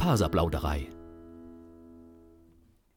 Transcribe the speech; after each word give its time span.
Faserplauderei. 0.00 0.88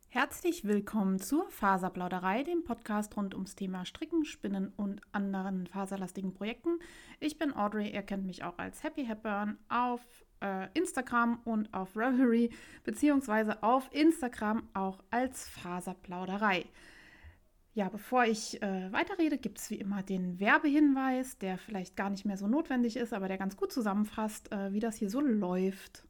Herzlich 0.08 0.64
willkommen 0.64 1.20
zur 1.20 1.52
Faserplauderei, 1.52 2.44
dem 2.44 2.64
Podcast 2.64 3.18
rund 3.18 3.36
ums 3.36 3.56
Thema 3.56 3.84
Stricken, 3.84 4.24
Spinnen 4.24 4.72
und 4.78 5.02
anderen 5.12 5.68
faserlastigen 5.68 6.34
Projekten. 6.34 6.80
Ich 7.20 7.38
bin 7.38 7.54
Audrey, 7.54 7.94
ihr 7.94 8.04
kennt 8.04 8.26
mich 8.26 8.46
auch 8.46 8.58
als 8.58 8.84
Happy 8.84 9.06
Hepburn 9.06 9.58
auf 9.68 10.00
äh, 10.42 10.70
Instagram 10.76 11.42
und 11.44 11.74
auf 11.74 11.98
Revelry, 11.98 12.52
beziehungsweise 12.86 13.62
auf 13.64 13.90
Instagram 13.92 14.70
auch 14.74 15.04
als 15.12 15.50
Faserplauderei. 15.50 16.64
Ja, 17.74 17.90
bevor 17.90 18.24
ich 18.24 18.64
äh, 18.64 18.94
weiterrede, 18.94 19.38
gibt 19.38 19.60
es 19.60 19.70
wie 19.70 19.76
immer 19.76 20.04
den 20.04 20.40
Werbehinweis, 20.40 21.38
der 21.38 21.58
vielleicht 21.58 21.98
gar 21.98 22.10
nicht 22.10 22.24
mehr 22.24 22.38
so 22.38 22.48
notwendig 22.48 22.96
ist, 22.96 23.12
aber 23.12 23.28
der 23.28 23.38
ganz 23.38 23.58
gut 23.58 23.74
zusammenfasst, 23.74 24.54
äh, 24.54 24.72
wie 24.72 24.80
das 24.80 24.96
hier 24.96 25.10
so 25.10 25.20
läuft. 25.20 26.06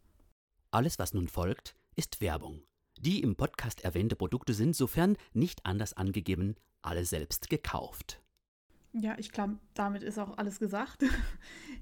Alles, 0.74 0.98
was 0.98 1.14
nun 1.14 1.28
folgt, 1.28 1.76
ist 1.96 2.20
Werbung. 2.20 2.64
Die 2.98 3.22
im 3.22 3.36
Podcast 3.36 3.84
erwähnte 3.84 4.16
Produkte 4.16 4.56
sind, 4.56 4.76
sofern 4.76 5.18
nicht 5.32 5.68
anders 5.68 5.94
angegeben, 5.94 6.56
alle 6.82 7.06
selbst 7.06 7.52
gekauft. 7.52 8.24
Ja, 8.92 9.16
ich 9.20 9.32
glaube, 9.32 9.60
damit 9.76 10.02
ist 10.02 10.18
auch 10.18 10.36
alles 10.40 10.58
gesagt. 10.60 11.04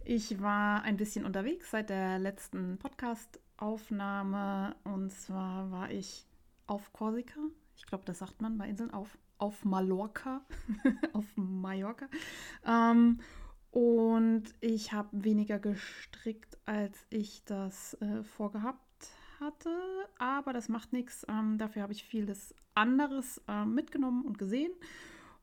Ich 0.03 0.41
war 0.41 0.81
ein 0.81 0.97
bisschen 0.97 1.23
unterwegs 1.25 1.71
seit 1.71 1.89
der 1.89 2.19
letzten 2.19 2.79
Podcast-Aufnahme 2.79 4.75
und 4.83 5.11
zwar 5.11 5.71
war 5.71 5.89
ich 5.91 6.27
auf 6.67 6.91
Korsika. 6.91 7.39
Ich 7.77 7.85
glaube, 7.85 8.03
das 8.05 8.19
sagt 8.19 8.41
man 8.41 8.57
bei 8.57 8.67
Inseln 8.67 8.91
auf, 8.91 9.17
auf 9.37 9.63
Mallorca, 9.63 10.41
auf 11.13 11.27
Mallorca. 11.35 12.09
Ähm, 12.65 13.21
und 13.71 14.43
ich 14.59 14.91
habe 14.91 15.09
weniger 15.13 15.57
gestrickt, 15.57 16.57
als 16.65 17.05
ich 17.09 17.43
das 17.45 17.93
äh, 18.01 18.23
vorgehabt 18.23 18.79
hatte. 19.39 19.69
Aber 20.19 20.51
das 20.53 20.67
macht 20.67 20.91
nichts. 20.93 21.25
Ähm, 21.29 21.57
dafür 21.57 21.83
habe 21.83 21.93
ich 21.93 22.03
vieles 22.03 22.53
anderes 22.75 23.41
äh, 23.47 23.65
mitgenommen 23.65 24.25
und 24.25 24.37
gesehen. 24.37 24.71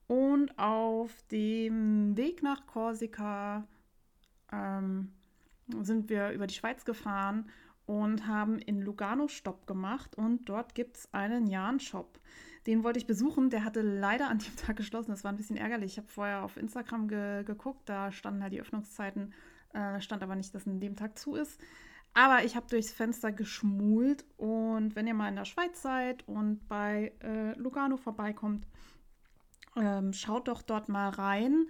Und 0.06 0.58
auf 0.58 1.10
dem 1.30 2.16
Weg 2.16 2.42
nach 2.42 2.66
Korsika 2.66 3.66
ähm, 4.52 5.12
sind 5.82 6.08
wir 6.08 6.30
über 6.30 6.46
die 6.46 6.54
Schweiz 6.54 6.84
gefahren 6.84 7.50
und 7.86 8.26
haben 8.26 8.58
in 8.58 8.82
Lugano 8.82 9.28
Stopp 9.28 9.66
gemacht. 9.66 10.16
Und 10.16 10.48
dort 10.48 10.74
gibt 10.74 10.98
es 10.98 11.14
einen 11.14 11.46
Jan-Shop. 11.46 12.20
Den 12.66 12.84
wollte 12.84 12.98
ich 12.98 13.06
besuchen. 13.06 13.50
Der 13.50 13.64
hatte 13.64 13.82
leider 13.82 14.28
an 14.28 14.38
dem 14.38 14.56
Tag 14.66 14.76
geschlossen. 14.76 15.10
Das 15.10 15.24
war 15.24 15.32
ein 15.32 15.36
bisschen 15.36 15.56
ärgerlich. 15.56 15.92
Ich 15.92 15.98
habe 15.98 16.08
vorher 16.08 16.42
auf 16.42 16.56
Instagram 16.56 17.08
ge 17.08 17.44
geguckt. 17.44 17.88
Da 17.88 18.12
standen 18.12 18.42
halt 18.42 18.52
die 18.52 18.60
Öffnungszeiten. 18.60 19.32
Äh, 19.72 20.00
stand 20.00 20.22
aber 20.22 20.34
nicht, 20.34 20.54
dass 20.54 20.66
an 20.66 20.80
dem 20.80 20.96
Tag 20.96 21.18
zu 21.18 21.34
ist. 21.34 21.60
Aber 22.14 22.44
ich 22.44 22.56
habe 22.56 22.66
durchs 22.68 22.90
Fenster 22.90 23.32
geschmult 23.32 24.24
und 24.38 24.96
wenn 24.96 25.06
ihr 25.06 25.14
mal 25.14 25.28
in 25.28 25.36
der 25.36 25.44
Schweiz 25.44 25.82
seid 25.82 26.26
und 26.26 26.66
bei 26.66 27.12
äh, 27.22 27.52
Lugano 27.58 27.96
vorbeikommt, 27.96 28.66
ähm, 29.76 30.12
schaut 30.12 30.48
doch 30.48 30.62
dort 30.62 30.88
mal 30.88 31.10
rein. 31.10 31.66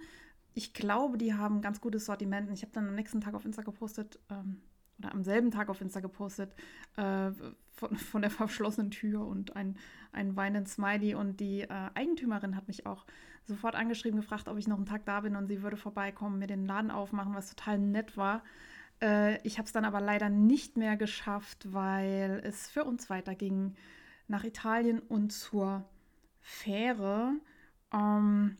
Ich 0.53 0.73
glaube, 0.73 1.17
die 1.17 1.33
haben 1.35 1.61
ganz 1.61 1.81
gutes 1.81 2.05
Sortiment. 2.05 2.49
Ich 2.51 2.63
habe 2.63 2.71
dann 2.73 2.87
am 2.87 2.95
nächsten 2.95 3.21
Tag 3.21 3.35
auf 3.35 3.45
Insta 3.45 3.61
gepostet, 3.61 4.19
ähm, 4.29 4.61
oder 4.99 5.13
am 5.13 5.23
selben 5.23 5.51
Tag 5.51 5.69
auf 5.69 5.81
Insta 5.81 5.99
gepostet, 5.99 6.53
äh, 6.97 7.31
von, 7.71 7.95
von, 7.95 8.21
der 8.21 8.31
verschlossenen 8.31 8.91
Tür 8.91 9.25
und 9.25 9.55
ein, 9.55 9.77
ein 10.11 10.35
weinenden 10.35 10.65
Smiley. 10.65 11.15
Und 11.15 11.39
die 11.39 11.61
äh, 11.61 11.89
Eigentümerin 11.95 12.55
hat 12.55 12.67
mich 12.67 12.85
auch 12.85 13.05
sofort 13.45 13.75
angeschrieben, 13.75 14.19
gefragt, 14.19 14.47
ob 14.47 14.57
ich 14.57 14.67
noch 14.67 14.77
einen 14.77 14.85
Tag 14.85 15.05
da 15.05 15.21
bin 15.21 15.35
und 15.35 15.47
sie 15.47 15.61
würde 15.63 15.77
vorbeikommen, 15.77 16.39
mir 16.39 16.47
den 16.47 16.65
Laden 16.65 16.91
aufmachen, 16.91 17.33
was 17.33 17.55
total 17.55 17.79
nett 17.79 18.17
war. 18.17 18.43
Äh, 19.01 19.41
ich 19.45 19.57
habe 19.57 19.65
es 19.65 19.71
dann 19.71 19.85
aber 19.85 20.01
leider 20.01 20.29
nicht 20.29 20.77
mehr 20.77 20.97
geschafft, 20.97 21.73
weil 21.73 22.41
es 22.43 22.69
für 22.69 22.83
uns 22.83 23.09
weiterging 23.09 23.75
nach 24.27 24.43
Italien 24.43 24.99
und 24.99 25.31
zur 25.31 25.83
Fähre. 26.39 27.33
Ähm, 27.93 28.57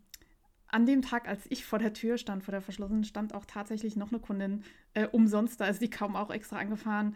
an 0.72 0.86
dem 0.86 1.02
Tag, 1.02 1.28
als 1.28 1.46
ich 1.50 1.66
vor 1.66 1.80
der 1.80 1.94
Tür 1.94 2.18
stand, 2.18 2.44
vor 2.44 2.52
der 2.52 2.62
verschlossenen, 2.62 3.04
stand 3.04 3.34
auch 3.34 3.46
tatsächlich 3.46 3.96
noch 3.96 4.12
eine 4.12 4.20
Kundin 4.20 4.64
äh, 4.94 5.08
umsonst. 5.08 5.60
Da 5.60 5.66
ist 5.66 5.82
die 5.82 5.90
kaum 5.90 6.16
auch 6.16 6.30
extra 6.30 6.58
angefahren. 6.58 7.16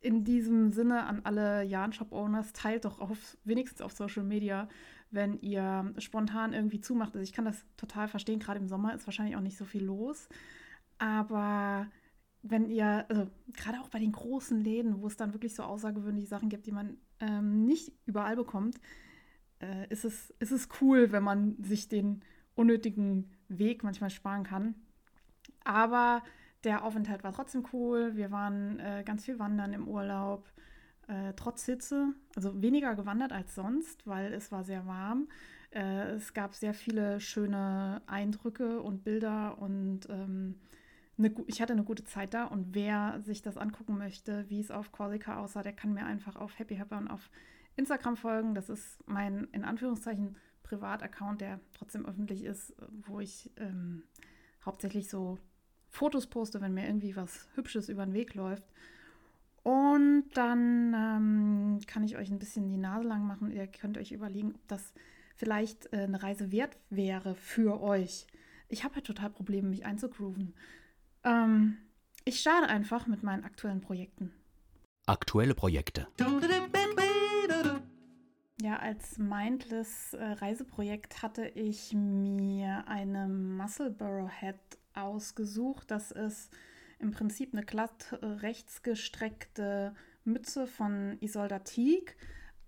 In 0.00 0.24
diesem 0.24 0.70
Sinne 0.70 1.04
an 1.04 1.20
alle 1.24 1.62
Yarn-Shop-Owners, 1.62 2.52
teilt 2.52 2.84
doch 2.84 3.00
auf, 3.00 3.36
wenigstens 3.44 3.82
auf 3.82 3.92
Social 3.92 4.22
Media, 4.22 4.68
wenn 5.10 5.40
ihr 5.40 5.92
spontan 5.98 6.52
irgendwie 6.52 6.80
zumacht. 6.80 7.14
Also 7.14 7.22
ich 7.22 7.32
kann 7.32 7.44
das 7.44 7.64
total 7.76 8.08
verstehen, 8.08 8.38
gerade 8.38 8.60
im 8.60 8.68
Sommer 8.68 8.94
ist 8.94 9.06
wahrscheinlich 9.06 9.36
auch 9.36 9.40
nicht 9.40 9.58
so 9.58 9.64
viel 9.64 9.84
los. 9.84 10.28
Aber 10.98 11.86
wenn 12.42 12.68
ihr, 12.68 13.06
also 13.08 13.28
gerade 13.54 13.80
auch 13.80 13.88
bei 13.88 13.98
den 13.98 14.12
großen 14.12 14.58
Läden, 14.60 15.00
wo 15.00 15.06
es 15.06 15.16
dann 15.16 15.32
wirklich 15.32 15.54
so 15.54 15.62
außergewöhnliche 15.62 16.28
Sachen 16.28 16.48
gibt, 16.48 16.66
die 16.66 16.72
man 16.72 16.96
ähm, 17.18 17.64
nicht 17.64 17.92
überall 18.06 18.36
bekommt, 18.36 18.80
äh, 19.60 19.86
ist, 19.88 20.04
es, 20.04 20.30
ist 20.38 20.52
es 20.52 20.68
cool, 20.80 21.12
wenn 21.12 21.22
man 21.22 21.56
sich 21.62 21.88
den 21.88 22.22
unnötigen 22.60 23.30
Weg 23.48 23.82
manchmal 23.82 24.10
sparen 24.10 24.44
kann. 24.44 24.74
Aber 25.64 26.22
der 26.64 26.84
Aufenthalt 26.84 27.24
war 27.24 27.32
trotzdem 27.32 27.64
cool. 27.72 28.16
Wir 28.16 28.30
waren 28.30 28.78
äh, 28.78 29.02
ganz 29.04 29.24
viel 29.24 29.38
wandern 29.38 29.72
im 29.72 29.88
Urlaub, 29.88 30.46
äh, 31.08 31.32
trotz 31.34 31.64
Hitze. 31.64 32.12
Also 32.36 32.60
weniger 32.60 32.94
gewandert 32.94 33.32
als 33.32 33.54
sonst, 33.54 34.06
weil 34.06 34.34
es 34.34 34.52
war 34.52 34.62
sehr 34.62 34.86
warm. 34.86 35.28
Äh, 35.70 36.10
es 36.12 36.34
gab 36.34 36.54
sehr 36.54 36.74
viele 36.74 37.18
schöne 37.20 38.02
Eindrücke 38.06 38.82
und 38.82 39.04
Bilder 39.04 39.58
und 39.58 40.00
ähm, 40.10 40.60
eine, 41.16 41.34
ich 41.46 41.62
hatte 41.62 41.72
eine 41.72 41.84
gute 41.84 42.04
Zeit 42.04 42.34
da 42.34 42.44
und 42.44 42.74
wer 42.74 43.20
sich 43.22 43.40
das 43.40 43.56
angucken 43.56 43.96
möchte, 43.96 44.48
wie 44.48 44.60
es 44.60 44.70
auf 44.70 44.92
Korsika 44.92 45.38
aussah, 45.38 45.62
der 45.62 45.72
kann 45.72 45.94
mir 45.94 46.04
einfach 46.04 46.36
auf 46.36 46.58
Happy 46.58 46.76
Happer 46.76 46.98
und 46.98 47.08
auf 47.08 47.30
Instagram 47.76 48.16
folgen. 48.16 48.54
Das 48.54 48.68
ist 48.68 48.98
mein, 49.06 49.48
in 49.52 49.64
Anführungszeichen, 49.64 50.36
Privataccount, 50.70 51.40
der 51.40 51.60
trotzdem 51.76 52.06
öffentlich 52.06 52.44
ist, 52.44 52.74
wo 53.06 53.20
ich 53.20 53.50
ähm, 53.56 54.04
hauptsächlich 54.64 55.10
so 55.10 55.38
Fotos 55.88 56.28
poste, 56.28 56.60
wenn 56.60 56.74
mir 56.74 56.86
irgendwie 56.86 57.16
was 57.16 57.48
Hübsches 57.54 57.88
über 57.88 58.06
den 58.06 58.14
Weg 58.14 58.34
läuft. 58.34 58.64
Und 59.62 60.30
dann 60.34 60.94
ähm, 60.94 61.78
kann 61.86 62.04
ich 62.04 62.16
euch 62.16 62.30
ein 62.30 62.38
bisschen 62.38 62.68
die 62.68 62.76
Nase 62.78 63.06
lang 63.06 63.26
machen. 63.26 63.50
Ihr 63.50 63.66
könnt 63.66 63.98
euch 63.98 64.12
überlegen, 64.12 64.54
ob 64.54 64.68
das 64.68 64.94
vielleicht 65.36 65.92
äh, 65.92 65.98
eine 65.98 66.22
Reise 66.22 66.52
wert 66.52 66.78
wäre 66.88 67.34
für 67.34 67.82
euch. 67.82 68.26
Ich 68.68 68.84
habe 68.84 68.94
halt 68.94 69.06
total 69.06 69.30
Probleme, 69.30 69.68
mich 69.68 69.84
einzugrooven. 69.84 70.54
Ähm, 71.24 71.78
ich 72.24 72.40
starte 72.40 72.68
einfach 72.68 73.06
mit 73.06 73.22
meinen 73.22 73.44
aktuellen 73.44 73.80
Projekten. 73.80 74.32
Aktuelle 75.06 75.54
Projekte. 75.54 76.06
Ja, 78.62 78.76
als 78.76 79.16
Mindless 79.16 80.12
äh, 80.12 80.22
Reiseprojekt 80.22 81.22
hatte 81.22 81.48
ich 81.48 81.94
mir 81.94 82.86
eine 82.88 83.26
Muscleboro 83.26 84.28
Head 84.28 84.58
ausgesucht. 84.92 85.90
Das 85.90 86.10
ist 86.10 86.50
im 86.98 87.10
Prinzip 87.10 87.54
eine 87.54 87.64
glatt 87.64 88.18
rechtsgestreckte 88.20 89.94
Mütze 90.24 90.66
von 90.66 91.16
Isolda 91.20 91.60
Teague. 91.60 92.14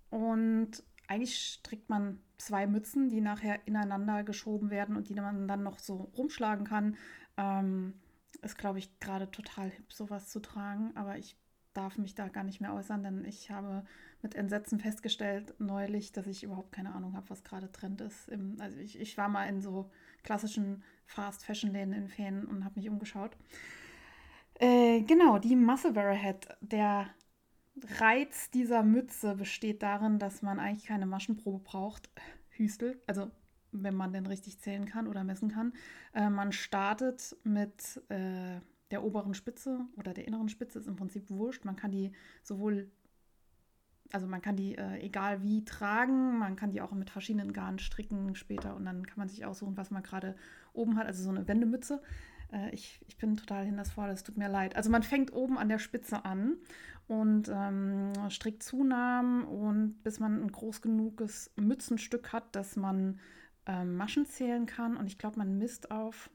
Und 0.09 0.83
eigentlich 1.07 1.37
strickt 1.37 1.89
man 1.89 2.19
zwei 2.37 2.65
Mützen, 2.65 3.09
die 3.09 3.21
nachher 3.21 3.59
ineinander 3.67 4.23
geschoben 4.23 4.71
werden 4.71 4.95
und 4.95 5.09
die 5.09 5.15
man 5.15 5.47
dann 5.47 5.61
noch 5.61 5.77
so 5.77 6.11
rumschlagen 6.17 6.65
kann. 6.65 6.97
Ähm, 7.37 7.93
ist, 8.41 8.57
glaube 8.57 8.79
ich, 8.79 8.99
gerade 8.99 9.29
total 9.29 9.69
hip, 9.69 9.93
sowas 9.93 10.29
zu 10.29 10.39
tragen. 10.39 10.91
Aber 10.95 11.19
ich 11.19 11.37
darf 11.73 11.99
mich 11.99 12.15
da 12.15 12.29
gar 12.29 12.43
nicht 12.43 12.61
mehr 12.61 12.73
äußern, 12.73 13.03
denn 13.03 13.25
ich 13.25 13.51
habe 13.51 13.85
mit 14.23 14.35
Entsetzen 14.35 14.79
festgestellt 14.79 15.53
neulich, 15.59 16.11
dass 16.11 16.25
ich 16.25 16.43
überhaupt 16.43 16.71
keine 16.71 16.95
Ahnung 16.95 17.15
habe, 17.15 17.29
was 17.29 17.43
gerade 17.43 17.71
Trend 17.71 18.01
ist. 18.01 18.29
Im, 18.29 18.59
also 18.59 18.79
ich, 18.79 18.99
ich 18.99 19.17
war 19.17 19.29
mal 19.29 19.45
in 19.45 19.61
so 19.61 19.91
klassischen 20.23 20.83
Fast-Fashion-Läden 21.05 21.93
in 21.93 22.07
Ferien 22.07 22.45
und 22.45 22.65
habe 22.65 22.79
mich 22.79 22.89
umgeschaut. 22.89 23.37
Äh, 24.55 25.01
genau, 25.01 25.37
die 25.37 25.55
Muscle 25.55 25.93
Head. 26.13 26.47
Der 26.61 27.07
Reiz 27.99 28.49
dieser 28.51 28.83
Mütze 28.83 29.35
besteht 29.35 29.83
darin, 29.83 30.19
dass 30.19 30.41
man 30.41 30.59
eigentlich 30.59 30.87
keine 30.87 31.05
Maschenprobe 31.05 31.59
braucht. 31.63 32.09
Hüstel, 32.49 33.01
also 33.07 33.31
wenn 33.71 33.95
man 33.95 34.13
denn 34.13 34.27
richtig 34.27 34.59
zählen 34.59 34.85
kann 34.85 35.07
oder 35.07 35.23
messen 35.23 35.49
kann. 35.49 35.73
Äh, 36.13 36.29
man 36.29 36.51
startet 36.51 37.35
mit 37.43 38.01
äh, 38.09 38.59
der 38.91 39.03
oberen 39.03 39.33
Spitze 39.33 39.79
oder 39.97 40.13
der 40.13 40.27
inneren 40.27 40.49
Spitze, 40.49 40.79
ist 40.79 40.87
im 40.87 40.95
Prinzip 40.95 41.29
wurscht. 41.29 41.65
Man 41.65 41.75
kann 41.75 41.91
die 41.91 42.11
sowohl, 42.43 42.91
also 44.11 44.27
man 44.27 44.41
kann 44.41 44.55
die 44.55 44.75
äh, 44.75 44.99
egal 44.99 45.43
wie 45.43 45.65
tragen, 45.65 46.37
man 46.37 46.55
kann 46.55 46.71
die 46.71 46.81
auch 46.81 46.91
mit 46.91 47.09
verschiedenen 47.09 47.53
Garn 47.53 47.79
stricken 47.79 48.35
später 48.35 48.75
und 48.75 48.85
dann 48.85 49.05
kann 49.05 49.17
man 49.17 49.29
sich 49.29 49.45
aussuchen, 49.45 49.77
was 49.77 49.91
man 49.91 50.03
gerade 50.03 50.35
oben 50.73 50.97
hat, 50.97 51.07
also 51.07 51.23
so 51.23 51.29
eine 51.29 51.47
Wendemütze. 51.47 52.01
Äh, 52.51 52.69
ich, 52.71 52.99
ich 53.07 53.17
bin 53.17 53.37
total 53.37 53.65
hindersvoll, 53.65 54.09
es 54.09 54.23
tut 54.23 54.37
mir 54.37 54.49
leid. 54.49 54.75
Also 54.75 54.89
man 54.89 55.03
fängt 55.03 55.33
oben 55.33 55.57
an 55.57 55.69
der 55.69 55.79
Spitze 55.79 56.25
an 56.25 56.57
und 57.07 57.49
ähm, 57.53 58.13
strickt 58.29 58.63
Zunahmen 58.63 59.43
und 59.43 60.03
bis 60.03 60.19
man 60.19 60.41
ein 60.41 60.51
groß 60.51 60.81
genuges 60.81 61.51
Mützenstück 61.55 62.31
hat, 62.31 62.55
dass 62.55 62.75
man 62.75 63.19
ähm, 63.65 63.95
Maschen 63.95 64.25
zählen 64.25 64.65
kann. 64.65 64.97
Und 64.97 65.07
ich 65.07 65.17
glaube, 65.17 65.37
man 65.37 65.57
misst 65.57 65.91
auf 65.91 66.29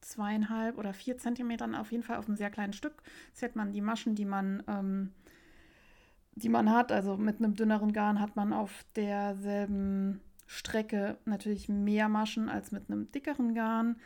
zweieinhalb 0.00 0.78
oder 0.78 0.92
vier 0.92 1.16
Zentimetern 1.16 1.74
auf 1.74 1.90
jeden 1.90 2.02
Fall 2.02 2.16
auf 2.16 2.26
einem 2.26 2.36
sehr 2.36 2.50
kleinen 2.50 2.72
Stück. 2.72 3.02
Zählt 3.32 3.56
man 3.56 3.72
die 3.72 3.80
Maschen, 3.80 4.14
die 4.14 4.26
man, 4.26 4.62
ähm, 4.68 5.12
die 6.36 6.48
man 6.48 6.70
hat. 6.70 6.92
Also 6.92 7.16
mit 7.16 7.38
einem 7.38 7.54
dünneren 7.54 7.92
Garn 7.92 8.20
hat 8.20 8.36
man 8.36 8.52
auf 8.52 8.84
derselben 8.96 10.20
Strecke 10.46 11.16
natürlich 11.24 11.68
mehr 11.68 12.08
Maschen 12.08 12.48
als 12.48 12.72
mit 12.72 12.90
einem 12.90 13.10
dickeren 13.12 13.54
Garn. 13.54 13.96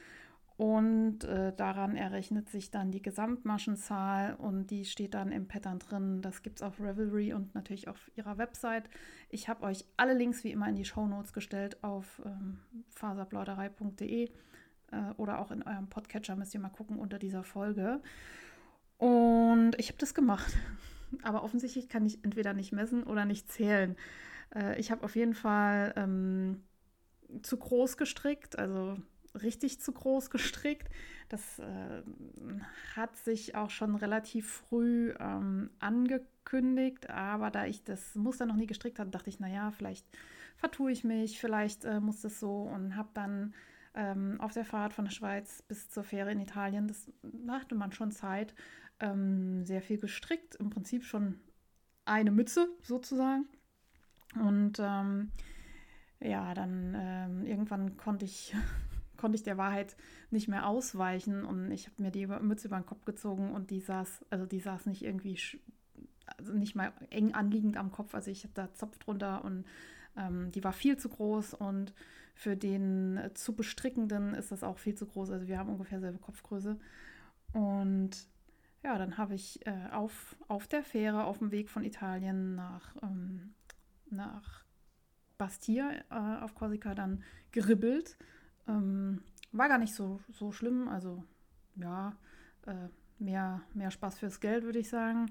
Und 0.57 1.23
äh, 1.23 1.53
daran 1.55 1.95
errechnet 1.95 2.49
sich 2.49 2.73
dann 2.73 2.91
die 2.91 3.01
Gesamtmaschenzahl 3.01 4.35
und 4.35 4.67
die 4.73 4.87
steht 4.87 5.15
dann 5.15 5.31
im 5.31 5.47
Pattern 5.47 5.79
drin. 5.79 6.21
Das 6.21 6.43
gibt 6.43 6.59
es 6.59 6.63
auf 6.63 6.81
Revelry 6.81 7.33
und 7.33 7.55
natürlich 7.55 7.87
auf 7.87 8.11
ihrer 8.17 8.39
Website. 8.39 8.91
Ich 9.29 9.49
habe 9.49 9.63
euch 9.65 9.85
alle 9.97 10.15
Links 10.15 10.43
wie 10.43 10.51
immer 10.51 10.69
in 10.69 10.75
die 10.75 10.85
Show 10.85 11.07
Notes 11.07 11.33
gestellt 11.33 11.85
auf 11.85 12.21
ähm, 12.27 12.59
faserplauderei.de 12.89 14.25
äh, 14.25 14.31
oder 15.17 15.39
auch 15.39 15.53
in 15.53 15.63
eurem 15.63 15.89
Podcatcher 15.89 16.35
müsst 16.35 16.55
ihr 16.55 16.61
mal 16.61 16.71
gucken 16.71 16.99
unter 16.99 17.21
dieser 17.21 17.45
Folge. 17.45 18.01
Und 18.97 19.75
ich 19.79 19.91
habe 19.91 19.99
das 19.99 20.13
gemacht. 20.13 20.57
Aber 21.23 21.43
offensichtlich 21.43 21.89
kann 21.89 22.07
ich 22.07 22.25
entweder 22.25 22.53
nicht 22.53 22.73
messen 22.73 23.03
oder 23.05 23.25
nicht 23.25 23.51
zählen. 23.51 23.97
Äh, 24.55 24.79
ich 24.79 24.91
habe 24.91 25.05
auf 25.05 25.17
jeden 25.17 25.35
Fall 25.35 25.93
ähm, 25.97 26.63
zu 27.43 27.57
groß 27.57 27.97
gestrickt, 27.97 28.59
also 28.59 28.97
richtig 29.43 29.81
zu 29.81 29.93
groß 29.93 30.31
gestrickt. 30.31 30.89
Das 31.29 31.59
äh, 31.59 32.03
hat 32.97 33.17
sich 33.17 33.55
auch 33.55 33.71
schon 33.71 33.95
relativ 33.95 34.51
früh 34.51 35.13
ähm, 35.19 35.71
angekündigt, 35.79 37.11
aber 37.11 37.51
da 37.51 37.67
ich 37.67 37.85
das 37.85 38.15
Muster 38.15 38.47
noch 38.47 38.57
nie 38.57 38.67
gestrickt 38.67 38.99
hatte, 38.99 39.11
dachte 39.11 39.29
ich, 39.29 39.39
naja, 39.39 39.71
vielleicht 39.71 40.07
vertue 40.57 40.91
ich 40.91 41.05
mich, 41.05 41.39
vielleicht 41.39 41.85
äh, 41.85 42.01
muss 42.01 42.23
das 42.23 42.41
so 42.41 42.63
und 42.63 42.97
habe 42.97 43.11
dann 43.13 43.55
ähm, 43.95 44.41
auf 44.41 44.53
der 44.53 44.65
Fahrt 44.65 44.95
von 44.95 45.05
der 45.05 45.13
Schweiz 45.13 45.63
bis 45.63 45.91
zur 45.91 46.03
Fähre 46.03 46.33
in 46.33 46.41
Italien, 46.41 46.89
das 46.89 47.11
machte 47.23 47.75
man 47.75 47.93
schon 47.93 48.11
Zeit, 48.11 48.55
ähm, 49.01 49.65
sehr 49.65 49.83
viel 49.83 49.99
gestrickt, 49.99 50.57
im 50.57 50.71
Prinzip 50.71 51.05
schon 51.05 51.41
eine 52.05 52.31
Mütze 52.31 52.69
sozusagen. 52.83 53.47
Und 54.35 54.79
ähm, 54.79 55.31
ja, 56.21 56.55
dann 56.55 56.95
ähm, 56.99 57.47
irgendwann 57.47 57.97
konnte 57.97 58.25
ich 58.25 58.55
konnte 59.17 59.37
ich 59.37 59.43
der 59.43 59.59
Wahrheit 59.59 59.97
nicht 60.31 60.49
mehr 60.49 60.67
ausweichen 60.67 61.45
und 61.45 61.73
ich 61.73 61.87
habe 61.87 62.03
mir 62.03 62.11
die 62.11 62.27
Mütze 62.27 62.69
über 62.69 62.79
den 62.79 62.87
Kopf 62.87 63.05
gezogen 63.05 63.51
und 63.51 63.71
die 63.71 63.81
saß, 63.81 64.25
also 64.31 64.47
die 64.47 64.61
saß 64.61 64.87
nicht 64.87 65.03
irgendwie, 65.03 65.37
also 66.39 66.53
nicht 66.53 66.77
mal 66.77 66.93
eng 67.11 67.35
anliegend 67.35 67.77
am 67.77 67.91
Kopf, 67.91 68.15
also 68.15 68.31
ich 68.31 68.45
hatte 68.45 68.55
da 68.55 68.75
Zopf 68.75 68.97
drunter 68.99 69.45
und 69.45 69.65
ähm, 70.17 70.53
die 70.53 70.63
war 70.63 70.73
viel 70.73 70.97
zu 70.97 71.09
groß 71.09 71.55
und 71.55 71.93
für 72.35 72.57
den 72.57 73.17
äh, 73.17 73.35
zu 73.35 73.57
bestrickenden 73.57 74.35
ist 74.35 74.53
das 74.53 74.63
auch 74.63 74.79
viel 74.79 74.95
zu 74.95 75.07
groß, 75.07 75.31
also 75.31 75.49
wir 75.49 75.59
haben 75.59 75.71
ungefähr 75.71 76.01
selbe 76.01 76.19
Kopfgröße. 76.19 76.79
Und 77.53 78.11
ja, 78.83 78.97
dann 78.99 79.19
habe 79.19 79.35
ich 79.35 79.65
äh, 79.67 79.89
auf, 79.93 80.37
auf 80.49 80.67
der 80.67 80.83
Fähre 80.83 81.25
auf 81.25 81.39
dem 81.39 81.51
Weg 81.51 81.69
von 81.69 81.85
Italien 81.85 82.55
nach, 82.55 82.97
ähm, 83.03 83.55
nach 84.11 84.65
Bastia 85.37 85.91
äh, 86.11 86.43
auf 86.43 86.55
Korsika 86.55 86.95
dann 86.95 87.23
geribbelt 87.53 88.17
ähm, 88.69 89.23
war 89.51 89.69
gar 89.69 89.79
nicht 89.79 89.95
so, 89.95 90.21
so 90.31 90.53
schlimm. 90.53 90.89
Also 90.89 91.25
ja, 91.77 92.17
äh, 92.67 92.89
mehr, 93.19 93.63
mehr 93.75 93.91
Spaß 93.91 94.19
fürs 94.19 94.41
Geld, 94.41 94.65
würde 94.65 94.79
ich 94.79 94.89
sagen. 94.89 95.31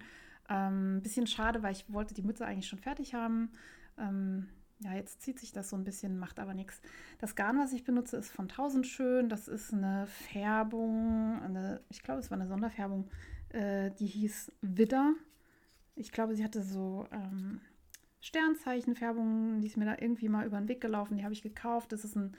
Ähm, 0.49 1.01
bisschen 1.03 1.27
schade, 1.27 1.61
weil 1.63 1.73
ich 1.73 1.91
wollte 1.91 2.13
die 2.13 2.23
Mütze 2.23 2.45
eigentlich 2.45 2.67
schon 2.67 2.79
fertig 2.79 3.13
haben. 3.13 3.51
Ähm, 3.97 4.49
ja, 4.79 4.93
jetzt 4.93 5.21
zieht 5.21 5.39
sich 5.39 5.51
das 5.51 5.69
so 5.69 5.75
ein 5.75 5.83
bisschen, 5.83 6.19
macht 6.19 6.39
aber 6.39 6.53
nichts. 6.53 6.81
Das 7.19 7.35
Garn, 7.35 7.57
was 7.57 7.73
ich 7.73 7.83
benutze, 7.83 8.17
ist 8.17 8.29
von 8.29 8.47
Tausendschön. 8.47 9.27
Das 9.27 9.47
ist 9.47 9.73
eine 9.73 10.07
Färbung, 10.07 11.41
eine, 11.41 11.81
ich 11.89 12.03
glaube, 12.03 12.19
es 12.19 12.29
war 12.29 12.37
eine 12.37 12.47
Sonderfärbung, 12.47 13.09
äh, 13.49 13.91
die 13.91 14.05
hieß 14.05 14.51
Widder. 14.61 15.13
Ich 15.95 16.11
glaube, 16.11 16.35
sie 16.35 16.43
hatte 16.43 16.61
so 16.61 17.07
ähm, 17.11 17.61
Sternzeichenfärbung, 18.21 19.61
die 19.61 19.67
ist 19.67 19.77
mir 19.77 19.85
da 19.85 19.95
irgendwie 19.99 20.29
mal 20.29 20.45
über 20.45 20.57
den 20.57 20.67
Weg 20.67 20.81
gelaufen. 20.81 21.17
Die 21.17 21.23
habe 21.23 21.33
ich 21.33 21.41
gekauft. 21.41 21.91
Das 21.91 22.03
ist 22.03 22.15
ein 22.15 22.37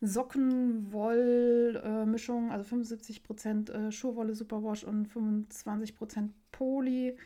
Sockenwoll-Mischung, 0.00 2.52
also 2.52 2.76
75% 2.76 3.70
äh, 3.70 3.90
Schurwolle 3.92 4.34
Superwash 4.34 4.84
und 4.84 5.08
25% 5.08 6.30
Poly. 6.52 7.16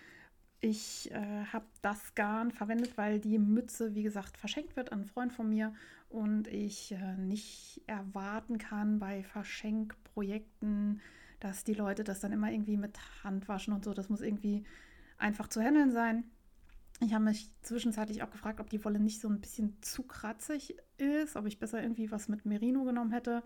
Ich 0.60 1.10
äh, 1.10 1.44
habe 1.52 1.66
das 1.82 2.14
Garn 2.14 2.52
verwendet, 2.52 2.96
weil 2.96 3.18
die 3.18 3.38
Mütze, 3.38 3.94
wie 3.94 4.04
gesagt, 4.04 4.38
verschenkt 4.38 4.76
wird 4.76 4.92
an 4.92 5.00
einen 5.00 5.08
Freund 5.08 5.32
von 5.32 5.48
mir 5.48 5.74
und 6.08 6.46
ich 6.46 6.92
äh, 6.92 7.16
nicht 7.16 7.82
erwarten 7.86 8.58
kann 8.58 9.00
bei 9.00 9.24
Verschenkprojekten, 9.24 11.00
dass 11.42 11.64
die 11.64 11.74
Leute 11.74 12.04
das 12.04 12.20
dann 12.20 12.32
immer 12.32 12.50
irgendwie 12.50 12.76
mit 12.76 12.98
Hand 13.24 13.48
waschen 13.48 13.72
und 13.72 13.84
so. 13.84 13.94
Das 13.94 14.08
muss 14.08 14.20
irgendwie 14.20 14.64
einfach 15.18 15.48
zu 15.48 15.60
handeln 15.60 15.90
sein. 15.90 16.24
Ich 17.00 17.14
habe 17.14 17.24
mich 17.24 17.50
zwischenzeitlich 17.62 18.22
auch 18.22 18.30
gefragt, 18.30 18.60
ob 18.60 18.70
die 18.70 18.84
Wolle 18.84 19.00
nicht 19.00 19.20
so 19.20 19.28
ein 19.28 19.40
bisschen 19.40 19.76
zu 19.82 20.04
kratzig 20.04 20.76
ist, 20.98 21.34
ob 21.34 21.46
ich 21.46 21.58
besser 21.58 21.82
irgendwie 21.82 22.12
was 22.12 22.28
mit 22.28 22.46
Merino 22.46 22.84
genommen 22.84 23.10
hätte. 23.10 23.42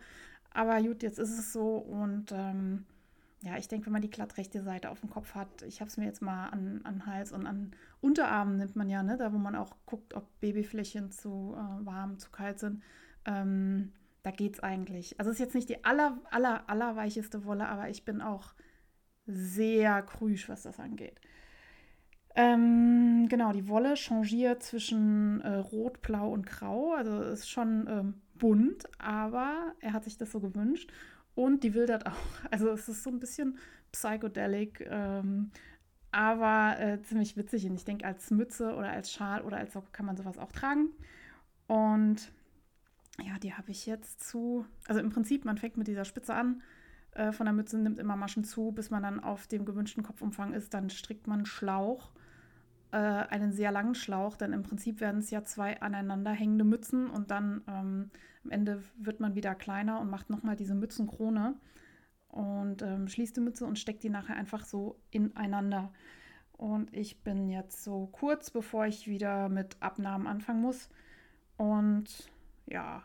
Aber 0.50 0.80
gut, 0.82 1.02
jetzt 1.02 1.18
ist 1.18 1.38
es 1.38 1.54
so 1.54 1.76
und 1.76 2.32
ähm, 2.32 2.84
ja, 3.42 3.56
ich 3.56 3.68
denke, 3.68 3.86
wenn 3.86 3.94
man 3.94 4.02
die 4.02 4.10
glattrechte 4.10 4.62
Seite 4.62 4.90
auf 4.90 5.00
dem 5.00 5.08
Kopf 5.08 5.34
hat, 5.34 5.62
ich 5.62 5.80
habe 5.80 5.88
es 5.88 5.96
mir 5.96 6.04
jetzt 6.04 6.20
mal 6.20 6.48
an, 6.48 6.80
an 6.84 7.06
Hals 7.06 7.32
und 7.32 7.46
an 7.46 7.70
Unterarmen 8.02 8.58
nimmt 8.58 8.76
man 8.76 8.90
ja, 8.90 9.02
ne, 9.02 9.16
da 9.16 9.32
wo 9.32 9.38
man 9.38 9.56
auch 9.56 9.76
guckt, 9.86 10.12
ob 10.14 10.28
Babyflächen 10.40 11.10
zu 11.10 11.54
äh, 11.56 11.86
warm, 11.86 12.18
zu 12.18 12.30
kalt 12.30 12.58
sind. 12.58 12.82
Ähm, 13.24 13.92
da 14.26 14.32
geht 14.32 14.54
es 14.54 14.60
eigentlich. 14.60 15.20
Also 15.20 15.30
es 15.30 15.36
ist 15.36 15.44
jetzt 15.44 15.54
nicht 15.54 15.68
die 15.68 15.84
aller, 15.84 16.18
aller, 16.32 16.68
aller 16.68 16.96
weicheste 16.96 17.44
Wolle, 17.44 17.68
aber 17.68 17.88
ich 17.88 18.04
bin 18.04 18.20
auch 18.20 18.54
sehr 19.24 20.02
krüsch, 20.02 20.48
was 20.48 20.64
das 20.64 20.80
angeht. 20.80 21.20
Ähm, 22.34 23.28
genau, 23.28 23.52
die 23.52 23.68
Wolle 23.68 23.96
changiert 23.96 24.64
zwischen 24.64 25.40
äh, 25.42 25.58
Rot, 25.58 26.02
Blau 26.02 26.32
und 26.32 26.44
Grau. 26.44 26.92
Also 26.94 27.22
ist 27.22 27.48
schon 27.48 27.86
ähm, 27.88 28.14
bunt, 28.34 28.88
aber 28.98 29.76
er 29.78 29.92
hat 29.92 30.02
sich 30.02 30.18
das 30.18 30.32
so 30.32 30.40
gewünscht. 30.40 30.92
Und 31.36 31.62
die 31.62 31.74
wildert 31.74 32.06
auch. 32.06 32.16
Also 32.50 32.70
es 32.70 32.88
ist 32.88 33.04
so 33.04 33.10
ein 33.10 33.20
bisschen 33.20 33.58
psychedelic, 33.92 34.84
ähm, 34.90 35.52
aber 36.10 36.80
äh, 36.80 37.00
ziemlich 37.02 37.36
witzig. 37.36 37.64
Und 37.66 37.76
ich 37.76 37.84
denke, 37.84 38.04
als 38.04 38.32
Mütze 38.32 38.74
oder 38.74 38.90
als 38.90 39.12
Schal 39.12 39.42
oder 39.42 39.58
als 39.58 39.72
Socke 39.72 39.92
kann 39.92 40.06
man 40.06 40.16
sowas 40.16 40.36
auch 40.36 40.50
tragen. 40.50 40.88
Und 41.68 42.32
ja, 43.22 43.38
die 43.38 43.54
habe 43.54 43.70
ich 43.70 43.86
jetzt 43.86 44.22
zu. 44.22 44.66
Also 44.86 45.00
im 45.00 45.10
Prinzip, 45.10 45.44
man 45.44 45.58
fängt 45.58 45.76
mit 45.76 45.88
dieser 45.88 46.04
Spitze 46.04 46.34
an 46.34 46.62
äh, 47.12 47.32
von 47.32 47.46
der 47.46 47.52
Mütze, 47.52 47.78
nimmt 47.78 47.98
immer 47.98 48.16
Maschen 48.16 48.44
zu, 48.44 48.72
bis 48.72 48.90
man 48.90 49.02
dann 49.02 49.20
auf 49.20 49.46
dem 49.46 49.64
gewünschten 49.64 50.02
Kopfumfang 50.02 50.52
ist. 50.52 50.74
Dann 50.74 50.90
strickt 50.90 51.26
man 51.26 51.46
Schlauch 51.46 52.12
äh, 52.92 52.96
einen 52.96 53.52
sehr 53.52 53.72
langen 53.72 53.94
Schlauch, 53.94 54.36
denn 54.36 54.52
im 54.52 54.62
Prinzip 54.62 55.00
werden 55.00 55.18
es 55.20 55.30
ja 55.30 55.44
zwei 55.44 55.80
aneinander 55.80 56.30
hängende 56.30 56.64
Mützen 56.64 57.10
und 57.10 57.30
dann 57.30 57.62
ähm, 57.68 58.10
am 58.44 58.50
Ende 58.50 58.82
wird 58.96 59.20
man 59.20 59.34
wieder 59.34 59.54
kleiner 59.54 60.00
und 60.00 60.10
macht 60.10 60.30
nochmal 60.30 60.56
diese 60.56 60.74
Mützenkrone 60.74 61.56
und 62.28 62.82
ähm, 62.82 63.08
schließt 63.08 63.36
die 63.36 63.40
Mütze 63.40 63.66
und 63.66 63.78
steckt 63.78 64.02
die 64.02 64.10
nachher 64.10 64.36
einfach 64.36 64.64
so 64.64 65.00
ineinander. 65.10 65.92
Und 66.52 66.94
ich 66.94 67.22
bin 67.22 67.48
jetzt 67.48 67.84
so 67.84 68.06
kurz, 68.12 68.50
bevor 68.50 68.86
ich 68.86 69.08
wieder 69.08 69.48
mit 69.48 69.76
Abnahmen 69.80 70.26
anfangen 70.26 70.62
muss. 70.62 70.88
Und 71.58 72.30
ja, 72.66 73.02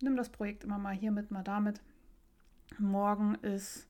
nimm 0.00 0.16
das 0.16 0.30
Projekt 0.30 0.64
immer 0.64 0.78
mal 0.78 0.94
hier 0.94 1.12
mit, 1.12 1.30
mal 1.30 1.42
damit. 1.42 1.80
Morgen 2.78 3.34
ist, 3.36 3.88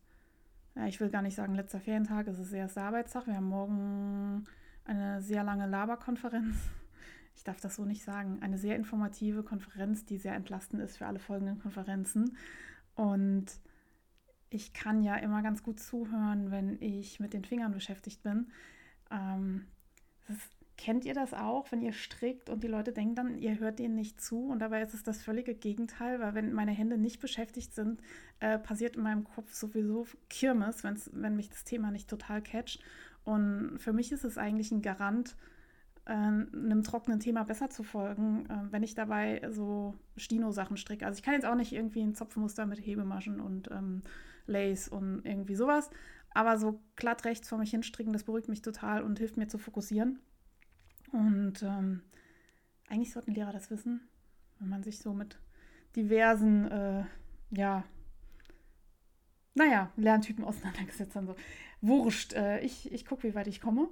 ja, 0.75 0.87
ich 0.87 1.01
will 1.01 1.11
gar 1.11 1.23
nicht 1.23 1.35
sagen 1.35 1.55
letzter 1.55 1.81
Ferientag, 1.81 2.27
es 2.27 2.39
ist 2.39 2.53
erster 2.53 2.83
Arbeitstag. 2.83 3.27
Wir 3.27 3.37
haben 3.37 3.49
morgen 3.49 4.47
eine 4.85 5.21
sehr 5.23 5.45
lange 5.45 5.67
Laberkonferenz. 5.67 6.57
Ich 7.37 7.45
darf 7.45 7.61
das 7.61 7.77
so 7.77 7.85
nicht 7.85 8.05
sagen. 8.05 8.43
Eine 8.43 8.59
sehr 8.59 8.77
informative 8.77 9.43
Konferenz, 9.43 10.05
die 10.05 10.19
sehr 10.19 10.35
entlastend 10.35 10.83
ist 10.83 10.99
für 10.99 11.07
alle 11.07 11.19
folgenden 11.21 11.59
Konferenzen. 11.59 12.37
Und 12.95 13.47
ich 14.51 14.73
kann 14.73 15.03
ja 15.03 15.17
immer 15.17 15.43
ganz 15.43 15.63
gut 15.63 15.79
zuhören, 15.79 16.51
wenn 16.51 16.81
ich 16.83 17.21
mit 17.21 17.33
den 17.33 17.45
Fingern 17.45 17.73
beschäftigt 17.73 18.23
bin. 18.23 18.51
Ähm, 19.11 19.67
ist, 20.29 20.60
kennt 20.81 21.05
ihr 21.05 21.13
das 21.13 21.35
auch, 21.35 21.71
wenn 21.71 21.83
ihr 21.83 21.93
strickt 21.93 22.49
und 22.49 22.65
die 22.65 22.69
Leute 22.69 22.93
denken 22.93 23.15
dann, 23.15 23.39
ihr 23.39 23.61
hört 23.61 23.79
denen 23.79 23.95
nicht 23.95 24.19
zu? 24.19 24.49
Und 24.49 24.61
dabei 24.61 24.81
ist 24.81 24.95
es 24.95 25.03
das 25.03 25.23
völlige 25.23 25.55
Gegenteil, 25.55 26.21
weil 26.21 26.35
wenn 26.35 26.55
meine 26.55 26.71
Hände 26.71 26.97
nicht 26.97 27.21
beschäftigt 27.21 27.75
sind, 27.75 28.01
äh, 28.41 28.59
passiert 28.59 28.97
in 28.97 29.03
meinem 29.03 29.25
Kopf 29.25 29.53
sowieso 29.53 30.07
Kirmes, 30.31 30.83
wenn 30.83 31.37
mich 31.37 31.51
das 31.51 31.65
Thema 31.65 31.91
nicht 31.91 32.09
total 32.09 32.41
catcht. 32.41 32.83
Und 33.25 33.77
für 33.79 33.93
mich 33.93 34.11
ist 34.11 34.25
es 34.25 34.39
eigentlich 34.39 34.73
ein 34.73 34.81
Garant, 34.81 35.37
äh, 36.07 36.13
einem 36.13 36.83
trockenen 36.83 37.21
Thema 37.21 37.45
besser 37.45 37.69
zu 37.69 37.83
folgen, 37.83 38.47
äh, 38.49 38.73
wenn 38.73 38.83
ich 38.83 38.95
dabei 38.95 39.43
so 39.51 39.95
Stino-Sachen 40.17 40.79
stricke. 40.79 41.05
Also 41.05 41.19
ich 41.19 41.23
kann 41.23 41.35
jetzt 41.35 41.47
auch 41.47 41.57
nicht 41.57 41.73
irgendwie 41.73 42.01
ein 42.01 42.15
Zopfmuster 42.15 42.65
mit 42.65 42.79
Hebemaschen 42.79 43.39
und 43.39 43.71
ähm, 43.71 44.01
Lace 44.47 44.89
und 44.89 45.27
irgendwie 45.27 45.57
sowas, 45.57 45.91
aber 46.33 46.59
so 46.59 46.81
glatt 46.97 47.27
rechts 47.27 47.51
vor 47.51 47.59
mich 47.59 47.71
hinstricken, 47.71 48.15
das 48.15 48.25
beruhigt 48.25 48.49
mich 48.49 48.63
total 48.63 49.03
und 49.03 49.19
hilft 49.19 49.37
mir 49.37 49.47
zu 49.47 49.59
fokussieren. 49.59 50.21
Und 51.13 51.63
ähm, 51.63 52.03
eigentlich 52.89 53.13
sollten 53.13 53.35
Lehrer 53.35 53.53
das 53.53 53.71
wissen, 53.71 54.09
wenn 54.59 54.69
man 54.69 54.83
sich 54.83 54.99
so 54.99 55.13
mit 55.13 55.39
diversen, 55.97 56.71
äh, 56.71 57.05
ja, 57.51 57.85
naja, 59.55 59.91
Lerntypen 59.97 60.45
auseinandergesetzt 60.45 61.17
haben. 61.17 61.27
So. 61.27 61.37
Wurscht, 61.81 62.33
äh, 62.35 62.61
ich, 62.61 62.93
ich 62.93 63.05
gucke, 63.07 63.29
wie 63.29 63.35
weit 63.35 63.49
ich 63.49 63.61
komme. 63.61 63.89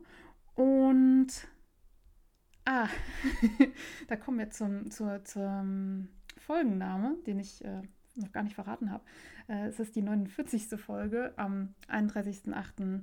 Und 0.55 1.29
ah, 2.65 2.89
da 4.09 4.17
kommen 4.17 4.39
wir 4.39 4.51
zum, 4.51 4.91
zur, 4.91 5.25
zum 5.25 6.09
Folgenname, 6.37 7.17
den 7.27 7.39
ich 7.39 7.65
äh, 7.65 7.83
noch 8.15 8.33
gar 8.33 8.43
nicht 8.43 8.55
verraten 8.55 8.91
habe. 8.91 9.05
Äh, 9.49 9.69
es 9.69 9.81
ist 9.81 9.97
die 9.97 10.03
49. 10.03 10.81
Folge 10.81 11.33
am 11.37 11.75
31.08.23 11.89 13.03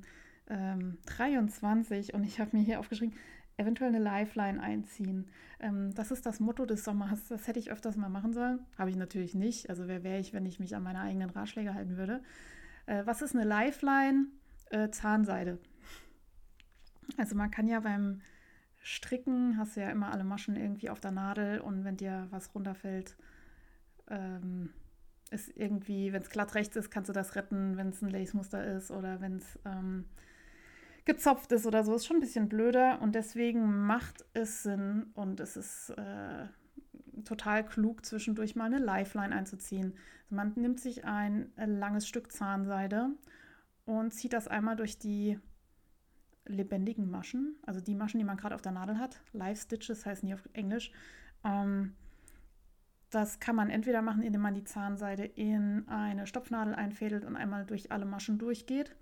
ähm, 0.50 2.16
und 2.16 2.24
ich 2.24 2.40
habe 2.40 2.56
mir 2.56 2.64
hier 2.64 2.80
aufgeschrieben, 2.80 3.16
eventuell 3.58 3.90
eine 3.90 4.04
Lifeline 4.04 4.62
einziehen. 4.62 5.30
Ähm, 5.60 5.94
das 5.94 6.12
ist 6.12 6.26
das 6.26 6.40
Motto 6.40 6.66
des 6.66 6.84
Sommers. 6.84 7.28
Das 7.28 7.48
hätte 7.48 7.60
ich 7.60 7.72
öfters 7.72 7.96
mal 7.96 8.10
machen 8.10 8.34
sollen. 8.34 8.60
Habe 8.78 8.90
ich 8.90 8.96
natürlich 8.96 9.36
nicht. 9.36 9.70
Also 9.70 9.88
wer 9.88 10.04
wäre 10.04 10.20
ich, 10.20 10.34
wenn 10.34 10.46
ich 10.46 10.60
mich 10.60 10.76
an 10.76 10.84
meine 10.84 11.00
eigenen 11.02 11.30
Ratschläge 11.30 11.74
halten 11.74 11.98
würde. 11.98 12.22
Äh, 12.86 13.06
was 13.06 13.22
ist 13.22 13.36
eine 13.36 13.46
Lifeline? 13.46 14.28
Äh, 14.70 14.90
Zahnseide. 14.90 15.60
Also 17.18 17.36
man 17.36 17.52
kann 17.52 17.68
ja 17.68 17.80
beim 17.80 18.22
Stricken, 18.82 19.58
hast 19.58 19.76
du 19.76 19.82
ja 19.82 19.90
immer 19.90 20.12
alle 20.12 20.24
Maschen 20.24 20.56
irgendwie 20.56 20.90
auf 20.90 21.00
der 21.00 21.12
Nadel 21.12 21.60
und 21.60 21.84
wenn 21.84 21.98
dir 21.98 22.28
was 22.30 22.54
runterfällt, 22.54 23.16
ähm, 24.10 24.70
ist 25.32 25.50
irgendwie, 25.56 26.14
wenn 26.14 26.22
es 26.22 26.30
glatt 26.30 26.54
rechts 26.56 26.76
ist, 26.76 26.92
kannst 26.92 27.10
du 27.10 27.14
das 27.14 27.36
retten, 27.36 27.78
wenn 27.78 27.90
es 27.90 28.02
ein 28.02 28.10
Lace-Muster 28.10 28.64
ist 28.76 28.92
oder 28.92 29.22
wenn 29.22 29.38
es 29.38 29.60
ähm, 29.66 30.06
gezopft 31.06 31.52
ist 31.52 31.66
oder 31.66 31.84
so. 31.84 31.96
Ist 31.96 32.06
schon 32.06 32.18
ein 32.18 32.22
bisschen 32.22 32.50
blöder 32.50 33.02
und 33.02 33.16
deswegen 33.16 33.86
macht 33.86 34.26
es 34.34 34.64
Sinn 34.64 35.08
und 35.14 35.40
es 35.40 35.56
ist 35.56 35.92
äh, 35.92 36.48
total 37.24 37.66
klug, 37.66 38.06
zwischendurch 38.06 38.56
mal 38.56 38.66
eine 38.66 38.80
Lifeline 38.80 39.36
einzuziehen. 39.36 39.94
Also 40.26 40.36
man 40.36 40.54
nimmt 40.56 40.80
sich 40.80 41.06
ein 41.06 41.52
langes 41.56 42.08
Stück 42.08 42.32
Zahnseide 42.32 43.10
und 43.86 44.14
zieht 44.14 44.34
das 44.34 44.48
einmal 44.48 44.76
durch 44.76 44.98
die 44.98 45.40
lebendigen 46.48 47.10
Maschen, 47.10 47.56
also 47.66 47.82
die 47.82 47.96
Maschen, 47.96 48.20
die 48.20 48.24
man 48.24 48.38
gerade 48.38 48.56
auf 48.56 48.62
der 48.62 48.72
Nadel 48.72 49.00
hat. 49.00 49.22
Live 49.34 49.62
Stitches 49.62 50.06
heißen 50.06 50.28
die 50.28 50.34
auf 50.34 50.48
Englisch. 50.54 50.92
Ähm, 51.44 51.96
das 53.10 53.40
kann 53.40 53.56
man 53.56 53.70
entweder 53.70 54.02
machen, 54.02 54.24
indem 54.24 54.42
man 54.42 54.54
die 54.54 54.64
Zahnseide 54.64 55.24
in 55.24 55.88
eine 55.88 56.28
Stopfnadel 56.28 56.76
einfädelt 56.76 57.24
und 57.24 57.36
einmal 57.36 57.66
durch 57.66 57.92
alle 57.92 58.06
Maschen 58.06 58.38
durchgeht. 58.38 58.96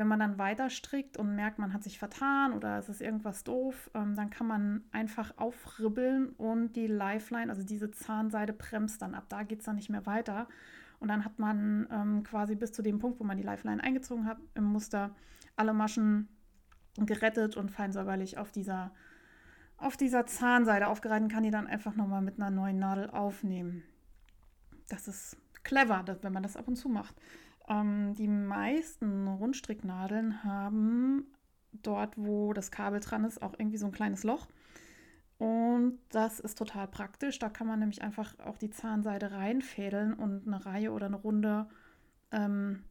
Wenn 0.00 0.08
man 0.08 0.18
dann 0.18 0.38
weiter 0.38 0.70
strickt 0.70 1.18
und 1.18 1.36
merkt, 1.36 1.58
man 1.58 1.74
hat 1.74 1.82
sich 1.82 1.98
vertan 1.98 2.54
oder 2.54 2.78
es 2.78 2.88
ist 2.88 3.02
irgendwas 3.02 3.44
doof, 3.44 3.90
ähm, 3.92 4.16
dann 4.16 4.30
kann 4.30 4.46
man 4.46 4.82
einfach 4.92 5.36
aufribbeln 5.36 6.30
und 6.38 6.72
die 6.72 6.86
Lifeline, 6.86 7.50
also 7.50 7.62
diese 7.62 7.90
Zahnseide, 7.90 8.54
bremst 8.54 9.02
dann 9.02 9.14
ab. 9.14 9.26
Da 9.28 9.42
geht 9.42 9.58
es 9.58 9.66
dann 9.66 9.76
nicht 9.76 9.90
mehr 9.90 10.06
weiter. 10.06 10.48
Und 11.00 11.08
dann 11.08 11.22
hat 11.22 11.38
man 11.38 11.86
ähm, 11.90 12.22
quasi 12.22 12.54
bis 12.54 12.72
zu 12.72 12.80
dem 12.80 12.98
Punkt, 12.98 13.20
wo 13.20 13.24
man 13.24 13.36
die 13.36 13.42
Lifeline 13.42 13.84
eingezogen 13.84 14.24
hat, 14.24 14.38
im 14.54 14.64
Muster 14.64 15.14
alle 15.56 15.74
Maschen 15.74 16.30
gerettet 16.96 17.58
und 17.58 17.70
fein 17.70 17.92
säuberlich 17.92 18.38
auf 18.38 18.50
dieser, 18.50 18.92
auf 19.76 19.98
dieser 19.98 20.24
Zahnseide 20.24 20.88
aufgereiht 20.88 21.20
und 21.20 21.30
kann 21.30 21.42
die 21.42 21.50
dann 21.50 21.66
einfach 21.66 21.94
nochmal 21.94 22.22
mit 22.22 22.40
einer 22.40 22.48
neuen 22.48 22.78
Nadel 22.78 23.10
aufnehmen. 23.10 23.82
Das 24.88 25.08
ist 25.08 25.36
clever, 25.62 26.02
wenn 26.22 26.32
man 26.32 26.42
das 26.42 26.56
ab 26.56 26.68
und 26.68 26.76
zu 26.76 26.88
macht. 26.88 27.14
Ähm, 27.70 28.14
die 28.14 28.28
meisten 28.28 29.28
Rundstricknadeln 29.28 30.44
haben 30.44 31.26
dort, 31.72 32.18
wo 32.18 32.52
das 32.52 32.70
Kabel 32.70 33.00
dran 33.00 33.24
ist, 33.24 33.40
auch 33.40 33.54
irgendwie 33.56 33.78
so 33.78 33.86
ein 33.86 33.92
kleines 33.92 34.24
Loch. 34.24 34.48
Und 35.38 35.98
das 36.10 36.40
ist 36.40 36.58
total 36.58 36.88
praktisch. 36.88 37.38
Da 37.38 37.48
kann 37.48 37.66
man 37.66 37.78
nämlich 37.78 38.02
einfach 38.02 38.38
auch 38.40 38.58
die 38.58 38.70
Zahnseide 38.70 39.30
reinfädeln 39.32 40.12
und 40.12 40.46
eine 40.46 40.66
Reihe 40.66 40.92
oder 40.92 41.06
eine 41.06 41.16
Runde 41.16 41.68
ähm, 42.32 42.84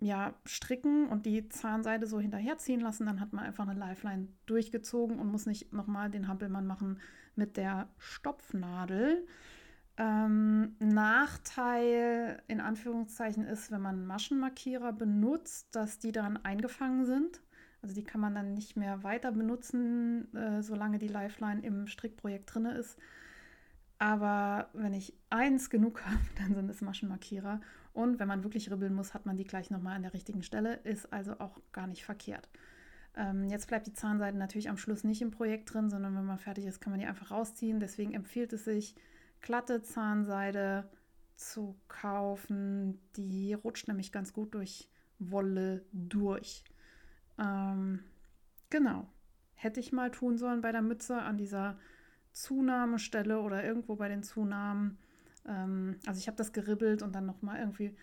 ja, 0.00 0.34
stricken 0.44 1.08
und 1.08 1.26
die 1.26 1.48
Zahnseide 1.48 2.06
so 2.06 2.18
hinterherziehen 2.18 2.80
lassen. 2.80 3.06
Dann 3.06 3.20
hat 3.20 3.32
man 3.32 3.44
einfach 3.44 3.68
eine 3.68 3.78
Lifeline 3.78 4.28
durchgezogen 4.46 5.18
und 5.18 5.30
muss 5.30 5.46
nicht 5.46 5.72
nochmal 5.72 6.10
den 6.10 6.26
Hampelmann 6.26 6.66
machen 6.66 7.00
mit 7.36 7.56
der 7.56 7.88
Stopfnadel. 7.98 9.26
Ähm, 10.00 10.76
Nachteil 10.78 12.40
in 12.46 12.60
Anführungszeichen 12.60 13.44
ist, 13.44 13.72
wenn 13.72 13.82
man 13.82 14.06
Maschenmarkierer 14.06 14.92
benutzt, 14.92 15.74
dass 15.74 15.98
die 15.98 16.12
dann 16.12 16.36
eingefangen 16.36 17.04
sind. 17.04 17.42
Also 17.82 17.96
die 17.96 18.04
kann 18.04 18.20
man 18.20 18.34
dann 18.34 18.54
nicht 18.54 18.76
mehr 18.76 19.02
weiter 19.02 19.32
benutzen, 19.32 20.32
äh, 20.36 20.62
solange 20.62 20.98
die 20.98 21.08
Lifeline 21.08 21.62
im 21.62 21.88
Strickprojekt 21.88 22.54
drin 22.54 22.66
ist. 22.66 22.96
Aber 23.98 24.68
wenn 24.72 24.94
ich 24.94 25.14
eins 25.30 25.68
genug 25.68 26.00
habe, 26.06 26.18
dann 26.36 26.54
sind 26.54 26.70
es 26.70 26.80
Maschenmarkierer. 26.80 27.60
Und 27.92 28.20
wenn 28.20 28.28
man 28.28 28.44
wirklich 28.44 28.70
ribbeln 28.70 28.94
muss, 28.94 29.14
hat 29.14 29.26
man 29.26 29.36
die 29.36 29.44
gleich 29.44 29.70
nochmal 29.70 29.96
an 29.96 30.02
der 30.02 30.14
richtigen 30.14 30.44
Stelle. 30.44 30.74
Ist 30.84 31.12
also 31.12 31.40
auch 31.40 31.60
gar 31.72 31.88
nicht 31.88 32.04
verkehrt. 32.04 32.48
Ähm, 33.16 33.48
jetzt 33.48 33.66
bleibt 33.66 33.88
die 33.88 33.94
Zahnseite 33.94 34.38
natürlich 34.38 34.68
am 34.68 34.76
Schluss 34.78 35.02
nicht 35.02 35.22
im 35.22 35.32
Projekt 35.32 35.74
drin, 35.74 35.90
sondern 35.90 36.14
wenn 36.14 36.24
man 36.24 36.38
fertig 36.38 36.66
ist, 36.66 36.80
kann 36.80 36.92
man 36.92 37.00
die 37.00 37.06
einfach 37.06 37.32
rausziehen. 37.32 37.80
Deswegen 37.80 38.14
empfiehlt 38.14 38.52
es 38.52 38.64
sich, 38.64 38.94
glatte 39.40 39.82
Zahnseide 39.82 40.88
zu 41.36 41.76
kaufen. 41.88 43.00
Die 43.16 43.54
rutscht 43.54 43.88
nämlich 43.88 44.12
ganz 44.12 44.32
gut 44.32 44.54
durch 44.54 44.90
Wolle 45.18 45.84
durch. 45.92 46.64
Ähm, 47.38 48.00
genau. 48.70 49.06
Hätte 49.54 49.80
ich 49.80 49.92
mal 49.92 50.10
tun 50.10 50.38
sollen 50.38 50.60
bei 50.60 50.72
der 50.72 50.82
Mütze 50.82 51.20
an 51.20 51.36
dieser 51.36 51.78
Zunahmestelle 52.32 53.40
oder 53.40 53.64
irgendwo 53.64 53.96
bei 53.96 54.08
den 54.08 54.22
Zunahmen. 54.22 54.98
Ähm, 55.46 55.96
also 56.06 56.18
ich 56.18 56.28
habe 56.28 56.36
das 56.36 56.52
geribbelt 56.52 57.02
und 57.02 57.14
dann 57.14 57.26
nochmal 57.26 57.58
irgendwie 57.58 57.96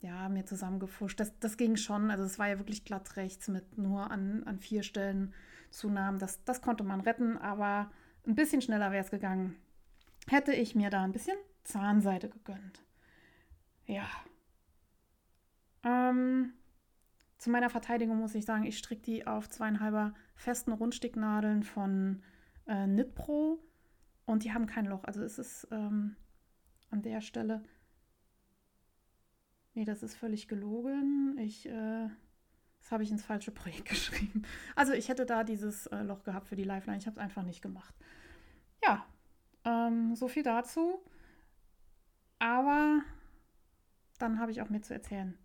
ja, 0.00 0.28
mir 0.28 0.44
zusammengefuscht. 0.44 1.18
Das, 1.18 1.38
das 1.40 1.56
ging 1.56 1.76
schon. 1.76 2.10
Also 2.10 2.24
es 2.24 2.38
war 2.38 2.48
ja 2.48 2.58
wirklich 2.58 2.84
glatt 2.84 3.16
rechts 3.16 3.48
mit 3.48 3.78
nur 3.78 4.10
an, 4.10 4.44
an 4.44 4.58
vier 4.58 4.82
Stellen 4.82 5.34
Zunahmen. 5.70 6.18
Das, 6.18 6.44
das 6.44 6.62
konnte 6.62 6.84
man 6.84 7.00
retten, 7.00 7.36
aber 7.36 7.90
ein 8.26 8.34
bisschen 8.34 8.62
schneller 8.62 8.92
wäre 8.92 9.04
es 9.04 9.10
gegangen 9.10 9.56
hätte 10.28 10.52
ich 10.52 10.74
mir 10.74 10.90
da 10.90 11.02
ein 11.02 11.12
bisschen 11.12 11.36
Zahnseide 11.64 12.28
gegönnt. 12.28 12.82
Ja. 13.86 14.06
Ähm, 15.84 16.52
zu 17.38 17.50
meiner 17.50 17.70
Verteidigung 17.70 18.18
muss 18.18 18.34
ich 18.34 18.44
sagen, 18.44 18.64
ich 18.64 18.78
stricke 18.78 19.02
die 19.02 19.26
auf 19.26 19.48
zweieinhalber 19.48 20.14
festen 20.34 20.72
Rundsticknadeln 20.72 21.62
von 21.62 22.22
äh, 22.66 22.84
Knitpro 22.84 23.58
und 24.26 24.44
die 24.44 24.52
haben 24.52 24.66
kein 24.66 24.86
Loch. 24.86 25.04
Also 25.04 25.22
es 25.22 25.38
ist 25.38 25.68
ähm, 25.70 26.16
an 26.90 27.02
der 27.02 27.20
Stelle. 27.20 27.62
Nee, 29.74 29.84
das 29.84 30.02
ist 30.02 30.16
völlig 30.16 30.48
gelogen. 30.48 31.38
Ich, 31.38 31.66
äh, 31.68 32.08
das 32.80 32.92
habe 32.92 33.04
ich 33.04 33.10
ins 33.10 33.24
falsche 33.24 33.52
Projekt 33.52 33.84
geschrieben. 33.88 34.42
Also 34.74 34.92
ich 34.92 35.08
hätte 35.08 35.24
da 35.24 35.44
dieses 35.44 35.86
äh, 35.86 36.02
Loch 36.02 36.24
gehabt 36.24 36.48
für 36.48 36.56
die 36.56 36.64
Lifeline. 36.64 36.98
Ich 36.98 37.06
habe 37.06 37.14
es 37.14 37.22
einfach 37.22 37.44
nicht 37.44 37.62
gemacht. 37.62 37.94
Ja, 38.82 39.06
ähm, 39.68 40.14
so 40.14 40.28
viel 40.28 40.42
dazu. 40.42 41.00
Aber 42.38 43.02
dann 44.18 44.38
habe 44.38 44.50
ich 44.50 44.62
auch 44.62 44.70
mehr 44.70 44.82
zu 44.82 44.94
erzählen. 44.94 45.36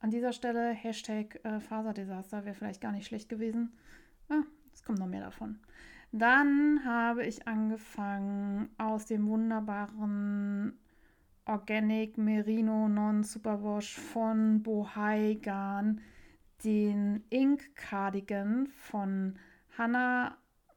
An 0.00 0.10
dieser 0.10 0.32
Stelle 0.32 0.70
Hashtag 0.70 1.40
äh, 1.44 1.60
Faserdesaster 1.60 2.44
wäre 2.44 2.54
vielleicht 2.54 2.80
gar 2.80 2.92
nicht 2.92 3.06
schlecht 3.06 3.28
gewesen. 3.28 3.72
Ah, 4.28 4.42
es 4.72 4.84
kommt 4.84 4.98
noch 4.98 5.06
mehr 5.06 5.24
davon. 5.24 5.58
Dann 6.12 6.84
habe 6.84 7.26
ich 7.26 7.48
angefangen 7.48 8.70
aus 8.78 9.06
dem 9.06 9.26
wunderbaren 9.26 10.78
Organic 11.44 12.16
Merino 12.16 12.88
Non 12.88 13.24
Superwash 13.24 13.98
von 13.98 14.62
Bohai 14.62 15.38
Garn 15.42 16.00
den 16.64 17.24
Ink 17.30 17.74
Cardigan 17.76 18.66
von 18.68 19.38
Hanna 19.76 20.36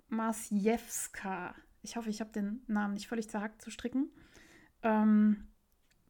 Masjewska 0.10 1.56
ich 1.82 1.96
hoffe, 1.96 2.10
ich 2.10 2.22
habe 2.22 2.32
den 2.32 2.62
Namen 2.68 2.94
nicht 2.94 3.08
völlig 3.08 3.30
zerhackt 3.30 3.62
zu 3.62 3.72
stricken. 3.72 4.10
Ähm, 4.84 5.48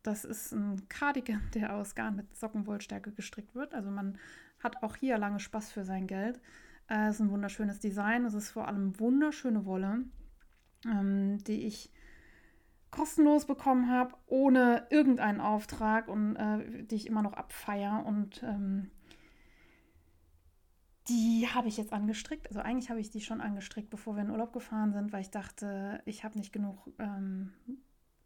das 0.03 0.25
ist 0.25 0.51
ein 0.51 0.87
Cardigan, 0.89 1.41
der 1.53 1.75
aus 1.75 1.95
Garn 1.95 2.15
mit 2.15 2.35
Sockenwollstärke 2.35 3.11
gestrickt 3.11 3.53
wird. 3.53 3.73
Also 3.73 3.91
man 3.91 4.17
hat 4.59 4.83
auch 4.83 4.95
hier 4.95 5.17
lange 5.17 5.39
Spaß 5.39 5.71
für 5.71 5.85
sein 5.85 6.07
Geld. 6.07 6.41
Äh, 6.87 7.07
es 7.07 7.15
ist 7.15 7.21
ein 7.21 7.31
wunderschönes 7.31 7.79
Design. 7.79 8.25
Es 8.25 8.33
ist 8.33 8.51
vor 8.51 8.67
allem 8.67 8.99
wunderschöne 8.99 9.65
Wolle, 9.65 10.03
ähm, 10.85 11.37
die 11.43 11.65
ich 11.65 11.91
kostenlos 12.89 13.45
bekommen 13.45 13.89
habe, 13.89 14.15
ohne 14.27 14.85
irgendeinen 14.89 15.39
Auftrag 15.39 16.07
und 16.07 16.35
äh, 16.35 16.83
die 16.83 16.95
ich 16.95 17.07
immer 17.07 17.21
noch 17.21 17.33
abfeier. 17.33 18.03
Und 18.05 18.43
ähm, 18.43 18.91
die 21.08 21.48
habe 21.48 21.67
ich 21.67 21.77
jetzt 21.77 21.93
angestrickt. 21.93 22.48
Also 22.48 22.60
eigentlich 22.60 22.89
habe 22.89 23.00
ich 23.00 23.10
die 23.10 23.22
schon 23.22 23.41
angestrickt, 23.41 23.89
bevor 23.89 24.15
wir 24.15 24.24
in 24.24 24.29
Urlaub 24.29 24.53
gefahren 24.53 24.93
sind, 24.93 25.12
weil 25.12 25.22
ich 25.22 25.31
dachte, 25.31 26.01
ich 26.05 26.24
habe 26.24 26.38
nicht 26.38 26.53
genug 26.53 26.77
ähm, 27.00 27.51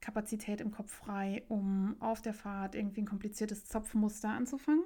Kapazität 0.01 0.61
im 0.61 0.71
Kopf 0.71 0.91
frei, 0.91 1.43
um 1.47 1.95
auf 1.99 2.21
der 2.21 2.33
Fahrt 2.33 2.75
irgendwie 2.75 3.01
ein 3.01 3.07
kompliziertes 3.07 3.65
Zopfmuster 3.65 4.29
anzufangen. 4.29 4.83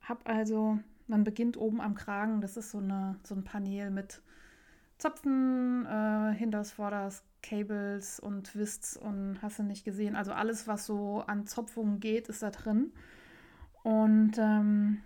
Habe 0.00 0.24
also, 0.26 0.78
man 1.08 1.24
beginnt 1.24 1.56
oben 1.56 1.80
am 1.80 1.94
Kragen, 1.94 2.40
das 2.40 2.56
ist 2.56 2.70
so, 2.70 2.78
eine, 2.78 3.18
so 3.22 3.34
ein 3.34 3.44
Panel 3.44 3.90
mit 3.90 4.22
Zopfen, 4.96 5.86
äh, 5.86 6.34
hinters, 6.34 6.72
vorders, 6.72 7.24
Cables 7.42 8.20
und 8.20 8.44
Twists 8.44 8.96
und 8.96 9.40
hast 9.42 9.58
du 9.58 9.62
nicht 9.62 9.84
gesehen. 9.84 10.14
Also 10.14 10.32
alles, 10.32 10.68
was 10.68 10.86
so 10.86 11.22
an 11.26 11.46
Zopfungen 11.46 12.00
geht, 12.00 12.28
ist 12.28 12.42
da 12.42 12.50
drin. 12.50 12.92
Und 13.82 14.32
ähm, 14.38 15.02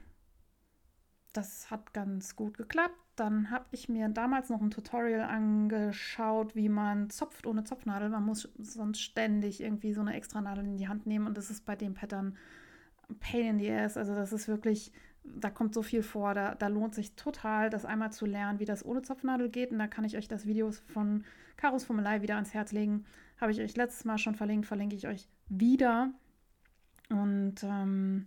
das 1.36 1.70
hat 1.70 1.92
ganz 1.92 2.36
gut 2.36 2.56
geklappt. 2.56 2.96
Dann 3.16 3.50
habe 3.50 3.66
ich 3.72 3.88
mir 3.88 4.08
damals 4.08 4.48
noch 4.48 4.60
ein 4.60 4.70
Tutorial 4.70 5.20
angeschaut, 5.20 6.56
wie 6.56 6.68
man 6.68 7.10
zopft 7.10 7.46
ohne 7.46 7.64
Zopfnadel. 7.64 8.08
Man 8.08 8.24
muss 8.24 8.48
sonst 8.58 9.00
ständig 9.00 9.60
irgendwie 9.60 9.92
so 9.92 10.00
eine 10.00 10.14
extra 10.14 10.40
Nadel 10.40 10.64
in 10.64 10.76
die 10.76 10.88
Hand 10.88 11.06
nehmen 11.06 11.26
und 11.26 11.38
das 11.38 11.50
ist 11.50 11.64
bei 11.64 11.76
dem 11.76 11.94
Pattern 11.94 12.36
Pain 13.20 13.46
in 13.46 13.58
the 13.58 13.70
Ass. 13.70 13.96
Also 13.96 14.14
das 14.14 14.32
ist 14.32 14.48
wirklich, 14.48 14.92
da 15.22 15.50
kommt 15.50 15.74
so 15.74 15.82
viel 15.82 16.02
vor. 16.02 16.34
Da, 16.34 16.54
da 16.54 16.68
lohnt 16.68 16.94
sich 16.94 17.14
total, 17.14 17.70
das 17.70 17.84
einmal 17.84 18.12
zu 18.12 18.26
lernen, 18.26 18.58
wie 18.58 18.64
das 18.64 18.84
ohne 18.84 19.02
Zopfnadel 19.02 19.48
geht. 19.48 19.70
Und 19.70 19.78
da 19.78 19.86
kann 19.86 20.04
ich 20.04 20.16
euch 20.16 20.28
das 20.28 20.46
Video 20.46 20.70
von 20.72 21.24
Karos 21.56 21.84
Formelei 21.84 22.22
wieder 22.22 22.34
ans 22.34 22.54
Herz 22.54 22.72
legen. 22.72 23.04
Habe 23.40 23.52
ich 23.52 23.60
euch 23.60 23.76
letztes 23.76 24.04
Mal 24.04 24.18
schon 24.18 24.34
verlinkt, 24.34 24.66
verlinke 24.66 24.96
ich 24.96 25.06
euch 25.06 25.28
wieder. 25.48 26.10
Und 27.10 27.62
ähm, 27.62 28.26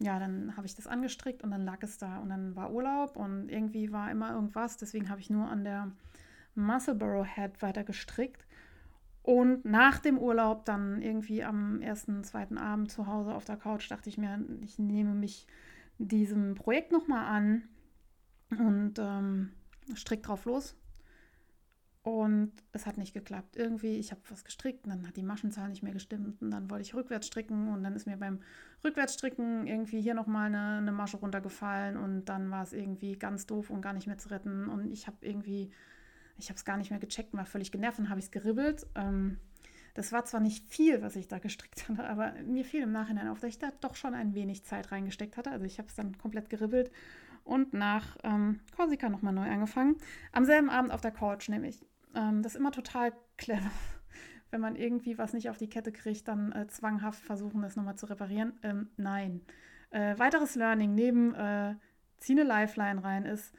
ja, 0.00 0.18
dann 0.18 0.56
habe 0.56 0.66
ich 0.66 0.74
das 0.74 0.86
angestrickt 0.86 1.42
und 1.42 1.50
dann 1.50 1.64
lag 1.64 1.82
es 1.82 1.98
da 1.98 2.18
und 2.18 2.30
dann 2.30 2.56
war 2.56 2.72
Urlaub 2.72 3.16
und 3.16 3.50
irgendwie 3.50 3.92
war 3.92 4.10
immer 4.10 4.32
irgendwas. 4.32 4.78
Deswegen 4.78 5.10
habe 5.10 5.20
ich 5.20 5.28
nur 5.28 5.48
an 5.48 5.62
der 5.62 5.92
Muscleboro 6.54 7.24
Head 7.24 7.60
weiter 7.60 7.84
gestrickt. 7.84 8.46
Und 9.22 9.66
nach 9.66 9.98
dem 9.98 10.18
Urlaub, 10.18 10.64
dann 10.64 11.02
irgendwie 11.02 11.44
am 11.44 11.82
ersten, 11.82 12.24
zweiten 12.24 12.56
Abend 12.56 12.90
zu 12.90 13.06
Hause 13.06 13.34
auf 13.34 13.44
der 13.44 13.58
Couch, 13.58 13.90
dachte 13.90 14.08
ich 14.08 14.16
mir, 14.16 14.42
ich 14.62 14.78
nehme 14.78 15.14
mich 15.14 15.46
diesem 15.98 16.54
Projekt 16.54 16.90
nochmal 16.90 17.26
an 17.26 17.62
und 18.58 18.94
ähm, 18.98 19.52
strick 19.94 20.22
drauf 20.22 20.46
los. 20.46 20.74
Und 22.02 22.52
es 22.72 22.86
hat 22.86 22.96
nicht 22.96 23.12
geklappt. 23.12 23.56
Irgendwie, 23.56 23.98
ich 23.98 24.10
habe 24.10 24.22
was 24.30 24.44
gestrickt 24.44 24.84
und 24.84 24.90
dann 24.90 25.06
hat 25.06 25.16
die 25.16 25.22
Maschenzahl 25.22 25.68
nicht 25.68 25.82
mehr 25.82 25.92
gestimmt 25.92 26.40
und 26.40 26.50
dann 26.50 26.70
wollte 26.70 26.82
ich 26.82 26.94
rückwärts 26.94 27.26
stricken 27.26 27.68
und 27.68 27.82
dann 27.82 27.94
ist 27.94 28.06
mir 28.06 28.16
beim 28.16 28.40
Rückwärtsstricken 28.82 29.66
irgendwie 29.66 30.00
hier 30.00 30.14
nochmal 30.14 30.46
eine, 30.46 30.78
eine 30.78 30.92
Masche 30.92 31.18
runtergefallen 31.18 31.98
und 31.98 32.24
dann 32.24 32.50
war 32.50 32.62
es 32.62 32.72
irgendwie 32.72 33.18
ganz 33.18 33.46
doof 33.46 33.68
und 33.68 33.82
gar 33.82 33.92
nicht 33.92 34.06
mehr 34.06 34.16
zu 34.16 34.30
retten 34.30 34.70
und 34.70 34.90
ich 34.90 35.06
habe 35.06 35.18
irgendwie, 35.20 35.70
ich 36.38 36.48
habe 36.48 36.56
es 36.56 36.64
gar 36.64 36.78
nicht 36.78 36.90
mehr 36.90 37.00
gecheckt, 37.00 37.34
war 37.34 37.44
völlig 37.44 37.70
genervt 37.70 37.98
und 37.98 38.08
habe 38.08 38.18
ich 38.18 38.26
es 38.26 38.30
geribbelt. 38.30 38.86
Ähm, 38.94 39.36
das 39.92 40.12
war 40.12 40.24
zwar 40.24 40.40
nicht 40.40 40.66
viel, 40.68 41.02
was 41.02 41.16
ich 41.16 41.28
da 41.28 41.38
gestrickt 41.38 41.86
hatte, 41.88 42.04
aber 42.04 42.32
mir 42.46 42.64
fiel 42.64 42.82
im 42.82 42.92
Nachhinein 42.92 43.28
auf, 43.28 43.40
dass 43.40 43.50
ich 43.50 43.58
da 43.58 43.70
doch 43.82 43.94
schon 43.94 44.14
ein 44.14 44.34
wenig 44.34 44.64
Zeit 44.64 44.90
reingesteckt 44.90 45.36
hatte. 45.36 45.50
Also 45.50 45.66
ich 45.66 45.76
habe 45.78 45.88
es 45.88 45.94
dann 45.96 46.16
komplett 46.16 46.48
geribbelt 46.48 46.90
und 47.44 47.74
nach 47.74 48.16
ähm, 48.22 48.60
Korsika 48.74 49.08
nochmal 49.08 49.32
neu 49.32 49.50
angefangen. 49.50 49.96
Am 50.32 50.44
selben 50.44 50.70
Abend 50.70 50.92
auf 50.92 51.00
der 51.00 51.10
Couch 51.10 51.48
nämlich. 51.48 51.84
Ähm, 52.14 52.42
das 52.42 52.54
ist 52.54 52.60
immer 52.60 52.72
total 52.72 53.12
clever. 53.36 53.70
Wenn 54.50 54.60
man 54.60 54.76
irgendwie 54.76 55.18
was 55.18 55.32
nicht 55.32 55.48
auf 55.48 55.58
die 55.58 55.68
Kette 55.68 55.92
kriegt, 55.92 56.26
dann 56.26 56.52
äh, 56.52 56.66
zwanghaft 56.66 57.22
versuchen, 57.22 57.62
das 57.62 57.76
nochmal 57.76 57.96
zu 57.96 58.06
reparieren. 58.06 58.58
Ähm, 58.62 58.90
nein. 58.96 59.42
Äh, 59.90 60.18
weiteres 60.18 60.54
Learning 60.54 60.94
neben 60.94 61.34
äh, 61.34 61.76
zieh 62.18 62.32
eine 62.32 62.44
Lifeline 62.44 63.02
rein 63.02 63.24
ist, 63.24 63.54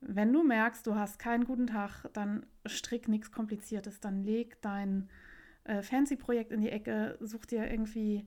wenn 0.00 0.32
du 0.32 0.42
merkst, 0.42 0.86
du 0.86 0.94
hast 0.94 1.18
keinen 1.18 1.44
guten 1.44 1.66
Tag, 1.66 2.06
dann 2.14 2.46
strick 2.66 3.08
nichts 3.08 3.30
Kompliziertes. 3.32 4.00
Dann 4.00 4.24
leg 4.24 4.60
dein 4.62 5.10
äh, 5.64 5.82
Fancy-Projekt 5.82 6.52
in 6.52 6.62
die 6.62 6.70
Ecke, 6.70 7.18
such 7.20 7.44
dir 7.46 7.70
irgendwie 7.70 8.26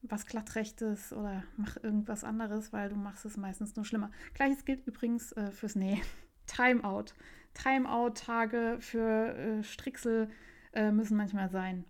was 0.00 0.26
Glattrechtes 0.26 1.12
oder 1.12 1.44
mach 1.56 1.76
irgendwas 1.82 2.24
anderes, 2.24 2.72
weil 2.72 2.88
du 2.88 2.96
machst 2.96 3.24
es 3.24 3.36
meistens 3.36 3.76
nur 3.76 3.84
schlimmer. 3.84 4.10
Gleiches 4.34 4.64
gilt 4.64 4.86
übrigens 4.86 5.32
äh, 5.32 5.52
fürs 5.52 5.76
Nähen. 5.76 6.00
Timeout. 6.46 7.14
Timeout-Tage 7.54 8.78
für 8.80 9.34
äh, 9.34 9.62
Stricksel 9.62 10.28
äh, 10.72 10.90
müssen 10.90 11.16
manchmal 11.16 11.50
sein. 11.50 11.84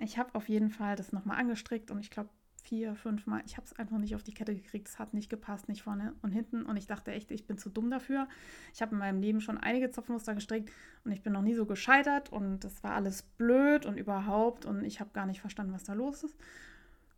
Ich 0.00 0.18
habe 0.18 0.34
auf 0.34 0.48
jeden 0.48 0.70
Fall 0.70 0.96
das 0.96 1.12
nochmal 1.12 1.38
angestrickt 1.38 1.90
und 1.90 1.98
ich 2.00 2.10
glaube 2.10 2.30
vier, 2.62 2.94
fünf 2.94 3.26
Mal. 3.26 3.42
Ich 3.46 3.56
habe 3.56 3.66
es 3.66 3.72
einfach 3.72 3.98
nicht 3.98 4.14
auf 4.14 4.22
die 4.22 4.34
Kette 4.34 4.54
gekriegt. 4.54 4.88
Es 4.88 4.98
hat 4.98 5.14
nicht 5.14 5.30
gepasst, 5.30 5.68
nicht 5.68 5.82
vorne 5.82 6.14
und 6.22 6.30
hinten. 6.30 6.64
Und 6.64 6.76
ich 6.76 6.86
dachte 6.86 7.10
echt, 7.12 7.30
ich 7.30 7.46
bin 7.46 7.58
zu 7.58 7.70
dumm 7.70 7.90
dafür. 7.90 8.28
Ich 8.72 8.82
habe 8.82 8.92
in 8.92 8.98
meinem 8.98 9.20
Leben 9.20 9.40
schon 9.40 9.58
einige 9.58 9.90
Zopfmuster 9.90 10.34
gestrickt 10.34 10.70
und 11.04 11.12
ich 11.12 11.22
bin 11.22 11.32
noch 11.32 11.42
nie 11.42 11.54
so 11.54 11.66
gescheitert. 11.66 12.30
Und 12.30 12.60
das 12.60 12.82
war 12.84 12.92
alles 12.92 13.22
blöd 13.22 13.86
und 13.86 13.96
überhaupt. 13.96 14.66
Und 14.66 14.84
ich 14.84 15.00
habe 15.00 15.10
gar 15.12 15.26
nicht 15.26 15.40
verstanden, 15.40 15.72
was 15.72 15.84
da 15.84 15.94
los 15.94 16.22
ist. 16.22 16.36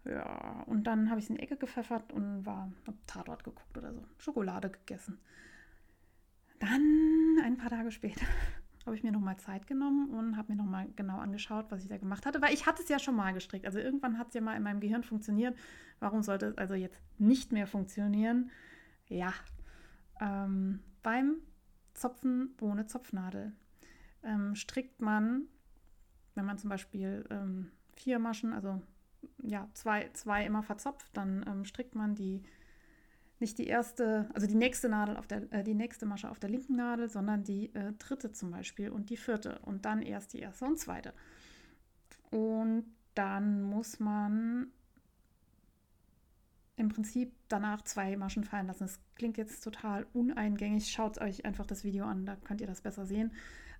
Ja, 0.04 0.62
und 0.66 0.84
dann 0.84 1.10
habe 1.10 1.20
ich 1.20 1.26
es 1.26 1.30
in 1.30 1.36
die 1.36 1.42
Ecke 1.42 1.56
gepfeffert 1.56 2.12
und 2.12 2.44
war, 2.44 2.72
habe 2.86 2.98
Tatort 3.06 3.44
geguckt 3.44 3.76
oder 3.76 3.92
so. 3.92 4.04
Schokolade 4.18 4.70
gegessen. 4.70 5.18
Dann, 6.62 7.38
ein 7.42 7.56
paar 7.56 7.70
Tage 7.70 7.90
später, 7.90 8.24
habe 8.86 8.94
ich 8.94 9.02
mir 9.02 9.10
nochmal 9.10 9.36
Zeit 9.36 9.66
genommen 9.66 10.10
und 10.10 10.36
habe 10.36 10.52
mir 10.52 10.58
nochmal 10.58 10.88
genau 10.94 11.18
angeschaut, 11.18 11.66
was 11.70 11.82
ich 11.82 11.88
da 11.88 11.98
gemacht 11.98 12.24
hatte, 12.24 12.40
weil 12.40 12.54
ich 12.54 12.66
hatte 12.66 12.84
es 12.84 12.88
ja 12.88 13.00
schon 13.00 13.16
mal 13.16 13.32
gestrickt. 13.32 13.66
Also 13.66 13.80
irgendwann 13.80 14.16
hat 14.16 14.28
es 14.28 14.34
ja 14.34 14.40
mal 14.40 14.56
in 14.56 14.62
meinem 14.62 14.78
Gehirn 14.78 15.02
funktioniert. 15.02 15.56
Warum 15.98 16.22
sollte 16.22 16.46
es 16.46 16.58
also 16.58 16.74
jetzt 16.74 17.00
nicht 17.18 17.50
mehr 17.50 17.66
funktionieren? 17.66 18.52
Ja, 19.08 19.32
ähm, 20.20 20.78
beim 21.02 21.38
Zopfen 21.94 22.54
ohne 22.60 22.86
Zopfnadel 22.86 23.52
ähm, 24.22 24.54
strickt 24.54 25.02
man, 25.02 25.48
wenn 26.36 26.44
man 26.44 26.58
zum 26.58 26.70
Beispiel 26.70 27.24
ähm, 27.30 27.72
vier 27.96 28.20
Maschen, 28.20 28.52
also 28.52 28.80
ja, 29.42 29.68
zwei, 29.74 30.10
zwei 30.12 30.46
immer 30.46 30.62
verzopft, 30.62 31.08
dann 31.16 31.44
ähm, 31.48 31.64
strickt 31.64 31.96
man 31.96 32.14
die 32.14 32.44
nicht 33.42 33.58
die 33.58 33.66
erste, 33.66 34.30
also 34.32 34.46
die 34.46 34.54
nächste 34.54 34.88
Nadel 34.88 35.18
auf 35.18 35.26
der, 35.26 35.52
äh, 35.52 35.62
die 35.62 35.74
nächste 35.74 36.06
Masche 36.06 36.30
auf 36.30 36.38
der 36.38 36.48
linken 36.48 36.76
Nadel, 36.76 37.10
sondern 37.10 37.44
die 37.44 37.74
äh, 37.74 37.92
dritte 37.98 38.32
zum 38.32 38.50
Beispiel 38.50 38.88
und 38.88 39.10
die 39.10 39.18
vierte 39.18 39.58
und 39.60 39.84
dann 39.84 40.00
erst 40.00 40.32
die 40.32 40.38
erste 40.38 40.64
und 40.64 40.78
zweite. 40.78 41.12
Und 42.30 42.84
dann 43.14 43.62
muss 43.62 44.00
man 44.00 44.68
im 46.76 46.88
Prinzip 46.88 47.32
danach 47.48 47.82
zwei 47.82 48.16
Maschen 48.16 48.44
fallen 48.44 48.66
lassen. 48.66 48.84
Das 48.84 48.98
klingt 49.14 49.36
jetzt 49.36 49.62
total 49.62 50.06
uneingängig. 50.14 50.90
Schaut 50.90 51.20
euch 51.20 51.44
einfach 51.44 51.66
das 51.66 51.84
Video 51.84 52.06
an, 52.06 52.24
da 52.24 52.36
könnt 52.36 52.62
ihr 52.62 52.66
das 52.66 52.80
besser 52.80 53.04
sehen. 53.04 53.32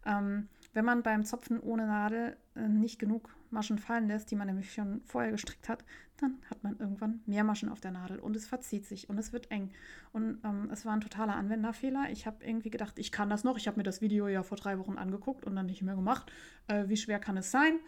Ähm, 0.05 0.49
wenn 0.75 0.85
man 0.85 1.03
beim 1.03 1.25
Zopfen 1.25 1.59
ohne 1.61 1.87
Nadel 1.87 2.37
äh, 2.55 2.69
nicht 2.69 2.99
genug 2.99 3.35
Maschen 3.53 3.79
fallen 3.79 4.09
lässt, 4.09 4.31
die 4.31 4.37
man 4.37 4.47
nämlich 4.47 4.73
schon 4.73 5.03
vorher 5.05 5.31
gestrickt 5.31 5.69
hat, 5.69 5.85
dann 6.17 6.39
hat 6.49 6.63
man 6.63 6.79
irgendwann 6.79 7.21
mehr 7.27 7.45
Maschen 7.45 7.69
auf 7.69 7.81
der 7.81 7.91
Nadel 7.91 8.19
und 8.19 8.37
es 8.37 8.47
verzieht 8.47 8.87
sich 8.87 9.09
und 9.09 9.19
es 9.19 9.33
wird 9.33 9.51
eng. 9.51 9.71
Und 10.13 10.39
ähm, 10.45 10.69
es 10.73 10.85
war 10.85 10.93
ein 10.93 11.01
totaler 11.01 11.37
Anwenderfehler. 11.37 12.09
Ich 12.11 12.27
habe 12.27 12.45
irgendwie 12.45 12.71
gedacht, 12.71 12.99
ich 12.99 13.13
kann 13.13 13.29
das 13.29 13.45
noch. 13.45 13.57
Ich 13.57 13.67
habe 13.67 13.77
mir 13.77 13.83
das 13.83 14.01
Video 14.01 14.29
ja 14.29 14.43
vor 14.43 14.57
drei 14.57 14.79
Wochen 14.79 14.99
angeguckt 14.99 15.45
und 15.45 15.57
dann 15.57 15.67
nicht 15.67 15.83
mehr 15.83 15.97
gemacht. 15.97 16.31
Äh, 16.69 16.89
wie 16.89 16.97
schwer 16.97 17.19
kann 17.19 17.37
es 17.37 17.51
sein? 17.51 17.79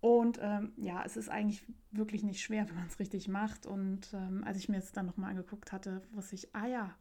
Und 0.00 0.38
ähm, 0.42 0.72
ja, 0.76 1.02
es 1.04 1.16
ist 1.16 1.28
eigentlich 1.28 1.64
wirklich 1.90 2.22
nicht 2.22 2.42
schwer, 2.42 2.66
wenn 2.68 2.76
man 2.76 2.86
es 2.86 2.98
richtig 2.98 3.28
macht. 3.28 3.66
Und 3.66 4.12
ähm, 4.14 4.42
als 4.44 4.58
ich 4.58 4.68
mir 4.68 4.78
es 4.78 4.92
dann 4.92 5.06
nochmal 5.06 5.30
angeguckt 5.30 5.72
hatte, 5.72 6.02
wusste 6.12 6.34
ich, 6.34 6.54
ah 6.54 6.66
ja, 6.66 6.94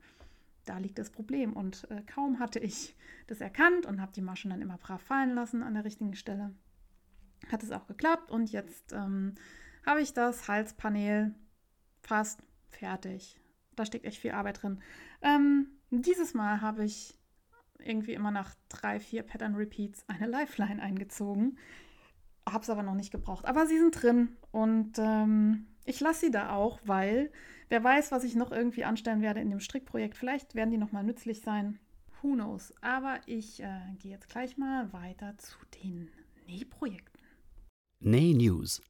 da 0.66 0.78
liegt 0.78 0.98
das 0.98 1.10
Problem. 1.10 1.54
Und 1.54 1.90
äh, 1.90 2.02
kaum 2.02 2.40
hatte 2.40 2.60
ich 2.60 2.96
das 3.28 3.42
erkannt 3.42 3.86
und 3.86 4.02
habe 4.02 4.12
die 4.14 4.22
Maschen 4.22 4.52
dann 4.52 4.62
immer 4.62 4.78
brav 4.78 5.02
fallen 5.02 5.36
lassen 5.36 5.64
an 5.64 5.74
der 5.74 5.86
richtigen 5.86 6.16
Stelle, 6.16 6.54
hat 7.52 7.64
es 7.64 7.72
auch 7.72 7.88
geklappt. 7.88 8.32
Und 8.32 8.52
jetzt 8.52 8.94
ähm, 8.94 9.36
habe 9.86 10.02
ich 10.02 10.14
das 10.14 10.48
Halspanel 10.48 11.36
fast 12.02 12.42
fertig. 12.70 13.40
Da 13.76 13.86
steckt 13.86 14.06
echt 14.06 14.20
viel 14.20 14.32
Arbeit 14.32 14.62
drin. 14.62 14.82
Ähm, 15.22 15.68
dieses 15.90 16.34
Mal 16.34 16.62
habe 16.62 16.86
ich 16.86 17.18
irgendwie 17.80 18.14
immer 18.14 18.32
nach 18.32 18.56
drei, 18.70 19.00
vier 19.00 19.24
Pattern 19.24 19.56
Repeats 19.56 20.04
eine 20.08 20.28
Lifeline 20.32 20.82
eingezogen. 20.82 21.58
Habe 22.48 22.64
es 22.64 22.70
aber 22.70 22.84
noch 22.84 22.96
nicht 22.96 23.12
gebraucht. 23.12 23.46
Aber 23.46 23.66
sie 23.66 23.78
sind 23.78 24.02
drin 24.02 24.38
und 24.52 25.00
ähm, 25.00 25.68
ich 25.86 26.00
lasse 26.00 26.26
sie 26.26 26.32
da 26.32 26.52
auch, 26.52 26.80
weil 26.84 27.32
wer 27.70 27.84
weiß, 27.84 28.12
was 28.12 28.24
ich 28.24 28.36
noch 28.36 28.52
irgendwie 28.52 28.86
anstellen 28.86 29.22
werde 29.22 29.40
in 29.40 29.50
dem 29.50 29.60
Strickprojekt. 29.60 30.16
Vielleicht 30.16 30.56
werden 30.56 30.72
die 30.72 30.78
nochmal 30.78 31.04
nützlich 31.04 31.42
sein. 31.42 31.80
Who 32.22 32.34
knows? 32.34 32.74
Aber 32.82 33.20
ich 33.26 33.62
äh, 33.62 33.80
gehe 34.00 34.12
jetzt 34.12 34.30
gleich 34.30 34.58
mal 34.58 34.92
weiter 34.94 35.38
zu 35.38 35.58
den 35.84 36.10
Nähprojekten. 36.48 37.15
Näh 38.08 38.36
News. 38.36 38.84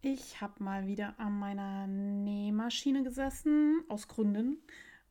Ich 0.00 0.40
habe 0.40 0.64
mal 0.64 0.86
wieder 0.86 1.20
an 1.20 1.38
meiner 1.38 1.86
Nähmaschine 1.86 3.02
gesessen, 3.02 3.84
aus 3.88 4.08
Gründen. 4.08 4.56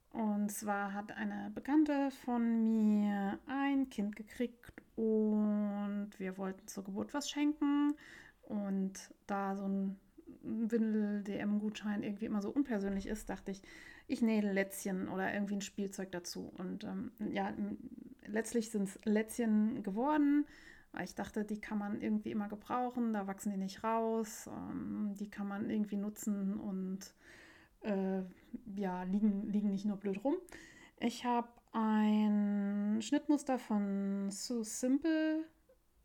Und 0.09 0.51
zwar 0.51 0.93
hat 0.93 1.11
eine 1.11 1.51
Bekannte 1.53 2.09
von 2.25 2.63
mir 2.63 3.37
ein 3.45 3.87
Kind 3.91 4.15
gekriegt 4.15 4.81
und 4.95 6.09
wir 6.17 6.39
wollten 6.39 6.67
zur 6.67 6.85
Geburt 6.85 7.13
was 7.13 7.29
schenken. 7.29 7.93
Und 8.41 9.13
da 9.27 9.55
so 9.55 9.67
ein 9.67 9.99
Windel-DM-Gutschein 10.41 12.01
irgendwie 12.01 12.25
immer 12.25 12.41
so 12.41 12.49
unpersönlich 12.49 13.05
ist, 13.05 13.29
dachte 13.29 13.51
ich, 13.51 13.61
ich 14.07 14.23
nähe 14.23 14.41
Lätzchen 14.41 15.07
oder 15.07 15.31
irgendwie 15.31 15.57
ein 15.57 15.61
Spielzeug 15.61 16.11
dazu. 16.11 16.51
Und 16.57 16.83
ähm, 16.83 17.11
ja, 17.31 17.53
letztlich 18.25 18.71
sind 18.71 18.89
es 18.89 18.99
Lätzchen 19.05 19.83
geworden, 19.83 20.47
weil 20.95 21.03
ich 21.03 21.15
dachte, 21.15 21.43
die 21.43 21.59
kann 21.59 21.77
man 21.77 22.01
irgendwie 22.01 22.31
immer 22.31 22.47
gebrauchen, 22.47 23.13
da 23.13 23.27
wachsen 23.27 23.51
die 23.51 23.57
nicht 23.57 23.83
raus, 23.83 24.47
ähm, 24.47 25.13
die 25.19 25.29
kann 25.29 25.47
man 25.47 25.69
irgendwie 25.69 25.97
nutzen 25.97 26.57
und 26.57 27.13
äh, 27.81 28.23
ja, 28.75 29.03
liegen, 29.03 29.47
liegen 29.51 29.71
nicht 29.71 29.85
nur 29.85 29.97
blöd 29.97 30.23
rum. 30.23 30.35
Ich 30.99 31.25
habe 31.25 31.49
ein 31.73 33.01
Schnittmuster 33.01 33.59
von 33.59 34.31
So 34.31 34.63
Simple 34.63 35.43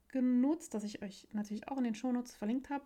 genutzt, 0.09 0.74
das 0.74 0.83
ich 0.83 1.03
euch 1.03 1.29
natürlich 1.33 1.68
auch 1.68 1.79
in 1.79 1.85
den 1.85 1.94
Shownotes 1.94 2.35
verlinkt 2.35 2.70
habe. 2.70 2.85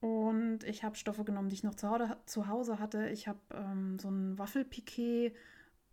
Und 0.00 0.64
ich 0.64 0.84
habe 0.84 0.96
Stoffe 0.96 1.24
genommen, 1.24 1.48
die 1.48 1.54
ich 1.54 1.64
noch 1.64 1.74
zu 1.74 2.48
Hause, 2.48 2.78
hatte. 2.78 3.08
Ich 3.08 3.26
habe 3.26 3.38
ähm, 3.52 3.98
so 3.98 4.08
ein 4.08 4.38
Waffelpiquet 4.38 5.34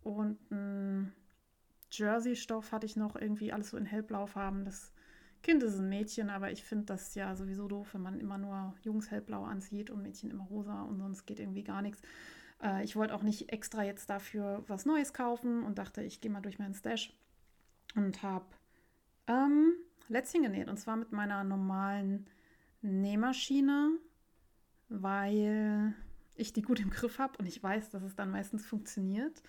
und 0.02 0.38
ein 0.50 1.12
Jersey-Stoff 1.90 2.72
hatte 2.72 2.86
ich 2.86 2.96
noch 2.96 3.16
irgendwie 3.16 3.52
alles 3.52 3.70
so 3.70 3.76
in 3.76 3.84
hellblaufarben. 3.84 4.64
Das 4.64 4.92
Kind 5.46 5.62
ist 5.62 5.78
ein 5.78 5.88
Mädchen, 5.88 6.28
aber 6.28 6.50
ich 6.50 6.64
finde 6.64 6.86
das 6.86 7.14
ja 7.14 7.36
sowieso 7.36 7.68
doof, 7.68 7.90
wenn 7.92 8.02
man 8.02 8.18
immer 8.18 8.36
nur 8.36 8.74
Jungs 8.82 9.12
hellblau 9.12 9.44
anzieht 9.44 9.90
und 9.90 10.02
Mädchen 10.02 10.32
immer 10.32 10.42
rosa 10.42 10.82
und 10.82 10.98
sonst 10.98 11.24
geht 11.24 11.38
irgendwie 11.38 11.62
gar 11.62 11.82
nichts. 11.82 12.02
Äh, 12.60 12.82
ich 12.82 12.96
wollte 12.96 13.14
auch 13.14 13.22
nicht 13.22 13.52
extra 13.52 13.84
jetzt 13.84 14.10
dafür 14.10 14.64
was 14.66 14.86
Neues 14.86 15.12
kaufen 15.12 15.62
und 15.62 15.78
dachte, 15.78 16.02
ich 16.02 16.20
gehe 16.20 16.32
mal 16.32 16.40
durch 16.40 16.58
meinen 16.58 16.74
Stash 16.74 17.16
und 17.94 18.24
habe 18.24 18.46
ähm, 19.28 19.74
Lätzchen 20.08 20.42
genäht 20.42 20.68
und 20.68 20.78
zwar 20.78 20.96
mit 20.96 21.12
meiner 21.12 21.44
normalen 21.44 22.26
Nähmaschine, 22.82 23.92
weil 24.88 25.94
ich 26.34 26.52
die 26.52 26.62
gut 26.62 26.80
im 26.80 26.90
Griff 26.90 27.20
habe 27.20 27.38
und 27.38 27.46
ich 27.46 27.62
weiß, 27.62 27.90
dass 27.90 28.02
es 28.02 28.16
dann 28.16 28.32
meistens 28.32 28.66
funktioniert. 28.66 29.44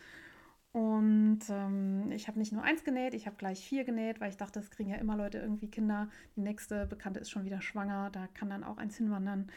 Und 0.78 1.40
ähm, 1.50 2.12
ich 2.12 2.28
habe 2.28 2.38
nicht 2.38 2.54
nur 2.54 2.62
eins 2.62 2.84
genäht, 2.84 3.16
ich 3.16 3.26
habe 3.26 3.36
gleich 3.36 3.68
vier 3.68 3.84
genäht, 3.84 4.22
weil 4.22 4.30
ich 4.30 4.38
dachte, 4.38 4.60
es 4.60 4.70
kriegen 4.70 4.92
ja 4.92 4.98
immer 4.98 5.18
Leute 5.18 5.40
irgendwie 5.40 5.72
Kinder. 5.72 6.08
Die 6.36 6.42
nächste 6.42 6.86
Bekannte 6.86 7.20
ist 7.20 7.32
schon 7.32 7.46
wieder 7.46 7.62
schwanger, 7.62 8.12
da 8.12 8.28
kann 8.36 8.52
dann 8.52 8.64
auch 8.64 8.78
eins 8.78 8.96
hinwandern. 8.96 9.50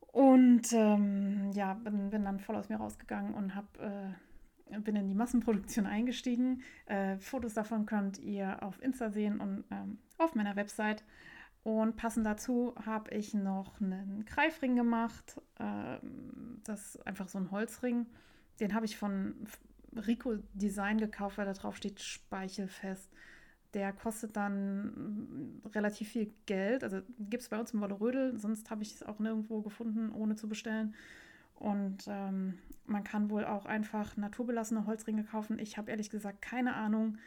Und 0.00 0.72
ähm, 0.72 1.50
ja, 1.52 1.74
bin, 1.74 2.08
bin, 2.08 2.24
dann 2.24 2.40
voll 2.40 2.56
aus 2.56 2.70
mir 2.70 2.76
rausgegangen 2.76 3.34
und 3.34 3.54
hab, 3.54 3.66
äh, 3.78 4.78
bin 4.80 4.96
in 4.96 5.06
die 5.06 5.14
Massenproduktion 5.14 5.84
eingestiegen. 5.84 6.62
Äh, 6.86 7.18
Fotos 7.18 7.52
davon 7.52 7.84
könnt 7.84 8.18
ihr 8.18 8.62
auf 8.62 8.82
Insta 8.82 9.10
sehen 9.10 9.38
und 9.38 9.64
ähm, 9.70 9.98
auf 10.16 10.34
meiner 10.34 10.56
Website. 10.56 11.04
Und 11.62 11.96
passend 11.96 12.24
dazu 12.24 12.74
habe 12.86 13.10
ich 13.10 13.34
noch 13.34 13.82
einen 13.82 14.24
Greifring 14.24 14.76
gemacht. 14.76 15.42
Ähm, 15.60 16.62
das 16.64 16.94
ist 16.94 17.06
einfach 17.06 17.28
so 17.28 17.36
ein 17.36 17.50
Holzring. 17.50 18.06
Den 18.60 18.72
habe 18.72 18.86
ich 18.86 18.96
von 18.96 19.34
Rico 19.98 20.36
Design 20.54 20.98
gekauft, 20.98 21.38
weil 21.38 21.46
da 21.46 21.52
drauf 21.52 21.76
steht 21.76 22.00
Speichelfest. 22.00 23.10
Der 23.74 23.92
kostet 23.92 24.36
dann 24.36 24.86
mm, 24.86 25.66
relativ 25.74 26.08
viel 26.08 26.32
Geld. 26.46 26.84
Also 26.84 27.00
gibt 27.18 27.42
es 27.42 27.48
bei 27.48 27.58
uns 27.58 27.72
im 27.72 27.80
Wollerödel, 27.80 28.38
sonst 28.38 28.70
habe 28.70 28.82
ich 28.82 28.94
es 28.94 29.02
auch 29.02 29.18
nirgendwo 29.18 29.60
gefunden, 29.62 30.10
ohne 30.12 30.36
zu 30.36 30.48
bestellen. 30.48 30.94
Und 31.54 32.04
ähm, 32.08 32.58
man 32.84 33.04
kann 33.04 33.30
wohl 33.30 33.44
auch 33.44 33.66
einfach 33.66 34.16
naturbelassene 34.16 34.86
Holzringe 34.86 35.24
kaufen. 35.24 35.58
Ich 35.58 35.78
habe 35.78 35.90
ehrlich 35.90 36.10
gesagt 36.10 36.42
keine 36.42 36.74
Ahnung, 36.74 37.18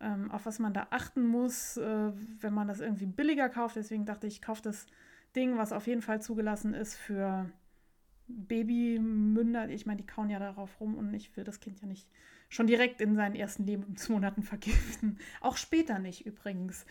ähm, 0.00 0.30
auf 0.30 0.46
was 0.46 0.58
man 0.58 0.72
da 0.72 0.88
achten 0.90 1.26
muss, 1.26 1.76
äh, 1.76 2.12
wenn 2.40 2.54
man 2.54 2.68
das 2.68 2.80
irgendwie 2.80 3.06
billiger 3.06 3.48
kauft. 3.48 3.76
Deswegen 3.76 4.04
dachte 4.04 4.26
ich, 4.26 4.34
ich 4.34 4.42
kaufe 4.42 4.62
das 4.62 4.86
Ding, 5.34 5.56
was 5.56 5.72
auf 5.72 5.86
jeden 5.86 6.02
Fall 6.02 6.20
zugelassen 6.20 6.74
ist 6.74 6.96
für 6.96 7.50
Babymünder, 8.32 9.68
ich 9.68 9.86
meine, 9.86 10.00
die 10.00 10.06
kauen 10.06 10.30
ja 10.30 10.38
darauf 10.38 10.80
rum 10.80 10.94
und 10.94 11.12
ich 11.14 11.36
will 11.36 11.44
das 11.44 11.60
Kind 11.60 11.80
ja 11.80 11.86
nicht 11.86 12.08
schon 12.48 12.66
direkt 12.66 13.00
in 13.00 13.14
seinen 13.14 13.34
ersten 13.34 13.64
Lebensmonaten 13.64 14.42
vergiften. 14.42 15.18
Auch 15.40 15.56
später 15.56 15.98
nicht 15.98 16.26
übrigens. 16.26 16.84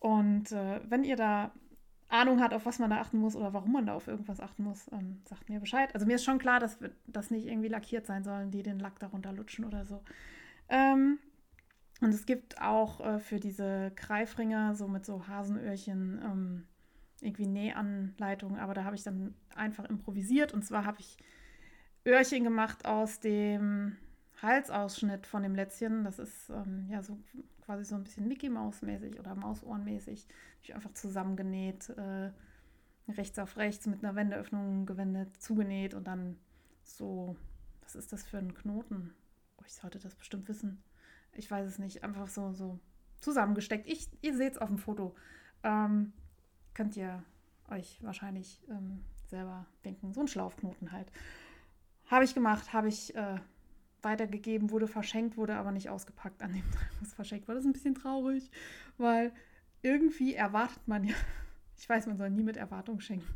Und 0.00 0.52
äh, 0.52 0.80
wenn 0.88 1.04
ihr 1.04 1.16
da 1.16 1.52
Ahnung 2.08 2.40
habt, 2.40 2.54
auf 2.54 2.66
was 2.66 2.78
man 2.78 2.90
da 2.90 3.00
achten 3.00 3.18
muss 3.18 3.34
oder 3.34 3.52
warum 3.52 3.72
man 3.72 3.86
da 3.86 3.94
auf 3.94 4.06
irgendwas 4.06 4.40
achten 4.40 4.64
muss, 4.64 4.90
ähm, 4.92 5.20
sagt 5.24 5.48
mir 5.48 5.60
Bescheid. 5.60 5.92
Also 5.94 6.06
mir 6.06 6.16
ist 6.16 6.24
schon 6.24 6.38
klar, 6.38 6.60
dass 6.60 6.78
das 7.06 7.30
nicht 7.30 7.46
irgendwie 7.46 7.68
lackiert 7.68 8.06
sein 8.06 8.24
sollen, 8.24 8.50
die 8.50 8.62
den 8.62 8.78
Lack 8.78 8.98
darunter 8.98 9.32
lutschen 9.32 9.64
oder 9.64 9.84
so. 9.86 10.02
Ähm, 10.68 11.18
und 12.00 12.10
es 12.10 12.26
gibt 12.26 12.60
auch 12.60 13.00
äh, 13.00 13.18
für 13.18 13.40
diese 13.40 13.92
Greifringer 13.96 14.74
so 14.74 14.86
mit 14.86 15.04
so 15.04 15.26
Hasenöhrchen 15.26 16.20
ähm, 16.22 16.66
irgendwie 17.20 17.46
Nähanleitung, 17.46 18.58
aber 18.58 18.74
da 18.74 18.84
habe 18.84 18.96
ich 18.96 19.02
dann 19.02 19.34
einfach 19.54 19.84
improvisiert. 19.84 20.52
Und 20.52 20.64
zwar 20.64 20.84
habe 20.84 21.00
ich 21.00 21.16
Öhrchen 22.06 22.44
gemacht 22.44 22.84
aus 22.84 23.20
dem 23.20 23.96
Halsausschnitt 24.42 25.26
von 25.26 25.42
dem 25.42 25.54
Lätzchen. 25.54 26.04
Das 26.04 26.18
ist 26.18 26.50
ähm, 26.50 26.86
ja 26.90 27.02
so 27.02 27.18
quasi 27.64 27.84
so 27.84 27.96
ein 27.96 28.04
bisschen 28.04 28.28
Mickey 28.28 28.48
Maus 28.48 28.82
mäßig 28.82 29.18
oder 29.18 29.34
Mausohren 29.34 29.84
mäßig. 29.84 30.26
Ich 30.62 30.74
einfach 30.74 30.92
zusammengenäht, 30.92 31.88
äh, 31.90 32.30
rechts 33.12 33.38
auf 33.38 33.56
rechts 33.56 33.86
mit 33.86 34.04
einer 34.04 34.14
Wendeöffnung 34.14 34.86
gewendet, 34.86 35.40
zugenäht 35.40 35.94
und 35.94 36.06
dann 36.06 36.36
so, 36.82 37.36
was 37.82 37.96
ist 37.96 38.12
das 38.12 38.24
für 38.24 38.38
ein 38.38 38.54
Knoten? 38.54 39.14
Oh, 39.58 39.62
ich 39.66 39.74
sollte 39.74 39.98
das 39.98 40.14
bestimmt 40.14 40.48
wissen. 40.48 40.82
Ich 41.32 41.50
weiß 41.50 41.66
es 41.66 41.78
nicht. 41.78 42.04
Einfach 42.04 42.28
so, 42.28 42.52
so 42.52 42.78
zusammengesteckt. 43.20 43.86
Ich, 43.88 44.08
ihr 44.22 44.36
seht 44.36 44.52
es 44.52 44.58
auf 44.58 44.68
dem 44.68 44.78
Foto. 44.78 45.14
Ähm, 45.62 46.12
könnt 46.76 46.94
ihr 46.94 47.24
euch 47.70 47.98
wahrscheinlich 48.02 48.60
ähm, 48.68 49.02
selber 49.28 49.66
denken. 49.86 50.12
So 50.12 50.20
ein 50.20 50.28
Schlaufknoten 50.28 50.92
halt. 50.92 51.10
Habe 52.04 52.24
ich 52.24 52.34
gemacht, 52.34 52.74
habe 52.74 52.88
ich 52.88 53.14
äh, 53.16 53.38
weitergegeben, 54.02 54.70
wurde 54.70 54.86
verschenkt, 54.86 55.38
wurde 55.38 55.56
aber 55.56 55.72
nicht 55.72 55.88
ausgepackt 55.88 56.42
an 56.42 56.52
dem 56.52 56.70
Tag, 56.70 56.90
was 57.00 57.14
verschenkt 57.14 57.48
war. 57.48 57.54
Das 57.54 57.64
ist 57.64 57.70
ein 57.70 57.72
bisschen 57.72 57.94
traurig, 57.94 58.50
weil 58.98 59.32
irgendwie 59.80 60.34
erwartet 60.34 60.86
man 60.86 61.04
ja, 61.04 61.14
ich 61.78 61.88
weiß, 61.88 62.06
man 62.08 62.18
soll 62.18 62.28
nie 62.28 62.42
mit 62.42 62.58
Erwartung 62.58 63.00
schenken, 63.00 63.34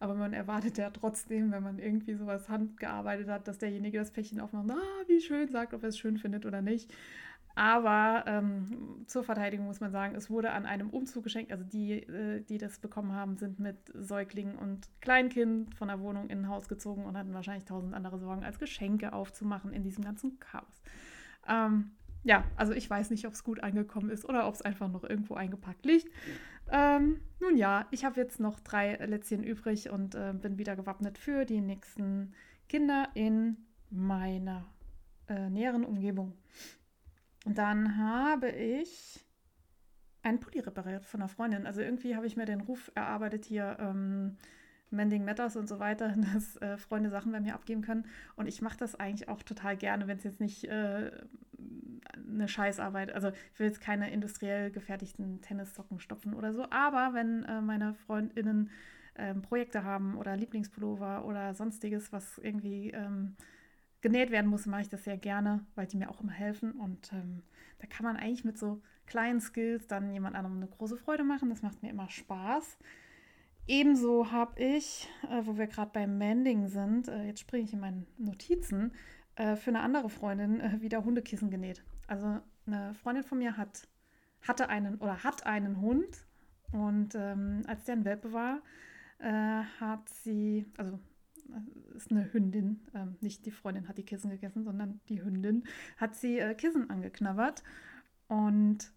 aber 0.00 0.14
man 0.14 0.32
erwartet 0.32 0.78
ja 0.78 0.88
trotzdem, 0.88 1.52
wenn 1.52 1.62
man 1.62 1.78
irgendwie 1.78 2.14
sowas 2.14 2.48
handgearbeitet 2.48 3.28
hat, 3.28 3.46
dass 3.48 3.58
derjenige 3.58 3.98
das 3.98 4.12
Päckchen 4.12 4.40
aufmacht, 4.40 4.70
ah, 4.70 5.04
wie 5.08 5.20
schön, 5.20 5.50
sagt, 5.52 5.74
ob 5.74 5.82
er 5.82 5.90
es 5.90 5.98
schön 5.98 6.16
findet 6.16 6.46
oder 6.46 6.62
nicht. 6.62 6.90
Aber 7.54 8.24
ähm, 8.26 9.04
zur 9.06 9.24
Verteidigung 9.24 9.66
muss 9.66 9.80
man 9.80 9.90
sagen, 9.90 10.14
es 10.14 10.30
wurde 10.30 10.52
an 10.52 10.64
einem 10.64 10.90
Umzug 10.90 11.24
geschenkt. 11.24 11.52
Also 11.52 11.64
die, 11.64 11.92
äh, 11.92 12.40
die 12.40 12.58
das 12.58 12.78
bekommen 12.78 13.12
haben, 13.12 13.36
sind 13.36 13.58
mit 13.58 13.76
Säugling 13.94 14.56
und 14.56 14.88
Kleinkind 15.00 15.74
von 15.74 15.88
der 15.88 16.00
Wohnung 16.00 16.30
in 16.30 16.40
ein 16.40 16.48
Haus 16.48 16.68
gezogen 16.68 17.04
und 17.04 17.16
hatten 17.16 17.34
wahrscheinlich 17.34 17.64
tausend 17.64 17.94
andere 17.94 18.18
Sorgen, 18.18 18.42
als 18.44 18.58
Geschenke 18.58 19.12
aufzumachen 19.12 19.72
in 19.72 19.82
diesem 19.82 20.04
ganzen 20.04 20.38
Chaos. 20.40 20.82
Ähm, 21.46 21.90
ja, 22.24 22.44
also 22.56 22.72
ich 22.72 22.88
weiß 22.88 23.10
nicht, 23.10 23.26
ob 23.26 23.32
es 23.32 23.44
gut 23.44 23.62
angekommen 23.62 24.08
ist 24.08 24.24
oder 24.24 24.46
ob 24.46 24.54
es 24.54 24.62
einfach 24.62 24.88
noch 24.88 25.02
irgendwo 25.04 25.34
eingepackt 25.34 25.84
liegt. 25.84 26.08
Ähm, 26.70 27.20
nun 27.40 27.56
ja, 27.56 27.86
ich 27.90 28.04
habe 28.04 28.20
jetzt 28.20 28.38
noch 28.38 28.60
drei 28.60 28.94
Lätzchen 28.94 29.42
übrig 29.42 29.90
und 29.90 30.14
äh, 30.14 30.32
bin 30.32 30.56
wieder 30.56 30.76
gewappnet 30.76 31.18
für 31.18 31.44
die 31.44 31.60
nächsten 31.60 32.32
Kinder 32.68 33.08
in 33.14 33.56
meiner 33.90 34.64
äh, 35.28 35.50
näheren 35.50 35.84
Umgebung. 35.84 36.32
Dann 37.44 37.98
habe 37.98 38.50
ich 38.50 39.24
einen 40.22 40.40
Pulli 40.40 40.60
repariert 40.60 41.04
von 41.04 41.20
einer 41.20 41.28
Freundin. 41.28 41.66
Also 41.66 41.80
irgendwie 41.80 42.14
habe 42.14 42.26
ich 42.26 42.36
mir 42.36 42.44
den 42.44 42.60
Ruf 42.60 42.92
erarbeitet 42.94 43.44
hier, 43.44 43.76
ähm, 43.80 44.36
Mending 44.90 45.24
Matters 45.24 45.56
und 45.56 45.68
so 45.68 45.78
weiter, 45.78 46.14
dass 46.32 46.56
äh, 46.58 46.76
Freunde 46.76 47.10
Sachen 47.10 47.32
bei 47.32 47.40
mir 47.40 47.54
abgeben 47.54 47.82
können. 47.82 48.06
Und 48.36 48.46
ich 48.46 48.62
mache 48.62 48.78
das 48.78 48.94
eigentlich 48.94 49.28
auch 49.28 49.42
total 49.42 49.76
gerne, 49.76 50.06
wenn 50.06 50.18
es 50.18 50.24
jetzt 50.24 50.40
nicht 50.40 50.64
äh, 50.64 51.10
eine 52.28 52.48
Scheißarbeit, 52.48 53.12
also 53.12 53.30
ich 53.52 53.58
will 53.58 53.66
jetzt 53.66 53.80
keine 53.80 54.10
industriell 54.10 54.70
gefertigten 54.70 55.40
Tennissocken 55.40 56.00
stopfen 56.00 56.34
oder 56.34 56.52
so, 56.52 56.66
aber 56.70 57.14
wenn 57.14 57.44
äh, 57.44 57.60
meine 57.60 57.94
FreundInnen 57.94 58.70
ähm, 59.16 59.42
Projekte 59.42 59.84
haben 59.84 60.16
oder 60.16 60.36
Lieblingspullover 60.36 61.24
oder 61.24 61.54
sonstiges, 61.54 62.12
was 62.12 62.38
irgendwie 62.38 62.90
ähm, 62.90 63.36
genäht 64.02 64.30
werden 64.30 64.50
muss, 64.50 64.66
mache 64.66 64.82
ich 64.82 64.88
das 64.88 65.04
sehr 65.04 65.16
gerne, 65.16 65.64
weil 65.74 65.86
die 65.86 65.96
mir 65.96 66.10
auch 66.10 66.20
immer 66.20 66.32
helfen. 66.32 66.72
Und 66.72 67.12
ähm, 67.12 67.42
da 67.78 67.86
kann 67.86 68.04
man 68.04 68.16
eigentlich 68.16 68.44
mit 68.44 68.58
so 68.58 68.82
kleinen 69.06 69.40
Skills 69.40 69.86
dann 69.86 70.12
jemand 70.12 70.36
anderem 70.36 70.56
eine 70.56 70.66
große 70.66 70.98
Freude 70.98 71.24
machen. 71.24 71.48
Das 71.48 71.62
macht 71.62 71.82
mir 71.82 71.90
immer 71.90 72.10
Spaß. 72.10 72.78
Ebenso 73.66 74.32
habe 74.32 74.60
ich, 74.60 75.08
äh, 75.30 75.46
wo 75.46 75.56
wir 75.56 75.68
gerade 75.68 75.92
beim 75.94 76.18
Mending 76.18 76.68
sind, 76.68 77.08
äh, 77.08 77.26
jetzt 77.26 77.40
springe 77.40 77.64
ich 77.64 77.72
in 77.72 77.80
meinen 77.80 78.06
Notizen, 78.18 78.92
äh, 79.36 79.54
für 79.56 79.70
eine 79.70 79.80
andere 79.80 80.10
Freundin 80.10 80.60
äh, 80.60 80.80
wieder 80.80 81.04
Hundekissen 81.04 81.50
genäht. 81.50 81.84
Also 82.08 82.40
eine 82.66 82.94
Freundin 82.94 83.22
von 83.22 83.38
mir 83.38 83.56
hat, 83.56 83.88
hatte 84.42 84.68
einen 84.68 84.96
oder 84.96 85.22
hat 85.22 85.46
einen 85.46 85.80
Hund 85.80 86.26
und 86.72 87.14
ähm, 87.14 87.62
als 87.66 87.84
der 87.84 87.96
ein 87.96 88.04
Welpe 88.04 88.32
war, 88.32 88.62
äh, 89.18 89.62
hat 89.80 90.08
sie, 90.08 90.66
also 90.76 90.98
ist 91.94 92.10
eine 92.10 92.32
Hündin, 92.32 92.80
ähm, 92.94 93.16
nicht 93.20 93.46
die 93.46 93.50
Freundin 93.50 93.88
hat 93.88 93.98
die 93.98 94.04
Kissen 94.04 94.30
gegessen, 94.30 94.64
sondern 94.64 95.00
die 95.08 95.22
Hündin 95.22 95.64
hat 95.96 96.14
sie 96.14 96.38
äh, 96.38 96.54
Kissen 96.54 96.90
angeknabbert. 96.90 97.62
Und 98.28 98.92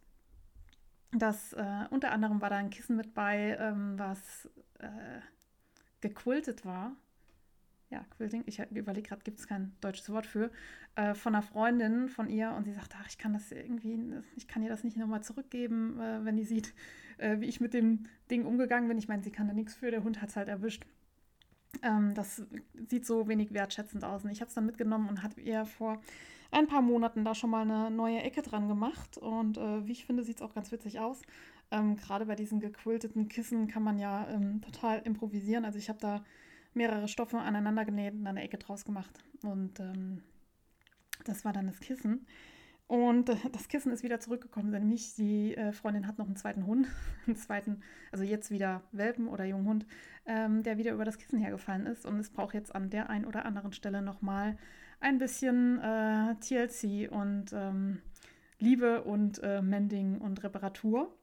das 1.11 1.53
äh, 1.53 1.85
unter 1.89 2.11
anderem 2.11 2.41
war 2.41 2.49
da 2.49 2.57
ein 2.57 2.69
Kissen 2.69 2.95
mit 2.95 3.13
bei, 3.13 3.57
ähm, 3.59 3.97
was 3.97 4.49
äh, 4.79 5.19
gequiltet 6.01 6.65
war. 6.65 6.95
Ja, 7.89 8.03
Quilting, 8.17 8.43
ich 8.47 8.59
überlege 8.71 9.09
gerade, 9.09 9.21
gibt 9.23 9.39
es 9.39 9.47
kein 9.47 9.73
deutsches 9.79 10.09
Wort 10.09 10.25
für, 10.25 10.51
äh, 10.95 11.13
von 11.13 11.35
einer 11.35 11.43
Freundin 11.43 12.09
von 12.09 12.29
ihr 12.29 12.51
und 12.51 12.63
sie 12.63 12.73
sagt, 12.73 12.95
ach, 12.99 13.07
ich 13.07 13.17
kann 13.17 13.33
das 13.33 13.51
irgendwie, 13.51 13.99
ich 14.35 14.47
kann 14.47 14.63
ihr 14.63 14.69
das 14.69 14.83
nicht 14.83 14.97
nochmal 14.97 15.21
zurückgeben, 15.21 15.99
äh, 15.99 16.25
wenn 16.25 16.35
die 16.35 16.43
sieht, 16.43 16.73
äh, 17.17 17.39
wie 17.39 17.45
ich 17.45 17.61
mit 17.61 17.73
dem 17.73 18.07
Ding 18.31 18.45
umgegangen 18.45 18.87
bin. 18.87 18.97
Ich 18.97 19.07
meine, 19.07 19.23
sie 19.23 19.31
kann 19.31 19.47
da 19.47 19.53
nichts 19.53 19.75
für, 19.75 19.91
der 19.91 20.03
Hund 20.03 20.21
hat 20.21 20.29
es 20.29 20.35
halt 20.35 20.47
erwischt. 20.47 20.85
Ähm, 21.81 22.13
das 22.13 22.43
sieht 22.87 23.05
so 23.05 23.27
wenig 23.27 23.53
wertschätzend 23.53 24.03
aus. 24.03 24.23
Und 24.23 24.31
ich 24.31 24.41
habe 24.41 24.49
es 24.49 24.55
dann 24.55 24.65
mitgenommen 24.65 25.09
und 25.09 25.23
habe 25.23 25.41
ihr 25.41 25.65
vor 25.65 26.01
ein 26.51 26.67
paar 26.67 26.81
Monaten 26.81 27.25
da 27.25 27.35
schon 27.35 27.49
mal 27.49 27.61
eine 27.61 27.91
neue 27.91 28.21
Ecke 28.21 28.41
dran 28.41 28.67
gemacht. 28.67 29.17
Und 29.17 29.57
äh, 29.57 29.85
wie 29.85 29.91
ich 29.91 30.05
finde, 30.05 30.23
sieht 30.23 30.37
es 30.37 30.41
auch 30.41 30.53
ganz 30.53 30.71
witzig 30.71 30.99
aus. 30.99 31.21
Ähm, 31.71 31.95
Gerade 31.97 32.25
bei 32.25 32.35
diesen 32.35 32.59
gequilteten 32.59 33.27
Kissen 33.27 33.67
kann 33.67 33.83
man 33.83 33.97
ja 33.97 34.27
ähm, 34.29 34.61
total 34.61 34.99
improvisieren. 34.99 35.65
Also 35.65 35.79
ich 35.79 35.89
habe 35.89 35.99
da 35.99 36.23
mehrere 36.73 37.07
Stoffe 37.07 37.39
aneinander 37.39 37.85
genäht 37.85 38.13
und 38.13 38.27
eine 38.27 38.43
Ecke 38.43 38.57
draus 38.57 38.85
gemacht. 38.85 39.23
Und 39.43 39.79
ähm, 39.79 40.21
das 41.23 41.45
war 41.45 41.53
dann 41.53 41.67
das 41.67 41.79
Kissen. 41.79 42.25
Und 42.87 43.29
das 43.53 43.67
Kissen 43.67 43.91
ist 43.91 44.03
wieder 44.03 44.19
zurückgekommen, 44.19 44.71
nämlich 44.71 45.15
die 45.15 45.55
äh, 45.55 45.71
Freundin 45.71 46.07
hat 46.07 46.17
noch 46.17 46.27
einen 46.27 46.35
zweiten 46.35 46.65
Hund, 46.65 46.87
einen 47.27 47.35
zweiten, 47.35 47.81
also 48.11 48.23
jetzt 48.23 48.51
wieder 48.51 48.81
Welpen 48.91 49.27
oder 49.27 49.45
Junghund, 49.45 49.85
ähm, 50.25 50.63
der 50.63 50.77
wieder 50.77 50.93
über 50.93 51.05
das 51.05 51.17
Kissen 51.17 51.39
hergefallen 51.39 51.85
ist. 51.85 52.05
Und 52.05 52.19
es 52.19 52.29
braucht 52.29 52.53
jetzt 52.53 52.73
an 52.75 52.89
der 52.89 53.09
einen 53.09 53.25
oder 53.25 53.45
anderen 53.45 53.73
Stelle 53.73 54.01
nochmal 54.01 54.57
ein 54.99 55.17
bisschen 55.17 55.79
äh, 55.79 56.35
TLC 56.35 57.11
und 57.11 57.51
ähm, 57.53 58.01
Liebe 58.59 59.03
und 59.03 59.41
äh, 59.43 59.61
Mending 59.61 60.19
und 60.19 60.43
Reparatur. 60.43 61.13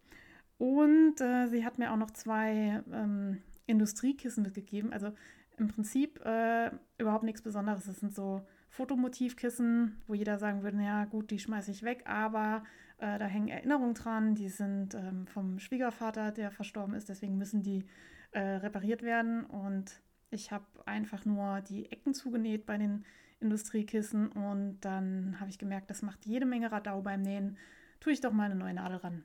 Und 0.58 1.20
äh, 1.20 1.46
sie 1.46 1.64
hat 1.64 1.78
mir 1.78 1.92
auch 1.92 1.96
noch 1.96 2.10
zwei 2.10 2.82
ähm, 2.92 3.42
Industriekissen 3.66 4.42
mitgegeben. 4.42 4.92
Also 4.92 5.12
im 5.56 5.68
Prinzip 5.68 6.24
äh, 6.24 6.70
überhaupt 6.98 7.24
nichts 7.24 7.42
Besonderes. 7.42 7.86
Es 7.86 8.00
sind 8.00 8.14
so 8.14 8.42
Fotomotivkissen, 8.72 10.00
wo 10.06 10.14
jeder 10.14 10.38
sagen 10.38 10.62
würde, 10.62 10.82
ja 10.82 11.04
gut, 11.04 11.30
die 11.30 11.38
schmeiße 11.38 11.70
ich 11.70 11.82
weg, 11.82 12.04
aber 12.06 12.64
äh, 12.96 13.18
da 13.18 13.26
hängen 13.26 13.48
Erinnerungen 13.48 13.92
dran, 13.92 14.34
die 14.34 14.48
sind 14.48 14.94
ähm, 14.94 15.26
vom 15.26 15.58
Schwiegervater, 15.58 16.32
der 16.32 16.50
verstorben 16.50 16.94
ist, 16.94 17.10
deswegen 17.10 17.36
müssen 17.36 17.62
die 17.62 17.84
äh, 18.30 18.40
repariert 18.40 19.02
werden 19.02 19.44
und 19.44 20.00
ich 20.30 20.52
habe 20.52 20.64
einfach 20.86 21.26
nur 21.26 21.60
die 21.60 21.92
Ecken 21.92 22.14
zugenäht 22.14 22.64
bei 22.64 22.78
den 22.78 23.04
Industriekissen 23.40 24.32
und 24.32 24.80
dann 24.80 25.36
habe 25.38 25.50
ich 25.50 25.58
gemerkt, 25.58 25.90
das 25.90 26.00
macht 26.00 26.24
jede 26.24 26.46
Menge 26.46 26.72
Radau 26.72 27.02
beim 27.02 27.20
Nähen, 27.20 27.58
tue 28.00 28.14
ich 28.14 28.22
doch 28.22 28.32
mal 28.32 28.44
eine 28.44 28.54
neue 28.54 28.72
Nadel 28.72 28.96
ran. 28.96 29.24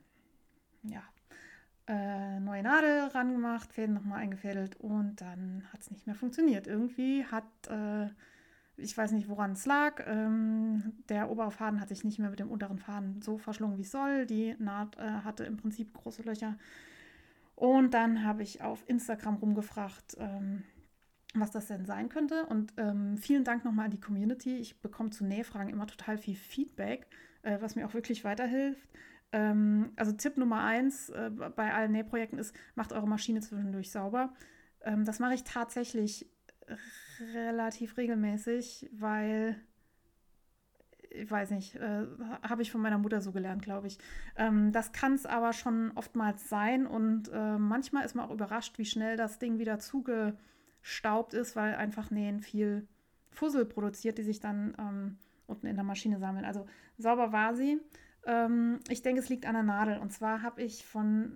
Ja, 0.82 1.02
äh, 1.86 2.38
neue 2.38 2.62
Nadel 2.62 3.04
ran 3.14 3.32
gemacht, 3.32 3.72
Fäden 3.72 3.94
nochmal 3.94 4.20
eingefädelt 4.20 4.76
und 4.76 5.22
dann 5.22 5.64
hat 5.72 5.80
es 5.80 5.90
nicht 5.90 6.06
mehr 6.06 6.16
funktioniert. 6.16 6.66
Irgendwie 6.66 7.24
hat 7.24 7.46
äh, 7.68 8.10
ich 8.78 8.96
weiß 8.96 9.12
nicht, 9.12 9.28
woran 9.28 9.52
es 9.52 9.66
lag. 9.66 10.04
Ähm, 10.06 10.94
der 11.08 11.30
obere 11.30 11.50
Faden 11.50 11.80
hat 11.80 11.88
sich 11.88 12.04
nicht 12.04 12.18
mehr 12.18 12.30
mit 12.30 12.38
dem 12.38 12.50
unteren 12.50 12.78
Faden 12.78 13.20
so 13.22 13.38
verschlungen, 13.38 13.76
wie 13.76 13.82
es 13.82 13.90
soll. 13.90 14.26
Die 14.26 14.54
Naht 14.58 14.96
äh, 14.98 15.20
hatte 15.24 15.44
im 15.44 15.56
Prinzip 15.56 15.92
große 15.92 16.22
Löcher. 16.22 16.56
Und 17.54 17.92
dann 17.92 18.24
habe 18.24 18.42
ich 18.42 18.62
auf 18.62 18.84
Instagram 18.88 19.36
rumgefragt, 19.36 20.16
ähm, 20.18 20.62
was 21.34 21.50
das 21.50 21.66
denn 21.66 21.84
sein 21.84 22.08
könnte. 22.08 22.46
Und 22.46 22.72
ähm, 22.76 23.18
vielen 23.18 23.44
Dank 23.44 23.64
nochmal 23.64 23.86
an 23.86 23.90
die 23.90 24.00
Community. 24.00 24.56
Ich 24.56 24.80
bekomme 24.80 25.10
zu 25.10 25.24
Nähfragen 25.24 25.70
immer 25.70 25.86
total 25.86 26.18
viel 26.18 26.36
Feedback, 26.36 27.08
äh, 27.42 27.58
was 27.60 27.74
mir 27.74 27.86
auch 27.86 27.94
wirklich 27.94 28.24
weiterhilft. 28.24 28.88
Ähm, 29.32 29.90
also 29.96 30.12
Tipp 30.12 30.36
Nummer 30.36 30.62
eins 30.62 31.10
äh, 31.10 31.30
bei 31.30 31.74
allen 31.74 31.92
Nähprojekten 31.92 32.38
ist, 32.38 32.54
macht 32.76 32.92
eure 32.92 33.08
Maschine 33.08 33.40
zwischendurch 33.40 33.90
sauber. 33.90 34.32
Ähm, 34.82 35.04
das 35.04 35.18
mache 35.18 35.34
ich 35.34 35.42
tatsächlich 35.42 36.30
relativ 37.34 37.96
regelmäßig, 37.96 38.88
weil 38.92 39.56
ich 41.10 41.30
weiß 41.30 41.50
nicht, 41.50 41.74
äh, 41.76 42.06
habe 42.42 42.62
ich 42.62 42.70
von 42.70 42.80
meiner 42.80 42.98
Mutter 42.98 43.20
so 43.20 43.32
gelernt, 43.32 43.62
glaube 43.62 43.86
ich. 43.86 43.98
Ähm, 44.36 44.72
das 44.72 44.92
kann 44.92 45.14
es 45.14 45.26
aber 45.26 45.52
schon 45.52 45.92
oftmals 45.94 46.48
sein 46.48 46.86
und 46.86 47.30
äh, 47.32 47.58
manchmal 47.58 48.04
ist 48.04 48.14
man 48.14 48.26
auch 48.26 48.32
überrascht, 48.32 48.78
wie 48.78 48.84
schnell 48.84 49.16
das 49.16 49.38
Ding 49.38 49.58
wieder 49.58 49.78
zugestaubt 49.78 51.34
ist, 51.34 51.56
weil 51.56 51.74
einfach 51.74 52.10
Nähen 52.10 52.40
viel 52.40 52.86
Fussel 53.30 53.64
produziert, 53.64 54.18
die 54.18 54.22
sich 54.22 54.40
dann 54.40 54.74
ähm, 54.78 55.18
unten 55.46 55.66
in 55.66 55.76
der 55.76 55.84
Maschine 55.84 56.18
sammeln. 56.18 56.44
Also 56.44 56.66
sauber 56.98 57.32
war 57.32 57.54
sie. 57.54 57.80
Ähm, 58.28 58.80
ich 58.90 59.00
denke, 59.00 59.20
es 59.22 59.30
liegt 59.30 59.46
an 59.46 59.54
der 59.54 59.62
Nadel. 59.62 59.98
Und 59.98 60.12
zwar 60.12 60.42
habe 60.42 60.62
ich 60.62 60.84
von, 60.84 61.32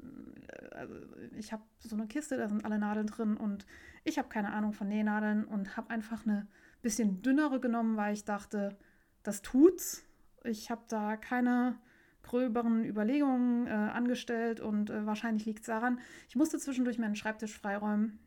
äh, 0.47 0.77
also 0.77 0.95
ich 1.37 1.53
habe 1.53 1.63
so 1.79 1.97
eine 1.97 2.07
Kiste, 2.07 2.37
da 2.37 2.47
sind 2.49 2.65
alle 2.67 2.79
Nadeln 2.79 3.07
drin 3.07 3.37
und 3.39 3.67
ich 4.05 4.19
habe 4.19 4.29
keine 4.29 4.53
Ahnung 4.53 4.75
von 4.75 4.89
Nähnadeln 4.89 5.45
und 5.45 5.77
habe 5.77 5.91
einfach 5.91 6.27
eine 6.27 6.47
bisschen 6.83 7.23
dünnere 7.23 7.61
genommen, 7.61 7.97
weil 7.97 8.13
ich 8.13 8.25
dachte, 8.25 8.77
das 9.23 9.41
tut's. 9.41 10.05
Ich 10.45 10.71
habe 10.71 10.83
da 10.89 11.17
keine 11.17 11.77
gröberen 12.23 12.85
Überlegungen 12.85 13.67
äh, 13.67 13.71
angestellt 13.71 14.61
und 14.61 14.91
äh, 14.91 15.07
wahrscheinlich 15.07 15.47
liegt 15.47 15.61
es 15.61 15.67
daran. 15.67 15.99
Ich 16.29 16.37
musste 16.37 16.59
zwischendurch 16.59 16.99
meinen 16.99 17.17
Schreibtisch 17.17 17.57
freiräumen 17.57 18.19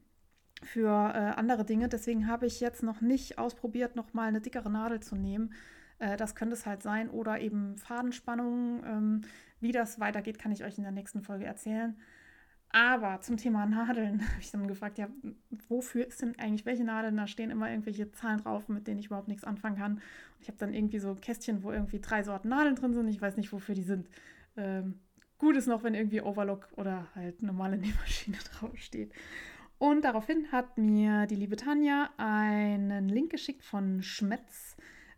für 0.63 0.89
äh, 0.89 1.37
andere 1.37 1.65
Dinge. 1.65 1.87
Deswegen 1.87 2.27
habe 2.27 2.47
ich 2.47 2.61
jetzt 2.61 2.81
noch 2.81 3.01
nicht 3.01 3.37
ausprobiert, 3.37 3.95
noch 3.95 4.13
mal 4.13 4.27
eine 4.27 4.41
dickere 4.41 4.71
Nadel 4.71 5.01
zu 5.01 5.15
nehmen. 5.15 5.53
Äh, 5.99 6.17
das 6.17 6.35
könnte 6.35 6.53
es 6.53 6.65
halt 6.65 6.83
sein 6.83 7.09
oder 7.09 7.39
eben 7.39 7.77
Fadenspannung. 7.77 8.83
Ähm, 8.85 9.21
wie 9.59 9.71
das 9.71 9.99
weitergeht, 9.99 10.39
kann 10.39 10.51
ich 10.51 10.63
euch 10.63 10.77
in 10.77 10.83
der 10.83 10.91
nächsten 10.91 11.21
Folge 11.21 11.45
erzählen. 11.45 11.95
Aber 12.69 13.21
zum 13.21 13.37
Thema 13.37 13.65
Nadeln 13.65 14.21
habe 14.29 14.41
ich 14.41 14.51
dann 14.51 14.67
gefragt, 14.67 14.97
ja, 14.97 15.07
wofür 15.69 16.05
ist 16.05 16.21
denn 16.21 16.37
eigentlich 16.37 16.65
welche 16.65 16.83
Nadeln? 16.83 17.15
Da 17.15 17.25
stehen 17.27 17.49
immer 17.49 17.69
irgendwelche 17.69 18.11
Zahlen 18.11 18.39
drauf, 18.39 18.67
mit 18.67 18.87
denen 18.87 18.99
ich 18.99 19.07
überhaupt 19.07 19.29
nichts 19.29 19.45
anfangen 19.45 19.77
kann. 19.77 19.93
Und 19.93 20.01
ich 20.41 20.47
habe 20.47 20.57
dann 20.57 20.73
irgendwie 20.73 20.99
so 20.99 21.15
Kästchen, 21.15 21.63
wo 21.63 21.71
irgendwie 21.71 21.99
drei 21.99 22.23
Sorten 22.23 22.49
Nadeln 22.49 22.75
drin 22.75 22.93
sind. 22.93 23.07
Ich 23.07 23.21
weiß 23.21 23.37
nicht, 23.37 23.53
wofür 23.53 23.75
die 23.75 23.83
sind. 23.83 24.09
Ähm, 24.57 24.99
gut 25.37 25.55
ist 25.55 25.67
noch, 25.67 25.83
wenn 25.83 25.93
irgendwie 25.93 26.21
Overlock 26.21 26.67
oder 26.75 27.07
halt 27.15 27.41
normale 27.41 27.77
Nähmaschine 27.79 28.37
draufsteht. 28.37 29.13
Und 29.77 30.03
daraufhin 30.03 30.51
hat 30.51 30.77
mir 30.77 31.27
die 31.27 31.35
liebe 31.35 31.57
Tanja 31.57 32.09
einen 32.17 33.09
Link 33.09 33.31
geschickt 33.31 33.63
von 33.63 34.01
Schmetz. 34.01 34.75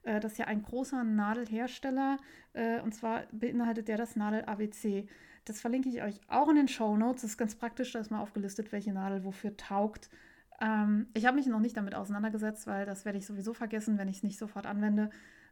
Äh, 0.07 0.19
das 0.19 0.33
ist 0.33 0.37
ja 0.37 0.45
ein 0.45 0.63
großer 0.63 1.03
Nadelhersteller. 1.03 2.17
Äh, 2.53 2.79
und 2.81 2.95
zwar 2.95 3.23
beinhaltet 3.31 3.87
der 3.87 3.97
das 3.97 4.15
Nadel 4.15 4.45
ABC. 4.45 5.07
Das 5.45 5.61
verlinke 5.61 5.89
ich 5.89 6.01
euch 6.01 6.19
auch 6.27 6.49
in 6.49 6.55
den 6.55 6.67
Show 6.67 6.97
Notes. 6.97 7.21
Das 7.21 7.31
ist 7.31 7.37
ganz 7.37 7.55
praktisch, 7.55 7.91
da 7.91 7.99
ist 7.99 8.09
mal 8.09 8.21
aufgelistet, 8.21 8.71
welche 8.71 8.93
Nadel 8.93 9.23
wofür 9.23 9.55
taugt. 9.57 10.09
Ähm, 10.61 11.07
ich 11.13 11.25
habe 11.25 11.35
mich 11.35 11.45
noch 11.47 11.59
nicht 11.59 11.77
damit 11.77 11.93
auseinandergesetzt, 11.93 12.67
weil 12.67 12.85
das 12.85 13.05
werde 13.05 13.17
ich 13.17 13.25
sowieso 13.25 13.53
vergessen, 13.53 13.97
wenn 13.97 14.07
ich 14.07 14.17
es 14.17 14.23
nicht 14.23 14.39
sofort 14.39 14.65
anwende. 14.65 15.09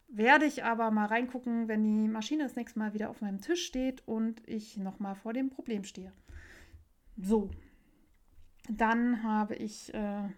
Werde 0.07 0.45
ich 0.45 0.63
aber 0.63 0.91
mal 0.91 1.07
reingucken, 1.07 1.67
wenn 1.67 1.83
die 1.83 2.07
Maschine 2.07 2.43
das 2.43 2.55
nächste 2.55 2.79
Mal 2.79 2.93
wieder 2.93 3.09
auf 3.09 3.21
meinem 3.21 3.41
Tisch 3.41 3.65
steht 3.65 4.07
und 4.07 4.47
ich 4.47 4.77
nochmal 4.77 5.15
vor 5.15 5.33
dem 5.33 5.49
Problem 5.49 5.83
stehe. 5.83 6.13
So, 7.17 7.49
dann 8.69 9.23
habe 9.23 9.55
ich 9.55 9.93
äh, 9.93 10.29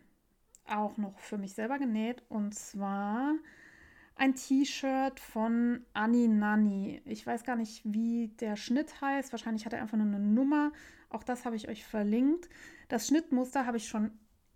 auch 0.65 0.97
noch 0.97 1.19
für 1.19 1.38
mich 1.38 1.53
selber 1.53 1.80
genäht 1.80 2.23
und 2.30 2.56
zwar 2.56 3.34
ein 4.17 4.36
T-Shirt 4.36 5.19
von 5.19 5.86
Anni 5.93 6.27
Nani. 6.27 7.01
Ich 7.06 7.25
weiß 7.25 7.43
gar 7.43 7.56
nicht, 7.56 7.82
wie 7.86 8.30
der 8.39 8.56
Schnitt 8.56 9.01
heißt. 9.01 9.32
Wahrscheinlich 9.32 9.65
hat 9.65 9.73
er 9.73 9.82
einfach 9.82 9.97
nur 9.97 10.08
eine 10.08 10.19
Nummer. 10.19 10.71
Auch 11.10 11.23
das 11.23 11.45
habe 11.45 11.56
ich 11.56 11.69
euch 11.69 11.86
verlinkt. 11.86 12.49
Das 12.88 13.08
Schnittmuster 13.08 13.65
habe 13.65 13.77
ich 13.77 13.88
schon 13.88 14.12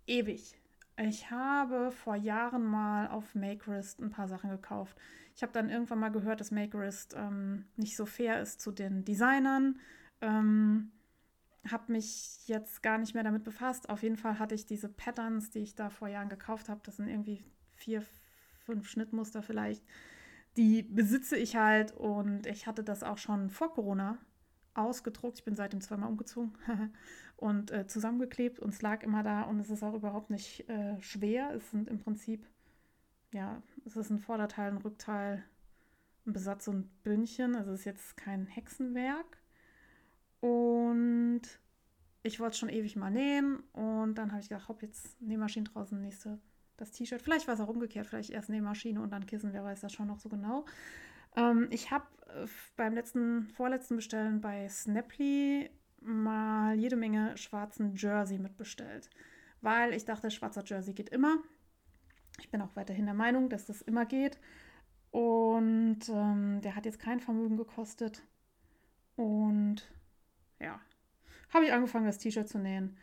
ewig. 0.06 0.58
Ich 0.98 1.30
habe 1.30 1.90
vor 1.90 2.16
Jahren 2.16 2.64
mal 2.64 3.08
auf 3.08 3.34
Makerist 3.34 4.00
ein 4.00 4.10
paar 4.10 4.28
Sachen 4.28 4.50
gekauft. 4.50 4.96
Ich 5.34 5.42
habe 5.42 5.52
dann 5.52 5.70
irgendwann 5.70 5.98
mal 5.98 6.10
gehört, 6.10 6.40
dass 6.40 6.50
Makerist 6.50 7.14
ähm, 7.16 7.64
nicht 7.76 7.96
so 7.96 8.04
fair 8.04 8.40
ist 8.42 8.60
zu 8.60 8.70
den 8.70 9.04
Designern. 9.04 9.78
Ähm, 10.20 10.92
habe 11.70 11.92
mich 11.92 12.46
jetzt 12.46 12.82
gar 12.82 12.98
nicht 12.98 13.14
mehr 13.14 13.24
damit 13.24 13.44
befasst. 13.44 13.88
Auf 13.88 14.02
jeden 14.02 14.16
Fall 14.16 14.38
hatte 14.38 14.54
ich 14.54 14.66
diese 14.66 14.88
Patterns, 14.88 15.50
die 15.50 15.60
ich 15.60 15.74
da 15.74 15.88
vor 15.88 16.08
Jahren 16.08 16.28
gekauft 16.28 16.68
habe. 16.68 16.80
Das 16.84 16.96
sind 16.96 17.08
irgendwie 17.08 17.44
vier, 17.76 18.02
fünf 18.64 18.88
Schnittmuster 18.88 19.42
vielleicht. 19.42 19.84
Die 20.56 20.82
besitze 20.82 21.36
ich 21.36 21.56
halt 21.56 21.92
und 21.92 22.46
ich 22.46 22.66
hatte 22.66 22.84
das 22.84 23.02
auch 23.02 23.18
schon 23.18 23.50
vor 23.50 23.72
Corona 23.72 24.18
ausgedruckt. 24.74 25.38
Ich 25.38 25.44
bin 25.44 25.54
seitdem 25.54 25.80
zweimal 25.80 26.08
umgezogen 26.08 26.52
und 27.36 27.70
äh, 27.70 27.86
zusammengeklebt 27.86 28.58
und 28.60 28.70
es 28.70 28.82
lag 28.82 29.02
immer 29.02 29.22
da 29.22 29.42
und 29.42 29.60
es 29.60 29.70
ist 29.70 29.82
auch 29.82 29.94
überhaupt 29.94 30.30
nicht 30.30 30.68
äh, 30.68 31.00
schwer. 31.00 31.54
Es 31.54 31.70
sind 31.70 31.88
im 31.88 31.98
Prinzip, 31.98 32.46
ja, 33.32 33.62
es 33.84 33.96
ist 33.96 34.10
ein 34.10 34.18
Vorderteil, 34.18 34.70
ein 34.70 34.78
Rückteil, 34.78 35.42
ein 36.26 36.32
Besatz 36.32 36.68
und 36.68 37.02
Bündchen. 37.02 37.56
Also 37.56 37.72
es 37.72 37.80
ist 37.80 37.86
jetzt 37.86 38.16
kein 38.16 38.46
Hexenwerk. 38.46 39.38
Und 40.40 41.42
ich 42.22 42.40
wollte 42.40 42.52
es 42.52 42.58
schon 42.58 42.68
ewig 42.68 42.96
mal 42.96 43.10
nähen 43.10 43.60
und 43.72 44.16
dann 44.16 44.30
habe 44.30 44.40
ich 44.40 44.48
gedacht, 44.48 44.68
hopp, 44.68 44.82
jetzt 44.82 45.20
Nähmaschine 45.20 45.64
draußen, 45.64 46.00
nächste 46.00 46.38
das 46.76 46.92
T-Shirt. 46.92 47.22
Vielleicht 47.22 47.46
war 47.46 47.54
es 47.54 47.60
auch 47.60 47.68
umgekehrt, 47.68 48.06
vielleicht 48.06 48.30
erst 48.30 48.48
Nähmaschine 48.48 49.00
und 49.00 49.10
dann 49.10 49.26
Kissen, 49.26 49.52
wer 49.52 49.64
weiß 49.64 49.80
das 49.80 49.92
schon 49.92 50.08
noch 50.08 50.18
so 50.18 50.28
genau. 50.28 50.64
Ähm, 51.36 51.68
ich 51.70 51.90
habe 51.90 52.06
äh, 52.28 52.46
beim 52.76 52.94
letzten, 52.94 53.48
vorletzten 53.48 53.96
Bestellen 53.96 54.40
bei 54.40 54.68
Snaply 54.68 55.70
mal 56.00 56.74
jede 56.74 56.96
Menge 56.96 57.36
schwarzen 57.36 57.94
Jersey 57.94 58.38
mitbestellt, 58.38 59.08
weil 59.60 59.92
ich 59.92 60.04
dachte, 60.04 60.30
schwarzer 60.30 60.64
Jersey 60.64 60.94
geht 60.94 61.10
immer. 61.10 61.36
Ich 62.40 62.50
bin 62.50 62.60
auch 62.60 62.74
weiterhin 62.74 63.04
der 63.04 63.14
Meinung, 63.14 63.48
dass 63.48 63.66
das 63.66 63.82
immer 63.82 64.06
geht. 64.06 64.38
Und 65.10 66.08
ähm, 66.08 66.60
der 66.62 66.74
hat 66.74 66.86
jetzt 66.86 66.98
kein 66.98 67.20
Vermögen 67.20 67.58
gekostet. 67.58 68.22
Und 69.14 69.86
ja, 70.58 70.80
habe 71.50 71.66
ich 71.66 71.72
angefangen, 71.72 72.06
das 72.06 72.18
T-Shirt 72.18 72.48
zu 72.48 72.58
nähen. 72.58 72.96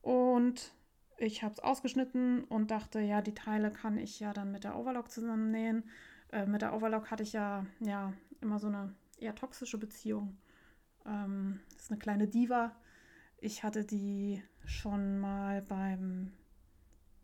Und 0.00 0.72
ich 1.20 1.42
habe 1.42 1.52
es 1.52 1.60
ausgeschnitten 1.60 2.44
und 2.44 2.70
dachte, 2.70 3.00
ja, 3.00 3.20
die 3.20 3.34
Teile 3.34 3.70
kann 3.70 3.98
ich 3.98 4.20
ja 4.20 4.32
dann 4.32 4.52
mit 4.52 4.64
der 4.64 4.76
Overlock 4.76 5.10
zusammennähen. 5.10 5.84
Äh, 6.32 6.46
mit 6.46 6.62
der 6.62 6.74
Overlock 6.74 7.10
hatte 7.10 7.22
ich 7.22 7.34
ja, 7.34 7.66
ja 7.80 8.12
immer 8.40 8.58
so 8.58 8.68
eine 8.68 8.94
eher 9.18 9.34
toxische 9.34 9.76
Beziehung. 9.76 10.38
Ähm, 11.04 11.60
das 11.74 11.84
ist 11.84 11.90
eine 11.90 11.98
kleine 11.98 12.26
Diva. 12.26 12.74
Ich 13.36 13.62
hatte 13.62 13.84
die 13.84 14.42
schon 14.64 15.18
mal 15.18 15.60
beim 15.62 16.32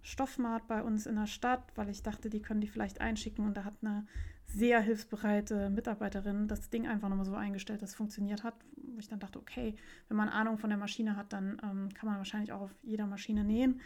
Stoffmarkt 0.02 0.68
bei 0.68 0.82
uns 0.82 1.06
in 1.06 1.16
der 1.16 1.26
Stadt, 1.26 1.72
weil 1.74 1.88
ich 1.88 2.02
dachte, 2.02 2.28
die 2.28 2.42
können 2.42 2.60
die 2.60 2.68
vielleicht 2.68 3.00
einschicken. 3.00 3.46
Und 3.46 3.56
da 3.56 3.64
hat 3.64 3.74
eine 3.80 4.06
sehr 4.44 4.80
hilfsbereite 4.80 5.70
Mitarbeiterin 5.70 6.48
das 6.48 6.68
Ding 6.68 6.86
einfach 6.86 7.08
nochmal 7.08 7.24
so 7.24 7.34
eingestellt, 7.34 7.80
dass 7.80 7.90
es 7.90 7.96
funktioniert 7.96 8.44
hat. 8.44 8.54
Wo 8.96 9.00
ich 9.00 9.08
dann 9.08 9.18
dachte, 9.18 9.38
okay, 9.38 9.76
wenn 10.08 10.16
man 10.16 10.30
Ahnung 10.30 10.56
von 10.56 10.70
der 10.70 10.78
Maschine 10.78 11.16
hat, 11.16 11.34
dann 11.34 11.60
ähm, 11.62 11.90
kann 11.92 12.08
man 12.08 12.16
wahrscheinlich 12.16 12.50
auch 12.52 12.62
auf 12.62 12.74
jeder 12.82 13.06
Maschine 13.06 13.44
nähen. 13.44 13.82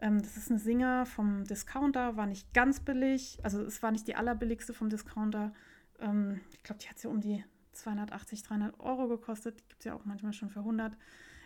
Ähm, 0.00 0.20
das 0.20 0.36
ist 0.36 0.50
eine 0.50 0.58
Singer 0.58 1.06
vom 1.06 1.44
Discounter, 1.44 2.18
war 2.18 2.26
nicht 2.26 2.52
ganz 2.52 2.80
billig. 2.80 3.38
Also 3.42 3.62
es 3.62 3.82
war 3.82 3.90
nicht 3.90 4.06
die 4.06 4.16
allerbilligste 4.16 4.74
vom 4.74 4.90
Discounter. 4.90 5.54
Ähm, 5.98 6.40
ich 6.52 6.62
glaube, 6.62 6.78
die 6.82 6.90
hat 6.90 7.02
ja 7.02 7.08
um 7.08 7.22
die 7.22 7.42
280, 7.72 8.42
300 8.42 8.80
Euro 8.80 9.08
gekostet. 9.08 9.60
Die 9.60 9.68
gibt 9.68 9.80
es 9.80 9.86
ja 9.86 9.94
auch 9.94 10.04
manchmal 10.04 10.34
schon 10.34 10.50
für 10.50 10.60
100. 10.60 10.94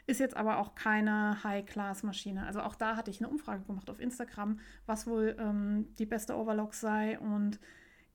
Ist 0.09 0.19
jetzt 0.19 0.37
aber 0.37 0.59
auch 0.59 0.75
keine 0.75 1.45
High-Class-Maschine. 1.45 2.45
Also 2.45 2.63
auch 2.63 2.75
da 2.75 2.97
hatte 2.97 3.13
ich 3.13 3.21
eine 3.21 3.29
Umfrage 3.29 3.63
gemacht 3.63 3.89
auf 3.89 4.01
Instagram, 4.01 4.59
was 4.87 5.07
wohl 5.07 5.37
ähm, 5.39 5.95
die 6.01 6.07
beste 6.07 6.37
Overlock 6.37 6.75
sei. 6.75 7.17
Und 7.21 7.61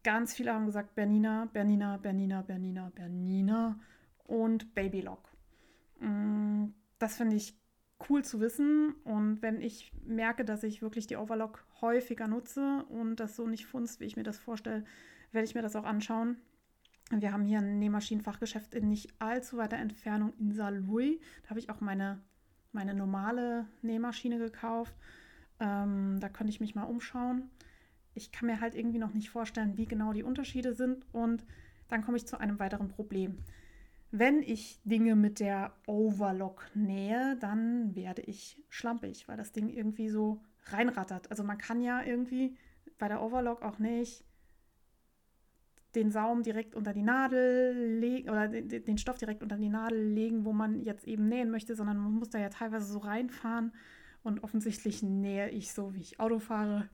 ganz 0.04 0.36
viele 0.36 0.54
haben 0.54 0.66
gesagt 0.66 0.94
Bernina, 0.96 1.48
Bernina, 1.54 1.96
Bernina, 1.96 2.42
Bernina, 2.42 2.92
Bernina 2.94 3.80
und 4.30 4.74
Babylock. 4.76 5.30
Mm, 6.00 6.68
das 7.00 7.18
finde 7.18 7.36
ich 7.36 7.60
cool 8.10 8.24
zu 8.24 8.40
wissen. 8.40 8.94
Und 9.04 9.42
wenn 9.42 9.62
ich 9.62 9.92
merke, 10.06 10.46
dass 10.46 10.64
ich 10.64 10.82
wirklich 10.82 11.08
die 11.08 11.18
Overlock 11.18 11.66
häufiger 11.82 12.28
nutze 12.28 12.86
und 12.90 13.18
das 13.18 13.36
so 13.36 13.48
nicht 13.48 13.66
funzt, 13.66 14.00
wie 14.00 14.06
ich 14.06 14.16
mir 14.16 14.24
das 14.24 14.38
vorstelle, 14.38 14.86
werde 15.32 15.46
ich 15.46 15.56
mir 15.56 15.62
das 15.62 15.76
auch 15.76 15.84
anschauen. 15.84 16.38
Wir 17.12 17.34
haben 17.34 17.44
hier 17.44 17.58
ein 17.58 17.80
Nähmaschinenfachgeschäft 17.80 18.76
in 18.76 18.90
nicht 18.90 19.14
allzu 19.20 19.58
weiter 19.58 19.78
Entfernung 19.78 20.34
in 20.40 20.52
Saarlouis. 20.52 21.20
Da 21.44 21.50
habe 21.50 21.60
ich 21.60 21.70
auch 21.70 21.82
meine, 21.82 22.22
meine 22.72 22.94
normale 22.94 23.66
Nähmaschine 23.82 24.38
gekauft. 24.38 24.94
Ähm, 25.60 26.20
da 26.20 26.30
könnte 26.30 26.52
ich 26.52 26.60
mich 26.60 26.76
mal 26.76 26.84
umschauen. 26.84 27.50
Ich 28.14 28.32
kann 28.32 28.46
mir 28.46 28.62
halt 28.62 28.76
irgendwie 28.76 29.00
noch 29.00 29.14
nicht 29.14 29.32
vorstellen, 29.32 29.76
wie 29.76 29.86
genau 29.86 30.14
die 30.14 30.24
Unterschiede 30.24 30.76
sind. 30.76 31.04
Und 31.12 31.46
dann 31.88 32.04
komme 32.04 32.18
ich 32.18 32.28
zu 32.28 32.40
einem 32.40 32.60
weiteren 32.60 32.90
Problem. 32.90 33.40
Wenn 34.12 34.42
ich 34.42 34.82
Dinge 34.84 35.16
mit 35.16 35.40
der 35.40 35.74
Overlock 35.86 36.66
nähe, 36.74 37.38
dann 37.40 37.96
werde 37.96 38.24
ich 38.24 38.62
schlampig, 38.68 39.28
weil 39.28 39.38
das 39.38 39.52
Ding 39.52 39.70
irgendwie 39.70 40.10
so 40.10 40.42
reinrattert. 40.66 41.30
Also 41.30 41.44
man 41.44 41.58
kann 41.58 41.82
ja 41.82 42.04
irgendwie 42.04 42.58
bei 42.98 43.08
der 43.08 43.22
Overlock 43.22 43.62
auch 43.62 43.78
nicht 43.78 44.24
den 45.96 46.12
Saum 46.12 46.44
direkt 46.44 46.76
unter 46.76 46.94
die 46.94 47.02
Nadel 47.02 47.98
legen 48.00 48.30
oder 48.30 48.48
den 48.48 48.98
Stoff 48.98 49.18
direkt 49.18 49.42
unter 49.42 49.58
die 49.58 49.70
Nadel 49.70 50.00
legen, 50.00 50.46
wo 50.46 50.54
man 50.54 50.82
jetzt 50.82 51.08
eben 51.08 51.28
nähen 51.28 51.50
möchte, 51.50 51.76
sondern 51.76 51.98
man 51.98 52.14
muss 52.14 52.30
da 52.30 52.40
ja 52.40 52.50
teilweise 52.50 52.86
so 52.86 53.00
reinfahren. 53.00 53.74
Und 54.22 54.44
offensichtlich 54.44 55.02
nähe 55.02 55.50
ich 55.50 55.74
so, 55.74 55.96
wie 55.96 56.02
ich 56.02 56.20
Auto 56.20 56.40
fahre, 56.40 56.90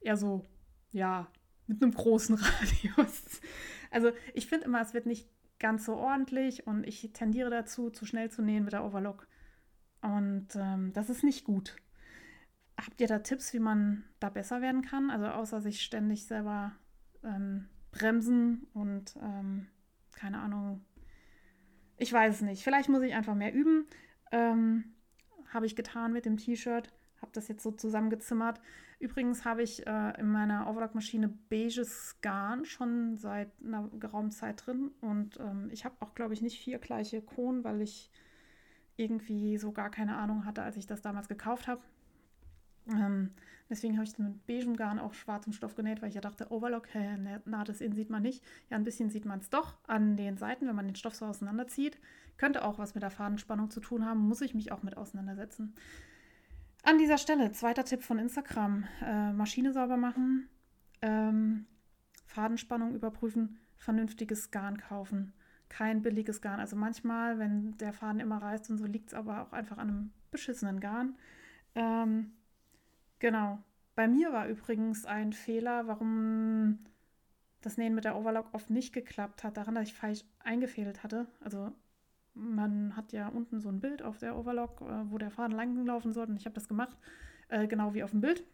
eher 0.00 0.16
so, 0.16 0.44
ja, 0.90 1.28
mit 1.66 1.82
einem 1.82 1.92
großen 1.92 2.34
Radius. 2.40 3.40
Also 3.90 4.10
ich 4.34 4.46
finde 4.46 4.66
immer, 4.66 4.82
es 4.82 4.92
wird 4.92 5.06
nicht 5.06 5.28
ganz 5.58 5.84
so 5.84 5.96
ordentlich 5.96 6.66
und 6.66 6.86
ich 6.86 7.10
tendiere 7.12 7.50
dazu, 7.50 7.90
zu 7.90 8.04
schnell 8.04 8.30
zu 8.30 8.42
nähen 8.42 8.64
mit 8.64 8.72
der 8.72 8.84
Overlock. 8.84 9.26
Und 10.02 10.48
ähm, 10.54 10.92
das 10.92 11.10
ist 11.10 11.24
nicht 11.24 11.44
gut. 11.44 11.76
Habt 12.78 13.00
ihr 13.00 13.08
da 13.08 13.20
Tipps, 13.20 13.52
wie 13.54 13.58
man 13.58 14.04
da 14.20 14.28
besser 14.28 14.60
werden 14.60 14.82
kann? 14.82 15.10
Also 15.10 15.26
außer 15.26 15.60
sich 15.60 15.80
ständig 15.80 16.26
selber 16.26 16.72
ähm, 17.24 17.68
bremsen 17.90 18.66
und 18.74 19.16
ähm, 19.22 19.68
keine 20.14 20.38
Ahnung. 20.40 20.84
Ich 21.96 22.12
weiß 22.12 22.36
es 22.36 22.40
nicht. 22.42 22.62
Vielleicht 22.62 22.88
muss 22.88 23.02
ich 23.02 23.14
einfach 23.14 23.34
mehr 23.34 23.54
üben. 23.54 23.86
Ähm, 24.30 24.96
habe 25.52 25.66
ich 25.66 25.76
getan 25.76 26.12
mit 26.12 26.26
dem 26.26 26.36
T-Shirt. 26.36 26.92
Habe 27.26 27.34
das 27.34 27.48
jetzt 27.48 27.64
so 27.64 27.72
zusammengezimmert. 27.72 28.60
Übrigens 29.00 29.44
habe 29.44 29.62
ich 29.64 29.84
äh, 29.84 30.20
in 30.20 30.28
meiner 30.28 30.70
Overlock-Maschine 30.70 31.28
beiges 31.50 32.16
Garn 32.22 32.64
schon 32.64 33.16
seit 33.16 33.50
einer 33.62 33.88
geraumen 33.98 34.30
Zeit 34.30 34.64
drin. 34.64 34.92
Und 35.00 35.40
ähm, 35.40 35.68
ich 35.72 35.84
habe 35.84 35.96
auch, 36.00 36.14
glaube 36.14 36.34
ich, 36.34 36.40
nicht 36.40 36.60
vier 36.60 36.78
gleiche 36.78 37.20
Kronen, 37.20 37.64
weil 37.64 37.82
ich 37.82 38.10
irgendwie 38.96 39.58
so 39.58 39.72
gar 39.72 39.90
keine 39.90 40.16
Ahnung 40.16 40.44
hatte, 40.44 40.62
als 40.62 40.76
ich 40.76 40.86
das 40.86 41.02
damals 41.02 41.26
gekauft 41.28 41.66
habe. 41.66 41.82
Ähm, 42.88 43.32
deswegen 43.68 43.96
habe 43.96 44.06
ich 44.06 44.16
mit 44.18 44.46
beigem 44.46 44.76
Garn 44.76 45.00
auch 45.00 45.14
schwarzem 45.14 45.52
Stoff 45.52 45.74
genäht, 45.74 46.00
weil 46.00 46.08
ich 46.10 46.14
ja 46.14 46.20
dachte, 46.20 46.52
Overlock, 46.52 46.94
hä, 46.94 47.40
naht 47.44 47.68
es 47.68 47.80
in 47.80 47.92
sieht 47.92 48.08
man 48.08 48.22
nicht. 48.22 48.44
Ja, 48.70 48.76
ein 48.76 48.84
bisschen 48.84 49.10
sieht 49.10 49.24
man 49.24 49.40
es 49.40 49.50
doch 49.50 49.78
an 49.88 50.16
den 50.16 50.36
Seiten, 50.36 50.68
wenn 50.68 50.76
man 50.76 50.86
den 50.86 50.94
Stoff 50.94 51.16
so 51.16 51.26
auseinanderzieht. 51.26 51.98
Könnte 52.36 52.64
auch 52.64 52.78
was 52.78 52.94
mit 52.94 53.02
der 53.02 53.10
Fadenspannung 53.10 53.68
zu 53.68 53.80
tun 53.80 54.06
haben, 54.06 54.20
muss 54.20 54.42
ich 54.42 54.54
mich 54.54 54.70
auch 54.70 54.84
mit 54.84 54.96
auseinandersetzen. 54.96 55.74
An 56.86 56.98
dieser 56.98 57.18
Stelle, 57.18 57.52
zweiter 57.52 57.84
Tipp 57.84 58.02
von 58.02 58.18
Instagram, 58.18 58.84
äh, 59.02 59.32
Maschine 59.32 59.72
sauber 59.72 59.96
machen, 59.96 60.48
ähm, 61.02 61.66
Fadenspannung 62.26 62.94
überprüfen, 62.94 63.58
vernünftiges 63.76 64.50
Garn 64.50 64.78
kaufen. 64.78 65.34
Kein 65.68 66.00
billiges 66.00 66.40
Garn. 66.40 66.60
Also 66.60 66.76
manchmal, 66.76 67.38
wenn 67.38 67.76
der 67.78 67.92
Faden 67.92 68.20
immer 68.20 68.40
reißt 68.40 68.70
und 68.70 68.78
so, 68.78 68.86
liegt 68.86 69.08
es 69.08 69.14
aber 69.14 69.42
auch 69.42 69.52
einfach 69.52 69.78
an 69.78 69.88
einem 69.88 70.12
beschissenen 70.30 70.80
Garn. 70.80 71.16
Ähm, 71.74 72.32
Genau. 73.18 73.58
Bei 73.94 74.08
mir 74.08 74.32
war 74.32 74.48
übrigens 74.48 75.06
ein 75.06 75.32
Fehler, 75.32 75.86
warum 75.86 76.78
das 77.62 77.78
Nähen 77.78 77.94
mit 77.94 78.04
der 78.04 78.16
Overlock 78.16 78.52
oft 78.52 78.70
nicht 78.70 78.92
geklappt 78.92 79.42
hat, 79.42 79.56
daran, 79.56 79.74
dass 79.74 79.88
ich 79.88 79.94
falsch 79.94 80.24
eingefädelt 80.40 81.02
hatte. 81.02 81.26
Also 81.40 81.72
man 82.36 82.94
hat 82.96 83.12
ja 83.12 83.28
unten 83.28 83.60
so 83.60 83.68
ein 83.68 83.80
Bild 83.80 84.02
auf 84.02 84.18
der 84.18 84.36
Overlock, 84.36 84.82
äh, 84.82 85.10
wo 85.10 85.18
der 85.18 85.30
Faden 85.30 85.56
langlaufen 85.56 86.12
soll 86.12 86.28
und 86.28 86.36
ich 86.36 86.44
habe 86.44 86.54
das 86.54 86.68
gemacht, 86.68 86.96
äh, 87.48 87.66
genau 87.66 87.94
wie 87.94 88.04
auf 88.04 88.10
dem 88.10 88.20
Bild. 88.20 88.44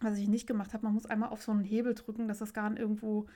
Was 0.00 0.18
ich 0.18 0.28
nicht 0.28 0.46
gemacht 0.46 0.72
habe, 0.72 0.84
man 0.84 0.94
muss 0.94 1.06
einmal 1.06 1.28
auf 1.28 1.42
so 1.42 1.52
einen 1.52 1.62
Hebel 1.62 1.94
drücken, 1.94 2.26
dass 2.26 2.38
das 2.38 2.52
Garn 2.52 2.76
irgendwo 2.76 3.26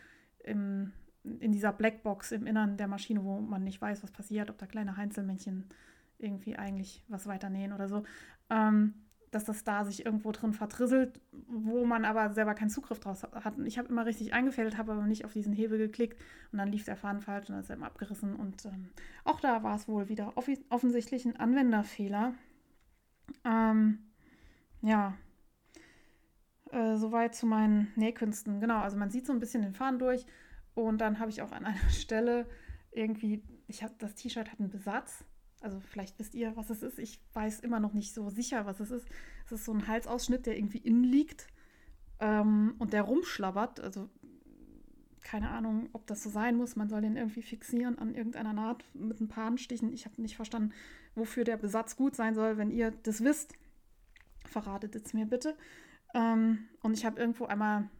im, 0.41 0.93
in 1.23 1.53
dieser 1.53 1.73
Blackbox 1.73 2.33
im 2.33 2.47
Innern 2.47 2.77
der 2.77 2.89
Maschine, 2.89 3.23
wo 3.23 3.41
man 3.41 3.63
nicht 3.63 3.81
weiß, 3.81 4.03
was 4.03 4.11
passiert, 4.11 4.51
ob 4.51 4.59
da 4.59 4.67
kleine 4.67 4.97
Heinzelmännchen 4.97 5.69
irgendwie 6.19 6.57
eigentlich 6.57 7.05
was 7.09 7.27
weiter 7.27 7.49
nähen 7.49 7.73
oder 7.73 7.89
so. 7.89 8.03
Ähm, 8.51 8.95
dass 9.31 9.45
das 9.45 9.65
da 9.65 9.85
sich 9.85 10.05
irgendwo 10.07 10.33
drin 10.33 10.53
verdrisselt, 10.53 11.21
wo 11.49 11.85
man 11.85 12.05
aber 12.05 12.33
selber 12.33 12.55
keinen 12.55 12.71
Zugriff 12.71 12.99
drauf 13.01 13.27
hat. 13.33 13.59
Und 13.59 13.67
ich 13.67 13.79
habe 13.79 13.89
immer 13.89 14.07
richtig 14.07 14.33
eingefädelt, 14.33 14.79
habe 14.79 14.93
aber 14.93 15.07
nicht 15.07 15.25
auf 15.25 15.33
diesen 15.33 15.53
Hebel 15.53 15.79
geklickt 15.79 16.21
und 16.53 16.59
dann 16.59 16.69
lief 16.69 16.85
der 16.85 16.97
Faden 16.97 17.21
falsch 17.21 17.49
und 17.49 17.55
dann 17.55 17.63
ist 17.63 17.71
er 17.71 17.77
eben 17.77 17.85
abgerissen. 17.85 18.37
Und 18.37 18.65
ähm, 18.65 18.89
auch 19.25 19.41
da 19.41 19.63
war 19.63 19.77
es 19.77 19.89
wohl 19.89 20.09
wieder 20.09 20.33
offensichtlich 20.71 21.25
ein 21.25 21.37
Anwenderfehler. 21.37 22.35
Ähm, 23.45 23.99
ja, 24.83 25.15
äh, 26.71 26.97
soweit 26.97 27.35
zu 27.35 27.47
meinen 27.47 27.93
Nähkünsten. 27.97 28.61
Genau, 28.61 28.81
also 28.81 28.97
man 28.97 29.11
sieht 29.11 29.27
so 29.27 29.33
ein 29.33 29.41
bisschen 29.41 29.63
den 29.63 29.75
Faden 29.75 29.99
durch 29.99 30.27
und 30.75 31.01
dann 31.01 31.19
habe 31.19 31.31
ich 31.31 31.43
auch 31.43 31.53
an 31.53 31.67
einer 31.67 31.91
Stelle 31.91 32.47
irgendwie, 32.91 33.43
ich 33.67 33.83
habe 33.83 33.95
das 33.99 34.15
T-Shirt 34.15 34.51
hat 34.51 34.61
einen 34.61 34.71
Besatz 34.71 35.25
also 35.61 35.81
vielleicht 35.81 36.19
wisst 36.19 36.35
ihr, 36.35 36.57
was 36.57 36.71
es 36.71 36.83
ist. 36.83 36.99
Ich 36.99 37.21
weiß 37.33 37.61
immer 37.61 37.81
noch 37.81 37.93
nicht 37.93 38.15
so 38.15 38.31
sicher, 38.31 38.67
was 38.67 38.81
es 38.81 38.91
ist. 38.91 39.07
Es 39.47 39.53
ist 39.53 39.65
so 39.65 39.73
ein 39.73 39.87
Halsausschnitt, 39.87 40.47
der 40.47 40.57
irgendwie 40.57 40.79
innen 40.79 41.05
liegt 41.05 41.49
ähm, 42.21 42.75
und 42.79 42.93
der 42.93 43.03
rumschlabbert. 43.03 43.81
Also 43.81 44.09
keine 45.21 45.51
Ahnung, 45.51 45.89
ob 45.93 46.07
das 46.07 46.23
so 46.23 46.31
sein 46.31 46.57
muss. 46.57 46.77
Man 46.77 46.89
soll 46.89 47.03
den 47.03 47.17
irgendwie 47.17 47.43
fixieren 47.43 47.99
an 47.99 48.15
irgendeiner 48.15 48.53
Naht 48.53 48.85
mit 48.95 49.21
ein 49.21 49.29
paar 49.29 49.47
Anstichen. 49.47 49.93
Ich 49.93 50.07
habe 50.07 50.21
nicht 50.23 50.37
verstanden, 50.37 50.73
wofür 51.15 51.45
der 51.45 51.57
Besatz 51.57 51.97
gut 51.97 52.15
sein 52.15 52.35
soll. 52.35 52.57
Wenn 52.57 52.71
ihr 52.71 52.93
das 53.03 53.23
wisst, 53.23 53.53
verratet 54.47 54.95
es 54.95 55.13
mir 55.13 55.27
bitte. 55.27 55.57
Ähm, 56.15 56.69
und 56.83 56.95
ich 56.95 57.05
habe 57.05 57.21
irgendwo 57.21 57.47
einmal 57.47 57.91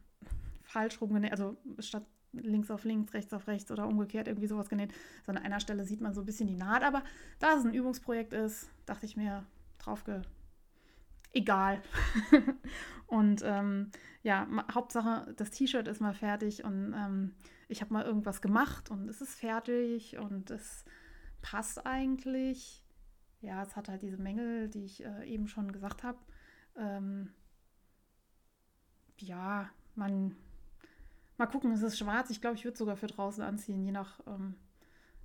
falsch 0.63 1.01
rumgenäht, 1.01 1.33
also 1.33 1.57
statt 1.81 2.07
links 2.33 2.71
auf 2.71 2.85
links, 2.85 3.15
rechts 3.15 3.33
auf 3.33 3.47
rechts 3.47 3.71
oder 3.71 3.87
umgekehrt 3.87 4.29
irgendwie 4.29 4.47
sowas 4.47 4.69
genäht. 4.69 4.93
So 5.25 5.33
an 5.33 5.39
einer 5.39 5.61
Stelle 5.61 5.85
sieht 5.85 6.01
man 6.01 6.15
so 6.15 6.21
ein 6.21 6.27
bisschen 6.27 6.49
die 6.49 6.57
Naht, 6.57 6.83
aber 6.83 7.03
da 7.39 7.55
es 7.57 7.65
ein 7.65 7.75
Übungsprojekt 7.75 8.33
ist, 8.33 8.71
dachte 8.87 9.07
ich 9.07 9.17
mir, 9.17 9.45
drauf 9.79 10.05
ge 10.05 10.23
egal. 11.33 11.83
und 13.07 13.43
ähm, 13.45 13.91
ja, 14.23 14.47
Hauptsache, 14.73 15.33
das 15.37 15.51
T-Shirt 15.51 15.89
ist 15.89 16.01
mal 16.01 16.15
fertig 16.15 16.65
und 16.65 16.95
ähm, 16.95 17.35
ich 17.69 17.81
habe 17.81 17.93
mal 17.93 18.05
irgendwas 18.05 18.41
gemacht 18.41 18.91
und 18.91 19.09
es 19.09 19.21
ist 19.21 19.35
fertig 19.35 20.19
und 20.19 20.51
es 20.51 20.85
passt 21.43 21.87
eigentlich. 21.87 22.85
Ja, 23.41 23.63
es 23.63 23.77
hat 23.77 23.89
halt 23.89 24.03
diese 24.03 24.17
Mängel, 24.17 24.69
die 24.69 24.85
ich 24.85 25.05
äh, 25.05 25.25
eben 25.27 25.47
schon 25.47 25.71
gesagt 25.71 26.03
habe. 26.03 26.19
Ähm, 26.77 27.31
ja, 29.19 29.71
man 29.95 30.35
Mal 31.39 31.47
gucken, 31.47 31.71
es 31.73 31.83
ist 31.83 31.99
schwarz. 31.99 32.31
Ich 32.31 32.41
glaube, 32.41 32.57
ich 32.57 32.65
würde 32.65 32.77
sogar 32.77 32.97
für 32.97 33.07
draußen 33.07 33.43
anziehen, 33.43 33.85
je 33.85 33.93
nach, 33.93 34.21
ähm, 34.27 34.57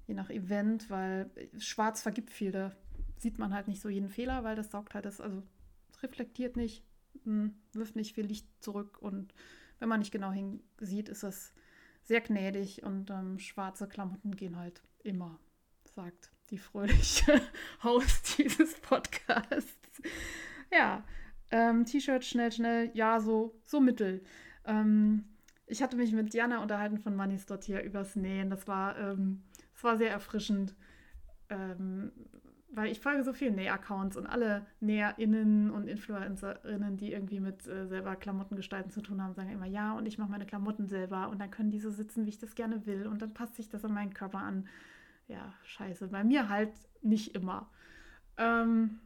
je 0.05 0.13
nach 0.13 0.29
Event, 0.29 0.89
weil 0.89 1.29
schwarz 1.57 2.01
vergibt 2.01 2.29
viel. 2.29 2.51
Da 2.51 2.71
sieht 3.17 3.39
man 3.39 3.53
halt 3.53 3.67
nicht 3.67 3.81
so 3.81 3.89
jeden 3.89 4.09
Fehler, 4.09 4.43
weil 4.43 4.55
das 4.55 4.69
saugt 4.69 4.93
halt 4.93 5.05
das, 5.05 5.19
also 5.19 5.41
es 5.89 6.03
reflektiert 6.03 6.55
nicht, 6.55 6.83
hm, 7.23 7.55
wirft 7.73 7.95
nicht 7.95 8.13
viel 8.13 8.25
Licht 8.25 8.47
zurück 8.59 8.99
und 9.01 9.33
wenn 9.79 9.89
man 9.89 9.99
nicht 9.99 10.11
genau 10.11 10.31
hinsieht, 10.31 11.09
ist 11.09 11.23
es 11.23 11.51
sehr 12.03 12.21
gnädig 12.21 12.83
und 12.83 13.09
ähm, 13.09 13.39
schwarze 13.39 13.87
Klamotten 13.87 14.35
gehen 14.35 14.57
halt 14.57 14.83
immer. 15.03 15.39
sagt 15.95 16.31
die 16.51 16.57
fröhliche 16.57 17.41
Host 17.83 18.37
dieses 18.37 18.75
Podcasts. 18.81 20.01
Ja, 20.71 21.03
ähm, 21.49 21.85
T-Shirt 21.85 22.23
schnell, 22.23 22.51
schnell, 22.51 22.91
ja, 22.93 23.19
so, 23.19 23.59
so 23.63 23.79
mittel. 23.79 24.23
Ähm, 24.65 25.32
ich 25.65 25.81
hatte 25.81 25.97
mich 25.97 26.11
mit 26.11 26.33
Diana 26.33 26.61
unterhalten 26.61 26.97
von 26.97 27.15
Money's 27.15 27.45
Dot 27.45 27.63
hier 27.63 27.81
übers 27.83 28.15
Nähen. 28.15 28.49
Das 28.49 28.67
war, 28.67 28.97
ähm, 28.97 29.43
das 29.73 29.83
war 29.83 29.97
sehr 29.97 30.11
erfrischend. 30.11 30.75
Ähm, 31.49 32.11
weil 32.75 32.91
ich 32.91 32.99
folge 32.99 33.23
so 33.23 33.33
viele 33.33 33.51
Näh-Accounts 33.51 34.17
und 34.17 34.25
alle 34.25 34.65
NäherInnen 34.79 35.69
und 35.69 35.87
InfluencerInnen, 35.87 36.97
die 36.97 37.11
irgendwie 37.11 37.39
mit 37.39 37.67
äh, 37.67 37.85
selber 37.85 38.15
Klamottengestalten 38.15 38.89
zu 38.89 39.01
tun 39.01 39.21
haben, 39.21 39.35
sagen 39.35 39.51
immer, 39.51 39.67
ja, 39.67 39.93
und 39.93 40.07
ich 40.07 40.17
mache 40.17 40.31
meine 40.31 40.47
Klamotten 40.47 40.87
selber 40.87 41.29
und 41.29 41.39
dann 41.39 41.51
können 41.51 41.69
die 41.69 41.79
so 41.79 41.91
sitzen, 41.91 42.25
wie 42.25 42.29
ich 42.29 42.39
das 42.39 42.55
gerne 42.55 42.87
will 42.87 43.05
und 43.05 43.21
dann 43.21 43.33
passt 43.33 43.55
sich 43.55 43.69
das 43.69 43.85
an 43.85 43.93
meinen 43.93 44.15
Körper 44.15 44.39
an. 44.39 44.67
Ja, 45.27 45.53
scheiße. 45.65 46.07
Bei 46.07 46.23
mir 46.23 46.49
halt 46.49 46.73
nicht 47.03 47.35
immer. 47.35 47.69
Ähm, 48.37 48.99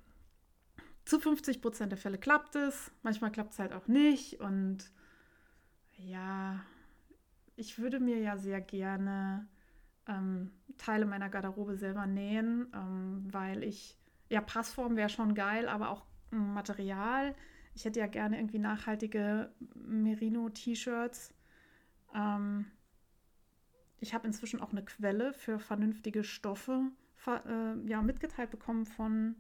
zu 1.04 1.20
50 1.20 1.62
Prozent 1.62 1.92
der 1.92 2.00
Fälle 2.00 2.18
klappt 2.18 2.56
es, 2.56 2.92
manchmal 3.04 3.32
klappt 3.32 3.52
es 3.52 3.60
halt 3.60 3.74
auch 3.74 3.88
nicht 3.88 4.40
und 4.40 4.92
ja, 5.98 6.64
ich 7.56 7.80
würde 7.80 8.00
mir 8.00 8.20
ja 8.20 8.38
sehr 8.38 8.62
gerne 8.62 9.48
ähm, 10.08 10.52
Teile 10.78 11.06
meiner 11.06 11.30
Garderobe 11.30 11.76
selber 11.76 12.06
nähen, 12.06 12.68
ähm, 12.74 13.28
weil 13.32 13.64
ich, 13.64 13.98
ja, 14.30 14.42
Passform 14.42 14.96
wäre 14.96 15.10
schon 15.10 15.34
geil, 15.36 15.68
aber 15.68 15.90
auch 15.90 16.06
Material. 16.30 17.36
Ich 17.74 17.86
hätte 17.86 18.00
ja 18.00 18.08
gerne 18.08 18.38
irgendwie 18.38 18.60
nachhaltige 18.60 19.52
Merino-T-Shirts. 19.76 21.34
Ähm, 22.14 22.66
ich 24.00 24.14
habe 24.14 24.28
inzwischen 24.28 24.62
auch 24.62 24.72
eine 24.72 24.84
Quelle 24.84 25.34
für 25.34 25.60
vernünftige 25.60 26.24
Stoffe 26.24 26.92
äh, 27.28 27.90
ja, 27.90 28.02
mitgeteilt 28.02 28.52
bekommen 28.52 28.86
von 28.86 29.36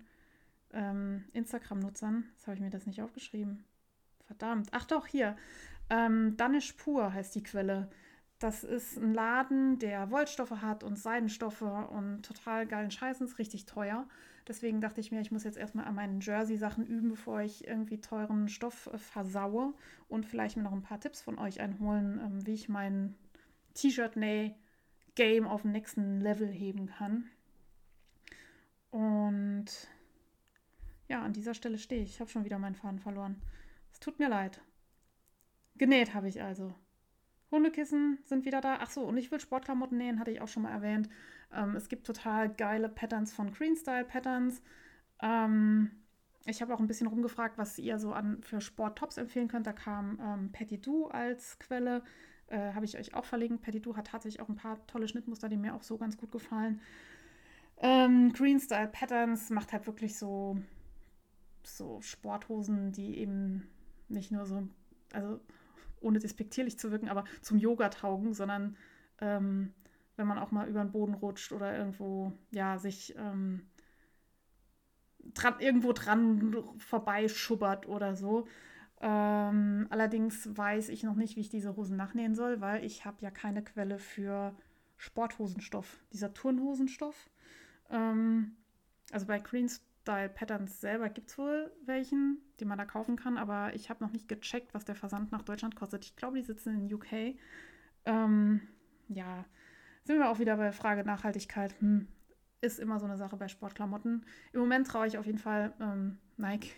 ähm, 0.73 1.25
Instagram-Nutzern. 1.33 2.25
Jetzt 2.33 2.47
habe 2.47 2.55
ich 2.55 2.61
mir 2.61 2.69
das 2.69 2.85
nicht 2.85 3.01
aufgeschrieben. 3.01 3.63
Verdammt. 4.25 4.69
Ach 4.71 4.85
doch, 4.85 5.07
hier. 5.07 5.37
Ähm, 5.89 6.35
Danish 6.37 6.73
Pur 6.73 7.13
heißt 7.13 7.35
die 7.35 7.43
Quelle. 7.43 7.89
Das 8.39 8.63
ist 8.63 8.97
ein 8.97 9.13
Laden, 9.13 9.79
der 9.79 10.11
Wollstoffe 10.11 10.61
hat 10.61 10.83
und 10.83 10.97
Seidenstoffe 10.97 11.61
und 11.61 12.23
total 12.23 12.67
geilen 12.67 12.91
Scheiß 12.91 13.21
ist 13.21 13.39
richtig 13.39 13.65
teuer. 13.65 14.07
Deswegen 14.47 14.79
dachte 14.79 15.01
ich 15.01 15.11
mir, 15.11 15.19
ich 15.19 15.31
muss 15.31 15.43
jetzt 15.43 15.57
erstmal 15.57 15.85
an 15.85 15.95
meinen 15.95 16.21
Jersey-Sachen 16.21 16.85
üben, 16.85 17.09
bevor 17.09 17.41
ich 17.41 17.67
irgendwie 17.67 17.99
teuren 17.99 18.47
Stoff 18.47 18.87
äh, 18.93 18.97
versaue 18.97 19.73
und 20.07 20.25
vielleicht 20.25 20.55
mir 20.55 20.63
noch 20.63 20.71
ein 20.71 20.83
paar 20.83 20.99
Tipps 20.99 21.21
von 21.21 21.37
euch 21.39 21.59
einholen, 21.59 22.19
ähm, 22.23 22.45
wie 22.45 22.53
ich 22.53 22.69
mein 22.69 23.15
T-Shirt-Näh-Game 23.73 25.47
auf 25.47 25.63
den 25.63 25.71
nächsten 25.71 26.21
Level 26.21 26.47
heben 26.47 26.85
kann. 26.85 27.29
Und 28.91 29.65
ja, 31.09 31.21
an 31.23 31.33
dieser 31.33 31.53
Stelle 31.53 31.77
stehe 31.77 32.03
ich. 32.03 32.11
Ich 32.11 32.19
habe 32.19 32.29
schon 32.29 32.45
wieder 32.45 32.59
meinen 32.59 32.75
Faden 32.75 32.99
verloren. 32.99 33.41
Es 33.91 33.99
tut 33.99 34.19
mir 34.19 34.29
leid. 34.29 34.61
Genäht 35.77 36.13
habe 36.13 36.27
ich 36.27 36.41
also. 36.41 36.73
Hundekissen 37.51 38.19
sind 38.25 38.45
wieder 38.45 38.61
da. 38.61 38.79
Ach 38.81 38.89
so, 38.89 39.01
und 39.01 39.17
ich 39.17 39.31
will 39.31 39.39
Sportklamotten 39.39 39.97
nähen, 39.97 40.19
hatte 40.19 40.31
ich 40.31 40.41
auch 40.41 40.47
schon 40.47 40.63
mal 40.63 40.71
erwähnt. 40.71 41.09
Ähm, 41.53 41.75
es 41.75 41.87
gibt 41.87 42.05
total 42.05 42.49
geile 42.49 42.89
Patterns 42.89 43.33
von 43.33 43.51
Green 43.51 43.75
Style 43.75 44.05
Patterns. 44.05 44.61
Ähm, 45.21 45.91
ich 46.45 46.61
habe 46.61 46.73
auch 46.73 46.79
ein 46.79 46.87
bisschen 46.87 47.07
rumgefragt, 47.07 47.57
was 47.57 47.77
ihr 47.77 47.99
so 47.99 48.13
an 48.13 48.41
für 48.41 48.61
Sporttops 48.61 49.17
empfehlen 49.17 49.47
könnt. 49.47 49.67
Da 49.67 49.73
kam 49.73 50.19
ähm, 50.21 50.51
Petit 50.51 50.85
Du 50.85 51.07
als 51.07 51.59
Quelle. 51.59 52.03
Äh, 52.47 52.73
habe 52.73 52.85
ich 52.85 52.97
euch 52.97 53.13
auch 53.13 53.25
verlinkt. 53.25 53.61
Petit 53.61 53.85
Du 53.85 53.95
hat 53.95 54.07
tatsächlich 54.07 54.41
auch 54.41 54.49
ein 54.49 54.55
paar 54.55 54.85
tolle 54.87 55.07
Schnittmuster, 55.07 55.49
die 55.49 55.57
mir 55.57 55.75
auch 55.75 55.83
so 55.83 55.97
ganz 55.97 56.17
gut 56.17 56.31
gefallen. 56.31 56.81
Ähm, 57.79 58.33
Green 58.33 58.59
Style 58.59 58.87
Patterns 58.87 59.49
macht 59.49 59.71
halt 59.71 59.87
wirklich 59.87 60.17
so, 60.17 60.57
so 61.63 62.01
Sporthosen, 62.01 62.91
die 62.91 63.17
eben 63.19 63.67
nicht 64.09 64.31
nur 64.31 64.45
so, 64.45 64.67
also 65.13 65.39
ohne 66.01 66.19
despektierlich 66.19 66.77
zu 66.79 66.91
wirken, 66.91 67.09
aber 67.09 67.25
zum 67.41 67.57
Yoga 67.57 67.89
taugen, 67.89 68.33
sondern 68.33 68.77
ähm, 69.19 69.73
wenn 70.15 70.27
man 70.27 70.39
auch 70.39 70.51
mal 70.51 70.67
über 70.67 70.81
den 70.83 70.91
Boden 70.91 71.13
rutscht 71.13 71.51
oder 71.51 71.77
irgendwo, 71.77 72.33
ja, 72.51 72.77
sich 72.77 73.15
ähm, 73.17 73.67
dran, 75.33 75.55
irgendwo 75.59 75.93
dran 75.93 76.55
vorbeischubbert 76.77 77.87
oder 77.87 78.15
so. 78.15 78.47
Ähm, 78.99 79.85
allerdings 79.91 80.57
weiß 80.57 80.89
ich 80.89 81.03
noch 81.03 81.15
nicht, 81.15 81.35
wie 81.35 81.41
ich 81.41 81.49
diese 81.49 81.75
Hosen 81.75 81.97
nachnähen 81.97 82.33
soll, 82.33 82.61
weil 82.61 82.83
ich 82.83 83.05
habe 83.05 83.17
ja 83.21 83.29
keine 83.29 83.63
Quelle 83.63 83.99
für 83.99 84.55
Sporthosenstoff, 84.97 85.99
dieser 86.11 86.33
Turnhosenstoff. 86.33 87.29
Ähm, 87.91 88.55
also 89.11 89.27
bei 89.27 89.39
Greens 89.39 89.83
Style 90.07 90.29
Patterns 90.29 90.79
selber 90.79 91.09
gibt 91.09 91.29
es 91.29 91.37
wohl 91.37 91.69
welchen, 91.85 92.37
die 92.61 92.65
man 92.65 92.77
da 92.77 92.85
kaufen 92.85 93.17
kann, 93.17 93.37
aber 93.37 93.75
ich 93.75 93.89
habe 93.89 94.01
noch 94.01 94.13
nicht 94.13 94.29
gecheckt, 94.29 94.73
was 94.73 94.85
der 94.85 94.95
Versand 94.95 95.33
nach 95.33 95.41
Deutschland 95.41 95.75
kostet. 95.75 96.05
Ich 96.05 96.15
glaube, 96.15 96.37
die 96.37 96.45
sitzen 96.45 96.75
in 96.75 96.93
UK. 96.93 97.35
Ähm, 98.05 98.61
ja, 99.09 99.43
sind 100.05 100.17
wir 100.17 100.29
auch 100.29 100.39
wieder 100.39 100.55
bei 100.55 100.71
Frage 100.71 101.03
Nachhaltigkeit. 101.03 101.75
Hm, 101.81 102.07
ist 102.61 102.79
immer 102.79 103.01
so 103.01 103.05
eine 103.05 103.17
Sache 103.17 103.35
bei 103.35 103.49
Sportklamotten. 103.49 104.25
Im 104.53 104.59
Moment 104.61 104.87
traue 104.87 105.07
ich 105.07 105.17
auf 105.17 105.25
jeden 105.25 105.39
Fall 105.39 105.73
ähm, 105.81 106.19
Nike 106.37 106.71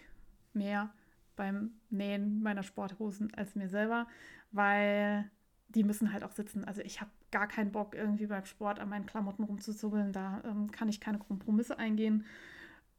mehr 0.53 0.89
beim 1.35 1.73
Nähen 1.91 2.41
meiner 2.41 2.63
Sporthosen 2.63 3.31
als 3.35 3.53
mir 3.53 3.69
selber, 3.69 4.07
weil 4.51 5.29
die 5.67 5.83
müssen 5.83 6.11
halt 6.13 6.23
auch 6.23 6.31
sitzen. 6.31 6.63
Also 6.63 6.81
ich 6.81 6.99
habe 6.99 7.11
gar 7.29 7.47
keinen 7.47 7.71
Bock, 7.71 7.93
irgendwie 7.93 8.25
beim 8.25 8.45
Sport 8.45 8.79
an 8.79 8.89
meinen 8.89 9.05
Klamotten 9.05 9.43
rumzuzubbeln. 9.43 10.13
Da 10.13 10.41
ähm, 10.45 10.71
kann 10.71 10.89
ich 10.89 10.99
keine 10.99 11.19
Kompromisse 11.19 11.77
eingehen. 11.77 12.25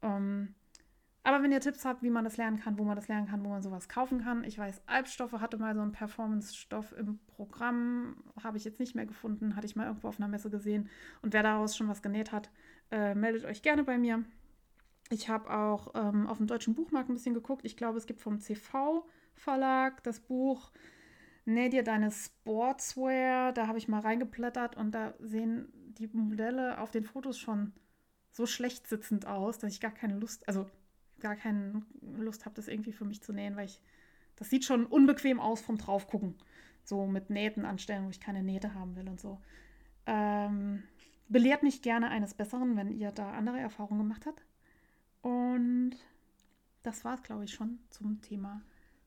Ähm, 0.03 0.55
aber 1.23 1.43
wenn 1.43 1.53
ihr 1.53 1.61
Tipps 1.61 1.85
habt, 1.85 2.03
wie 2.03 2.11
man 2.11 2.25
das 2.25 2.39
lernen 2.39 2.59
kann, 2.59 2.79
wo 2.79 2.85
man 2.85 2.97
das 2.97 3.09
lernen 3.09 3.27
kann, 3.29 3.45
wo 3.45 3.51
man 3.51 3.63
sowas 3.63 3.89
kaufen 3.89 4.23
kann. 4.23 4.43
Ich 4.45 4.59
weiß, 4.59 4.83
Albstoffe 4.87 5.33
hatte 5.33 5.59
mal 5.59 5.75
so 5.75 5.83
einen 5.83 5.93
Performance-Stoff 5.93 6.93
im 6.97 7.19
Programm, 7.27 8.17
habe 8.43 8.57
ich 8.57 8.65
jetzt 8.65 8.81
nicht 8.81 8.95
mehr 8.95 9.05
gefunden, 9.05 9.55
hatte 9.55 9.67
ich 9.67 9.77
mal 9.77 9.87
irgendwo 9.87 10.09
auf 10.09 10.19
einer 10.19 10.29
Messe 10.29 10.49
gesehen. 10.49 10.89
Und 11.21 11.35
wer 11.35 11.43
daraus 11.43 11.77
schon 11.77 11.89
was 11.89 12.01
genäht 12.01 12.33
hat, 12.33 12.51
äh, 12.91 13.15
meldet 13.15 13.45
euch 13.45 13.61
gerne 13.61 13.85
bei 13.85 13.99
mir. 13.99 14.25
Ich 15.11 15.29
habe 15.29 15.51
auch 15.51 15.89
ähm, 15.95 16.27
auf 16.27 16.39
dem 16.39 16.47
deutschen 16.47 16.75
Buchmarkt 16.75 17.11
ein 17.11 17.15
bisschen 17.15 17.35
geguckt. 17.35 17.67
Ich 17.67 17.77
glaube, 17.77 17.99
es 17.99 18.07
gibt 18.07 18.23
vom 18.23 18.41
CV-Verlag 18.41 20.03
das 20.03 20.21
Buch 20.21 20.71
Näh 21.45 21.69
dir 21.69 21.83
deine 21.83 22.11
Sportswear. 22.11 23.53
Da 23.53 23.67
habe 23.67 23.79
ich 23.79 23.89
mal 23.89 24.01
reingeblättert 24.01 24.77
und 24.77 24.93
da 24.93 25.15
sehen 25.19 25.73
die 25.99 26.09
Modelle 26.13 26.79
auf 26.79 26.91
den 26.91 27.05
Fotos 27.05 27.39
schon 27.39 27.73
so 28.31 28.47
schlecht 28.47 28.87
sitzend 28.87 29.27
aus, 29.27 29.59
dass 29.59 29.73
ich 29.73 29.81
gar 29.81 29.91
keine 29.91 30.17
Lust, 30.19 30.47
also 30.49 30.69
gar 31.21 31.37
keine 31.37 31.83
Lust 32.01 32.45
habe, 32.45 32.55
das 32.55 32.69
irgendwie 32.69 32.93
für 32.93 33.05
mich 33.05 33.23
zu 33.23 33.33
nähen, 33.33 33.57
weil 33.57 33.67
ich, 33.67 33.81
das 34.37 34.51
sieht 34.51 34.65
schon 34.65 34.87
unbequem 34.87 35.41
aus 35.41 35.61
vom 35.61 35.79
Draufgucken. 35.79 36.35
So 36.85 37.07
mit 37.07 37.31
Nähten 37.31 37.65
anstellen, 37.65 38.07
wo 38.07 38.11
ich 38.11 38.21
keine 38.21 38.43
Nähte 38.43 38.75
haben 38.75 38.97
will 38.97 39.09
und 39.09 39.21
so. 39.21 39.41
Ähm, 40.07 40.83
belehrt 41.29 41.63
mich 41.63 41.83
gerne 41.83 42.09
eines 42.09 42.35
Besseren, 42.35 42.77
wenn 42.77 42.91
ihr 42.91 43.13
da 43.13 43.33
andere 43.33 43.59
Erfahrungen 43.59 44.01
gemacht 44.01 44.27
habt. 44.27 44.45
Und 45.23 45.97
das 46.83 47.05
war 47.05 47.15
es, 47.15 47.23
glaube 47.23 47.45
ich, 47.45 47.53
schon 47.53 47.79
zum 47.91 48.21
Thema 48.23 48.63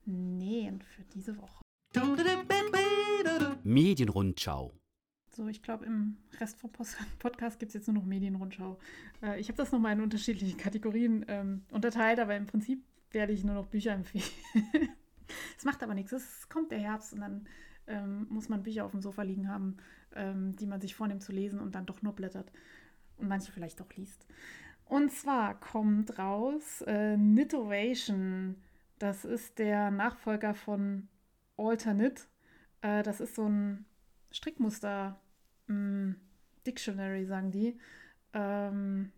Nähen 0.05 0.81
für 0.81 1.03
diese 1.03 1.35
Woche. 1.37 1.61
Medienrundschau. 3.63 4.73
So, 5.35 5.47
ich 5.47 5.63
glaube, 5.63 5.85
im 5.85 6.17
Rest 6.39 6.59
vom 6.59 6.71
Podcast 7.19 7.59
gibt 7.59 7.69
es 7.69 7.73
jetzt 7.73 7.87
nur 7.87 7.95
noch 7.95 8.05
Medienrundschau. 8.05 8.77
Äh, 9.21 9.39
ich 9.39 9.47
habe 9.47 9.57
das 9.57 9.71
nochmal 9.71 9.93
in 9.93 10.01
unterschiedliche 10.01 10.55
Kategorien 10.55 11.25
ähm, 11.27 11.63
unterteilt, 11.71 12.19
aber 12.19 12.35
im 12.35 12.45
Prinzip 12.45 12.83
werde 13.11 13.33
ich 13.33 13.43
nur 13.43 13.55
noch 13.55 13.67
Bücher 13.67 13.91
empfehlen. 13.91 14.25
Es 15.57 15.65
macht 15.65 15.81
aber 15.81 15.95
nichts. 15.95 16.11
Es 16.11 16.47
kommt 16.49 16.71
der 16.71 16.79
Herbst 16.79 17.13
und 17.13 17.21
dann 17.21 17.47
ähm, 17.87 18.27
muss 18.29 18.49
man 18.49 18.61
Bücher 18.61 18.85
auf 18.85 18.91
dem 18.91 19.01
Sofa 19.01 19.23
liegen 19.23 19.47
haben, 19.47 19.77
ähm, 20.13 20.55
die 20.57 20.67
man 20.67 20.81
sich 20.81 20.93
vornimmt 20.93 21.23
zu 21.23 21.31
lesen 21.31 21.59
und 21.59 21.73
dann 21.73 21.85
doch 21.85 22.01
nur 22.03 22.13
blättert. 22.13 22.51
Und 23.17 23.29
manche 23.29 23.51
vielleicht 23.51 23.81
auch 23.81 23.91
liest. 23.95 24.27
Und 24.85 25.11
zwar 25.11 25.59
kommt 25.59 26.19
raus 26.19 26.83
äh, 26.85 27.17
Nitovation. 27.17 28.57
Das 28.99 29.25
ist 29.25 29.57
der 29.57 29.89
Nachfolger 29.89 30.53
von 30.53 31.07
Alternate. 31.57 32.23
Äh, 32.81 33.01
das 33.01 33.19
ist 33.19 33.35
so 33.35 33.47
ein 33.47 33.85
Strickmuster 34.31 35.19
mm, 35.67 36.11
Dictionary, 36.65 37.25
sagen 37.25 37.51
die. 37.51 37.77
Ähm, 38.33 39.11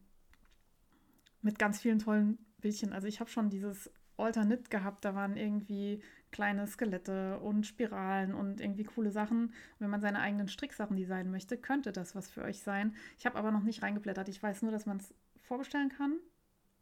mit 1.41 1.59
ganz 1.59 1.79
vielen 1.79 1.99
tollen 1.99 2.37
Bildchen. 2.59 2.93
Also 2.93 3.07
ich 3.07 3.19
habe 3.19 3.29
schon 3.29 3.49
dieses 3.49 3.91
Alternate 4.17 4.63
gehabt, 4.69 5.05
da 5.05 5.13
waren 5.13 5.37
irgendwie 5.37 6.01
kleine 6.31 6.67
Skelette 6.67 7.39
und 7.39 7.65
Spiralen 7.65 8.33
und 8.33 8.59
irgendwie 8.59 8.83
coole 8.83 9.11
Sachen. 9.11 9.45
Und 9.47 9.53
wenn 9.79 9.89
man 9.89 10.01
seine 10.01 10.19
eigenen 10.19 10.47
Stricksachen 10.47 10.97
designen 10.97 11.31
möchte, 11.31 11.57
könnte 11.57 11.91
das 11.91 12.15
was 12.15 12.29
für 12.29 12.43
euch 12.43 12.59
sein. 12.59 12.95
Ich 13.17 13.25
habe 13.25 13.37
aber 13.37 13.51
noch 13.51 13.63
nicht 13.63 13.83
reingeblättert. 13.83 14.27
Ich 14.27 14.41
weiß 14.41 14.61
nur, 14.63 14.71
dass 14.71 14.85
man 14.85 14.97
es 14.97 15.13
vorbestellen 15.43 15.89
kann. 15.89 16.17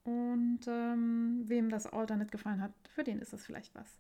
Und 0.06 0.62
ähm, 0.68 1.44
wem 1.46 1.70
das 1.70 1.86
Alternate 1.86 2.32
gefallen 2.32 2.62
hat, 2.62 2.74
für 2.90 3.04
den 3.04 3.20
ist 3.20 3.32
das 3.32 3.46
vielleicht 3.46 3.74
was. 3.76 4.00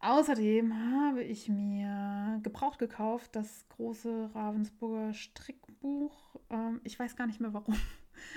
Außerdem 0.00 0.74
habe 0.74 1.22
ich 1.22 1.48
mir 1.48 2.40
gebraucht 2.42 2.78
gekauft, 2.78 3.36
das 3.36 3.66
große 3.68 4.30
Ravensburger 4.34 5.12
Strickbuch. 5.12 6.36
Ähm, 6.48 6.80
ich 6.84 6.98
weiß 6.98 7.16
gar 7.16 7.26
nicht 7.26 7.40
mehr 7.40 7.52
warum. 7.52 7.74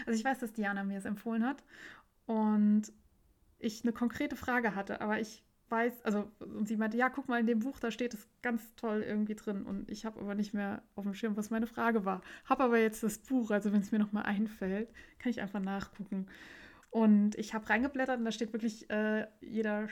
Also 0.05 0.17
ich 0.17 0.23
weiß, 0.23 0.39
dass 0.39 0.53
Diana 0.53 0.85
mir 0.85 0.97
es 0.97 1.03
empfohlen 1.03 1.45
hat 1.45 1.61
und 2.25 2.83
ich 3.59 3.83
eine 3.83 3.91
konkrete 3.91 4.37
Frage 4.37 4.75
hatte, 4.75 5.01
aber 5.01 5.19
ich 5.19 5.43
weiß, 5.67 6.05
also 6.05 6.31
und 6.39 6.69
sie 6.69 6.77
meinte, 6.77 6.95
ja, 6.95 7.09
guck 7.09 7.27
mal 7.27 7.41
in 7.41 7.47
dem 7.47 7.59
Buch, 7.59 7.79
da 7.79 7.91
steht 7.91 8.13
es 8.13 8.29
ganz 8.41 8.75
toll 8.75 9.03
irgendwie 9.05 9.35
drin 9.35 9.65
und 9.65 9.89
ich 9.91 10.05
habe 10.05 10.21
aber 10.21 10.35
nicht 10.35 10.53
mehr 10.53 10.83
auf 10.95 11.03
dem 11.03 11.15
Schirm, 11.15 11.35
was 11.35 11.49
meine 11.49 11.67
Frage 11.67 12.05
war. 12.05 12.21
Habe 12.45 12.63
aber 12.63 12.77
jetzt 12.77 13.03
das 13.03 13.17
Buch, 13.17 13.51
also 13.51 13.73
wenn 13.73 13.81
es 13.81 13.91
mir 13.91 13.99
nochmal 13.99 14.23
einfällt, 14.23 14.89
kann 15.19 15.31
ich 15.31 15.41
einfach 15.41 15.59
nachgucken. 15.59 16.27
Und 16.93 17.33
ich 17.39 17.55
habe 17.55 17.67
reingeblättert 17.67 18.19
und 18.19 18.25
da 18.25 18.31
steht 18.31 18.53
wirklich 18.53 18.87
äh, 18.91 19.25
jeder, 19.41 19.87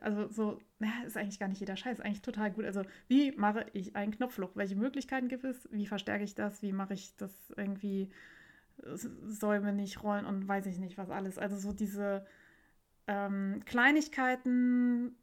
also 0.00 0.28
so, 0.28 0.60
naja, 0.78 1.02
ist 1.04 1.16
eigentlich 1.16 1.40
gar 1.40 1.48
nicht 1.48 1.58
jeder 1.58 1.76
Scheiß, 1.76 1.98
eigentlich 1.98 2.22
total 2.22 2.52
gut. 2.52 2.64
Also, 2.64 2.82
wie 3.08 3.32
mache 3.32 3.66
ich 3.72 3.96
ein 3.96 4.12
Knopfloch? 4.12 4.54
Welche 4.54 4.76
Möglichkeiten 4.76 5.26
gibt 5.26 5.42
es? 5.42 5.68
Wie 5.72 5.88
verstärke 5.88 6.22
ich 6.22 6.36
das? 6.36 6.62
Wie 6.62 6.72
mache 6.72 6.94
ich 6.94 7.16
das 7.16 7.32
irgendwie, 7.56 8.12
Säume 9.24 9.72
nicht 9.72 10.04
rollen 10.04 10.26
und 10.26 10.46
weiß 10.46 10.66
ich 10.66 10.78
nicht, 10.78 10.96
was 10.96 11.10
alles. 11.10 11.38
Also, 11.38 11.56
so 11.56 11.72
diese 11.72 12.24
ähm, 13.08 13.60
Kleinigkeiten, 13.64 15.16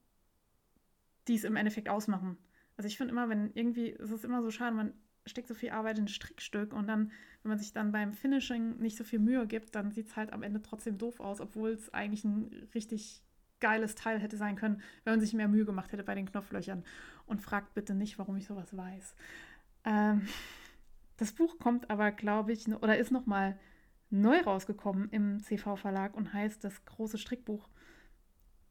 die 1.29 1.35
es 1.35 1.45
im 1.45 1.55
Endeffekt 1.55 1.87
ausmachen. 1.87 2.37
Also, 2.75 2.89
ich 2.89 2.97
finde 2.97 3.13
immer, 3.13 3.29
wenn 3.29 3.51
irgendwie, 3.53 3.93
es 3.93 4.11
ist 4.11 4.25
immer 4.25 4.41
so 4.41 4.51
schade, 4.51 4.75
man 4.75 4.93
steckt 5.25 5.47
so 5.47 5.53
viel 5.53 5.71
Arbeit 5.71 5.97
in 5.97 6.05
ein 6.05 6.09
Strickstück 6.09 6.73
und 6.73 6.87
dann, 6.87 7.11
wenn 7.41 7.49
man 7.49 7.57
sich 7.57 7.73
dann 7.73 7.91
beim 7.91 8.13
Finishing 8.13 8.77
nicht 8.77 8.97
so 8.97 9.03
viel 9.03 9.19
Mühe 9.19 9.47
gibt, 9.47 9.75
dann 9.75 9.91
sieht 9.91 10.07
es 10.07 10.15
halt 10.15 10.33
am 10.33 10.43
Ende 10.43 10.61
trotzdem 10.61 10.97
doof 10.97 11.19
aus, 11.19 11.41
obwohl 11.41 11.71
es 11.71 11.93
eigentlich 11.93 12.23
ein 12.23 12.67
richtig 12.73 13.23
geiles 13.59 13.95
Teil 13.95 14.19
hätte 14.19 14.37
sein 14.37 14.55
können, 14.55 14.81
wenn 15.03 15.13
man 15.13 15.19
sich 15.19 15.33
mehr 15.33 15.47
Mühe 15.47 15.65
gemacht 15.65 15.91
hätte 15.91 16.03
bei 16.03 16.15
den 16.15 16.29
Knopflöchern. 16.29 16.83
Und 17.25 17.41
fragt 17.41 17.73
bitte 17.73 17.95
nicht, 17.95 18.19
warum 18.19 18.35
ich 18.35 18.45
sowas 18.45 18.75
weiß. 18.75 19.15
Ähm, 19.85 20.27
das 21.17 21.31
Buch 21.31 21.57
kommt 21.57 21.89
aber, 21.89 22.11
glaube 22.11 22.51
ich, 22.51 22.67
oder 22.67 22.97
ist 22.97 23.11
nochmal 23.11 23.57
neu 24.11 24.39
rausgekommen 24.41 25.09
im 25.09 25.39
CV-Verlag 25.39 26.15
und 26.15 26.33
heißt 26.33 26.63
das 26.63 26.85
große 26.85 27.17
Strickbuch. 27.17 27.67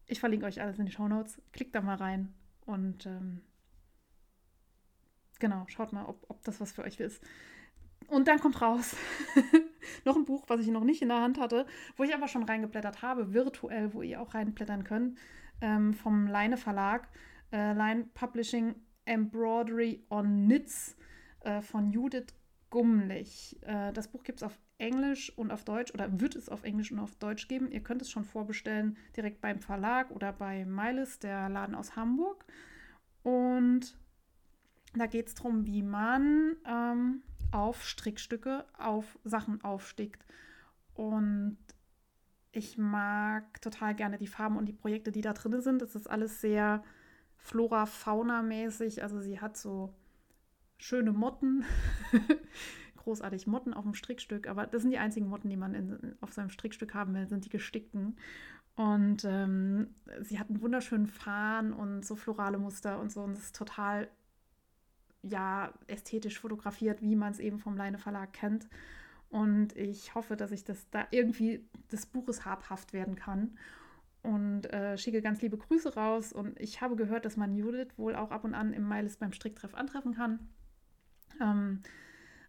Ich 0.07 0.21
verlinke 0.21 0.47
euch 0.47 0.61
alles 0.61 0.79
in 0.79 0.87
die 0.87 0.93
Show 0.93 1.09
Notes. 1.09 1.41
Klickt 1.53 1.75
da 1.75 1.81
mal 1.81 1.97
rein 1.97 2.33
und 2.67 3.07
ähm, 3.07 3.41
genau, 5.45 5.67
schaut 5.67 5.93
mal, 5.93 6.07
ob, 6.07 6.25
ob 6.31 6.43
das 6.45 6.59
was 6.59 6.73
für 6.73 6.85
euch 6.85 6.99
ist. 7.01 7.23
Und 8.09 8.29
dann 8.29 8.41
kommt 8.41 8.63
raus 8.63 8.97
noch 10.07 10.17
ein 10.17 10.25
Buch, 10.25 10.45
was 10.49 10.61
ich 10.61 10.69
noch 10.69 10.85
nicht 10.85 11.03
in 11.03 11.09
der 11.09 11.21
Hand 11.21 11.39
hatte, 11.39 11.67
wo 11.99 12.03
ich 12.03 12.15
aber 12.15 12.29
schon 12.29 12.45
reingeblättert 12.45 13.03
habe, 13.03 13.35
virtuell, 13.35 13.93
wo 13.93 14.01
ihr 14.01 14.23
auch 14.23 14.33
reinblättern 14.33 14.85
könnt, 14.85 15.19
ähm, 15.61 15.93
vom 15.93 16.27
Leine 16.27 16.57
Verlag, 16.57 17.11
äh, 17.53 17.75
Line 17.75 18.09
Publishing 18.15 18.75
Embroidery 19.05 20.07
on 20.09 20.47
Knits 20.47 20.97
äh, 21.41 21.61
von 21.61 21.91
Judith 21.91 22.35
Gummlich. 22.71 23.59
Äh, 23.61 23.93
das 23.93 24.09
Buch 24.09 24.23
gibt 24.23 24.39
es 24.39 24.43
auf 24.45 24.59
Englisch 24.79 25.31
und 25.37 25.53
auf 25.53 25.65
Deutsch 25.65 25.93
oder 25.93 26.21
wird 26.21 26.37
es 26.37 26.49
auf 26.49 26.65
Englisch 26.65 26.91
und 26.91 27.01
auf 27.01 27.17
Deutsch 27.17 27.49
geben. 27.49 27.71
Ihr 27.71 27.83
könnt 27.83 28.01
es 28.01 28.11
schon 28.11 28.25
vorbestellen 28.25 28.97
direkt 29.15 29.43
beim 29.43 29.61
Verlag 29.61 30.11
oder 30.11 30.33
bei 30.33 30.65
Miles, 30.65 31.19
der 31.19 31.51
Laden 31.51 31.75
aus 31.75 31.97
Hamburg. 31.97 32.47
Und 33.23 33.99
da 35.01 35.07
geht 35.07 35.29
es 35.29 35.35
darum, 35.35 35.67
wie 35.67 35.83
man 35.83 36.57
ähm, 36.67 37.23
auf 37.51 37.85
Strickstücke, 37.85 38.65
auf 38.79 39.19
Sachen 39.25 39.63
aufstickt. 39.63 40.25
Und 40.95 41.59
ich 42.53 42.79
mag 42.79 43.61
total 43.61 43.95
gerne 43.95 44.19
die 44.19 44.29
Farben 44.29 44.57
und 44.57 44.67
die 44.67 44.73
Projekte, 44.73 45.11
die 45.11 45.21
da 45.21 45.33
drin 45.33 45.61
sind. 45.61 45.83
Es 45.83 45.95
ist 45.95 46.09
alles 46.09 46.41
sehr 46.41 46.85
Flora-Fauna-mäßig. 47.39 49.03
Also 49.03 49.21
sie 49.21 49.41
hat 49.41 49.57
so 49.57 49.93
schöne 50.79 51.13
Motten, 51.13 51.65
großartig 52.97 53.47
Motten 53.47 53.75
auf 53.75 53.85
dem 53.85 53.95
Strickstück. 53.95 54.47
Aber 54.47 54.67
das 54.67 54.83
sind 54.83 54.93
die 54.93 54.99
einzigen 54.99 55.29
Motten, 55.29 55.51
die 55.51 55.57
man 55.57 55.75
in, 55.75 56.17
auf 56.21 56.33
seinem 56.33 56.51
Strickstück 56.51 56.95
haben 56.95 57.15
will, 57.15 57.27
sind 57.27 57.45
die 57.45 57.51
gestickten. 57.51 58.17
Und 58.77 59.25
ähm, 59.25 59.95
sie 60.21 60.39
hat 60.39 60.49
einen 60.49 60.61
wunderschönen 60.61 61.07
Fahnen 61.07 61.73
und 61.73 62.05
so 62.05 62.17
florale 62.17 62.59
Muster 62.59 63.01
und 63.01 63.13
so. 63.13 63.23
Und 63.23 63.33
es 63.33 63.45
ist 63.45 63.57
total 63.57 64.09
ja 65.25 65.73
ästhetisch 65.87 66.39
fotografiert, 66.39 67.03
wie 67.03 67.17
man 67.17 67.33
es 67.33 67.41
eben 67.41 67.59
vom 67.59 67.77
Leine 67.77 67.99
Verlag 67.99 68.33
kennt. 68.33 68.69
Und 69.31 69.77
ich 69.77 70.15
hoffe, 70.15 70.37
dass 70.37 70.53
ich 70.53 70.65
das 70.65 70.89
da 70.91 71.07
irgendwie 71.11 71.65
des 71.91 72.07
Buches 72.07 72.45
habhaft 72.45 72.93
werden 72.93 73.17
kann. 73.17 73.57
Und 74.23 74.73
äh, 74.73 74.97
schicke 74.97 75.21
ganz 75.21 75.43
liebe 75.43 75.59
Grüße 75.59 75.95
raus. 75.95 76.33
Und 76.33 76.59
ich 76.61 76.81
habe 76.81 76.97
gehört, 76.97 77.25
dass 77.25 77.37
man 77.37 77.57
Judith 77.57 77.89
wohl 77.97 78.15
auch 78.15 78.31
ab 78.31 78.45
und 78.45 78.55
an 78.55 78.73
im 78.73 78.85
Mailis 78.85 79.17
beim 79.17 79.33
Stricktreff 79.33 79.75
antreffen 79.75 80.15
kann. 80.15 80.49
Ähm, 81.41 81.83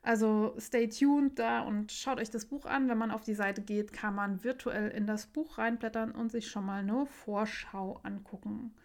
also 0.03 0.55
stay 0.59 0.87
tuned 0.87 1.39
da 1.39 1.61
und 1.61 1.91
schaut 1.91 2.19
euch 2.19 2.29
das 2.29 2.45
Buch 2.45 2.65
an. 2.65 2.87
Wenn 2.87 2.99
man 2.99 3.09
auf 3.09 3.23
die 3.23 3.33
Seite 3.33 3.63
geht, 3.63 3.91
kann 3.91 4.13
man 4.13 4.43
virtuell 4.43 4.89
in 4.89 5.07
das 5.07 5.25
Buch 5.25 5.57
reinblättern 5.57 6.11
und 6.11 6.31
sich 6.31 6.47
schon 6.47 6.65
mal 6.65 6.81
eine 6.81 7.07
Vorschau 7.07 7.99
angucken. 8.03 8.75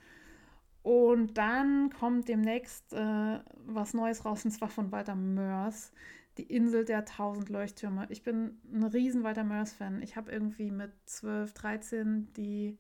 Und 0.83 1.37
dann 1.37 1.91
kommt 1.91 2.29
demnächst 2.29 2.93
äh, 2.95 3.41
was 3.67 3.93
Neues 3.93 4.25
raus, 4.25 4.45
und 4.45 4.51
zwar 4.51 4.69
von 4.69 4.91
Walter 4.93 5.15
Mörs, 5.15 5.93
Die 6.39 6.45
Insel 6.45 6.85
der 6.85 7.05
tausend 7.05 7.51
Leuchttürme. 7.51 8.07
Ich 8.09 8.23
bin 8.23 8.59
ein 8.73 8.85
riesen 8.85 9.23
Walter 9.23 9.45
Mörs-Fan. 9.45 10.01
Ich 10.01 10.17
habe 10.17 10.33
irgendwie 10.33 10.71
mit 10.71 10.93
12, 11.05 11.53
13 11.53 12.33
die 12.33 12.79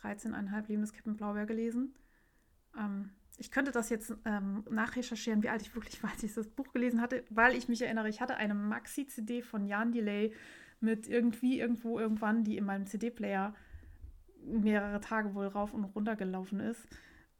13,5 0.00 0.68
Leben 0.68 0.82
des 0.82 0.92
Captain 0.92 1.16
Blaubeer 1.16 1.46
gelesen. 1.46 1.94
Ähm, 2.78 3.10
ich 3.38 3.50
könnte 3.50 3.72
das 3.72 3.88
jetzt 3.88 4.14
ähm, 4.24 4.62
nachrecherchieren, 4.70 5.42
wie 5.42 5.48
alt 5.48 5.62
ich 5.62 5.74
wirklich 5.74 6.00
war, 6.02 6.10
als 6.10 6.22
ich 6.22 6.34
das 6.34 6.46
Buch 6.46 6.72
gelesen 6.72 7.00
hatte, 7.00 7.24
weil 7.30 7.56
ich 7.56 7.66
mich 7.68 7.82
erinnere, 7.82 8.08
ich 8.08 8.20
hatte 8.20 8.36
eine 8.36 8.54
Maxi-CD 8.54 9.42
von 9.42 9.66
Jan 9.66 9.90
Delay 9.90 10.32
mit 10.80 11.08
irgendwie, 11.08 11.58
irgendwo, 11.58 11.98
irgendwann, 11.98 12.44
die 12.44 12.56
in 12.56 12.66
meinem 12.66 12.86
CD-Player 12.86 13.54
mehrere 14.44 15.00
Tage 15.00 15.34
wohl 15.34 15.46
rauf 15.46 15.72
und 15.72 15.84
runter 15.84 16.14
gelaufen 16.14 16.60
ist 16.60 16.86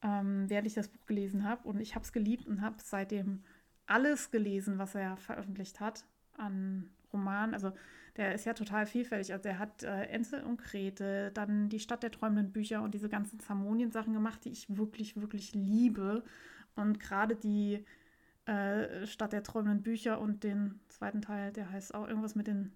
ähm, 0.03 0.49
während 0.49 0.67
ich 0.67 0.75
das 0.75 0.89
Buch 0.89 1.07
gelesen 1.07 1.45
habe. 1.45 1.67
Und 1.69 1.81
ich 1.81 1.95
habe 1.95 2.05
es 2.05 2.13
geliebt 2.13 2.47
und 2.47 2.61
habe 2.61 2.77
seitdem 2.79 3.43
alles 3.87 4.31
gelesen, 4.31 4.79
was 4.79 4.95
er 4.95 5.17
veröffentlicht 5.17 5.81
hat 5.81 6.05
an 6.37 6.91
Romanen. 7.13 7.55
Also 7.55 7.73
der 8.17 8.35
ist 8.35 8.45
ja 8.45 8.55
total 8.55 8.87
vielfältig. 8.87 9.33
Also 9.33 9.49
er 9.49 9.59
hat 9.59 9.83
äh, 9.83 10.05
Ensel 10.05 10.43
und 10.43 10.59
Grete, 10.59 11.31
dann 11.33 11.69
die 11.69 11.81
Stadt 11.81 12.03
der 12.03 12.11
träumenden 12.11 12.53
Bücher 12.53 12.83
und 12.83 12.95
diese 12.95 13.09
ganzen 13.09 13.41
Zamonien-Sachen 13.41 14.13
gemacht, 14.13 14.45
die 14.45 14.51
ich 14.51 14.77
wirklich, 14.77 15.17
wirklich 15.17 15.55
liebe. 15.55 16.23
Und 16.75 17.01
gerade 17.01 17.37
die 17.37 17.85
äh, 18.47 19.07
Stadt 19.07 19.33
der 19.33 19.43
träumenden 19.43 19.83
Bücher 19.83 20.21
und 20.21 20.45
den 20.45 20.81
zweiten 20.89 21.23
Teil, 21.23 21.53
der 21.53 21.71
heißt 21.71 21.95
auch 21.95 22.09
irgendwas 22.09 22.35
mit 22.35 22.47
den 22.47 22.73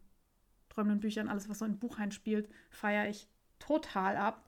träumenden 0.69 1.01
Büchern, 1.01 1.29
alles, 1.29 1.49
was 1.49 1.59
so 1.59 1.65
in 1.65 1.79
Buchhain 1.79 2.13
spielt, 2.13 2.49
feiere 2.71 3.09
ich 3.09 3.29
total 3.59 4.17
ab. 4.17 4.46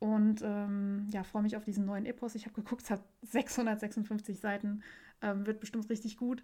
Und 0.00 0.40
ähm, 0.42 1.06
ja, 1.10 1.22
freue 1.22 1.42
mich 1.42 1.56
auf 1.56 1.64
diesen 1.64 1.84
neuen 1.84 2.06
Epos. 2.06 2.34
Ich 2.34 2.46
habe 2.46 2.54
geguckt, 2.54 2.82
es 2.82 2.90
hat 2.90 3.02
656 3.22 4.40
Seiten, 4.40 4.82
ähm, 5.20 5.46
wird 5.46 5.60
bestimmt 5.60 5.88
richtig 5.90 6.16
gut. 6.16 6.42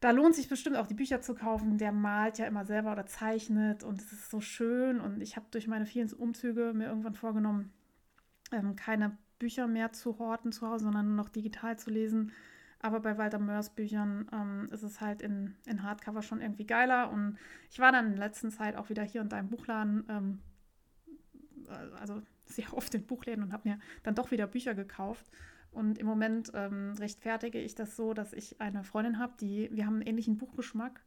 Da 0.00 0.10
lohnt 0.10 0.34
sich 0.34 0.48
bestimmt 0.48 0.76
auch 0.76 0.88
die 0.88 0.94
Bücher 0.94 1.20
zu 1.20 1.36
kaufen. 1.36 1.78
Der 1.78 1.92
malt 1.92 2.36
ja 2.38 2.46
immer 2.46 2.66
selber 2.66 2.92
oder 2.92 3.06
zeichnet 3.06 3.84
und 3.84 4.00
es 4.00 4.12
ist 4.12 4.28
so 4.28 4.40
schön. 4.40 5.00
Und 5.00 5.22
ich 5.22 5.36
habe 5.36 5.46
durch 5.52 5.68
meine 5.68 5.86
vielen 5.86 6.12
Umzüge 6.12 6.72
mir 6.74 6.88
irgendwann 6.88 7.14
vorgenommen, 7.14 7.72
ähm, 8.50 8.74
keine 8.74 9.16
Bücher 9.38 9.68
mehr 9.68 9.92
zu 9.92 10.18
horten 10.18 10.50
zu 10.50 10.66
Hause, 10.68 10.84
sondern 10.84 11.06
nur 11.06 11.16
noch 11.16 11.28
digital 11.28 11.78
zu 11.78 11.90
lesen. 11.90 12.32
Aber 12.80 13.00
bei 13.00 13.16
Walter 13.16 13.38
Mörs 13.38 13.70
Büchern 13.70 14.28
ähm, 14.32 14.68
ist 14.72 14.82
es 14.82 15.00
halt 15.00 15.22
in, 15.22 15.54
in 15.64 15.84
Hardcover 15.84 16.22
schon 16.22 16.40
irgendwie 16.40 16.66
geiler. 16.66 17.10
Und 17.10 17.38
ich 17.70 17.78
war 17.78 17.92
dann 17.92 18.06
in 18.06 18.16
der 18.16 18.26
letzten 18.26 18.50
Zeit 18.50 18.76
auch 18.76 18.90
wieder 18.90 19.04
hier 19.04 19.22
da 19.24 19.38
im 19.38 19.48
Buchladen. 19.48 20.04
Ähm, 20.08 20.40
also 21.98 22.20
sehr 22.46 22.72
oft 22.74 22.94
in 22.94 23.06
Buchläden 23.06 23.42
und 23.44 23.52
habe 23.52 23.68
mir 23.68 23.78
dann 24.02 24.14
doch 24.14 24.30
wieder 24.30 24.46
Bücher 24.46 24.74
gekauft. 24.74 25.30
Und 25.70 25.98
im 25.98 26.06
Moment 26.06 26.52
ähm, 26.54 26.92
rechtfertige 26.98 27.58
ich 27.58 27.74
das 27.74 27.96
so, 27.96 28.14
dass 28.14 28.32
ich 28.32 28.60
eine 28.60 28.84
Freundin 28.84 29.18
habe, 29.18 29.32
die, 29.40 29.68
wir 29.72 29.86
haben 29.86 29.94
einen 29.94 30.06
ähnlichen 30.06 30.38
Buchgeschmack 30.38 31.00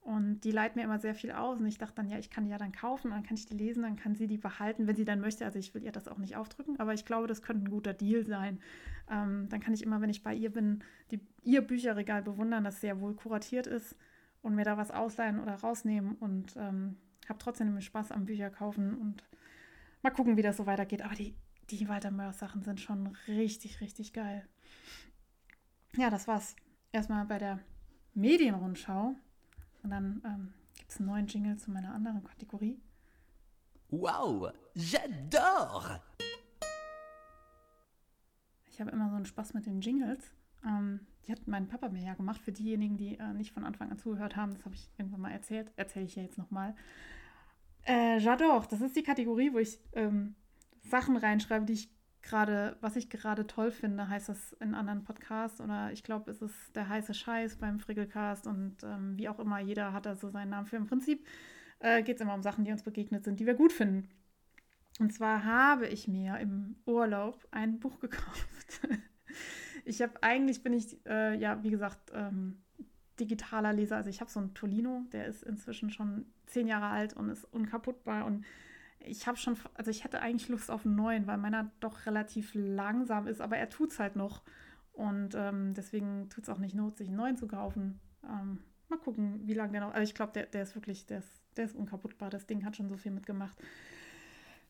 und 0.00 0.40
die 0.40 0.50
leiht 0.50 0.76
mir 0.76 0.82
immer 0.82 0.98
sehr 0.98 1.14
viel 1.14 1.30
aus. 1.30 1.60
Und 1.60 1.66
ich 1.66 1.78
dachte 1.78 1.96
dann, 1.96 2.08
ja, 2.08 2.18
ich 2.18 2.30
kann 2.30 2.44
die 2.44 2.50
ja 2.50 2.58
dann 2.58 2.72
kaufen, 2.72 3.10
dann 3.10 3.22
kann 3.22 3.36
ich 3.36 3.46
die 3.46 3.56
lesen, 3.56 3.82
dann 3.82 3.96
kann 3.96 4.14
sie 4.14 4.26
die 4.26 4.38
behalten, 4.38 4.86
wenn 4.86 4.96
sie 4.96 5.04
dann 5.04 5.20
möchte. 5.20 5.44
Also 5.44 5.58
ich 5.58 5.74
will 5.74 5.84
ihr 5.84 5.92
das 5.92 6.08
auch 6.08 6.18
nicht 6.18 6.36
aufdrücken, 6.36 6.80
aber 6.80 6.94
ich 6.94 7.04
glaube, 7.04 7.28
das 7.28 7.42
könnte 7.42 7.66
ein 7.66 7.70
guter 7.70 7.92
Deal 7.92 8.24
sein. 8.24 8.60
Ähm, 9.10 9.48
dann 9.48 9.60
kann 9.60 9.74
ich 9.74 9.82
immer, 9.82 10.00
wenn 10.00 10.10
ich 10.10 10.22
bei 10.22 10.34
ihr 10.34 10.50
bin, 10.50 10.82
die, 11.10 11.20
ihr 11.44 11.60
Bücherregal 11.60 12.22
bewundern, 12.22 12.64
das 12.64 12.80
sehr 12.80 13.00
wohl 13.00 13.14
kuratiert 13.14 13.66
ist 13.66 13.96
und 14.42 14.54
mir 14.54 14.64
da 14.64 14.76
was 14.76 14.90
ausleihen 14.90 15.38
oder 15.38 15.54
rausnehmen 15.54 16.16
und 16.16 16.56
ähm, 16.56 16.96
habe 17.28 17.38
trotzdem 17.38 17.80
Spaß 17.80 18.10
am 18.10 18.24
Bücher 18.24 18.50
kaufen 18.50 18.94
und 18.94 19.22
Mal 20.02 20.10
gucken, 20.10 20.36
wie 20.36 20.42
das 20.42 20.56
so 20.56 20.66
weitergeht. 20.66 21.02
Aber 21.02 21.14
die, 21.14 21.34
die 21.70 21.88
Walter 21.88 22.10
Mörs 22.10 22.38
Sachen 22.38 22.62
sind 22.62 22.80
schon 22.80 23.16
richtig, 23.28 23.80
richtig 23.80 24.12
geil. 24.12 24.48
Ja, 25.96 26.10
das 26.10 26.28
war's. 26.28 26.56
Erstmal 26.92 27.24
bei 27.24 27.38
der 27.38 27.60
Medienrundschau. 28.14 29.14
Und 29.82 29.90
dann 29.90 30.22
ähm, 30.24 30.54
gibt 30.76 30.90
es 30.90 30.98
einen 30.98 31.08
neuen 31.08 31.26
Jingle 31.26 31.56
zu 31.56 31.70
meiner 31.70 31.94
anderen 31.94 32.24
Kategorie. 32.24 32.80
Wow, 33.88 34.52
j'adore! 34.76 36.00
ich 38.80 38.82
habe 38.82 38.96
immer 38.96 39.10
so 39.10 39.16
einen 39.16 39.26
Spaß 39.26 39.52
mit 39.52 39.66
den 39.66 39.82
Jingles. 39.82 40.32
Ähm, 40.64 41.00
die 41.26 41.32
hat 41.32 41.46
mein 41.46 41.68
Papa 41.68 41.90
mir 41.90 42.02
ja 42.02 42.14
gemacht. 42.14 42.40
Für 42.40 42.50
diejenigen, 42.50 42.96
die 42.96 43.18
äh, 43.18 43.34
nicht 43.34 43.52
von 43.52 43.62
Anfang 43.62 43.90
an 43.90 43.98
zugehört 43.98 44.36
haben, 44.36 44.54
das 44.54 44.64
habe 44.64 44.74
ich 44.74 44.88
irgendwann 44.96 45.20
mal 45.20 45.32
erzählt, 45.32 45.70
erzähle 45.76 46.06
ich 46.06 46.16
ja 46.16 46.22
jetzt 46.22 46.38
nochmal. 46.38 46.74
Äh, 47.84 48.18
J'adore, 48.18 48.68
das 48.68 48.80
ist 48.80 48.96
die 48.96 49.02
Kategorie, 49.02 49.52
wo 49.52 49.58
ich 49.58 49.78
ähm, 49.92 50.34
Sachen 50.82 51.16
reinschreibe, 51.16 51.66
die 51.66 51.74
ich 51.74 51.90
gerade, 52.22 52.76
was 52.80 52.96
ich 52.96 53.08
gerade 53.10 53.46
toll 53.46 53.70
finde, 53.70 54.08
heißt 54.08 54.28
das 54.28 54.52
in 54.54 54.74
anderen 54.74 55.04
Podcasts 55.04 55.60
oder 55.60 55.90
ich 55.92 56.02
glaube, 56.02 56.30
es 56.30 56.42
ist 56.42 56.76
der 56.76 56.88
heiße 56.88 57.14
Scheiß 57.14 57.56
beim 57.56 57.80
Frickelcast 57.80 58.46
und 58.46 58.76
ähm, 58.82 59.16
wie 59.16 59.28
auch 59.28 59.38
immer, 59.38 59.60
jeder 59.60 59.92
hat 59.92 60.06
da 60.06 60.14
so 60.14 60.28
seinen 60.30 60.50
Namen 60.50 60.66
für. 60.66 60.76
Im 60.76 60.86
Prinzip 60.86 61.26
äh, 61.78 62.02
geht 62.02 62.16
es 62.16 62.22
immer 62.22 62.34
um 62.34 62.42
Sachen, 62.42 62.64
die 62.64 62.72
uns 62.72 62.82
begegnet 62.82 63.24
sind, 63.24 63.40
die 63.40 63.46
wir 63.46 63.54
gut 63.54 63.72
finden. 63.72 64.08
Und 64.98 65.14
zwar 65.14 65.44
habe 65.44 65.86
ich 65.86 66.08
mir 66.08 66.38
im 66.38 66.76
Urlaub 66.84 67.46
ein 67.50 67.80
Buch 67.80 68.00
gekauft. 68.00 68.80
ich 69.84 70.02
habe 70.02 70.22
eigentlich 70.22 70.62
bin 70.62 70.74
ich, 70.74 71.04
äh, 71.06 71.36
ja, 71.36 71.62
wie 71.62 71.70
gesagt, 71.70 72.12
ähm, 72.14 72.62
digitaler 73.20 73.72
Leser. 73.72 73.96
Also 73.96 74.10
ich 74.10 74.20
habe 74.20 74.30
so 74.30 74.40
einen 74.40 74.54
Tolino, 74.54 75.04
der 75.12 75.26
ist 75.26 75.42
inzwischen 75.42 75.90
schon 75.90 76.26
zehn 76.46 76.66
Jahre 76.66 76.86
alt 76.86 77.14
und 77.14 77.28
ist 77.28 77.44
unkaputtbar 77.44 78.24
und 78.24 78.44
ich 79.00 79.26
habe 79.26 79.38
schon, 79.38 79.56
also 79.74 79.90
ich 79.90 80.04
hätte 80.04 80.20
eigentlich 80.20 80.48
Lust 80.48 80.70
auf 80.70 80.84
einen 80.84 80.96
neuen, 80.96 81.26
weil 81.26 81.38
meiner 81.38 81.70
doch 81.80 82.06
relativ 82.06 82.52
langsam 82.54 83.26
ist, 83.26 83.40
aber 83.40 83.56
er 83.56 83.70
tut 83.70 83.92
es 83.92 83.98
halt 83.98 84.16
noch. 84.16 84.42
Und 84.92 85.34
ähm, 85.34 85.72
deswegen 85.74 86.28
tut 86.28 86.44
es 86.44 86.50
auch 86.50 86.58
nicht 86.58 86.74
not, 86.74 86.98
sich 86.98 87.08
einen 87.08 87.16
neuen 87.16 87.36
zu 87.36 87.48
kaufen. 87.48 88.00
Ähm, 88.24 88.58
mal 88.88 88.98
gucken, 88.98 89.40
wie 89.46 89.54
lange 89.54 89.72
der 89.72 89.80
noch. 89.80 89.94
Also 89.94 90.02
ich 90.02 90.14
glaube, 90.14 90.32
der, 90.32 90.46
der 90.46 90.62
ist 90.62 90.74
wirklich, 90.74 91.06
der 91.06 91.18
ist, 91.18 91.42
der 91.56 91.64
ist 91.64 91.76
unkaputtbar. 91.76 92.28
Das 92.28 92.46
Ding 92.46 92.64
hat 92.64 92.76
schon 92.76 92.88
so 92.88 92.96
viel 92.96 93.12
mitgemacht. 93.12 93.56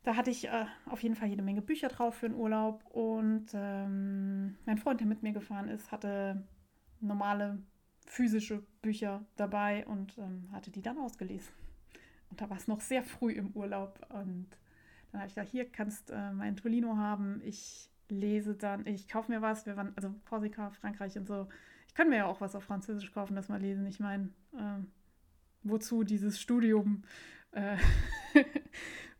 Da 0.03 0.17
hatte 0.17 0.31
ich 0.31 0.47
äh, 0.47 0.67
auf 0.87 1.03
jeden 1.03 1.17
Fall 1.17 1.29
jede 1.29 1.43
Menge 1.43 1.63
Bücher 1.63 1.89
drauf 1.89 2.15
für 2.15 2.29
den 2.29 2.39
Urlaub. 2.39 2.85
Und 2.87 3.47
ähm, 3.55 4.57
mein 4.65 4.79
Freund, 4.79 5.01
der 5.01 5.09
mit 5.09 5.23
mir 5.23 5.33
gefahren 5.33 5.69
ist, 5.69 5.91
hatte 5.91 6.47
normale 7.01 7.59
physische 8.11 8.63
Bücher 8.83 9.25
dabei 9.37 9.87
und 9.87 10.19
ähm, 10.19 10.49
hatte 10.53 10.71
die 10.71 10.83
dann 10.83 10.99
ausgelesen. 10.99 11.53
Und 12.29 12.41
da 12.41 12.51
war 12.51 12.57
es 12.57 12.67
noch 12.67 12.81
sehr 12.81 13.05
früh 13.05 13.33
im 13.33 13.51
Urlaub. 13.53 14.05
Und 14.11 14.49
dann 15.13 15.21
habe 15.21 15.29
ich 15.29 15.35
gesagt, 15.35 15.51
hier 15.51 15.71
kannst 15.71 16.11
äh, 16.11 16.33
mein 16.33 16.57
Tolino 16.57 16.97
haben. 16.97 17.41
Ich 17.45 17.89
lese 18.09 18.57
dann, 18.57 18.85
ich 18.87 19.09
kaufe 19.09 19.31
mir 19.31 19.43
was. 19.43 19.65
Wir 19.65 19.77
waren, 19.77 19.93
also 19.97 20.13
Korsika, 20.29 20.71
Frankreich 20.71 21.17
und 21.17 21.27
so. 21.27 21.49
Ich 21.87 21.95
kann 21.95 22.09
mir 22.09 22.17
ja 22.17 22.27
auch 22.27 22.41
was 22.41 22.57
auf 22.57 22.65
Französisch 22.65 23.13
kaufen, 23.13 23.37
das 23.37 23.49
mal 23.49 23.61
lesen. 23.61 23.87
Ich 23.87 24.01
meine, 24.01 24.31
äh, 24.55 24.83
wozu 25.63 26.03
dieses 26.03 26.41
Studium, 26.41 27.03
äh, 27.53 27.77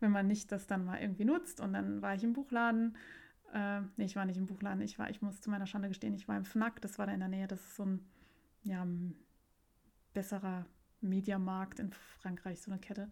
wenn 0.01 0.11
man 0.11 0.27
nicht 0.27 0.51
das 0.51 0.67
dann 0.67 0.83
mal 0.83 1.01
irgendwie 1.01 1.25
nutzt. 1.25 1.61
Und 1.61 1.73
dann 1.73 2.01
war 2.01 2.13
ich 2.15 2.23
im 2.25 2.33
Buchladen. 2.33 2.97
Äh, 3.53 3.81
nee, 3.95 4.05
ich 4.05 4.17
war 4.17 4.25
nicht 4.25 4.37
im 4.37 4.47
Buchladen. 4.47 4.81
Ich 4.81 4.99
war, 4.99 5.09
ich 5.09 5.21
muss 5.21 5.39
zu 5.39 5.49
meiner 5.49 5.65
Schande 5.65 5.87
gestehen, 5.87 6.13
ich 6.13 6.27
war 6.27 6.35
im 6.35 6.43
FNAC. 6.43 6.81
Das 6.81 6.99
war 6.99 7.05
da 7.05 7.13
in 7.13 7.19
der 7.19 7.29
Nähe. 7.29 7.47
Das 7.47 7.61
ist 7.61 7.77
so 7.77 7.85
ein, 7.85 8.05
ja, 8.63 8.87
besserer 10.13 10.65
Mediamarkt 11.01 11.79
in 11.79 11.91
Frankreich, 12.19 12.61
so 12.61 12.71
eine 12.71 12.79
Kette. 12.79 13.09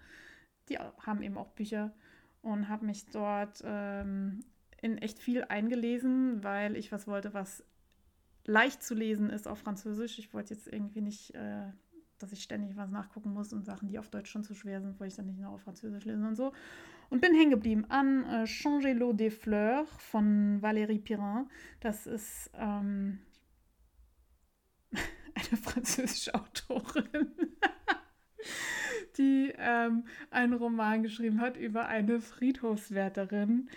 Die 0.69 0.77
haben 0.77 1.21
eben 1.23 1.37
auch 1.37 1.49
Bücher 1.49 1.91
und 2.41 2.69
habe 2.69 2.85
mich 2.85 3.07
dort 3.07 3.61
ähm, 3.65 4.43
in 4.81 4.97
echt 4.97 5.19
viel 5.19 5.43
eingelesen, 5.43 6.43
weil 6.43 6.75
ich 6.75 6.91
was 6.91 7.07
wollte, 7.07 7.33
was 7.33 7.63
leicht 8.45 8.83
zu 8.83 8.95
lesen 8.95 9.29
ist 9.29 9.47
auf 9.47 9.59
Französisch. 9.59 10.19
Ich 10.19 10.33
wollte 10.33 10.53
jetzt 10.53 10.67
irgendwie 10.67 11.01
nicht, 11.01 11.33
äh, 11.35 11.71
dass 12.17 12.31
ich 12.31 12.43
ständig 12.43 12.75
was 12.77 12.91
nachgucken 12.91 13.33
muss 13.33 13.53
und 13.53 13.65
Sachen, 13.65 13.87
die 13.87 13.99
auf 13.99 14.09
Deutsch 14.09 14.29
schon 14.29 14.43
zu 14.43 14.53
schwer 14.53 14.81
sind, 14.81 14.99
wollte 14.99 15.11
ich 15.11 15.15
dann 15.15 15.25
nicht 15.25 15.39
noch 15.39 15.53
auf 15.53 15.61
Französisch 15.61 16.05
lesen 16.05 16.25
und 16.25 16.35
so. 16.35 16.53
Und 17.09 17.21
bin 17.21 17.33
hängen 17.33 17.51
geblieben 17.51 17.85
an 17.89 18.23
äh, 18.25 18.45
Changer 18.45 18.93
l'eau 18.93 19.13
des 19.13 19.33
fleurs 19.33 19.89
von 19.97 20.61
Valérie 20.61 20.99
Pirin. 20.99 21.49
Das 21.79 22.05
ist 22.05 22.51
ähm, 22.53 23.19
eine 25.39 25.59
französische 25.61 26.33
Autorin. 26.35 27.31
die 29.17 29.53
ähm, 29.57 30.05
einen 30.31 30.53
Roman 30.53 31.03
geschrieben 31.03 31.41
hat 31.41 31.57
über 31.57 31.87
eine 31.87 32.19
Friedhofswärterin. 32.21 33.69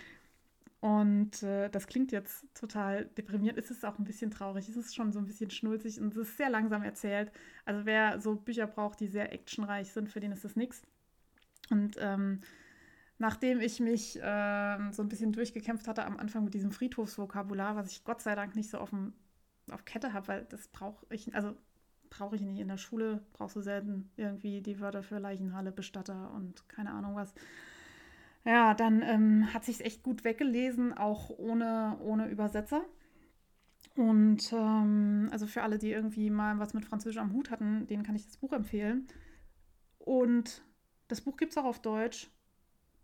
Und 0.79 1.43
äh, 1.43 1.69
das 1.69 1.87
klingt 1.87 2.11
jetzt 2.11 2.45
total 2.53 3.05
deprimierend. 3.17 3.57
Es 3.57 3.71
ist 3.71 3.85
auch 3.85 3.97
ein 3.99 4.03
bisschen 4.03 4.31
traurig. 4.31 4.67
Es 4.67 4.75
ist 4.75 4.93
schon 4.93 5.13
so 5.13 5.19
ein 5.19 5.25
bisschen 5.25 5.49
schnulzig 5.49 5.99
und 5.99 6.13
es 6.13 6.27
ist 6.27 6.37
sehr 6.37 6.49
langsam 6.49 6.83
erzählt. 6.83 7.31
Also 7.63 7.85
wer 7.85 8.19
so 8.19 8.35
Bücher 8.35 8.67
braucht, 8.67 8.99
die 8.99 9.07
sehr 9.07 9.31
actionreich 9.31 9.91
sind, 9.91 10.09
für 10.09 10.19
den 10.19 10.33
ist 10.33 10.43
das 10.43 10.57
nichts. 10.57 10.81
Und 11.69 11.95
ähm, 11.99 12.41
nachdem 13.17 13.61
ich 13.61 13.79
mich 13.79 14.21
äh, 14.21 14.91
so 14.91 15.01
ein 15.01 15.07
bisschen 15.07 15.31
durchgekämpft 15.31 15.87
hatte 15.87 16.03
am 16.03 16.17
Anfang 16.17 16.43
mit 16.43 16.53
diesem 16.53 16.73
Friedhofsvokabular, 16.73 17.77
was 17.77 17.89
ich 17.89 18.03
Gott 18.03 18.21
sei 18.21 18.35
Dank 18.35 18.55
nicht 18.55 18.69
so 18.69 18.77
auf, 18.77 18.89
dem, 18.89 19.13
auf 19.71 19.85
Kette 19.85 20.13
habe, 20.13 20.27
weil 20.27 20.45
das 20.45 20.67
brauche 20.67 21.05
ich, 21.09 21.33
also 21.35 21.55
brauche 22.09 22.35
ich 22.35 22.41
nicht. 22.41 22.59
In 22.59 22.67
der 22.67 22.77
Schule 22.77 23.23
brauchst 23.33 23.55
du 23.55 23.61
selten 23.61 24.11
irgendwie 24.17 24.61
die 24.61 24.79
Wörter 24.79 25.03
für 25.03 25.19
Leichenhalle, 25.19 25.71
Bestatter 25.71 26.31
und 26.31 26.67
keine 26.69 26.91
Ahnung 26.91 27.15
was. 27.15 27.33
Ja, 28.45 28.73
dann 28.73 29.01
ähm, 29.01 29.53
hat 29.53 29.63
sich 29.63 29.83
echt 29.85 30.03
gut 30.03 30.23
weggelesen, 30.23 30.93
auch 30.93 31.29
ohne, 31.29 31.97
ohne 32.01 32.27
Übersetzer. 32.27 32.83
Und 33.95 34.51
ähm, 34.51 35.29
also 35.31 35.47
für 35.47 35.61
alle, 35.63 35.77
die 35.77 35.91
irgendwie 35.91 36.29
mal 36.29 36.59
was 36.59 36.73
mit 36.73 36.85
Französisch 36.85 37.19
am 37.19 37.33
Hut 37.33 37.51
hatten, 37.51 37.87
denen 37.87 38.03
kann 38.03 38.15
ich 38.15 38.25
das 38.25 38.37
Buch 38.37 38.51
empfehlen. 38.51 39.07
Und 39.99 40.63
das 41.07 41.21
Buch 41.21 41.37
gibt 41.37 41.51
es 41.51 41.57
auch 41.57 41.65
auf 41.65 41.81
Deutsch. 41.81 42.29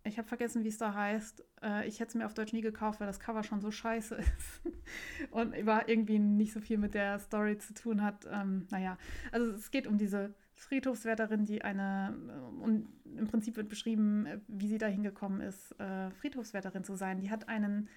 Ich 0.04 0.18
habe 0.18 0.28
vergessen, 0.28 0.64
wie 0.64 0.70
es 0.70 0.78
da 0.78 0.94
heißt. 0.94 1.44
Äh, 1.62 1.88
ich 1.88 2.00
hätte 2.00 2.10
es 2.10 2.16
mir 2.16 2.26
auf 2.26 2.34
Deutsch 2.34 2.54
nie 2.54 2.62
gekauft, 2.62 3.00
weil 3.00 3.08
das 3.08 3.20
Cover 3.20 3.44
schon 3.44 3.60
so 3.60 3.72
scheiße 3.72 4.16
ist. 4.16 4.62
und 5.32 5.54
war 5.66 5.90
irgendwie 5.90 6.20
nicht 6.20 6.54
so 6.54 6.62
viel 6.62 6.78
mit 6.78 6.94
der 6.94 7.20
Story 7.20 7.58
zu 7.58 7.74
tun 7.74 8.02
hat. 8.02 8.26
Ähm, 8.32 8.68
naja, 8.70 8.98
also 9.32 9.52
es 9.52 9.72
geht 9.72 9.88
um 9.88 9.98
diese 9.98 10.34
Friedhofswärterin, 10.56 11.46
die 11.46 11.62
eine, 11.62 12.16
äh, 12.28 12.64
und 12.64 12.88
im 13.18 13.28
Prinzip 13.28 13.58
wird 13.58 13.70
beschrieben, 13.70 14.26
äh, 14.26 14.40
wie 14.48 14.68
sie 14.68 14.78
da 14.78 14.88
hingekommen 14.88 15.42
ist, 15.42 15.76
Friedhofswärterin 16.20 16.84
zu 16.84 16.96
sein. 16.96 17.20
Die 17.20 17.30
hat 17.30 17.50
einen 17.50 17.90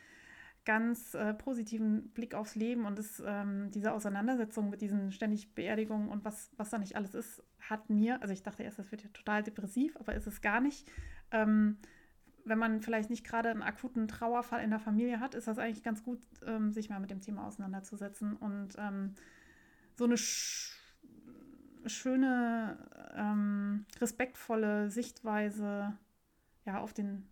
ganz 0.64 1.14
äh, 1.14 1.34
positiven 1.34 2.10
Blick 2.10 2.34
aufs 2.34 2.54
Leben 2.54 2.86
und 2.86 2.98
ist, 2.98 3.22
ähm, 3.26 3.70
diese 3.72 3.92
Auseinandersetzung 3.92 4.70
mit 4.70 4.80
diesen 4.80 5.10
ständig 5.10 5.54
Beerdigungen 5.54 6.08
und 6.08 6.24
was, 6.24 6.50
was 6.56 6.70
da 6.70 6.78
nicht 6.78 6.96
alles 6.96 7.14
ist, 7.14 7.42
hat 7.60 7.90
mir, 7.90 8.22
also 8.22 8.32
ich 8.32 8.42
dachte 8.42 8.62
erst, 8.62 8.78
das 8.78 8.90
wird 8.92 9.02
ja 9.02 9.08
total 9.12 9.42
depressiv, 9.42 9.96
aber 9.96 10.14
ist 10.14 10.26
es 10.26 10.40
gar 10.40 10.60
nicht. 10.60 10.90
Ähm, 11.32 11.78
wenn 12.44 12.58
man 12.58 12.80
vielleicht 12.80 13.10
nicht 13.10 13.24
gerade 13.24 13.50
einen 13.50 13.62
akuten 13.62 14.08
Trauerfall 14.08 14.62
in 14.62 14.70
der 14.70 14.78
Familie 14.78 15.20
hat, 15.20 15.34
ist 15.34 15.46
das 15.46 15.58
eigentlich 15.58 15.82
ganz 15.82 16.02
gut, 16.02 16.20
ähm, 16.46 16.72
sich 16.72 16.90
mal 16.90 17.00
mit 17.00 17.10
dem 17.10 17.20
Thema 17.20 17.46
auseinanderzusetzen 17.46 18.36
und 18.36 18.74
ähm, 18.78 19.14
so 19.96 20.04
eine 20.04 20.16
sch 20.16 20.78
schöne, 21.86 22.78
ähm, 23.16 23.86
respektvolle 24.00 24.88
Sichtweise 24.88 25.98
ja, 26.64 26.78
auf 26.78 26.92
den 26.92 27.28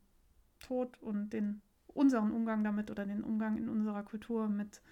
Tod 0.59 1.01
und 1.01 1.31
den 1.31 1.63
unseren 1.95 2.33
Umgang 2.33 2.65
damit 2.65 2.91
oder 2.91 3.07
den 3.07 3.23
Umgang 3.23 3.57
in 3.57 3.69
unserer 3.69 4.03
Kultur 4.03 4.49
mit 4.49 4.83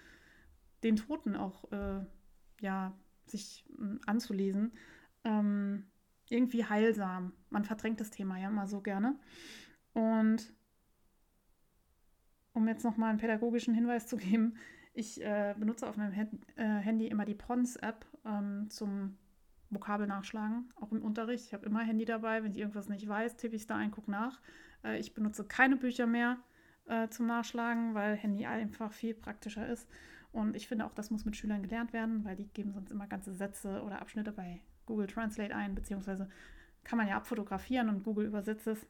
den 0.83 0.95
Toten 0.95 1.35
auch 1.35 1.71
äh, 1.71 2.05
ja, 2.61 2.93
sich 3.25 3.65
äh, 3.79 3.97
anzulesen. 4.05 4.73
Ähm, 5.23 5.85
irgendwie 6.29 6.65
heilsam. 6.65 7.33
Man 7.49 7.65
verdrängt 7.65 7.99
das 7.99 8.11
Thema 8.11 8.37
ja 8.37 8.49
immer 8.49 8.67
so 8.67 8.81
gerne. 8.81 9.17
Und 9.93 10.53
um 12.53 12.67
jetzt 12.67 12.83
nochmal 12.83 13.09
einen 13.09 13.19
pädagogischen 13.19 13.73
Hinweis 13.73 14.07
zu 14.07 14.17
geben, 14.17 14.55
ich 14.93 15.21
äh, 15.21 15.55
benutze 15.57 15.87
auf 15.87 15.97
meinem 15.97 16.15
Hand, 16.15 16.33
äh, 16.55 16.63
Handy 16.63 17.07
immer 17.07 17.25
die 17.25 17.35
Pons-App 17.35 18.05
ähm, 18.25 18.69
zum 18.69 19.17
Vokabel 19.69 20.07
nachschlagen, 20.07 20.69
auch 20.75 20.91
im 20.91 21.01
Unterricht. 21.01 21.45
Ich 21.45 21.53
habe 21.53 21.65
immer 21.65 21.81
Handy 21.81 22.05
dabei. 22.05 22.43
Wenn 22.43 22.51
ich 22.51 22.57
irgendwas 22.57 22.89
nicht 22.89 23.07
weiß, 23.07 23.37
tippe 23.37 23.55
ich 23.55 23.63
es 23.63 23.67
da 23.67 23.75
ein, 23.75 23.91
gucke 23.91 24.09
nach. 24.09 24.41
Äh, 24.83 24.99
ich 24.99 25.13
benutze 25.13 25.45
keine 25.45 25.77
Bücher 25.77 26.07
mehr 26.07 26.37
äh, 26.89 27.09
zum 27.09 27.27
Nachschlagen, 27.27 27.93
weil 27.93 28.15
Handy 28.15 28.45
einfach 28.45 28.91
viel 28.91 29.13
praktischer 29.13 29.67
ist. 29.67 29.87
Und 30.31 30.55
ich 30.55 30.67
finde 30.67 30.85
auch, 30.85 30.93
das 30.93 31.09
muss 31.09 31.25
mit 31.25 31.35
Schülern 31.35 31.63
gelernt 31.63 31.93
werden, 31.93 32.23
weil 32.25 32.35
die 32.35 32.47
geben 32.49 32.73
sonst 32.73 32.91
immer 32.91 33.07
ganze 33.07 33.33
Sätze 33.33 33.81
oder 33.83 34.01
Abschnitte 34.01 34.31
bei 34.31 34.61
Google 34.85 35.07
Translate 35.07 35.55
ein, 35.55 35.75
beziehungsweise 35.75 36.29
kann 36.83 36.97
man 36.97 37.07
ja 37.07 37.17
abfotografieren 37.17 37.89
und 37.89 38.03
Google 38.03 38.25
übersetzt 38.25 38.67
es. 38.67 38.85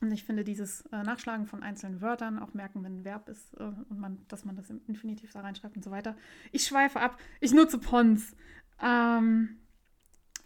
Und 0.00 0.12
ich 0.12 0.22
finde 0.22 0.44
dieses 0.44 0.82
äh, 0.92 1.02
Nachschlagen 1.02 1.46
von 1.46 1.62
einzelnen 1.62 2.00
Wörtern, 2.00 2.38
auch 2.38 2.54
merken, 2.54 2.84
wenn 2.84 3.00
ein 3.00 3.04
Verb 3.04 3.28
ist 3.28 3.52
äh, 3.54 3.64
und 3.64 3.98
man, 3.98 4.24
dass 4.28 4.44
man 4.44 4.54
das 4.54 4.70
im 4.70 4.80
Infinitiv 4.86 5.32
da 5.32 5.40
reinschreibt 5.40 5.76
und 5.76 5.82
so 5.82 5.90
weiter. 5.90 6.16
Ich 6.52 6.64
schweife 6.64 7.00
ab. 7.00 7.18
Ich 7.40 7.52
nutze 7.52 7.78
Pons. 7.78 8.36
Ähm, 8.80 9.58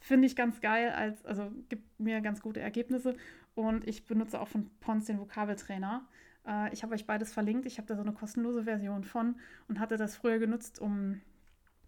finde 0.01 0.27
ich 0.27 0.37
ganz 0.37 0.61
geil, 0.63 0.91
als, 0.91 1.25
also 1.27 1.53
gibt 1.69 2.01
mir 2.01 2.23
ganz 2.23 2.41
gute 2.41 2.61
Ergebnisse. 2.61 3.15
Und 3.55 3.87
ich 3.87 4.07
benutze 4.07 4.41
auch 4.41 4.49
von 4.49 4.71
Pons 4.81 5.05
den 5.05 5.19
Vokabeltrainer. 5.19 6.09
Äh, 6.47 6.73
ich 6.73 6.83
habe 6.83 6.95
euch 6.95 7.07
beides 7.07 7.33
verlinkt. 7.33 7.67
Ich 7.67 7.79
habe 7.79 7.89
da 7.89 7.97
so 7.97 8.03
eine 8.03 8.13
kostenlose 8.13 8.65
Version 8.65 9.05
von 9.05 9.37
und 9.69 9.81
hatte 9.81 9.97
das 9.97 10.17
früher 10.17 10.39
genutzt, 10.39 10.81
um 10.81 11.21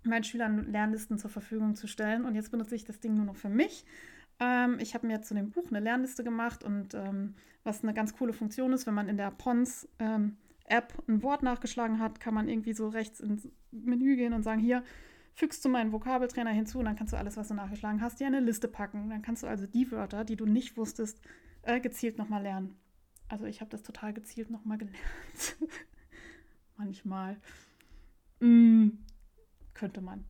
meinen 0.02 0.24
Schülern 0.24 0.70
Lernlisten 0.70 1.18
zur 1.18 1.30
Verfügung 1.30 1.76
zu 1.76 1.86
stellen. 1.86 2.24
Und 2.24 2.34
jetzt 2.34 2.50
benutze 2.50 2.74
ich 2.74 2.84
das 2.84 3.00
Ding 3.00 3.14
nur 3.14 3.24
noch 3.24 3.36
für 3.36 3.48
mich. 3.48 3.84
Ähm, 4.40 4.78
ich 4.80 4.94
habe 4.94 5.06
mir 5.06 5.22
zu 5.22 5.34
dem 5.34 5.50
Buch 5.50 5.68
eine 5.70 5.80
Lernliste 5.80 6.24
gemacht 6.24 6.64
und 6.64 6.94
ähm, 6.94 7.34
was 7.62 7.82
eine 7.82 7.94
ganz 7.94 8.14
coole 8.16 8.32
Funktion 8.32 8.72
ist, 8.72 8.86
wenn 8.86 8.94
man 8.94 9.08
in 9.08 9.16
der 9.16 9.30
Pons 9.30 9.88
ähm, 9.98 10.36
App 10.66 10.94
ein 11.08 11.22
Wort 11.22 11.42
nachgeschlagen 11.42 12.00
hat, 12.00 12.20
kann 12.20 12.34
man 12.34 12.48
irgendwie 12.48 12.72
so 12.72 12.88
rechts 12.88 13.20
ins 13.20 13.48
Menü 13.70 14.16
gehen 14.16 14.32
und 14.32 14.42
sagen, 14.42 14.60
hier, 14.60 14.82
fügst 15.34 15.64
du 15.64 15.68
meinen 15.68 15.92
Vokabeltrainer 15.92 16.50
hinzu 16.50 16.78
und 16.78 16.84
dann 16.86 16.96
kannst 16.96 17.12
du 17.12 17.16
alles, 17.16 17.36
was 17.36 17.48
du 17.48 17.54
nachgeschlagen 17.54 18.00
hast, 18.00 18.20
dir 18.20 18.26
eine 18.26 18.40
Liste 18.40 18.68
packen. 18.68 19.10
Dann 19.10 19.22
kannst 19.22 19.42
du 19.42 19.46
also 19.46 19.66
die 19.66 19.90
Wörter, 19.90 20.24
die 20.24 20.36
du 20.36 20.46
nicht 20.46 20.76
wusstest, 20.76 21.20
äh, 21.62 21.80
gezielt 21.80 22.18
nochmal 22.18 22.42
lernen. 22.42 22.76
Also 23.28 23.46
ich 23.46 23.60
habe 23.60 23.70
das 23.70 23.82
total 23.82 24.12
gezielt 24.12 24.50
nochmal 24.50 24.78
gelernt. 24.78 25.56
Manchmal. 26.76 27.36
Mm, 28.40 28.90
könnte 29.74 30.00
man. 30.00 30.24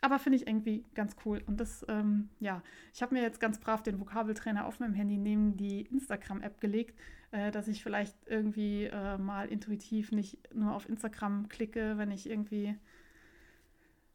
Aber 0.00 0.18
finde 0.18 0.36
ich 0.36 0.46
irgendwie 0.46 0.84
ganz 0.94 1.16
cool. 1.24 1.42
Und 1.46 1.58
das, 1.58 1.84
ähm, 1.88 2.28
ja, 2.38 2.62
ich 2.94 3.02
habe 3.02 3.14
mir 3.14 3.22
jetzt 3.22 3.40
ganz 3.40 3.58
brav 3.58 3.82
den 3.82 3.98
Vokabeltrainer 3.98 4.66
auf 4.66 4.78
meinem 4.78 4.94
Handy 4.94 5.16
neben 5.16 5.56
die 5.56 5.82
Instagram-App 5.82 6.60
gelegt, 6.60 6.98
äh, 7.32 7.50
dass 7.50 7.66
ich 7.66 7.82
vielleicht 7.82 8.14
irgendwie 8.26 8.84
äh, 8.84 9.18
mal 9.18 9.48
intuitiv 9.48 10.12
nicht 10.12 10.38
nur 10.54 10.74
auf 10.74 10.88
Instagram 10.88 11.48
klicke, 11.48 11.98
wenn 11.98 12.10
ich 12.10 12.28
irgendwie 12.28 12.76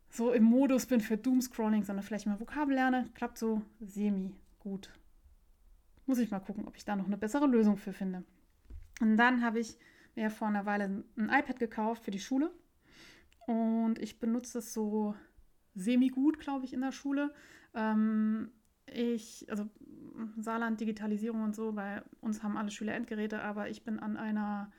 so 0.09 0.32
im 0.32 0.43
Modus 0.43 0.86
bin 0.86 1.01
für 1.01 1.17
Doomscrolling, 1.17 1.84
sondern 1.84 2.03
vielleicht 2.03 2.27
mal 2.27 2.39
Vokabel 2.39 2.75
lerne. 2.75 3.09
Klappt 3.13 3.38
so 3.38 3.61
semi 3.79 4.34
gut. 4.59 4.91
Muss 6.06 6.20
ich 6.20 6.32
mal 6.32 6.39
gucken, 6.39 6.68
ob 6.68 6.76
ich 6.76 6.86
da 6.86 6.95
noch 6.95 7.06
eine 7.06 7.18
bessere 7.18 7.47
Lösung 7.47 7.78
für 7.78 7.93
finde. 7.93 8.24
Und 8.99 9.18
dann 9.18 9.43
habe 9.43 9.60
ich 9.60 9.78
mir 10.16 10.30
vor 10.30 10.47
einer 10.47 10.66
Weile 10.66 11.04
ein 11.16 11.30
iPad 11.30 11.60
gekauft 11.60 12.04
für 12.04 12.12
die 12.12 12.20
Schule. 12.20 12.52
Und 13.47 13.97
ich 13.99 14.20
benutze 14.20 14.60
es 14.60 14.74
so 14.74 15.16
semi-gut, 15.74 16.39
glaube 16.39 16.66
ich, 16.66 16.74
in 16.74 16.82
der 16.82 16.91
Schule. 16.91 17.34
Ähm, 17.74 18.52
ich, 18.86 19.47
also 19.49 19.70
Saarland, 20.38 20.80
Digitalisierung 20.80 21.43
und 21.43 21.56
so, 21.56 21.72
bei 21.72 22.04
uns 22.20 22.43
haben 22.43 22.58
alle 22.58 22.72
Schüler 22.72 22.93
Endgeräte, 22.93 23.41
aber 23.41 23.70
ich 23.70 23.84
bin 23.84 23.99
an 23.99 24.18
einer 24.18 24.72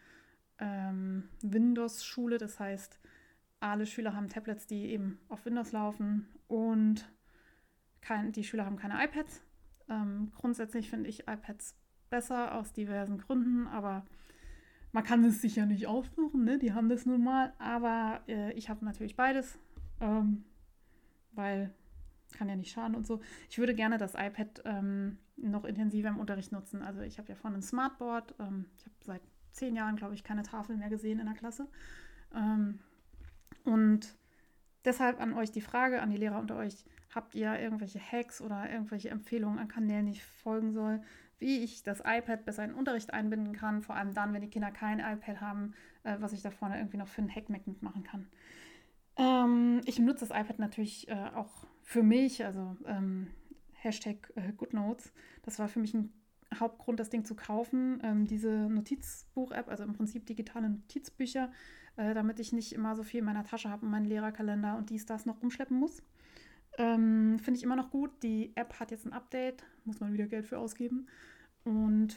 ähm, 0.58 1.28
Windows-Schule, 1.42 2.38
das 2.38 2.60
heißt, 2.60 3.00
alle 3.60 3.86
Schüler 3.86 4.14
haben 4.14 4.28
Tablets, 4.28 4.66
die 4.66 4.90
eben 4.90 5.18
auf 5.28 5.44
Windows 5.46 5.72
laufen 5.72 6.26
und 6.48 7.08
kein, 8.00 8.32
die 8.32 8.44
Schüler 8.44 8.66
haben 8.66 8.76
keine 8.76 9.02
iPads. 9.02 9.42
Ähm, 9.92 10.32
grundsätzlich 10.34 10.88
finde 10.88 11.10
ich 11.10 11.28
iPads 11.28 11.76
besser 12.08 12.54
aus 12.54 12.72
diversen 12.72 13.18
Gründen, 13.18 13.66
aber 13.66 14.04
man 14.92 15.04
kann 15.04 15.24
es 15.24 15.40
sich 15.40 15.56
ja 15.56 15.66
nicht 15.66 15.86
aussuchen, 15.86 16.44
ne? 16.44 16.58
die 16.58 16.72
haben 16.72 16.88
das 16.88 17.06
nun 17.06 17.22
mal. 17.22 17.52
Aber 17.58 18.20
äh, 18.28 18.52
ich 18.52 18.68
habe 18.68 18.84
natürlich 18.84 19.16
beides, 19.16 19.58
ähm, 20.00 20.44
weil 21.32 21.72
kann 22.32 22.48
ja 22.48 22.56
nicht 22.56 22.72
schaden 22.72 22.96
und 22.96 23.06
so. 23.06 23.20
Ich 23.50 23.58
würde 23.58 23.74
gerne 23.74 23.98
das 23.98 24.14
iPad 24.14 24.62
ähm, 24.64 25.18
noch 25.36 25.64
intensiver 25.64 26.08
im 26.08 26.18
Unterricht 26.18 26.50
nutzen. 26.50 26.82
Also 26.82 27.00
ich 27.02 27.18
habe 27.18 27.28
ja 27.28 27.34
vorne 27.34 27.58
ein 27.58 27.62
Smartboard. 27.62 28.34
Ähm, 28.38 28.66
ich 28.78 28.84
habe 28.84 28.94
seit 29.04 29.22
zehn 29.52 29.76
Jahren, 29.76 29.96
glaube 29.96 30.14
ich, 30.14 30.24
keine 30.24 30.42
Tafel 30.42 30.76
mehr 30.76 30.88
gesehen 30.88 31.20
in 31.20 31.26
der 31.26 31.34
Klasse. 31.34 31.68
Ähm, 32.34 32.78
und 33.64 34.16
deshalb 34.84 35.20
an 35.20 35.34
euch 35.34 35.50
die 35.50 35.60
Frage, 35.60 36.00
an 36.00 36.10
die 36.10 36.16
Lehrer 36.16 36.40
unter 36.40 36.56
euch, 36.56 36.84
habt 37.14 37.34
ihr 37.34 37.58
irgendwelche 37.58 38.00
Hacks 38.00 38.40
oder 38.40 38.70
irgendwelche 38.70 39.10
Empfehlungen 39.10 39.58
an 39.58 39.68
Kanälen, 39.68 40.06
die 40.06 40.12
ich 40.12 40.24
folgen 40.24 40.72
soll, 40.72 41.00
wie 41.38 41.58
ich 41.58 41.82
das 41.82 42.00
iPad 42.00 42.44
besser 42.44 42.64
in 42.64 42.70
den 42.70 42.78
Unterricht 42.78 43.12
einbinden 43.12 43.52
kann, 43.52 43.82
vor 43.82 43.96
allem 43.96 44.14
dann, 44.14 44.32
wenn 44.32 44.42
die 44.42 44.50
Kinder 44.50 44.70
kein 44.70 45.00
iPad 45.00 45.40
haben, 45.40 45.74
äh, 46.04 46.16
was 46.20 46.32
ich 46.32 46.42
da 46.42 46.50
vorne 46.50 46.78
irgendwie 46.78 46.98
noch 46.98 47.08
für 47.08 47.20
einen 47.20 47.34
Hack 47.34 47.48
mitmachen 47.48 48.04
kann. 48.04 48.28
Ähm, 49.16 49.80
ich 49.84 49.98
nutze 49.98 50.26
das 50.26 50.30
iPad 50.30 50.58
natürlich 50.58 51.08
äh, 51.08 51.30
auch 51.34 51.66
für 51.82 52.02
mich, 52.02 52.44
also 52.44 52.76
ähm, 52.86 53.28
Hashtag 53.72 54.32
äh, 54.36 54.52
GoodNotes. 54.52 55.12
Das 55.42 55.58
war 55.58 55.68
für 55.68 55.80
mich 55.80 55.94
ein 55.94 56.12
Hauptgrund, 56.58 57.00
das 57.00 57.10
Ding 57.10 57.24
zu 57.24 57.34
kaufen. 57.34 58.00
Ähm, 58.02 58.26
diese 58.26 58.50
Notizbuch-App, 58.50 59.68
also 59.68 59.82
im 59.84 59.92
Prinzip 59.92 60.26
digitale 60.26 60.70
Notizbücher, 60.70 61.50
äh, 61.96 62.14
damit 62.14 62.40
ich 62.40 62.52
nicht 62.52 62.72
immer 62.72 62.94
so 62.94 63.02
viel 63.02 63.20
in 63.20 63.26
meiner 63.26 63.44
Tasche 63.44 63.70
habe 63.70 63.84
und 63.84 63.90
meinen 63.90 64.06
Lehrerkalender 64.06 64.76
und 64.76 64.90
dies, 64.90 65.06
das 65.06 65.26
noch 65.26 65.42
umschleppen 65.42 65.78
muss. 65.78 66.02
Ähm, 66.78 67.38
Finde 67.38 67.58
ich 67.58 67.64
immer 67.64 67.76
noch 67.76 67.90
gut. 67.90 68.10
Die 68.22 68.52
App 68.56 68.78
hat 68.80 68.90
jetzt 68.90 69.06
ein 69.06 69.12
Update, 69.12 69.64
muss 69.84 70.00
man 70.00 70.12
wieder 70.12 70.26
Geld 70.26 70.46
für 70.46 70.58
ausgeben. 70.58 71.06
Und 71.64 72.16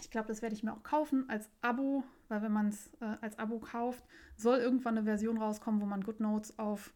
ich 0.00 0.10
glaube, 0.10 0.28
das 0.28 0.42
werde 0.42 0.54
ich 0.54 0.62
mir 0.62 0.72
auch 0.72 0.82
kaufen 0.82 1.28
als 1.28 1.50
Abo, 1.60 2.04
weil 2.28 2.42
wenn 2.42 2.52
man 2.52 2.68
es 2.68 2.92
äh, 3.00 3.16
als 3.20 3.38
Abo 3.38 3.58
kauft, 3.58 4.04
soll 4.36 4.58
irgendwann 4.58 4.96
eine 4.96 5.04
Version 5.04 5.38
rauskommen, 5.38 5.80
wo 5.80 5.86
man 5.86 6.04
GoodNotes 6.04 6.58
auf 6.58 6.94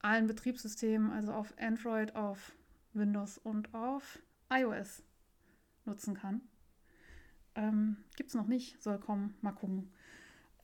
allen 0.00 0.26
Betriebssystemen, 0.26 1.10
also 1.10 1.32
auf 1.32 1.54
Android, 1.58 2.14
auf 2.14 2.52
Windows 2.92 3.38
und 3.38 3.72
auf 3.74 4.20
iOS 4.52 5.02
nutzen 5.84 6.14
kann. 6.14 6.42
Ähm, 7.54 7.98
Gibt 8.16 8.30
es 8.30 8.34
noch 8.34 8.46
nicht, 8.46 8.82
soll 8.82 8.98
kommen, 8.98 9.34
mal 9.40 9.52
gucken. 9.52 9.92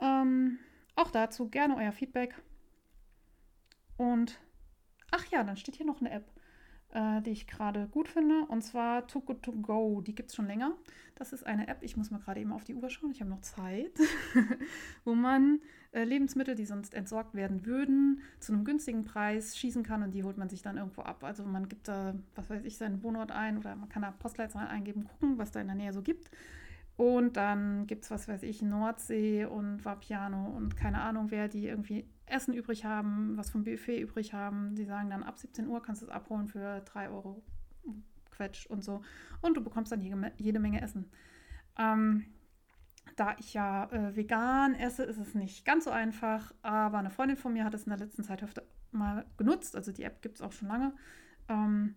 Ähm, 0.01 0.59
auch 0.97 1.11
dazu 1.11 1.49
gerne 1.49 1.77
euer 1.77 1.93
Feedback. 1.93 2.35
Und 3.97 4.41
ach 5.11 5.27
ja, 5.27 5.43
dann 5.45 5.57
steht 5.57 5.77
hier 5.77 5.87
noch 5.87 6.01
eine 6.01 6.11
App, 6.11 6.31
äh, 6.93 7.21
die 7.23 7.31
ich 7.31 7.47
gerade 7.47 7.87
gut 7.89 8.09
finde, 8.09 8.47
und 8.49 8.63
zwar 8.63 9.07
Too 9.07 9.21
Good 9.21 9.43
To 9.43 9.53
Go. 9.53 10.01
Die 10.01 10.15
gibt 10.15 10.31
es 10.31 10.37
schon 10.37 10.47
länger. 10.47 10.77
Das 11.15 11.33
ist 11.33 11.45
eine 11.47 11.69
App, 11.69 11.83
ich 11.83 11.97
muss 11.97 12.11
mal 12.11 12.19
gerade 12.19 12.41
eben 12.41 12.53
auf 12.53 12.65
die 12.65 12.75
Uhr 12.75 12.89
schauen, 12.89 13.11
ich 13.11 13.21
habe 13.21 13.31
noch 13.31 13.43
Zeit, 13.43 13.93
wo 15.05 15.15
man 15.15 15.61
äh, 15.93 16.05
Lebensmittel, 16.05 16.55
die 16.55 16.65
sonst 16.65 16.95
entsorgt 16.95 17.35
werden 17.35 17.67
würden, 17.67 18.23
zu 18.39 18.53
einem 18.53 18.65
günstigen 18.65 19.05
Preis 19.05 19.57
schießen 19.57 19.83
kann 19.83 20.03
und 20.03 20.13
die 20.13 20.25
holt 20.25 20.39
man 20.39 20.49
sich 20.49 20.63
dann 20.63 20.79
irgendwo 20.79 21.03
ab. 21.03 21.23
Also 21.23 21.45
man 21.45 21.69
gibt 21.69 21.89
da, 21.89 22.15
was 22.35 22.49
weiß 22.49 22.65
ich, 22.65 22.79
seinen 22.79 23.03
Wohnort 23.03 23.33
ein 23.33 23.59
oder 23.59 23.77
man 23.77 23.89
kann 23.89 24.03
da 24.03 24.11
Postleitzahl 24.13 24.69
eingeben, 24.69 25.05
gucken, 25.05 25.39
was 25.39 25.51
da 25.51 25.61
in 25.61 25.67
der 25.67 25.77
Nähe 25.77 25.93
so 25.93 26.03
gibt. 26.03 26.31
Und 26.97 27.39
dann 27.39 27.87
gibt 27.87 28.05
es, 28.05 28.11
was 28.11 28.29
weiß 28.29 28.43
ich, 28.43 28.61
Nordsee 28.61 29.47
und 29.47 29.85
Vapiano 29.85 30.55
und 30.57 30.77
keine 30.77 31.01
Ahnung 31.01 31.31
wer, 31.31 31.49
die 31.49 31.67
irgendwie 31.67 32.05
Essen 32.31 32.55
übrig 32.55 32.85
haben, 32.85 33.37
was 33.37 33.51
vom 33.51 33.65
Buffet 33.65 34.01
übrig 34.01 34.33
haben. 34.33 34.75
Die 34.75 34.85
sagen 34.85 35.11
dann, 35.11 35.23
ab 35.23 35.39
17 35.39 35.67
Uhr 35.67 35.83
kannst 35.83 36.03
du 36.03 36.07
es 36.07 36.13
abholen 36.13 36.49
für 36.49 36.81
3 36.81 37.11
Euro 37.11 37.43
Quetsch 38.31 38.67
und 38.67 38.83
so. 38.83 39.03
Und 39.41 39.57
du 39.57 39.63
bekommst 39.63 39.93
dann 39.93 40.01
jede, 40.01 40.33
jede 40.37 40.59
Menge 40.59 40.81
Essen. 40.81 41.11
Ähm, 41.79 42.27
da 43.17 43.37
ich 43.39 43.55
ja 43.55 43.91
äh, 43.93 44.17
vegan 44.17 44.75
esse, 44.75 45.05
ist 45.05 45.19
es 45.19 45.35
nicht 45.35 45.65
ganz 45.65 45.85
so 45.85 45.91
einfach, 45.91 46.53
aber 46.63 46.99
eine 46.99 47.11
Freundin 47.11 47.37
von 47.37 47.53
mir 47.53 47.65
hat 47.65 47.75
es 47.75 47.85
in 47.85 47.91
der 47.91 47.99
letzten 47.99 48.25
Zeit 48.25 48.43
öfter 48.43 48.63
mal 48.93 49.27
genutzt. 49.37 49.77
Also 49.77 49.93
die 49.93 50.05
App 50.05 50.23
gibt 50.23 50.37
es 50.37 50.43
auch 50.43 50.53
schon 50.53 50.69
lange. 50.69 50.95
Ähm, 51.49 51.97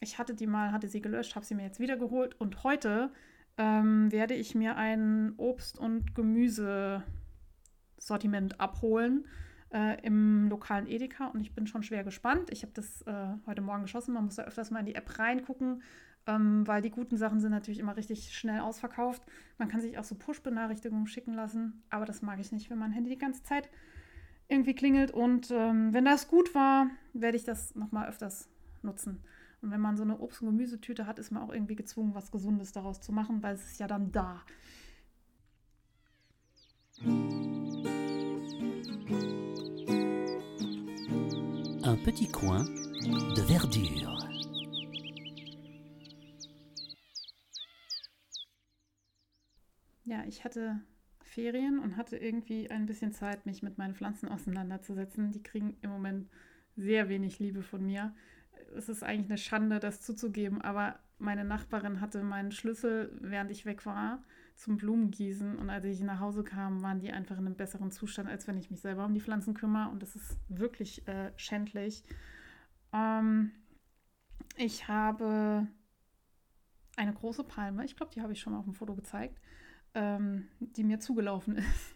ich 0.00 0.18
hatte 0.18 0.34
die 0.34 0.46
mal, 0.46 0.72
hatte 0.72 0.88
sie 0.88 1.00
gelöscht, 1.00 1.36
habe 1.36 1.46
sie 1.46 1.54
mir 1.54 1.64
jetzt 1.64 1.80
wieder 1.80 1.96
geholt 1.96 2.38
und 2.40 2.64
heute 2.64 3.12
ähm, 3.56 4.10
werde 4.10 4.34
ich 4.34 4.54
mir 4.54 4.76
ein 4.76 5.34
Obst- 5.36 5.78
und 5.78 6.14
Gemüsesortiment 6.14 8.60
abholen 8.60 9.26
äh, 9.74 10.00
im 10.02 10.48
lokalen 10.48 10.86
Edeka 10.86 11.26
und 11.26 11.40
ich 11.40 11.52
bin 11.52 11.66
schon 11.66 11.82
schwer 11.82 12.04
gespannt. 12.04 12.50
Ich 12.50 12.62
habe 12.62 12.72
das 12.72 13.02
äh, 13.02 13.34
heute 13.46 13.60
Morgen 13.60 13.82
geschossen. 13.82 14.14
Man 14.14 14.24
muss 14.24 14.36
da 14.36 14.44
öfters 14.44 14.70
mal 14.70 14.78
in 14.80 14.86
die 14.86 14.94
App 14.94 15.18
reingucken, 15.18 15.82
ähm, 16.26 16.66
weil 16.66 16.80
die 16.80 16.90
guten 16.90 17.16
Sachen 17.16 17.40
sind 17.40 17.50
natürlich 17.50 17.80
immer 17.80 17.96
richtig 17.96 18.36
schnell 18.36 18.60
ausverkauft. 18.60 19.22
Man 19.58 19.68
kann 19.68 19.80
sich 19.80 19.98
auch 19.98 20.04
so 20.04 20.14
Push-Benachrichtigungen 20.14 21.08
schicken 21.08 21.34
lassen, 21.34 21.82
aber 21.90 22.04
das 22.06 22.22
mag 22.22 22.38
ich 22.38 22.52
nicht, 22.52 22.70
wenn 22.70 22.78
mein 22.78 22.92
Handy 22.92 23.10
die 23.10 23.18
ganze 23.18 23.42
Zeit 23.42 23.68
irgendwie 24.46 24.74
klingelt. 24.74 25.10
Und 25.10 25.50
ähm, 25.50 25.92
wenn 25.92 26.04
das 26.04 26.28
gut 26.28 26.54
war, 26.54 26.86
werde 27.12 27.36
ich 27.36 27.44
das 27.44 27.74
nochmal 27.74 28.08
öfters 28.08 28.48
nutzen. 28.82 29.24
Und 29.60 29.72
wenn 29.72 29.80
man 29.80 29.96
so 29.96 30.04
eine 30.04 30.18
Obst- 30.18 30.40
und 30.40 30.48
Gemüsetüte 30.48 31.06
hat, 31.06 31.18
ist 31.18 31.32
man 31.32 31.42
auch 31.42 31.52
irgendwie 31.52 31.74
gezwungen, 31.74 32.14
was 32.14 32.30
Gesundes 32.30 32.70
daraus 32.70 33.00
zu 33.00 33.12
machen, 33.12 33.42
weil 33.42 33.54
es 33.54 33.64
ist 33.64 33.80
ja 33.80 33.88
dann 33.88 34.12
da. 34.12 34.42
Un 41.94 42.02
petit 42.02 42.26
coin 42.26 42.64
de 43.36 43.42
verdure. 43.44 44.18
Ja, 50.04 50.24
ich 50.26 50.42
hatte 50.44 50.80
Ferien 51.20 51.78
und 51.78 51.96
hatte 51.96 52.16
irgendwie 52.16 52.68
ein 52.68 52.86
bisschen 52.86 53.12
Zeit, 53.12 53.46
mich 53.46 53.62
mit 53.62 53.78
meinen 53.78 53.94
Pflanzen 53.94 54.28
auseinanderzusetzen. 54.28 55.30
Die 55.30 55.44
kriegen 55.44 55.76
im 55.82 55.90
Moment 55.90 56.28
sehr 56.74 57.08
wenig 57.08 57.38
Liebe 57.38 57.62
von 57.62 57.86
mir 57.86 58.12
es 58.76 58.88
ist 58.88 59.02
eigentlich 59.02 59.30
eine 59.30 59.38
Schande, 59.38 59.80
das 59.80 60.00
zuzugeben, 60.00 60.60
aber 60.60 60.98
meine 61.18 61.44
Nachbarin 61.44 62.00
hatte 62.00 62.22
meinen 62.22 62.52
Schlüssel, 62.52 63.16
während 63.20 63.50
ich 63.50 63.66
weg 63.66 63.86
war, 63.86 64.22
zum 64.54 64.76
Blumengießen. 64.76 65.56
Und 65.56 65.70
als 65.70 65.84
ich 65.84 66.00
nach 66.00 66.20
Hause 66.20 66.44
kam, 66.44 66.82
waren 66.82 67.00
die 67.00 67.12
einfach 67.12 67.38
in 67.38 67.46
einem 67.46 67.56
besseren 67.56 67.90
Zustand, 67.90 68.28
als 68.28 68.46
wenn 68.46 68.56
ich 68.56 68.70
mich 68.70 68.80
selber 68.80 69.04
um 69.04 69.14
die 69.14 69.20
Pflanzen 69.20 69.54
kümmere. 69.54 69.90
Und 69.90 70.02
das 70.02 70.16
ist 70.16 70.38
wirklich 70.48 71.06
äh, 71.08 71.32
schändlich. 71.36 72.02
Ähm, 72.92 73.52
ich 74.56 74.88
habe 74.88 75.66
eine 76.96 77.12
große 77.12 77.44
Palme, 77.44 77.84
ich 77.84 77.96
glaube, 77.96 78.12
die 78.14 78.22
habe 78.22 78.32
ich 78.32 78.40
schon 78.40 78.52
mal 78.52 78.60
auf 78.60 78.64
dem 78.64 78.74
Foto 78.74 78.94
gezeigt, 78.94 79.40
ähm, 79.94 80.46
die 80.60 80.84
mir 80.84 81.00
zugelaufen 81.00 81.56
ist. 81.56 81.94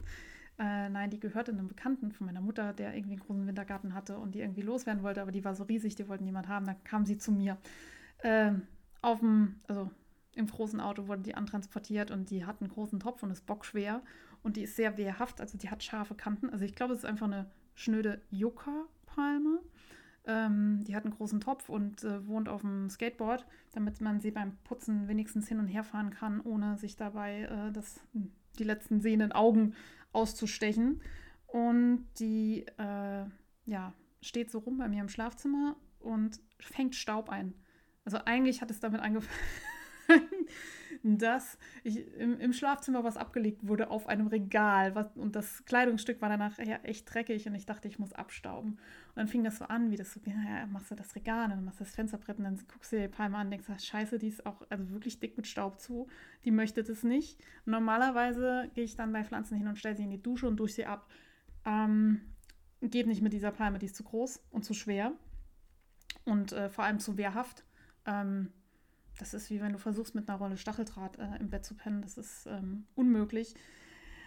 Äh, 0.58 0.88
nein, 0.88 1.10
die 1.10 1.20
gehörte 1.20 1.52
einem 1.52 1.68
Bekannten 1.68 2.10
von 2.10 2.26
meiner 2.26 2.40
Mutter, 2.40 2.72
der 2.72 2.96
irgendwie 2.96 3.14
einen 3.14 3.24
großen 3.24 3.46
Wintergarten 3.46 3.94
hatte 3.94 4.18
und 4.18 4.34
die 4.34 4.40
irgendwie 4.40 4.62
loswerden 4.62 5.04
wollte, 5.04 5.22
aber 5.22 5.30
die 5.30 5.44
war 5.44 5.54
so 5.54 5.62
riesig, 5.64 5.94
die 5.94 6.08
wollten 6.08 6.24
niemand 6.24 6.48
haben. 6.48 6.66
Dann 6.66 6.82
kam 6.82 7.06
sie 7.06 7.16
zu 7.16 7.30
mir. 7.30 7.58
Äh, 8.18 8.54
auf 9.00 9.20
dem, 9.20 9.60
also 9.68 9.88
im 10.38 10.46
großen 10.46 10.80
Auto 10.80 11.08
wurde 11.08 11.22
die 11.22 11.34
antransportiert 11.34 12.10
und 12.10 12.30
die 12.30 12.46
hat 12.46 12.60
einen 12.60 12.70
großen 12.70 13.00
Topf 13.00 13.22
und 13.22 13.30
ist 13.30 13.46
bockschwer. 13.46 14.02
und 14.42 14.56
die 14.56 14.62
ist 14.62 14.76
sehr 14.76 14.96
wehrhaft, 14.96 15.40
also 15.40 15.58
die 15.58 15.68
hat 15.68 15.82
scharfe 15.82 16.14
Kanten. 16.14 16.48
Also 16.50 16.64
ich 16.64 16.76
glaube, 16.76 16.92
es 16.92 17.00
ist 17.00 17.04
einfach 17.04 17.26
eine 17.26 17.50
schnöde 17.74 18.22
Yucca-Palme. 18.30 19.60
Ähm, 20.26 20.84
die 20.84 20.94
hat 20.94 21.04
einen 21.04 21.14
großen 21.14 21.40
Topf 21.40 21.68
und 21.68 22.04
äh, 22.04 22.24
wohnt 22.26 22.48
auf 22.48 22.60
dem 22.60 22.88
Skateboard, 22.88 23.46
damit 23.72 24.00
man 24.00 24.20
sie 24.20 24.30
beim 24.30 24.56
Putzen 24.62 25.08
wenigstens 25.08 25.48
hin 25.48 25.58
und 25.58 25.66
her 25.66 25.82
fahren 25.82 26.10
kann, 26.10 26.40
ohne 26.40 26.78
sich 26.78 26.96
dabei 26.96 27.42
äh, 27.42 27.72
das, 27.72 28.00
die 28.58 28.64
letzten 28.64 29.00
sehenden 29.00 29.32
Augen 29.32 29.74
auszustechen. 30.12 31.00
Und 31.46 32.06
die 32.20 32.66
äh, 32.76 33.24
ja, 33.64 33.92
steht 34.20 34.50
so 34.50 34.58
rum 34.58 34.78
bei 34.78 34.88
mir 34.88 35.00
im 35.00 35.08
Schlafzimmer 35.08 35.76
und 35.98 36.40
fängt 36.60 36.94
Staub 36.94 37.28
ein. 37.28 37.54
Also 38.04 38.18
eigentlich 38.24 38.62
hat 38.62 38.70
es 38.70 38.80
damit 38.80 39.00
angefangen, 39.00 39.34
dass 41.02 41.58
ich 41.84 42.06
im, 42.14 42.38
im, 42.40 42.52
Schlafzimmer 42.52 43.04
was 43.04 43.16
abgelegt 43.16 43.66
wurde 43.66 43.90
auf 43.90 44.08
einem 44.08 44.26
Regal 44.26 44.94
was, 44.94 45.16
und 45.16 45.36
das 45.36 45.64
Kleidungsstück 45.64 46.20
war 46.20 46.28
danach 46.28 46.58
ja 46.58 46.76
echt 46.82 47.12
dreckig 47.12 47.46
und 47.46 47.54
ich 47.54 47.66
dachte, 47.66 47.88
ich 47.88 47.98
muss 47.98 48.12
abstauben. 48.12 48.72
Und 48.72 49.16
dann 49.16 49.28
fing 49.28 49.44
das 49.44 49.58
so 49.58 49.66
an, 49.66 49.90
wie 49.90 49.96
das 49.96 50.12
so, 50.12 50.20
ja, 50.24 50.66
machst 50.66 50.90
du 50.90 50.94
das 50.94 51.14
Regal 51.14 51.44
und 51.44 51.50
dann 51.50 51.64
machst 51.64 51.80
du 51.80 51.84
das 51.84 51.94
Fensterbrett 51.94 52.38
und 52.38 52.44
dann 52.44 52.58
guckst 52.72 52.92
du 52.92 52.96
dir 52.96 53.02
die 53.02 53.14
Palme 53.14 53.36
an 53.36 53.46
und 53.46 53.50
denkst, 53.52 53.68
ach, 53.70 53.80
scheiße, 53.80 54.18
die 54.18 54.28
ist 54.28 54.44
auch 54.46 54.62
also 54.68 54.90
wirklich 54.90 55.20
dick 55.20 55.36
mit 55.36 55.46
Staub 55.46 55.80
zu, 55.80 56.08
die 56.44 56.50
möchte 56.50 56.82
das 56.82 57.02
nicht. 57.02 57.38
Normalerweise 57.64 58.70
gehe 58.74 58.84
ich 58.84 58.96
dann 58.96 59.12
bei 59.12 59.24
Pflanzen 59.24 59.56
hin 59.56 59.68
und 59.68 59.78
stelle 59.78 59.96
sie 59.96 60.04
in 60.04 60.10
die 60.10 60.22
Dusche 60.22 60.46
und 60.46 60.56
dusche 60.56 60.74
sie 60.74 60.86
ab. 60.86 61.08
Ähm, 61.64 62.20
geht 62.80 63.06
nicht 63.06 63.22
mit 63.22 63.32
dieser 63.32 63.50
Palme, 63.50 63.78
die 63.78 63.86
ist 63.86 63.96
zu 63.96 64.04
groß 64.04 64.42
und 64.50 64.64
zu 64.64 64.74
schwer 64.74 65.12
und 66.24 66.52
äh, 66.52 66.68
vor 66.68 66.84
allem 66.84 66.98
zu 66.98 67.16
wehrhaft. 67.16 67.64
Ähm, 68.06 68.52
das 69.18 69.34
ist 69.34 69.50
wie 69.50 69.60
wenn 69.60 69.72
du 69.72 69.78
versuchst, 69.78 70.14
mit 70.14 70.28
einer 70.28 70.38
Rolle 70.38 70.56
Stacheldraht 70.56 71.18
äh, 71.18 71.36
im 71.38 71.50
Bett 71.50 71.64
zu 71.64 71.74
pennen. 71.74 72.02
Das 72.02 72.16
ist 72.16 72.46
ähm, 72.46 72.86
unmöglich. 72.94 73.54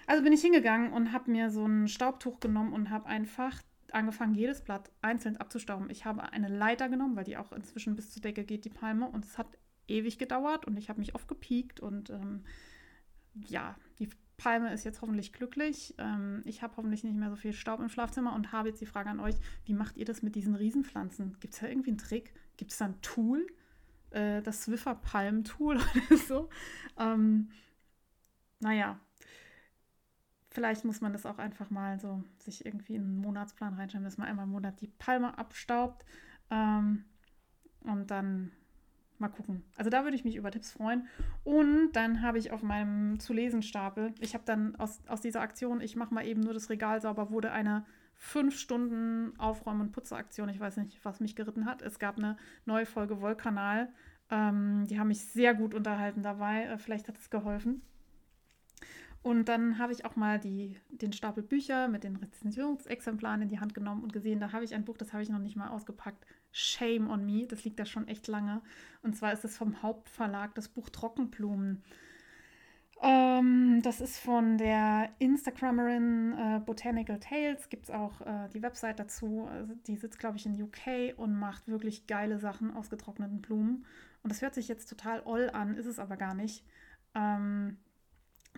Also 0.08 0.24
bin 0.24 0.34
ich 0.34 0.42
hingegangen 0.42 0.92
und 0.92 1.14
habe 1.14 1.32
mir 1.32 1.50
so 1.50 1.66
ein 1.66 1.88
Staubtuch 1.88 2.40
genommen 2.40 2.74
und 2.74 2.90
habe 2.90 3.06
einfach 3.06 3.62
angefangen, 3.92 4.36
jedes 4.36 4.62
Blatt 4.62 4.92
einzeln 5.02 5.38
abzustauben. 5.38 5.90
Ich 5.90 6.06
habe 6.06 6.32
eine 6.32 6.48
Leiter 6.48 6.90
genommen, 6.90 7.16
weil 7.16 7.24
die 7.24 7.38
auch 7.38 7.52
inzwischen 7.52 7.96
bis 7.96 8.12
zur 8.12 8.22
Decke 8.22 8.44
geht, 8.44 8.66
die 8.66 8.70
Palme. 8.70 9.08
Und 9.08 9.26
es 9.26 9.38
hat 9.38 9.48
ewig 9.88 10.18
gedauert 10.18 10.66
und 10.66 10.78
ich 10.78 10.90
habe 10.90 11.00
mich 11.00 11.16
oft 11.16 11.28
gepiekt. 11.28 11.80
Und 11.80 12.10
ähm, 12.10 12.44
ja, 13.34 13.76
die 14.00 14.10
Palme 14.38 14.74
ist 14.74 14.84
jetzt 14.84 15.02
hoffentlich 15.02 15.34
glücklich. 15.34 15.94
Ähm, 15.98 16.42
ich 16.46 16.62
habe 16.62 16.76
hoffentlich 16.78 17.04
nicht 17.04 17.16
mehr 17.16 17.30
so 17.30 17.36
viel 17.36 17.54
Staub 17.54 17.80
im 17.80 17.90
Schlafzimmer 17.90 18.34
und 18.34 18.52
habe 18.52 18.70
jetzt 18.70 18.82
die 18.82 18.86
Frage 18.86 19.10
an 19.10 19.20
euch, 19.20 19.36
wie 19.66 19.74
macht 19.74 19.98
ihr 19.98 20.06
das 20.06 20.22
mit 20.22 20.36
diesen 20.36 20.56
Riesenpflanzen? 20.56 21.38
Gibt 21.40 21.54
es 21.54 21.60
da 21.60 21.68
irgendwie 21.68 21.92
einen 21.92 21.98
Trick? 21.98 22.34
Gibt 22.58 22.72
es 22.72 22.78
da 22.78 22.86
ein 22.86 23.02
Tool? 23.02 23.46
Äh, 24.12 24.42
das 24.42 24.64
Swiffer 24.64 24.96
Palm 24.96 25.44
Tool 25.44 25.78
oder 26.10 26.18
so. 26.18 26.50
Ähm, 26.98 27.50
naja, 28.60 29.00
vielleicht 30.50 30.86
muss 30.86 31.02
man 31.02 31.14
das 31.14 31.26
auch 31.26 31.40
einfach 31.40 31.70
mal 31.70 32.00
so 32.00 32.24
sich 32.40 32.66
irgendwie 32.66 32.96
in 32.96 33.04
einen 33.04 33.18
Monatsplan 33.18 33.74
reinschreiben, 33.74 34.06
dass 34.06 34.18
man 34.18 34.28
einmal 34.28 34.46
im 34.46 34.52
Monat 34.52 34.82
die 34.82 34.88
Palme 34.88 35.38
abstaubt 35.38 36.06
ähm, 36.50 37.06
und 37.82 38.12
dann 38.12 38.52
mal 39.18 39.30
gucken. 39.30 39.64
Also 39.78 39.90
da 39.90 40.04
würde 40.04 40.16
ich 40.16 40.26
mich 40.26 40.36
über 40.36 40.52
Tipps 40.52 40.72
freuen. 40.72 41.08
Und 41.44 41.94
dann 41.94 42.22
habe 42.22 42.38
ich 42.38 42.52
auf 42.52 42.64
meinem 42.64 43.20
zu 43.20 43.34
lesen 43.34 43.62
Stapel, 43.62 44.14
ich 44.20 44.34
habe 44.34 44.44
dann 44.46 44.76
aus, 44.76 45.00
aus 45.08 45.22
dieser 45.22 45.42
Aktion, 45.42 45.80
ich 45.80 45.96
mache 45.96 46.14
mal 46.14 46.26
eben 46.26 46.42
nur 46.42 46.54
das 46.54 46.70
Regal 46.70 47.02
sauber, 47.02 47.30
wurde 47.30 47.52
eine 47.52 47.86
fünf 48.22 48.60
Stunden 48.60 49.34
Aufräumen- 49.40 49.82
und 49.82 49.92
Putzeraktion. 49.94 50.48
Ich 50.50 50.60
weiß 50.60 50.78
nicht, 50.78 51.04
was 51.04 51.20
mich 51.22 51.36
geritten 51.36 51.66
hat. 51.66 51.82
Es 51.82 51.98
gab 51.98 52.18
eine 52.18 52.38
neue 52.66 52.86
Folge 52.86 53.20
Wollkanal. 53.20 53.92
Ähm, 54.30 54.86
die 54.88 55.00
haben 55.00 55.08
mich 55.08 55.26
sehr 55.26 55.56
gut 55.56 55.74
unterhalten 55.74 56.22
dabei. 56.22 56.66
Äh, 56.66 56.78
vielleicht 56.78 57.08
hat 57.08 57.18
es 57.18 57.32
geholfen. 57.32 57.82
Und 59.24 59.50
dann 59.50 59.80
habe 59.80 59.92
ich 59.92 60.06
auch 60.06 60.16
mal 60.16 60.40
die, 60.40 60.78
den 60.90 61.14
Stapel 61.14 61.42
Bücher 61.42 61.88
mit 61.88 62.04
den 62.04 62.16
Rezensionsexemplaren 62.16 63.42
in 63.42 63.50
die 63.50 63.60
Hand 63.60 63.74
genommen 63.74 64.04
und 64.04 64.14
gesehen, 64.14 64.40
da 64.40 64.52
habe 64.52 64.66
ich 64.66 64.76
ein 64.76 64.86
Buch, 64.86 64.98
das 64.98 65.14
habe 65.14 65.24
ich 65.24 65.30
noch 65.30 65.40
nicht 65.40 65.56
mal 65.56 65.70
ausgepackt. 65.70 66.24
Shame 66.52 67.10
on 67.10 67.26
Me, 67.26 67.48
das 67.48 67.64
liegt 67.64 67.80
da 67.80 67.86
schon 67.86 68.08
echt 68.08 68.28
lange. 68.28 68.62
Und 69.02 69.16
zwar 69.16 69.34
ist 69.34 69.46
es 69.46 69.58
vom 69.58 69.82
Hauptverlag 69.82 70.54
das 70.54 70.70
Buch 70.70 70.90
Trockenblumen. 70.90 71.84
Ähm, 73.04 73.82
das 73.82 74.00
ist 74.00 74.20
von 74.20 74.60
der 74.60 75.10
Instagrammerin 75.18 76.34
äh, 76.38 76.60
Botanical 76.60 77.20
Tales. 77.20 77.68
Gibt 77.70 77.86
es 77.86 77.92
auch 77.92 78.22
äh, 78.22 78.48
die 78.54 78.62
Website 78.62 79.00
dazu. 79.00 79.48
Also 79.52 79.74
die 79.88 79.96
sitzt, 79.96 80.20
glaube 80.20 80.38
ich, 80.38 80.46
in 80.46 80.62
UK 80.62 81.18
und 81.18 81.34
macht 81.34 81.68
wirklich 81.68 82.06
geile 82.06 82.38
Sachen 82.40 82.72
aus 82.76 82.90
getrockneten 82.90 83.42
Blumen. 83.42 83.86
Und 84.22 84.32
das 84.32 84.42
hört 84.44 84.54
sich 84.54 84.68
jetzt 84.68 84.88
total 84.88 85.24
oll 85.26 85.50
an, 85.52 85.76
ist 85.76 85.88
es 85.88 85.98
aber 85.98 86.16
gar 86.16 86.36
nicht. 86.36 86.64
Ähm, 87.16 87.78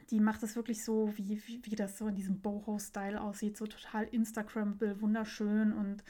die 0.10 0.20
macht 0.20 0.44
es 0.44 0.58
wirklich 0.58 0.84
so, 0.84 1.14
wie, 1.16 1.42
wie, 1.48 1.62
wie 1.64 1.76
das 1.76 1.98
so 1.98 2.08
in 2.08 2.16
diesem 2.16 2.42
Boho-Style 2.42 3.22
aussieht, 3.22 3.56
so 3.56 3.66
total 3.66 4.06
Instagrammable, 4.06 5.00
wunderschön 5.02 5.72
und 5.72 6.04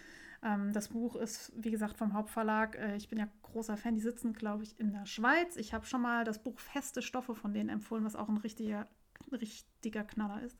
ähm, 0.43 0.73
das 0.73 0.89
Buch 0.89 1.15
ist, 1.15 1.53
wie 1.55 1.71
gesagt, 1.71 1.97
vom 1.97 2.13
Hauptverlag. 2.13 2.75
Äh, 2.75 2.95
ich 2.97 3.07
bin 3.07 3.17
ja 3.17 3.27
großer 3.43 3.77
Fan. 3.77 3.95
Die 3.95 4.01
sitzen, 4.01 4.33
glaube 4.33 4.63
ich, 4.63 4.79
in 4.79 4.91
der 4.91 5.05
Schweiz. 5.05 5.55
Ich 5.55 5.73
habe 5.73 5.85
schon 5.85 6.01
mal 6.01 6.25
das 6.25 6.43
Buch 6.43 6.59
Feste 6.59 7.01
Stoffe 7.01 7.33
von 7.33 7.53
denen 7.53 7.69
empfohlen, 7.69 8.03
was 8.03 8.15
auch 8.15 8.29
ein 8.29 8.37
richtiger, 8.37 8.87
richtiger 9.31 10.03
Knaller 10.03 10.41
ist. 10.41 10.57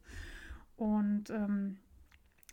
Und 0.78 1.30
ähm, 1.30 1.78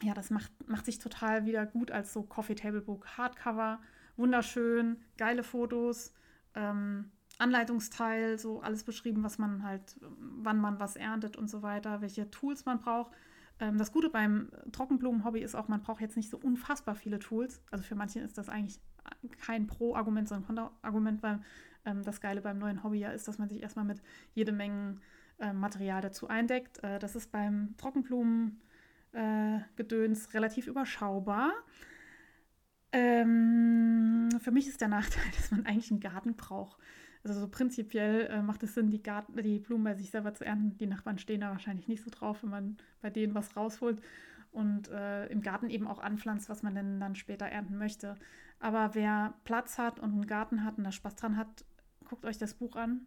ja, 0.02 0.14
das 0.14 0.30
macht, 0.30 0.50
macht 0.68 0.86
sich 0.86 0.98
total 0.98 1.46
wieder 1.46 1.66
gut 1.66 1.90
als 1.90 2.12
so 2.12 2.22
Coffee 2.22 2.54
Table 2.54 2.80
Book. 2.80 3.06
Hardcover, 3.16 3.80
wunderschön, 4.16 4.96
geile 5.16 5.42
Fotos. 5.42 6.12
Ähm, 6.54 7.10
Anleitungsteil, 7.38 8.38
so 8.38 8.60
alles 8.60 8.84
beschrieben, 8.84 9.22
was 9.22 9.38
man 9.38 9.62
halt, 9.62 9.96
wann 10.00 10.60
man 10.60 10.78
was 10.78 10.96
erntet 10.96 11.36
und 11.36 11.48
so 11.48 11.62
weiter, 11.62 12.02
welche 12.02 12.30
Tools 12.30 12.66
man 12.66 12.80
braucht. 12.80 13.12
Ähm, 13.60 13.78
das 13.78 13.92
Gute 13.92 14.10
beim 14.10 14.50
Trockenblumen-Hobby 14.72 15.40
ist 15.40 15.54
auch, 15.54 15.68
man 15.68 15.82
braucht 15.82 16.00
jetzt 16.00 16.16
nicht 16.16 16.30
so 16.30 16.38
unfassbar 16.38 16.94
viele 16.94 17.18
Tools. 17.18 17.62
Also 17.70 17.84
für 17.84 17.94
manche 17.94 18.20
ist 18.20 18.38
das 18.38 18.48
eigentlich 18.48 18.80
kein 19.38 19.66
Pro-Argument, 19.66 20.28
sondern 20.28 20.46
Kontra-Argument, 20.46 21.22
weil 21.22 21.40
ähm, 21.84 22.02
das 22.02 22.20
Geile 22.20 22.40
beim 22.40 22.58
neuen 22.58 22.82
Hobby 22.82 22.98
ja 22.98 23.10
ist, 23.10 23.28
dass 23.28 23.38
man 23.38 23.48
sich 23.48 23.62
erstmal 23.62 23.84
mit 23.84 24.02
jede 24.34 24.52
Menge 24.52 24.96
äh, 25.38 25.52
Material 25.52 26.00
dazu 26.00 26.28
eindeckt. 26.28 26.82
Äh, 26.82 26.98
das 26.98 27.14
ist 27.16 27.30
beim 27.30 27.74
Trockenblumen-Gedöns 27.76 30.26
äh, 30.26 30.30
relativ 30.32 30.66
überschaubar. 30.66 31.52
Ähm, 32.92 34.30
für 34.40 34.50
mich 34.50 34.66
ist 34.68 34.80
der 34.80 34.88
Nachteil, 34.88 35.22
dass 35.36 35.50
man 35.50 35.66
eigentlich 35.66 35.90
einen 35.90 36.00
Garten 36.00 36.34
braucht. 36.34 36.80
Also 37.22 37.38
so 37.40 37.48
prinzipiell 37.48 38.28
äh, 38.28 38.42
macht 38.42 38.62
es 38.62 38.74
Sinn, 38.74 38.90
die, 38.90 39.02
Garten, 39.02 39.36
die 39.42 39.58
Blumen 39.58 39.84
bei 39.84 39.94
sich 39.94 40.10
selber 40.10 40.32
zu 40.32 40.44
ernten. 40.44 40.78
Die 40.78 40.86
Nachbarn 40.86 41.18
stehen 41.18 41.42
da 41.42 41.50
wahrscheinlich 41.50 41.86
nicht 41.86 42.02
so 42.02 42.10
drauf, 42.10 42.42
wenn 42.42 42.50
man 42.50 42.76
bei 43.02 43.10
denen 43.10 43.34
was 43.34 43.56
rausholt 43.56 44.00
und 44.52 44.88
äh, 44.88 45.26
im 45.26 45.42
Garten 45.42 45.68
eben 45.68 45.86
auch 45.86 45.98
anpflanzt, 45.98 46.48
was 46.48 46.62
man 46.62 46.74
denn 46.74 46.98
dann 46.98 47.14
später 47.14 47.46
ernten 47.46 47.76
möchte. 47.76 48.16
Aber 48.58 48.94
wer 48.94 49.34
Platz 49.44 49.78
hat 49.78 50.00
und 50.00 50.12
einen 50.12 50.26
Garten 50.26 50.64
hat 50.64 50.78
und 50.78 50.84
da 50.84 50.92
Spaß 50.92 51.16
dran 51.16 51.36
hat, 51.36 51.64
guckt 52.04 52.24
euch 52.24 52.38
das 52.38 52.54
Buch 52.54 52.76
an. 52.76 53.06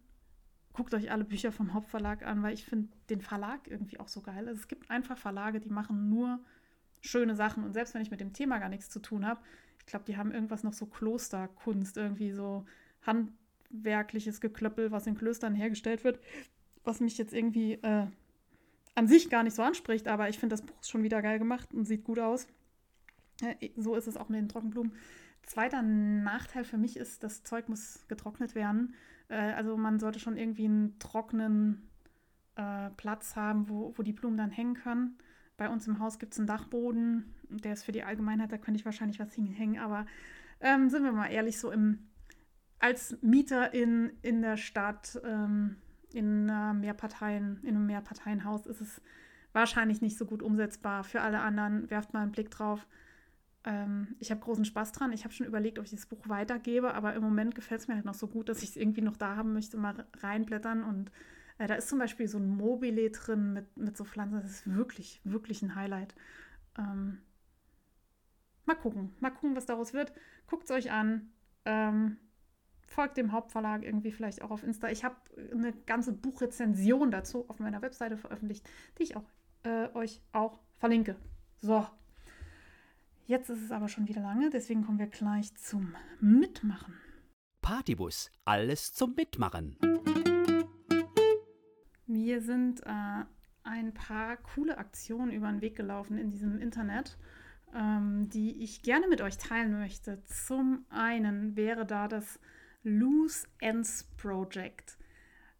Guckt 0.72 0.94
euch 0.94 1.12
alle 1.12 1.24
Bücher 1.24 1.52
vom 1.52 1.72
Hauptverlag 1.72 2.26
an, 2.26 2.42
weil 2.42 2.54
ich 2.54 2.64
finde 2.64 2.88
den 3.08 3.20
Verlag 3.20 3.68
irgendwie 3.68 4.00
auch 4.00 4.08
so 4.08 4.22
geil. 4.22 4.48
Also 4.48 4.60
es 4.60 4.68
gibt 4.68 4.90
einfach 4.90 5.16
Verlage, 5.18 5.60
die 5.60 5.70
machen 5.70 6.08
nur 6.08 6.40
schöne 7.00 7.36
Sachen. 7.36 7.62
Und 7.62 7.74
selbst 7.74 7.94
wenn 7.94 8.02
ich 8.02 8.10
mit 8.10 8.20
dem 8.20 8.32
Thema 8.32 8.58
gar 8.58 8.68
nichts 8.68 8.90
zu 8.90 9.00
tun 9.00 9.26
habe, 9.26 9.40
ich 9.78 9.86
glaube, 9.86 10.04
die 10.06 10.16
haben 10.16 10.32
irgendwas 10.32 10.64
noch 10.64 10.72
so 10.72 10.86
Klosterkunst, 10.86 11.96
irgendwie 11.96 12.32
so 12.32 12.64
Hand 13.02 13.32
handwerkliches 13.70 14.40
Geklöppel, 14.40 14.90
was 14.90 15.06
in 15.06 15.16
Klöstern 15.16 15.54
hergestellt 15.54 16.04
wird, 16.04 16.20
was 16.84 17.00
mich 17.00 17.18
jetzt 17.18 17.32
irgendwie 17.32 17.74
äh, 17.74 18.06
an 18.94 19.08
sich 19.08 19.30
gar 19.30 19.42
nicht 19.42 19.54
so 19.54 19.62
anspricht, 19.62 20.08
aber 20.08 20.28
ich 20.28 20.38
finde 20.38 20.54
das 20.54 20.62
Buch 20.62 20.76
schon 20.82 21.02
wieder 21.02 21.22
geil 21.22 21.38
gemacht 21.38 21.72
und 21.74 21.84
sieht 21.84 22.04
gut 22.04 22.18
aus. 22.18 22.46
Äh, 23.42 23.70
so 23.76 23.96
ist 23.96 24.06
es 24.06 24.16
auch 24.16 24.28
mit 24.28 24.38
den 24.38 24.48
Trockenblumen. 24.48 24.92
Zweiter 25.42 25.82
Nachteil 25.82 26.64
für 26.64 26.78
mich 26.78 26.96
ist, 26.96 27.22
das 27.22 27.42
Zeug 27.42 27.68
muss 27.68 28.04
getrocknet 28.08 28.54
werden. 28.54 28.94
Äh, 29.28 29.52
also 29.52 29.76
man 29.76 29.98
sollte 29.98 30.20
schon 30.20 30.36
irgendwie 30.36 30.66
einen 30.66 30.98
trockenen 30.98 31.88
äh, 32.56 32.90
Platz 32.96 33.36
haben, 33.36 33.68
wo, 33.68 33.92
wo 33.96 34.02
die 34.02 34.12
Blumen 34.12 34.36
dann 34.36 34.50
hängen 34.50 34.74
können. 34.74 35.18
Bei 35.56 35.68
uns 35.68 35.86
im 35.86 35.98
Haus 36.00 36.18
gibt 36.18 36.32
es 36.32 36.38
einen 36.38 36.48
Dachboden, 36.48 37.32
der 37.48 37.74
ist 37.74 37.84
für 37.84 37.92
die 37.92 38.02
Allgemeinheit, 38.02 38.50
da 38.50 38.58
könnte 38.58 38.78
ich 38.78 38.84
wahrscheinlich 38.84 39.20
was 39.20 39.32
hinhängen, 39.32 39.78
aber 39.78 40.04
ähm, 40.60 40.88
sind 40.88 41.04
wir 41.04 41.12
mal 41.12 41.28
ehrlich, 41.28 41.60
so 41.60 41.70
im 41.70 42.08
als 42.84 43.16
Mieter 43.22 43.72
in, 43.72 44.12
in 44.20 44.42
der 44.42 44.58
Stadt, 44.58 45.18
ähm, 45.24 45.76
in, 46.12 46.50
einer 46.50 46.74
Mehrparteien, 46.74 47.58
in 47.62 47.76
einem 47.76 47.86
Mehrparteienhaus, 47.86 48.66
ist 48.66 48.82
es 48.82 49.00
wahrscheinlich 49.54 50.02
nicht 50.02 50.18
so 50.18 50.26
gut 50.26 50.42
umsetzbar. 50.42 51.02
Für 51.02 51.22
alle 51.22 51.40
anderen 51.40 51.88
werft 51.88 52.12
mal 52.12 52.20
einen 52.20 52.32
Blick 52.32 52.50
drauf. 52.50 52.86
Ähm, 53.64 54.16
ich 54.18 54.30
habe 54.30 54.42
großen 54.42 54.66
Spaß 54.66 54.92
dran. 54.92 55.14
Ich 55.14 55.24
habe 55.24 55.32
schon 55.32 55.46
überlegt, 55.46 55.78
ob 55.78 55.86
ich 55.86 55.92
das 55.92 56.04
Buch 56.04 56.28
weitergebe, 56.28 56.92
aber 56.92 57.14
im 57.14 57.22
Moment 57.22 57.54
gefällt 57.54 57.80
es 57.80 57.88
mir 57.88 57.94
halt 57.94 58.04
noch 58.04 58.12
so 58.12 58.26
gut, 58.26 58.50
dass 58.50 58.62
ich 58.62 58.68
es 58.68 58.76
irgendwie 58.76 59.00
noch 59.00 59.16
da 59.16 59.34
haben 59.34 59.54
möchte, 59.54 59.78
mal 59.78 60.04
reinblättern. 60.18 60.84
Und 60.84 61.10
äh, 61.56 61.66
da 61.66 61.76
ist 61.76 61.88
zum 61.88 61.98
Beispiel 61.98 62.28
so 62.28 62.36
ein 62.36 62.54
Mobile 62.54 63.10
drin 63.12 63.54
mit, 63.54 63.78
mit 63.78 63.96
so 63.96 64.04
Pflanzen. 64.04 64.42
Das 64.42 64.50
ist 64.50 64.74
wirklich, 64.76 65.22
wirklich 65.24 65.62
ein 65.62 65.74
Highlight. 65.74 66.14
Ähm, 66.76 67.22
mal 68.66 68.74
gucken, 68.74 69.14
mal 69.20 69.30
gucken, 69.30 69.56
was 69.56 69.64
daraus 69.64 69.94
wird. 69.94 70.12
Guckt 70.46 70.64
es 70.64 70.70
euch 70.70 70.92
an. 70.92 71.30
Ähm, 71.64 72.18
folgt 72.94 73.16
dem 73.16 73.32
Hauptverlag 73.32 73.82
irgendwie 73.82 74.12
vielleicht 74.12 74.40
auch 74.42 74.50
auf 74.50 74.62
Insta. 74.62 74.88
Ich 74.88 75.04
habe 75.04 75.16
eine 75.52 75.72
ganze 75.72 76.12
Buchrezension 76.12 77.10
dazu 77.10 77.44
auf 77.48 77.58
meiner 77.58 77.82
Webseite 77.82 78.16
veröffentlicht, 78.16 78.68
die 78.98 79.02
ich 79.02 79.16
auch, 79.16 79.24
äh, 79.64 79.88
euch 79.94 80.22
auch 80.32 80.60
verlinke. 80.78 81.16
So, 81.60 81.86
jetzt 83.26 83.50
ist 83.50 83.62
es 83.62 83.72
aber 83.72 83.88
schon 83.88 84.06
wieder 84.06 84.22
lange, 84.22 84.50
deswegen 84.50 84.84
kommen 84.84 84.98
wir 84.98 85.08
gleich 85.08 85.54
zum 85.56 85.94
Mitmachen. 86.20 86.94
Partybus, 87.60 88.30
alles 88.44 88.92
zum 88.92 89.14
Mitmachen. 89.14 89.76
Mir 92.06 92.40
sind 92.42 92.80
äh, 92.86 93.24
ein 93.64 93.92
paar 93.92 94.36
coole 94.36 94.78
Aktionen 94.78 95.32
über 95.32 95.48
den 95.48 95.62
Weg 95.62 95.74
gelaufen 95.74 96.16
in 96.16 96.30
diesem 96.30 96.60
Internet, 96.60 97.18
ähm, 97.74 98.28
die 98.28 98.62
ich 98.62 98.82
gerne 98.82 99.08
mit 99.08 99.20
euch 99.20 99.36
teilen 99.38 99.72
möchte. 99.72 100.22
Zum 100.24 100.84
einen 100.90 101.56
wäre 101.56 101.86
da 101.86 102.06
das 102.06 102.38
Loose 102.84 103.46
Ends 103.60 104.04
Project. 104.16 104.96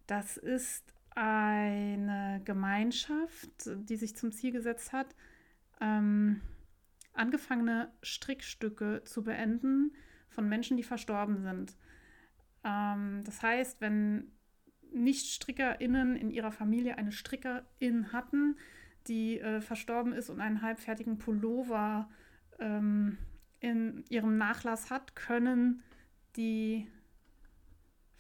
Das 0.07 0.37
ist 0.37 0.95
eine 1.15 2.43
Gemeinschaft, 2.45 3.51
die 3.67 3.97
sich 3.97 4.17
zum 4.17 4.33
Ziel 4.33 4.53
gesetzt 4.53 4.93
hat, 4.93 5.15
ähm, 5.81 6.41
angefangene 7.15 7.93
Strickstücke 8.03 9.03
zu 9.05 9.23
beenden 9.23 9.93
von 10.29 10.49
Menschen, 10.49 10.77
die 10.77 10.83
verstorben 10.83 11.43
sind. 11.43 11.77
Ähm, 12.65 13.23
das 13.25 13.43
heißt, 13.43 13.81
wenn 13.81 14.33
Nicht-StrickerInnen 14.93 16.17
in 16.17 16.31
ihrer 16.31 16.53
Familie 16.53 16.99
eine 16.99 17.13
Strickerin 17.13 18.13
hatten, 18.13 18.57
die 19.07 19.39
äh, 19.41 19.61
verstorben 19.61 20.13
ist 20.13 20.31
und 20.31 20.41
einen 20.41 20.63
halbfertigen 20.63 21.19
Pullover 21.19 22.11
ähm, 22.59 23.19
in 23.61 24.05
ihrem 24.09 24.37
Nachlass 24.37 24.91
hat, 24.91 25.15
können 25.15 25.83
die 26.37 26.89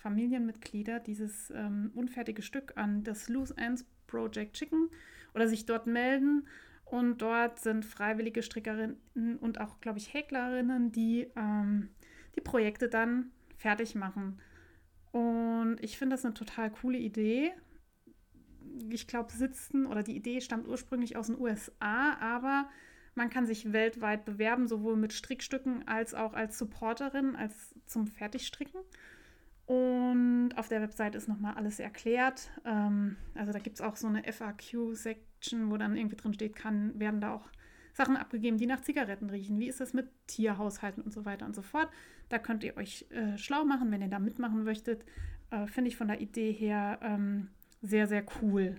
Familienmitglieder 0.04 1.00
dieses 1.00 1.50
ähm, 1.50 1.90
unfertige 1.94 2.42
Stück 2.42 2.74
an 2.76 3.04
das 3.04 3.30
Loose 3.30 3.56
Ends 3.56 3.86
Project 4.06 4.58
schicken 4.58 4.90
oder 5.32 5.48
sich 5.48 5.64
dort 5.64 5.86
melden. 5.86 6.46
Und 6.84 7.22
dort 7.22 7.58
sind 7.58 7.86
freiwillige 7.86 8.42
Strickerinnen 8.42 9.38
und 9.40 9.62
auch, 9.62 9.80
glaube 9.80 9.98
ich, 9.98 10.12
Häklerinnen, 10.12 10.92
die 10.92 11.26
ähm, 11.36 11.88
die 12.36 12.42
Projekte 12.42 12.88
dann 12.88 13.30
fertig 13.56 13.94
machen. 13.94 14.40
Und 15.10 15.78
ich 15.80 15.96
finde 15.96 16.16
das 16.16 16.24
eine 16.26 16.34
total 16.34 16.70
coole 16.70 16.98
Idee. 16.98 17.52
Ich 18.90 19.06
glaube, 19.06 19.32
sitzen 19.32 19.86
oder 19.86 20.02
die 20.02 20.16
Idee 20.16 20.42
stammt 20.42 20.68
ursprünglich 20.68 21.16
aus 21.16 21.28
den 21.28 21.40
USA, 21.40 22.12
aber 22.20 22.68
man 23.14 23.30
kann 23.30 23.46
sich 23.46 23.72
weltweit 23.72 24.26
bewerben, 24.26 24.68
sowohl 24.68 24.96
mit 24.96 25.14
Strickstücken 25.14 25.88
als 25.88 26.12
auch 26.12 26.34
als 26.34 26.58
Supporterin, 26.58 27.36
als 27.36 27.74
zum 27.86 28.06
Fertigstricken. 28.06 28.80
Und 29.66 30.52
auf 30.56 30.68
der 30.68 30.82
Website 30.82 31.14
ist 31.14 31.28
nochmal 31.28 31.54
alles 31.54 31.80
erklärt. 31.80 32.50
Ähm, 32.64 33.16
also 33.34 33.52
da 33.52 33.58
gibt 33.58 33.76
es 33.76 33.80
auch 33.80 33.96
so 33.96 34.06
eine 34.06 34.22
FAQ-Section, 34.30 35.70
wo 35.70 35.76
dann 35.76 35.96
irgendwie 35.96 36.16
drin 36.16 36.34
steht, 36.34 36.54
kann, 36.54 36.98
werden 36.98 37.20
da 37.20 37.34
auch 37.34 37.48
Sachen 37.94 38.16
abgegeben, 38.16 38.58
die 38.58 38.66
nach 38.66 38.82
Zigaretten 38.82 39.30
riechen. 39.30 39.58
Wie 39.58 39.68
ist 39.68 39.80
das 39.80 39.94
mit 39.94 40.08
Tierhaushalten 40.26 41.02
und 41.02 41.12
so 41.12 41.24
weiter 41.24 41.46
und 41.46 41.54
so 41.54 41.62
fort? 41.62 41.88
Da 42.28 42.38
könnt 42.38 42.64
ihr 42.64 42.76
euch 42.76 43.06
äh, 43.10 43.38
schlau 43.38 43.64
machen, 43.64 43.90
wenn 43.90 44.02
ihr 44.02 44.08
da 44.08 44.18
mitmachen 44.18 44.64
möchtet. 44.64 45.04
Äh, 45.50 45.66
Finde 45.66 45.88
ich 45.88 45.96
von 45.96 46.08
der 46.08 46.20
Idee 46.20 46.52
her 46.52 46.98
ähm, 47.02 47.48
sehr, 47.80 48.06
sehr 48.06 48.24
cool. 48.42 48.76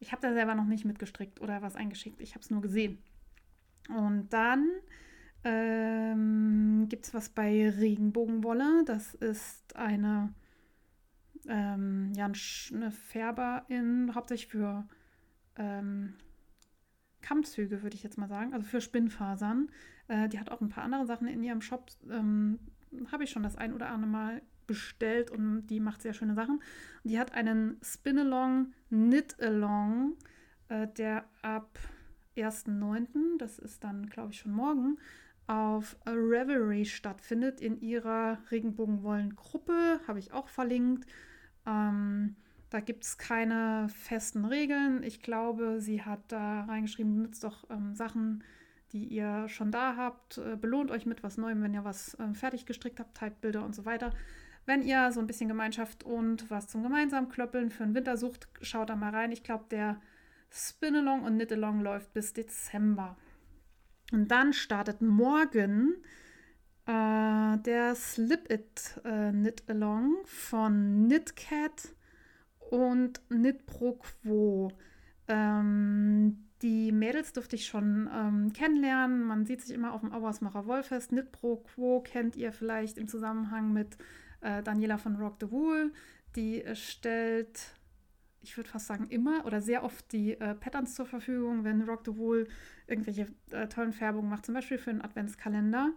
Ich 0.00 0.12
habe 0.12 0.22
da 0.22 0.32
selber 0.34 0.54
noch 0.54 0.64
nicht 0.66 0.84
mitgestrickt 0.84 1.40
oder 1.40 1.62
was 1.62 1.76
eingeschickt. 1.76 2.20
Ich 2.20 2.34
habe 2.34 2.42
es 2.42 2.50
nur 2.50 2.60
gesehen. 2.60 2.98
Und 3.88 4.28
dann 4.30 4.68
ähm, 5.44 6.86
gibt 6.88 7.06
es 7.06 7.14
was 7.14 7.28
bei 7.28 7.70
Regenbogenwolle. 7.70 8.84
Das 8.84 9.14
ist 9.14 9.76
eine, 9.76 10.34
ähm, 11.46 12.12
ja, 12.14 12.24
eine 12.26 12.90
Färberin, 12.90 14.14
hauptsächlich 14.14 14.48
für 14.50 14.86
ähm, 15.56 16.14
Kammzüge, 17.20 17.82
würde 17.82 17.96
ich 17.96 18.02
jetzt 18.02 18.18
mal 18.18 18.28
sagen, 18.28 18.52
also 18.54 18.66
für 18.66 18.80
Spinnfasern. 18.80 19.70
Äh, 20.08 20.28
die 20.28 20.38
hat 20.38 20.50
auch 20.50 20.60
ein 20.60 20.68
paar 20.68 20.84
andere 20.84 21.06
Sachen 21.06 21.28
in 21.28 21.42
ihrem 21.42 21.60
Shop. 21.60 21.90
Ähm, 22.10 22.58
Habe 23.12 23.24
ich 23.24 23.30
schon 23.30 23.42
das 23.42 23.56
ein 23.56 23.74
oder 23.74 23.88
andere 23.88 24.10
Mal 24.10 24.42
bestellt 24.66 25.30
und 25.30 25.66
die 25.66 25.80
macht 25.80 26.02
sehr 26.02 26.12
schöne 26.12 26.34
Sachen. 26.34 26.60
Die 27.02 27.18
hat 27.18 27.32
einen 27.32 27.78
Spin-Along, 27.82 28.72
Knit-Along, 28.90 30.14
äh, 30.68 30.86
der 30.86 31.24
ab 31.42 31.78
1.9., 32.36 33.38
das 33.38 33.58
ist 33.58 33.82
dann, 33.82 34.08
glaube 34.08 34.32
ich, 34.32 34.38
schon 34.38 34.52
morgen, 34.52 34.98
auf 35.48 35.96
Revelry 36.06 36.84
stattfindet 36.84 37.60
in 37.60 37.80
ihrer 37.80 38.38
Regenbogenwollen-Gruppe. 38.50 40.00
Habe 40.06 40.18
ich 40.18 40.32
auch 40.32 40.48
verlinkt. 40.48 41.08
Ähm, 41.66 42.36
da 42.70 42.80
gibt 42.80 43.04
es 43.04 43.16
keine 43.16 43.88
festen 43.88 44.44
Regeln. 44.44 45.02
Ich 45.02 45.22
glaube, 45.22 45.80
sie 45.80 46.02
hat 46.02 46.20
da 46.28 46.64
reingeschrieben, 46.64 47.22
nutzt 47.22 47.42
doch 47.42 47.68
ähm, 47.70 47.94
Sachen, 47.94 48.44
die 48.92 49.04
ihr 49.04 49.48
schon 49.48 49.70
da 49.70 49.96
habt. 49.96 50.36
Äh, 50.36 50.56
belohnt 50.56 50.90
euch 50.90 51.06
mit 51.06 51.22
was 51.22 51.38
Neuem, 51.38 51.62
wenn 51.62 51.72
ihr 51.72 51.84
was 51.84 52.14
äh, 52.14 52.34
fertig 52.34 52.66
gestrickt 52.66 53.00
habt, 53.00 53.16
Typebilder 53.16 53.64
und 53.64 53.74
so 53.74 53.86
weiter. 53.86 54.12
Wenn 54.66 54.82
ihr 54.82 55.12
so 55.12 55.20
ein 55.20 55.26
bisschen 55.26 55.48
Gemeinschaft 55.48 56.04
und 56.04 56.50
was 56.50 56.68
zum 56.68 56.82
gemeinsamen 56.82 57.30
Klöppeln 57.30 57.70
für 57.70 57.84
den 57.84 57.94
Winter 57.94 58.18
sucht, 58.18 58.48
schaut 58.60 58.90
da 58.90 58.96
mal 58.96 59.14
rein. 59.14 59.32
Ich 59.32 59.42
glaube, 59.42 59.64
der 59.70 59.98
Spin-Along 60.50 61.22
und 61.22 61.36
Knit-Along 61.36 61.80
läuft 61.80 62.12
bis 62.12 62.34
Dezember. 62.34 63.16
Und 64.12 64.28
dann 64.30 64.52
startet 64.52 65.02
morgen 65.02 65.96
äh, 66.86 67.58
der 67.58 67.94
Slip 67.94 68.50
It 68.50 69.00
äh, 69.04 69.30
Knit 69.30 69.68
Along 69.68 70.16
von 70.24 71.04
Knitcat 71.06 71.94
und 72.70 73.20
Knit 73.28 73.66
Pro 73.66 73.94
Quo. 73.94 74.72
Ähm, 75.26 76.44
die 76.62 76.90
Mädels 76.90 77.32
durfte 77.32 77.56
ich 77.56 77.66
schon 77.66 78.08
ähm, 78.12 78.52
kennenlernen. 78.52 79.22
Man 79.22 79.44
sieht 79.44 79.60
sich 79.60 79.74
immer 79.74 79.92
auf 79.92 80.00
dem 80.00 80.12
Auersmacher 80.12 80.66
Wollfest. 80.66 81.10
Knit 81.10 81.30
Pro 81.30 81.56
Quo 81.56 82.00
kennt 82.00 82.34
ihr 82.34 82.52
vielleicht 82.52 82.96
im 82.98 83.06
Zusammenhang 83.06 83.72
mit 83.72 83.98
äh, 84.40 84.62
Daniela 84.62 84.96
von 84.96 85.16
Rock 85.16 85.36
the 85.40 85.50
Wool. 85.50 85.92
Die 86.34 86.64
äh, 86.64 86.74
stellt 86.74 87.74
ich 88.40 88.56
würde 88.56 88.70
fast 88.70 88.86
sagen, 88.86 89.08
immer 89.08 89.44
oder 89.46 89.60
sehr 89.60 89.84
oft 89.84 90.10
die 90.12 90.32
äh, 90.34 90.54
Patterns 90.54 90.94
zur 90.94 91.06
Verfügung, 91.06 91.64
wenn 91.64 91.82
Rock 91.82 92.02
the 92.06 92.16
Wool 92.16 92.46
irgendwelche 92.88 93.28
äh, 93.50 93.68
tollen 93.68 93.92
Färbungen 93.92 94.30
macht, 94.30 94.46
zum 94.46 94.54
Beispiel 94.54 94.78
für 94.78 94.90
einen 94.90 95.02
Adventskalender. 95.02 95.92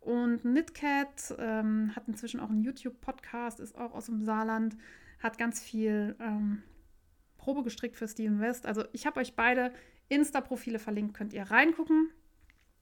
Und 0.00 0.42
Knitcat 0.42 1.34
ähm, 1.38 1.92
hat 1.96 2.06
inzwischen 2.06 2.40
auch 2.40 2.50
einen 2.50 2.62
YouTube-Podcast, 2.62 3.60
ist 3.60 3.76
auch 3.76 3.92
aus 3.92 4.06
dem 4.06 4.24
Saarland, 4.24 4.76
hat 5.20 5.38
ganz 5.38 5.60
viel 5.60 6.14
ähm, 6.20 6.62
Probe 7.38 7.62
gestrickt 7.62 7.96
für 7.96 8.06
Steven 8.06 8.40
West. 8.40 8.66
Also 8.66 8.84
ich 8.92 9.06
habe 9.06 9.20
euch 9.20 9.34
beide 9.34 9.72
Insta-Profile 10.08 10.78
verlinkt, 10.78 11.14
könnt 11.14 11.32
ihr 11.32 11.42
reingucken. 11.42 12.10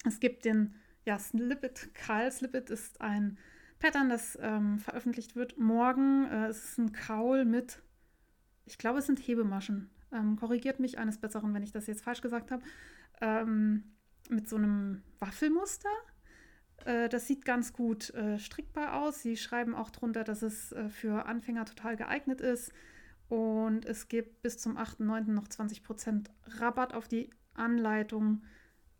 Es 0.06 0.20
gibt 0.20 0.44
den, 0.44 0.74
ja, 1.04 1.18
Slippet, 1.18 1.94
Karl 1.94 2.30
Slippet 2.30 2.68
ist 2.68 3.00
ein 3.00 3.38
Pattern, 3.78 4.10
das 4.10 4.38
ähm, 4.42 4.78
veröffentlicht 4.78 5.34
wird 5.34 5.58
morgen. 5.58 6.26
Äh, 6.30 6.48
es 6.48 6.64
ist 6.64 6.78
ein 6.78 6.92
Kaul 6.92 7.44
mit 7.44 7.82
ich 8.66 8.78
glaube, 8.78 8.98
es 8.98 9.06
sind 9.06 9.18
Hebemaschen. 9.18 9.90
Ähm, 10.12 10.36
korrigiert 10.36 10.80
mich 10.80 10.98
eines 10.98 11.18
Besseren, 11.18 11.52
wenn 11.54 11.62
ich 11.62 11.72
das 11.72 11.86
jetzt 11.86 12.02
falsch 12.02 12.20
gesagt 12.20 12.50
habe. 12.50 12.62
Ähm, 13.20 13.94
mit 14.30 14.48
so 14.48 14.56
einem 14.56 15.02
Waffelmuster. 15.20 15.90
Äh, 16.84 17.08
das 17.08 17.26
sieht 17.26 17.44
ganz 17.44 17.72
gut 17.72 18.10
äh, 18.14 18.38
strickbar 18.38 19.00
aus. 19.02 19.20
Sie 19.20 19.36
schreiben 19.36 19.74
auch 19.74 19.90
drunter, 19.90 20.24
dass 20.24 20.42
es 20.42 20.72
äh, 20.72 20.88
für 20.88 21.26
Anfänger 21.26 21.64
total 21.64 21.96
geeignet 21.96 22.40
ist. 22.40 22.72
Und 23.28 23.86
es 23.86 24.08
gibt 24.08 24.42
bis 24.42 24.58
zum 24.58 24.76
8.9. 24.76 25.30
noch 25.30 25.48
20% 25.48 26.26
Rabatt 26.58 26.94
auf 26.94 27.08
die 27.08 27.30
Anleitung. 27.54 28.42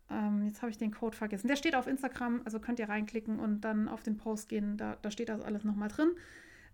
Ähm, 0.09 0.43
jetzt 0.45 0.61
habe 0.61 0.71
ich 0.71 0.77
den 0.77 0.91
Code 0.91 1.15
vergessen. 1.15 1.47
Der 1.47 1.55
steht 1.55 1.75
auf 1.75 1.87
Instagram, 1.87 2.41
also 2.45 2.59
könnt 2.59 2.79
ihr 2.79 2.89
reinklicken 2.89 3.39
und 3.39 3.61
dann 3.61 3.87
auf 3.87 4.03
den 4.03 4.17
Post 4.17 4.49
gehen. 4.49 4.77
Da, 4.77 4.97
da 5.01 5.11
steht 5.11 5.29
das 5.29 5.41
alles 5.41 5.63
nochmal 5.63 5.89
drin. 5.89 6.11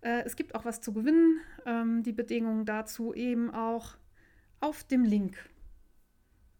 Äh, 0.00 0.22
es 0.24 0.36
gibt 0.36 0.54
auch 0.54 0.64
was 0.64 0.80
zu 0.80 0.92
gewinnen. 0.92 1.40
Ähm, 1.66 2.02
die 2.02 2.12
Bedingungen 2.12 2.64
dazu 2.64 3.14
eben 3.14 3.50
auch 3.50 3.96
auf 4.60 4.84
dem 4.84 5.04
Link. 5.04 5.36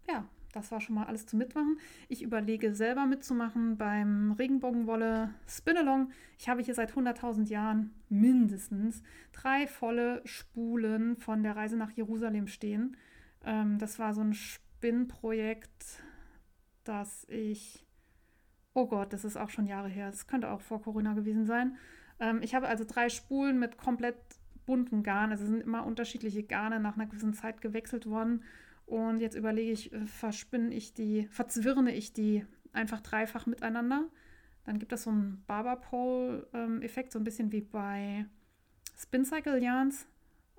Ja, 0.09 0.29
das 0.53 0.71
war 0.71 0.81
schon 0.81 0.95
mal 0.95 1.07
alles 1.07 1.27
zu 1.27 1.37
mitmachen. 1.37 1.79
Ich 2.09 2.23
überlege 2.23 2.75
selber 2.75 3.07
mitzumachen 3.07 3.77
beim 3.77 4.33
Regenbogenwolle 4.33 5.31
Spinalong. 5.49 6.11
Ich 6.39 6.49
habe 6.49 6.63
hier 6.63 6.75
seit 6.75 6.93
100.000 6.93 7.49
Jahren 7.49 7.95
mindestens 8.09 9.03
drei 9.33 9.67
volle 9.67 10.21
Spulen 10.25 11.17
von 11.17 11.43
der 11.43 11.57
Reise 11.57 11.77
nach 11.77 11.91
Jerusalem 11.91 12.47
stehen. 12.47 12.97
Ähm, 13.45 13.79
das 13.79 13.99
war 13.99 14.13
so 14.13 14.21
ein 14.21 14.35
Spinnprojekt, 14.35 16.03
das 16.85 17.27
ich, 17.29 17.87
oh 18.75 18.87
Gott, 18.87 19.13
das 19.13 19.25
ist 19.25 19.37
auch 19.37 19.51
schon 19.51 19.67
Jahre 19.67 19.89
her. 19.89 20.09
Es 20.09 20.27
könnte 20.27 20.51
auch 20.51 20.61
vor 20.61 20.83
Corona 20.83 21.15
gewesen 21.15 21.47
sein. 21.47 21.77
Ähm, 22.21 22.41
ich 22.43 22.55
habe 22.55 22.69
also 22.69 22.85
drei 22.87 23.09
Spulen 23.09 23.59
mit 23.59 23.79
komplett 23.79 24.17
bunten 24.67 25.03
Garn. 25.03 25.31
Also 25.31 25.47
sind 25.47 25.63
immer 25.63 25.87
unterschiedliche 25.87 26.43
Garne 26.43 26.81
nach 26.81 26.97
einer 26.97 27.07
gewissen 27.07 27.35
Zeit 27.35 27.61
gewechselt 27.61 28.07
worden. 28.07 28.43
Und 28.93 29.21
jetzt 29.21 29.37
überlege 29.37 29.73
ich, 29.73 29.91
äh, 29.91 30.07
verspinne 30.07 30.75
ich 30.75 30.93
die, 30.93 31.27
verzwirne 31.31 31.95
ich 31.95 32.13
die 32.13 32.45
einfach 32.75 33.01
dreifach 33.01 33.47
miteinander. 33.47 34.05
Dann 34.67 34.79
gibt 34.79 34.93
es 34.93 35.05
so 35.05 35.11
einen 35.11 35.43
Barber-Pole-Effekt, 35.47 37.11
so 37.11 37.19
ein 37.19 37.25
bisschen 37.25 37.53
wie 37.53 37.63
bei 37.63 38.27
Spin 38.95 39.25
Cycle 39.25 39.63
Yarns. 39.63 40.07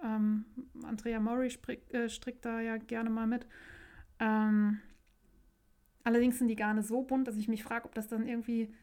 Ähm, 0.03 0.45
Andrea 0.81 1.19
Mori 1.19 1.51
strickt, 1.51 1.93
äh, 1.93 2.09
strickt 2.09 2.43
da 2.43 2.59
ja 2.59 2.77
gerne 2.77 3.11
mal 3.11 3.27
mit. 3.27 3.45
Ähm, 4.19 4.79
allerdings 6.03 6.39
sind 6.39 6.47
die 6.47 6.55
Garne 6.55 6.81
so 6.81 7.03
bunt, 7.03 7.27
dass 7.27 7.38
ich 7.38 7.47
mich 7.47 7.63
frage, 7.63 7.86
ob 7.86 7.93
das 7.93 8.07
dann 8.07 8.25
irgendwie 8.27 8.73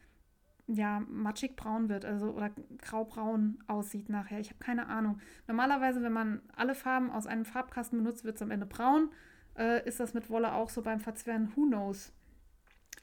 ja, 0.67 1.01
matschig 1.09 1.57
braun 1.57 1.89
wird, 1.89 2.05
also 2.05 2.31
oder 2.31 2.51
graubraun 2.77 3.61
aussieht 3.67 4.07
nachher. 4.07 4.39
Ich 4.39 4.47
habe 4.47 4.59
keine 4.59 4.87
Ahnung. 4.87 5.19
Normalerweise, 5.45 6.01
wenn 6.01 6.13
man 6.13 6.41
alle 6.55 6.73
Farben 6.73 7.11
aus 7.11 7.27
einem 7.27 7.43
Farbkasten 7.43 7.97
benutzt, 7.97 8.23
wird 8.23 8.37
es 8.37 8.41
am 8.41 8.51
Ende 8.51 8.65
braun. 8.65 9.09
Äh, 9.57 9.87
ist 9.87 9.99
das 9.99 10.13
mit 10.13 10.29
Wolle 10.29 10.53
auch 10.53 10.69
so 10.69 10.81
beim 10.81 10.99
Verzwirren? 10.99 11.55
Who 11.55 11.65
knows? 11.65 12.13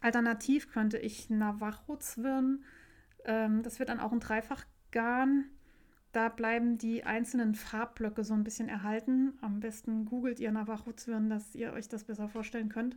Alternativ 0.00 0.70
könnte 0.72 0.98
ich 0.98 1.28
Navajo-Zwirn. 1.30 2.64
Ähm, 3.24 3.62
das 3.62 3.78
wird 3.78 3.88
dann 3.88 4.00
auch 4.00 4.12
ein 4.12 4.20
Dreifachgarn. 4.20 5.44
Da 6.12 6.28
bleiben 6.28 6.78
die 6.78 7.04
einzelnen 7.04 7.54
Farbblöcke 7.54 8.24
so 8.24 8.34
ein 8.34 8.44
bisschen 8.44 8.68
erhalten. 8.68 9.36
Am 9.40 9.60
besten 9.60 10.06
googelt 10.06 10.40
ihr 10.40 10.52
Navajo-Zwirn, 10.52 11.28
dass 11.28 11.54
ihr 11.54 11.72
euch 11.72 11.88
das 11.88 12.04
besser 12.04 12.28
vorstellen 12.28 12.68
könnt. 12.68 12.96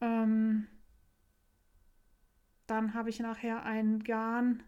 Ähm, 0.00 0.66
dann 2.66 2.94
habe 2.94 3.10
ich 3.10 3.18
nachher 3.18 3.64
ein 3.64 4.04
Garn 4.04 4.62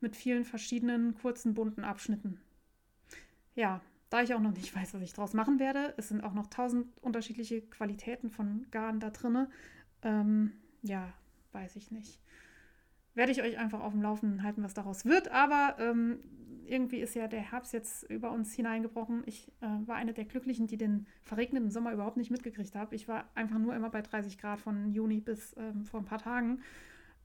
mit 0.00 0.16
vielen 0.16 0.44
verschiedenen 0.44 1.14
kurzen 1.14 1.54
bunten 1.54 1.84
Abschnitten. 1.84 2.40
Ja, 3.54 3.80
da 4.10 4.22
ich 4.22 4.34
auch 4.34 4.40
noch 4.40 4.52
nicht 4.52 4.74
weiß, 4.76 4.94
was 4.94 5.02
ich 5.02 5.12
draus 5.12 5.32
machen 5.32 5.58
werde, 5.58 5.94
es 5.96 6.08
sind 6.08 6.22
auch 6.22 6.34
noch 6.34 6.48
tausend 6.48 6.86
unterschiedliche 7.00 7.62
Qualitäten 7.62 8.30
von 8.30 8.66
Garn 8.70 9.00
da 9.00 9.10
drin. 9.10 9.46
Ähm, 10.02 10.52
ja, 10.82 11.12
weiß 11.52 11.76
ich 11.76 11.90
nicht. 11.90 12.20
Werde 13.14 13.32
ich 13.32 13.42
euch 13.42 13.58
einfach 13.58 13.80
auf 13.80 13.92
dem 13.92 14.02
Laufenden 14.02 14.42
halten, 14.42 14.62
was 14.62 14.74
daraus 14.74 15.04
wird. 15.04 15.30
Aber 15.30 15.76
ähm, 15.78 16.20
irgendwie 16.66 17.00
ist 17.00 17.14
ja 17.14 17.26
der 17.26 17.40
Herbst 17.40 17.72
jetzt 17.72 18.04
über 18.04 18.30
uns 18.30 18.54
hineingebrochen. 18.54 19.22
Ich 19.26 19.48
äh, 19.60 19.66
war 19.86 19.96
eine 19.96 20.12
der 20.12 20.24
Glücklichen, 20.24 20.66
die 20.66 20.76
den 20.76 21.06
verregneten 21.22 21.70
Sommer 21.70 21.92
überhaupt 21.92 22.16
nicht 22.16 22.30
mitgekriegt 22.30 22.74
habe. 22.74 22.94
Ich 22.94 23.08
war 23.08 23.28
einfach 23.34 23.58
nur 23.58 23.74
immer 23.74 23.90
bei 23.90 24.02
30 24.02 24.38
Grad 24.38 24.60
von 24.60 24.92
Juni 24.92 25.20
bis 25.20 25.54
ähm, 25.58 25.84
vor 25.84 26.00
ein 26.00 26.06
paar 26.06 26.20
Tagen. 26.20 26.60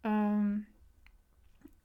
Ähm, 0.04 0.66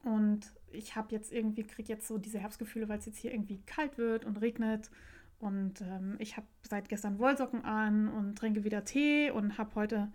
und 0.03 0.51
ich 0.71 0.95
habe 0.95 1.07
jetzt 1.11 1.31
irgendwie, 1.31 1.63
kriege 1.63 1.89
jetzt 1.89 2.07
so 2.07 2.17
diese 2.17 2.39
Herbstgefühle, 2.39 2.89
weil 2.89 2.99
es 2.99 3.05
jetzt 3.05 3.17
hier 3.17 3.33
irgendwie 3.33 3.61
kalt 3.65 3.97
wird 3.97 4.25
und 4.25 4.37
regnet. 4.41 4.89
Und 5.39 5.81
ähm, 5.81 6.15
ich 6.19 6.37
habe 6.37 6.47
seit 6.61 6.89
gestern 6.89 7.17
Wollsocken 7.19 7.65
an 7.65 8.09
und 8.09 8.37
trinke 8.37 8.63
wieder 8.63 8.83
Tee 8.83 9.31
und 9.31 9.57
habe 9.57 9.73
heute 9.75 10.11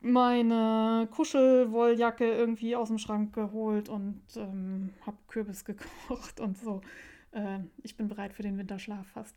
meine 0.00 1.08
Kuschelwolljacke 1.10 2.30
irgendwie 2.30 2.76
aus 2.76 2.88
dem 2.88 2.98
Schrank 2.98 3.34
geholt 3.34 3.88
und 3.88 4.20
ähm, 4.36 4.90
habe 5.04 5.16
Kürbis 5.26 5.64
gekocht 5.64 6.40
und 6.40 6.58
so. 6.58 6.82
Äh, 7.32 7.60
ich 7.82 7.96
bin 7.96 8.08
bereit 8.08 8.34
für 8.34 8.42
den 8.42 8.58
Winterschlaf 8.58 9.06
fast. 9.08 9.34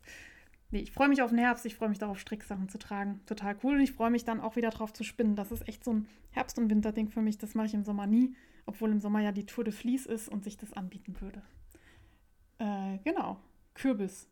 Nee, 0.70 0.80
ich 0.80 0.92
freue 0.92 1.08
mich 1.08 1.22
auf 1.22 1.30
den 1.30 1.38
Herbst, 1.38 1.66
ich 1.66 1.74
freue 1.74 1.88
mich 1.88 1.98
darauf, 1.98 2.20
Stricksachen 2.20 2.68
zu 2.68 2.78
tragen. 2.78 3.20
Total 3.26 3.56
cool. 3.64 3.74
Und 3.74 3.80
ich 3.80 3.92
freue 3.92 4.10
mich 4.10 4.24
dann 4.24 4.40
auch 4.40 4.54
wieder 4.54 4.70
drauf 4.70 4.92
zu 4.92 5.02
spinnen. 5.02 5.34
Das 5.34 5.50
ist 5.50 5.66
echt 5.66 5.82
so 5.82 5.92
ein 5.92 6.06
Herbst- 6.30 6.58
und 6.58 6.70
Winterding 6.70 7.08
für 7.08 7.22
mich. 7.22 7.38
Das 7.38 7.54
mache 7.54 7.66
ich 7.66 7.74
im 7.74 7.82
Sommer 7.82 8.06
nie, 8.06 8.34
obwohl 8.66 8.90
im 8.90 9.00
Sommer 9.00 9.20
ja 9.20 9.32
die 9.32 9.46
Tour 9.46 9.64
de 9.64 9.72
Vlies 9.72 10.06
ist 10.06 10.28
und 10.28 10.44
sich 10.44 10.56
das 10.56 10.72
anbieten 10.72 11.20
würde. 11.20 11.42
Äh, 12.58 12.98
genau. 13.04 13.40
Kürbis. 13.74 14.28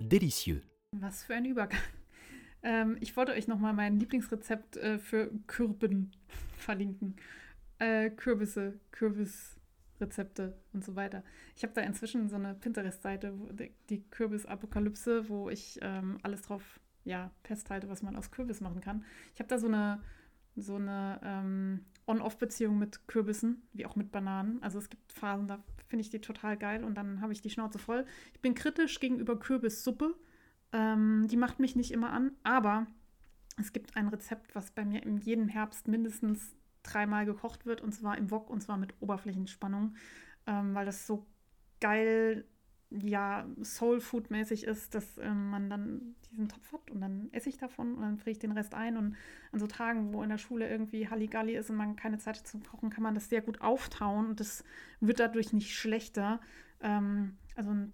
Delicieux. 0.00 0.62
Was 0.92 1.24
für 1.24 1.34
ein 1.34 1.44
Übergang. 1.44 1.80
Ähm, 2.62 2.98
ich 3.00 3.16
wollte 3.16 3.32
euch 3.32 3.48
nochmal 3.48 3.72
mein 3.72 3.98
Lieblingsrezept 3.98 4.76
äh, 4.76 4.98
für 4.98 5.30
Kürben 5.46 6.12
verlinken. 6.58 7.16
Äh, 7.78 8.10
Kürbisse, 8.10 8.78
Kürbis. 8.90 9.56
Rezepte 10.00 10.56
und 10.72 10.84
so 10.84 10.96
weiter. 10.96 11.22
Ich 11.56 11.62
habe 11.62 11.74
da 11.74 11.82
inzwischen 11.82 12.28
so 12.28 12.36
eine 12.36 12.54
Pinterest-Seite, 12.54 13.34
die 13.90 14.02
Kürbis-Apokalypse, 14.10 15.28
wo 15.28 15.50
ich 15.50 15.78
ähm, 15.82 16.18
alles 16.22 16.42
drauf 16.42 16.80
ja, 17.04 17.30
festhalte, 17.44 17.88
was 17.88 18.02
man 18.02 18.16
aus 18.16 18.30
Kürbis 18.30 18.60
machen 18.60 18.80
kann. 18.80 19.04
Ich 19.34 19.40
habe 19.40 19.48
da 19.48 19.58
so 19.58 19.66
eine, 19.66 20.00
so 20.56 20.76
eine 20.76 21.20
ähm, 21.22 21.84
On-Off-Beziehung 22.10 22.78
mit 22.78 23.06
Kürbissen, 23.06 23.62
wie 23.72 23.86
auch 23.86 23.96
mit 23.96 24.10
Bananen. 24.10 24.62
Also 24.62 24.78
es 24.78 24.90
gibt 24.90 25.12
Phasen, 25.12 25.46
da 25.46 25.62
finde 25.88 26.02
ich 26.02 26.10
die 26.10 26.20
total 26.20 26.56
geil 26.56 26.84
und 26.84 26.96
dann 26.96 27.20
habe 27.20 27.32
ich 27.32 27.40
die 27.40 27.50
Schnauze 27.50 27.78
voll. 27.78 28.04
Ich 28.32 28.40
bin 28.40 28.54
kritisch 28.54 28.98
gegenüber 28.98 29.38
Kürbissuppe. 29.38 30.16
Ähm, 30.72 31.26
die 31.30 31.36
macht 31.36 31.60
mich 31.60 31.76
nicht 31.76 31.92
immer 31.92 32.10
an, 32.10 32.32
aber 32.42 32.86
es 33.58 33.72
gibt 33.72 33.96
ein 33.96 34.08
Rezept, 34.08 34.54
was 34.54 34.72
bei 34.72 34.84
mir 34.84 35.02
in 35.02 35.18
jedem 35.18 35.48
Herbst 35.48 35.86
mindestens 35.86 36.56
dreimal 36.82 37.26
gekocht 37.26 37.66
wird 37.66 37.80
und 37.80 37.92
zwar 37.92 38.18
im 38.18 38.30
Wok 38.30 38.50
und 38.50 38.60
zwar 38.60 38.76
mit 38.76 38.94
Oberflächenspannung, 39.00 39.94
ähm, 40.46 40.74
weil 40.74 40.86
das 40.86 41.06
so 41.06 41.26
geil, 41.80 42.44
ja, 42.90 43.46
Soul-Food-mäßig 43.62 44.64
ist, 44.64 44.94
dass 44.94 45.16
ähm, 45.18 45.50
man 45.50 45.70
dann 45.70 46.16
diesen 46.30 46.48
Topf 46.48 46.72
hat 46.72 46.90
und 46.90 47.00
dann 47.00 47.28
esse 47.32 47.48
ich 47.48 47.56
davon 47.56 47.94
und 47.94 48.02
dann 48.02 48.18
friere 48.18 48.32
ich 48.32 48.38
den 48.38 48.52
Rest 48.52 48.74
ein 48.74 48.96
und 48.96 49.16
an 49.52 49.60
so 49.60 49.66
Tagen, 49.66 50.12
wo 50.12 50.22
in 50.22 50.28
der 50.28 50.38
Schule 50.38 50.68
irgendwie 50.68 51.08
Halligalli 51.08 51.56
ist 51.56 51.70
und 51.70 51.76
man 51.76 51.94
keine 51.94 52.18
Zeit 52.18 52.38
hat 52.38 52.48
zum 52.48 52.64
Kochen, 52.64 52.90
kann 52.90 53.04
man 53.04 53.14
das 53.14 53.28
sehr 53.28 53.42
gut 53.42 53.60
auftauen 53.60 54.30
und 54.30 54.40
das 54.40 54.64
wird 55.00 55.20
dadurch 55.20 55.52
nicht 55.52 55.72
schlechter. 55.72 56.40
Ähm, 56.80 57.36
also 57.54 57.70
ein 57.70 57.92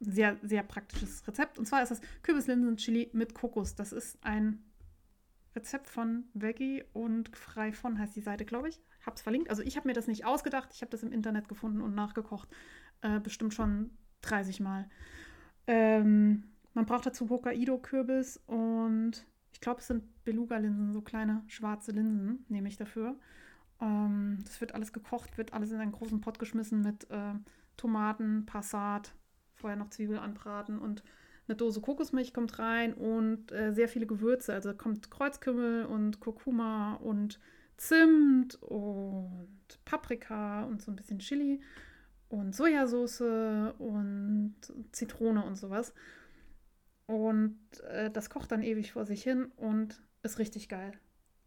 sehr, 0.00 0.36
sehr 0.42 0.64
praktisches 0.64 1.26
Rezept. 1.28 1.58
Und 1.58 1.66
zwar 1.66 1.82
ist 1.82 1.90
das 1.90 2.00
Kürbislinsen-Chili 2.22 3.10
mit 3.12 3.34
Kokos. 3.34 3.76
Das 3.76 3.92
ist 3.92 4.18
ein 4.24 4.64
Rezept 5.54 5.88
von 5.88 6.24
Veggie 6.34 6.82
und 6.92 7.36
frei 7.36 7.72
von 7.72 7.98
heißt 7.98 8.16
die 8.16 8.20
Seite, 8.20 8.44
glaube 8.44 8.70
ich. 8.70 8.80
Hab's 9.06 9.22
verlinkt. 9.22 9.50
Also 9.50 9.62
ich 9.62 9.76
habe 9.76 9.86
mir 9.86 9.94
das 9.94 10.08
nicht 10.08 10.24
ausgedacht, 10.24 10.70
ich 10.72 10.80
habe 10.80 10.90
das 10.90 11.04
im 11.04 11.12
Internet 11.12 11.48
gefunden 11.48 11.80
und 11.80 11.94
nachgekocht. 11.94 12.48
Äh, 13.02 13.20
bestimmt 13.20 13.54
schon 13.54 13.90
30 14.22 14.60
Mal. 14.60 14.88
Ähm, 15.66 16.44
man 16.74 16.86
braucht 16.86 17.06
dazu 17.06 17.28
Hokkaido-Kürbis 17.28 18.40
und 18.46 19.26
ich 19.52 19.60
glaube, 19.60 19.80
es 19.80 19.86
sind 19.86 20.24
Beluga-Linsen, 20.24 20.92
so 20.92 21.02
kleine 21.02 21.42
schwarze 21.46 21.92
Linsen, 21.92 22.44
nehme 22.48 22.68
ich 22.68 22.76
dafür. 22.76 23.16
Ähm, 23.80 24.38
das 24.44 24.60
wird 24.60 24.74
alles 24.74 24.92
gekocht, 24.92 25.36
wird 25.38 25.52
alles 25.52 25.70
in 25.70 25.80
einen 25.80 25.92
großen 25.92 26.20
Pott 26.20 26.38
geschmissen 26.38 26.80
mit 26.82 27.10
äh, 27.10 27.34
Tomaten, 27.76 28.46
Passat, 28.46 29.14
vorher 29.54 29.76
noch 29.76 29.90
Zwiebel 29.90 30.18
anbraten 30.18 30.78
und 30.78 31.02
eine 31.48 31.56
Dose 31.56 31.80
Kokosmilch 31.80 32.32
kommt 32.32 32.58
rein 32.58 32.94
und 32.94 33.50
äh, 33.52 33.72
sehr 33.72 33.88
viele 33.88 34.06
Gewürze. 34.06 34.54
Also 34.54 34.72
kommt 34.74 35.10
Kreuzkümmel 35.10 35.86
und 35.86 36.20
Kurkuma 36.20 36.94
und 36.94 37.40
Zimt 37.76 38.62
und 38.62 39.78
Paprika 39.84 40.64
und 40.64 40.80
so 40.80 40.92
ein 40.92 40.96
bisschen 40.96 41.18
Chili 41.18 41.60
und 42.32 42.54
Sojasauce 42.54 43.74
und 43.78 44.54
Zitrone 44.92 45.44
und 45.44 45.56
sowas. 45.56 45.94
Und 47.06 47.58
äh, 47.88 48.10
das 48.10 48.30
kocht 48.30 48.52
dann 48.52 48.62
ewig 48.62 48.92
vor 48.92 49.04
sich 49.04 49.22
hin 49.22 49.46
und 49.56 50.02
ist 50.22 50.38
richtig 50.38 50.68
geil. 50.68 50.92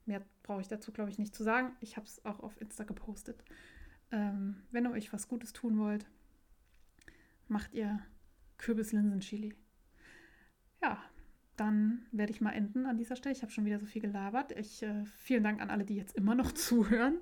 Mehr 0.06 0.22
brauche 0.44 0.62
ich 0.62 0.68
dazu, 0.68 0.92
glaube 0.92 1.10
ich, 1.10 1.18
nicht 1.18 1.34
zu 1.34 1.44
sagen. 1.44 1.76
Ich 1.80 1.98
habe 1.98 2.06
es 2.06 2.24
auch 2.26 2.40
auf 2.40 2.60
Insta 2.62 2.84
gepostet. 2.84 3.44
Ähm, 4.12 4.58
wenn 4.72 4.86
ihr 4.86 4.92
euch 4.92 5.12
was 5.12 5.28
Gutes 5.28 5.54
tun 5.54 5.80
wollt, 5.80 6.06
macht 7.48 7.74
ihr 7.74 8.00
Kürbislinsen-Chili 8.58 9.56
ja, 10.86 11.02
dann 11.56 12.06
werde 12.12 12.32
ich 12.32 12.42
mal 12.42 12.52
enden 12.52 12.86
an 12.86 12.98
dieser 12.98 13.16
Stelle. 13.16 13.34
Ich 13.34 13.42
habe 13.42 13.52
schon 13.52 13.66
wieder 13.66 13.80
so 13.80 13.86
viel 13.86 14.02
gelabert. 14.02 14.52
Ich, 14.52 14.84
äh, 14.84 15.06
vielen 15.18 15.44
Dank 15.44 15.62
an 15.62 15.70
alle, 15.70 15.86
die 15.86 15.96
jetzt 15.96 16.16
immer 16.16 16.36
noch 16.36 16.52
zuhören. 16.54 17.18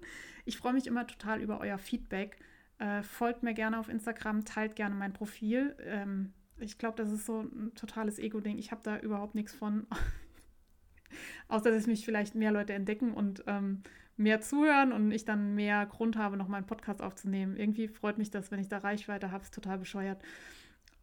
Ich 0.46 0.58
freue 0.58 0.74
mich 0.74 0.88
immer 0.88 1.08
total 1.08 1.42
über 1.42 1.60
euer 1.60 1.78
Feedback. 1.78 2.38
Äh, 2.84 3.02
folgt 3.02 3.44
mir 3.44 3.54
gerne 3.54 3.80
auf 3.80 3.88
Instagram, 3.88 4.44
teilt 4.44 4.76
gerne 4.76 4.94
mein 4.94 5.14
Profil. 5.14 5.74
Ähm, 5.86 6.34
ich 6.58 6.78
glaube, 6.78 6.98
das 6.98 7.14
ist 7.14 7.26
so 7.26 7.40
ein 7.40 7.72
totales 7.76 8.20
Ego-Ding. 8.20 8.58
Ich 8.58 8.72
habe 8.72 8.82
da 8.84 9.00
überhaupt 9.00 9.36
nichts 9.36 9.54
von. 9.54 9.88
Außer 11.48 11.72
dass 11.72 11.88
mich 11.88 12.04
vielleicht 12.04 12.36
mehr 12.36 12.52
Leute 12.52 12.74
entdecken 12.74 13.14
und 13.14 13.42
ähm, 13.48 13.84
mehr 14.18 14.42
zuhören 14.42 14.92
und 14.92 15.12
ich 15.12 15.24
dann 15.24 15.56
mehr 15.56 15.86
Grund 15.86 16.18
habe, 16.18 16.36
noch 16.36 16.50
meinen 16.50 16.66
Podcast 16.66 17.02
aufzunehmen. 17.02 17.56
Irgendwie 17.56 17.88
freut 17.88 18.18
mich 18.18 18.32
das, 18.32 18.52
wenn 18.52 18.60
ich 18.60 18.68
da 18.68 18.80
Reichweite 18.80 19.32
habe. 19.32 19.44
Ist 19.44 19.54
total 19.54 19.78
bescheuert. 19.78 20.22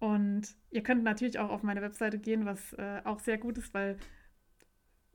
Und 0.00 0.54
ihr 0.70 0.82
könnt 0.82 1.02
natürlich 1.02 1.38
auch 1.38 1.48
auf 1.48 1.62
meine 1.62 1.80
Webseite 1.80 2.18
gehen, 2.18 2.44
was 2.44 2.74
äh, 2.74 3.00
auch 3.04 3.20
sehr 3.20 3.38
gut 3.38 3.56
ist, 3.56 3.72
weil 3.72 3.96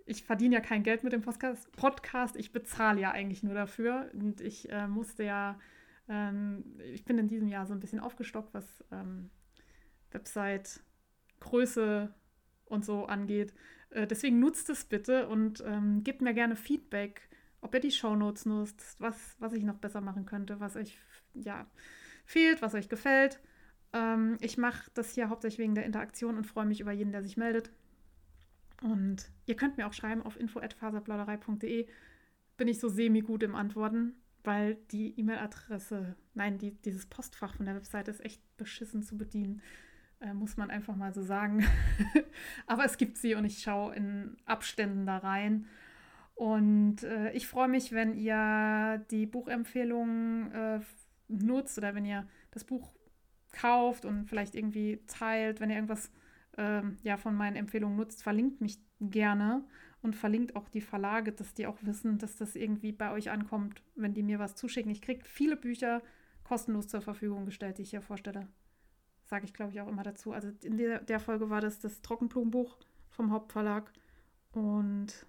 ich 0.07 0.23
verdiene 0.23 0.55
ja 0.55 0.61
kein 0.61 0.81
Geld 0.81 1.03
mit 1.03 1.13
dem 1.13 1.21
Podcast. 1.21 2.37
Ich 2.37 2.51
bezahle 2.51 3.01
ja 3.01 3.11
eigentlich 3.11 3.43
nur 3.43 3.53
dafür. 3.53 4.09
Und 4.13 4.41
ich 4.41 4.71
äh, 4.71 4.87
musste 4.87 5.23
ja, 5.23 5.59
ähm, 6.07 6.63
ich 6.79 7.05
bin 7.05 7.17
in 7.17 7.27
diesem 7.27 7.47
Jahr 7.47 7.65
so 7.65 7.73
ein 7.73 7.79
bisschen 7.79 7.99
aufgestockt, 7.99 8.53
was 8.53 8.83
ähm, 8.91 9.29
Website 10.11 10.81
Größe 11.39 12.13
und 12.65 12.85
so 12.85 13.05
angeht. 13.05 13.53
Äh, 13.89 14.07
deswegen 14.07 14.39
nutzt 14.39 14.69
es 14.69 14.85
bitte 14.85 15.27
und 15.27 15.63
ähm, 15.65 16.03
gebt 16.03 16.21
mir 16.21 16.33
gerne 16.33 16.55
Feedback, 16.55 17.29
ob 17.61 17.73
ihr 17.73 17.79
die 17.79 17.91
Shownotes 17.91 18.45
nutzt, 18.45 18.95
was, 18.99 19.35
was 19.39 19.53
ich 19.53 19.63
noch 19.63 19.77
besser 19.77 20.01
machen 20.01 20.25
könnte, 20.25 20.59
was 20.59 20.75
euch 20.75 20.97
ja, 21.33 21.65
fehlt, 22.25 22.61
was 22.61 22.73
euch 22.75 22.89
gefällt. 22.89 23.39
Ähm, 23.93 24.37
ich 24.41 24.57
mache 24.57 24.89
das 24.93 25.13
hier 25.13 25.29
hauptsächlich 25.29 25.59
wegen 25.59 25.75
der 25.75 25.85
Interaktion 25.85 26.37
und 26.37 26.45
freue 26.45 26.65
mich 26.65 26.81
über 26.81 26.91
jeden, 26.91 27.11
der 27.11 27.23
sich 27.23 27.37
meldet. 27.37 27.71
Und 28.81 29.31
ihr 29.45 29.55
könnt 29.55 29.77
mir 29.77 29.87
auch 29.87 29.93
schreiben 29.93 30.21
auf 30.21 30.39
info.faserplauderei.de. 30.39 31.87
bin 32.57 32.67
ich 32.67 32.79
so 32.79 32.89
semi-gut 32.89 33.43
im 33.43 33.55
Antworten, 33.55 34.13
weil 34.45 34.75
die 34.91 35.19
E-Mail-Adresse, 35.19 36.15
nein, 36.33 36.57
die, 36.57 36.71
dieses 36.71 37.05
Postfach 37.05 37.55
von 37.55 37.65
der 37.65 37.75
Webseite 37.75 38.11
ist 38.11 38.23
echt 38.23 38.41
beschissen 38.57 39.03
zu 39.03 39.17
bedienen. 39.17 39.61
Äh, 40.19 40.33
muss 40.33 40.57
man 40.57 40.71
einfach 40.71 40.95
mal 40.95 41.13
so 41.13 41.21
sagen. 41.21 41.65
Aber 42.67 42.85
es 42.85 42.97
gibt 42.97 43.17
sie 43.17 43.35
und 43.35 43.45
ich 43.45 43.59
schaue 43.59 43.95
in 43.95 44.37
Abständen 44.45 45.05
da 45.05 45.17
rein. 45.17 45.67
Und 46.35 47.03
äh, 47.03 47.31
ich 47.31 47.47
freue 47.47 47.67
mich, 47.67 47.91
wenn 47.91 48.13
ihr 48.13 49.03
die 49.11 49.25
Buchempfehlungen 49.25 50.51
äh, 50.51 50.79
nutzt 51.27 51.77
oder 51.77 51.95
wenn 51.95 52.05
ihr 52.05 52.27
das 52.51 52.63
Buch 52.63 52.91
kauft 53.51 54.05
und 54.05 54.25
vielleicht 54.27 54.55
irgendwie 54.55 54.99
teilt, 55.07 55.59
wenn 55.59 55.69
ihr 55.69 55.77
irgendwas 55.77 56.11
ähm, 56.57 56.97
ja, 57.03 57.17
von 57.17 57.35
meinen 57.35 57.55
Empfehlungen 57.55 57.97
nutzt, 57.97 58.21
verlinkt 58.23 58.61
mich 58.61 58.79
gerne 58.99 59.63
und 60.05 60.15
verlinkt 60.15 60.55
auch 60.55 60.69
die 60.69 60.81
Verlage, 60.81 61.31
dass 61.31 61.55
die 61.55 61.65
auch 61.65 61.77
wissen, 61.81 62.19
dass 62.19 62.35
das 62.37 62.55
irgendwie 62.55 62.91
bei 62.91 63.11
euch 63.11 63.31
ankommt, 63.31 63.81
wenn 63.95 64.13
die 64.13 64.21
mir 64.21 64.37
was 64.37 64.55
zuschicken. 64.55 64.91
Ich 64.91 65.01
kriege 65.01 65.25
viele 65.25 65.57
Bücher 65.57 66.01
kostenlos 66.43 66.87
zur 66.87 67.01
Verfügung 67.01 67.45
gestellt, 67.45 67.79
die 67.79 67.81
ich 67.81 67.89
hier 67.89 68.03
vorstelle. 68.03 68.47
Sage 69.23 69.45
ich, 69.45 69.53
glaube 69.53 69.71
ich, 69.71 69.81
auch 69.81 69.87
immer 69.87 70.03
dazu. 70.03 70.31
Also 70.31 70.51
in 70.63 70.77
der, 70.77 70.99
der 70.99 71.19
Folge 71.19 71.49
war 71.49 71.59
das 71.59 71.79
das 71.79 72.03
Trockenblumenbuch 72.03 72.77
vom 73.09 73.31
Hauptverlag. 73.31 73.91
Und 74.51 75.25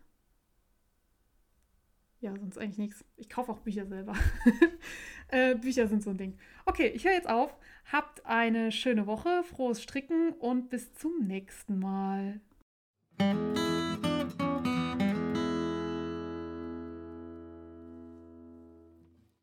ja, 2.21 2.37
sonst 2.37 2.59
eigentlich 2.59 2.79
nichts. 2.79 3.05
Ich 3.17 3.31
kaufe 3.31 3.51
auch 3.51 3.61
Bücher 3.61 3.87
selber. 3.87 4.15
äh, 5.29 5.55
Bücher 5.55 5.87
sind 5.89 6.03
so 6.03 6.11
ein 6.11 6.19
Ding. 6.19 6.37
Okay, 6.67 6.89
ich 6.89 7.07
höre 7.07 7.15
jetzt 7.15 7.31
auf. 7.31 7.57
Habt 7.91 8.27
eine 8.27 8.73
schöne 8.73 9.07
Woche, 9.07 9.43
frohes 9.45 9.83
Stricken 9.83 10.33
und 10.33 10.69
bis 10.69 10.93
zum 10.93 11.27
nächsten 11.27 11.79
Mal. 11.79 12.41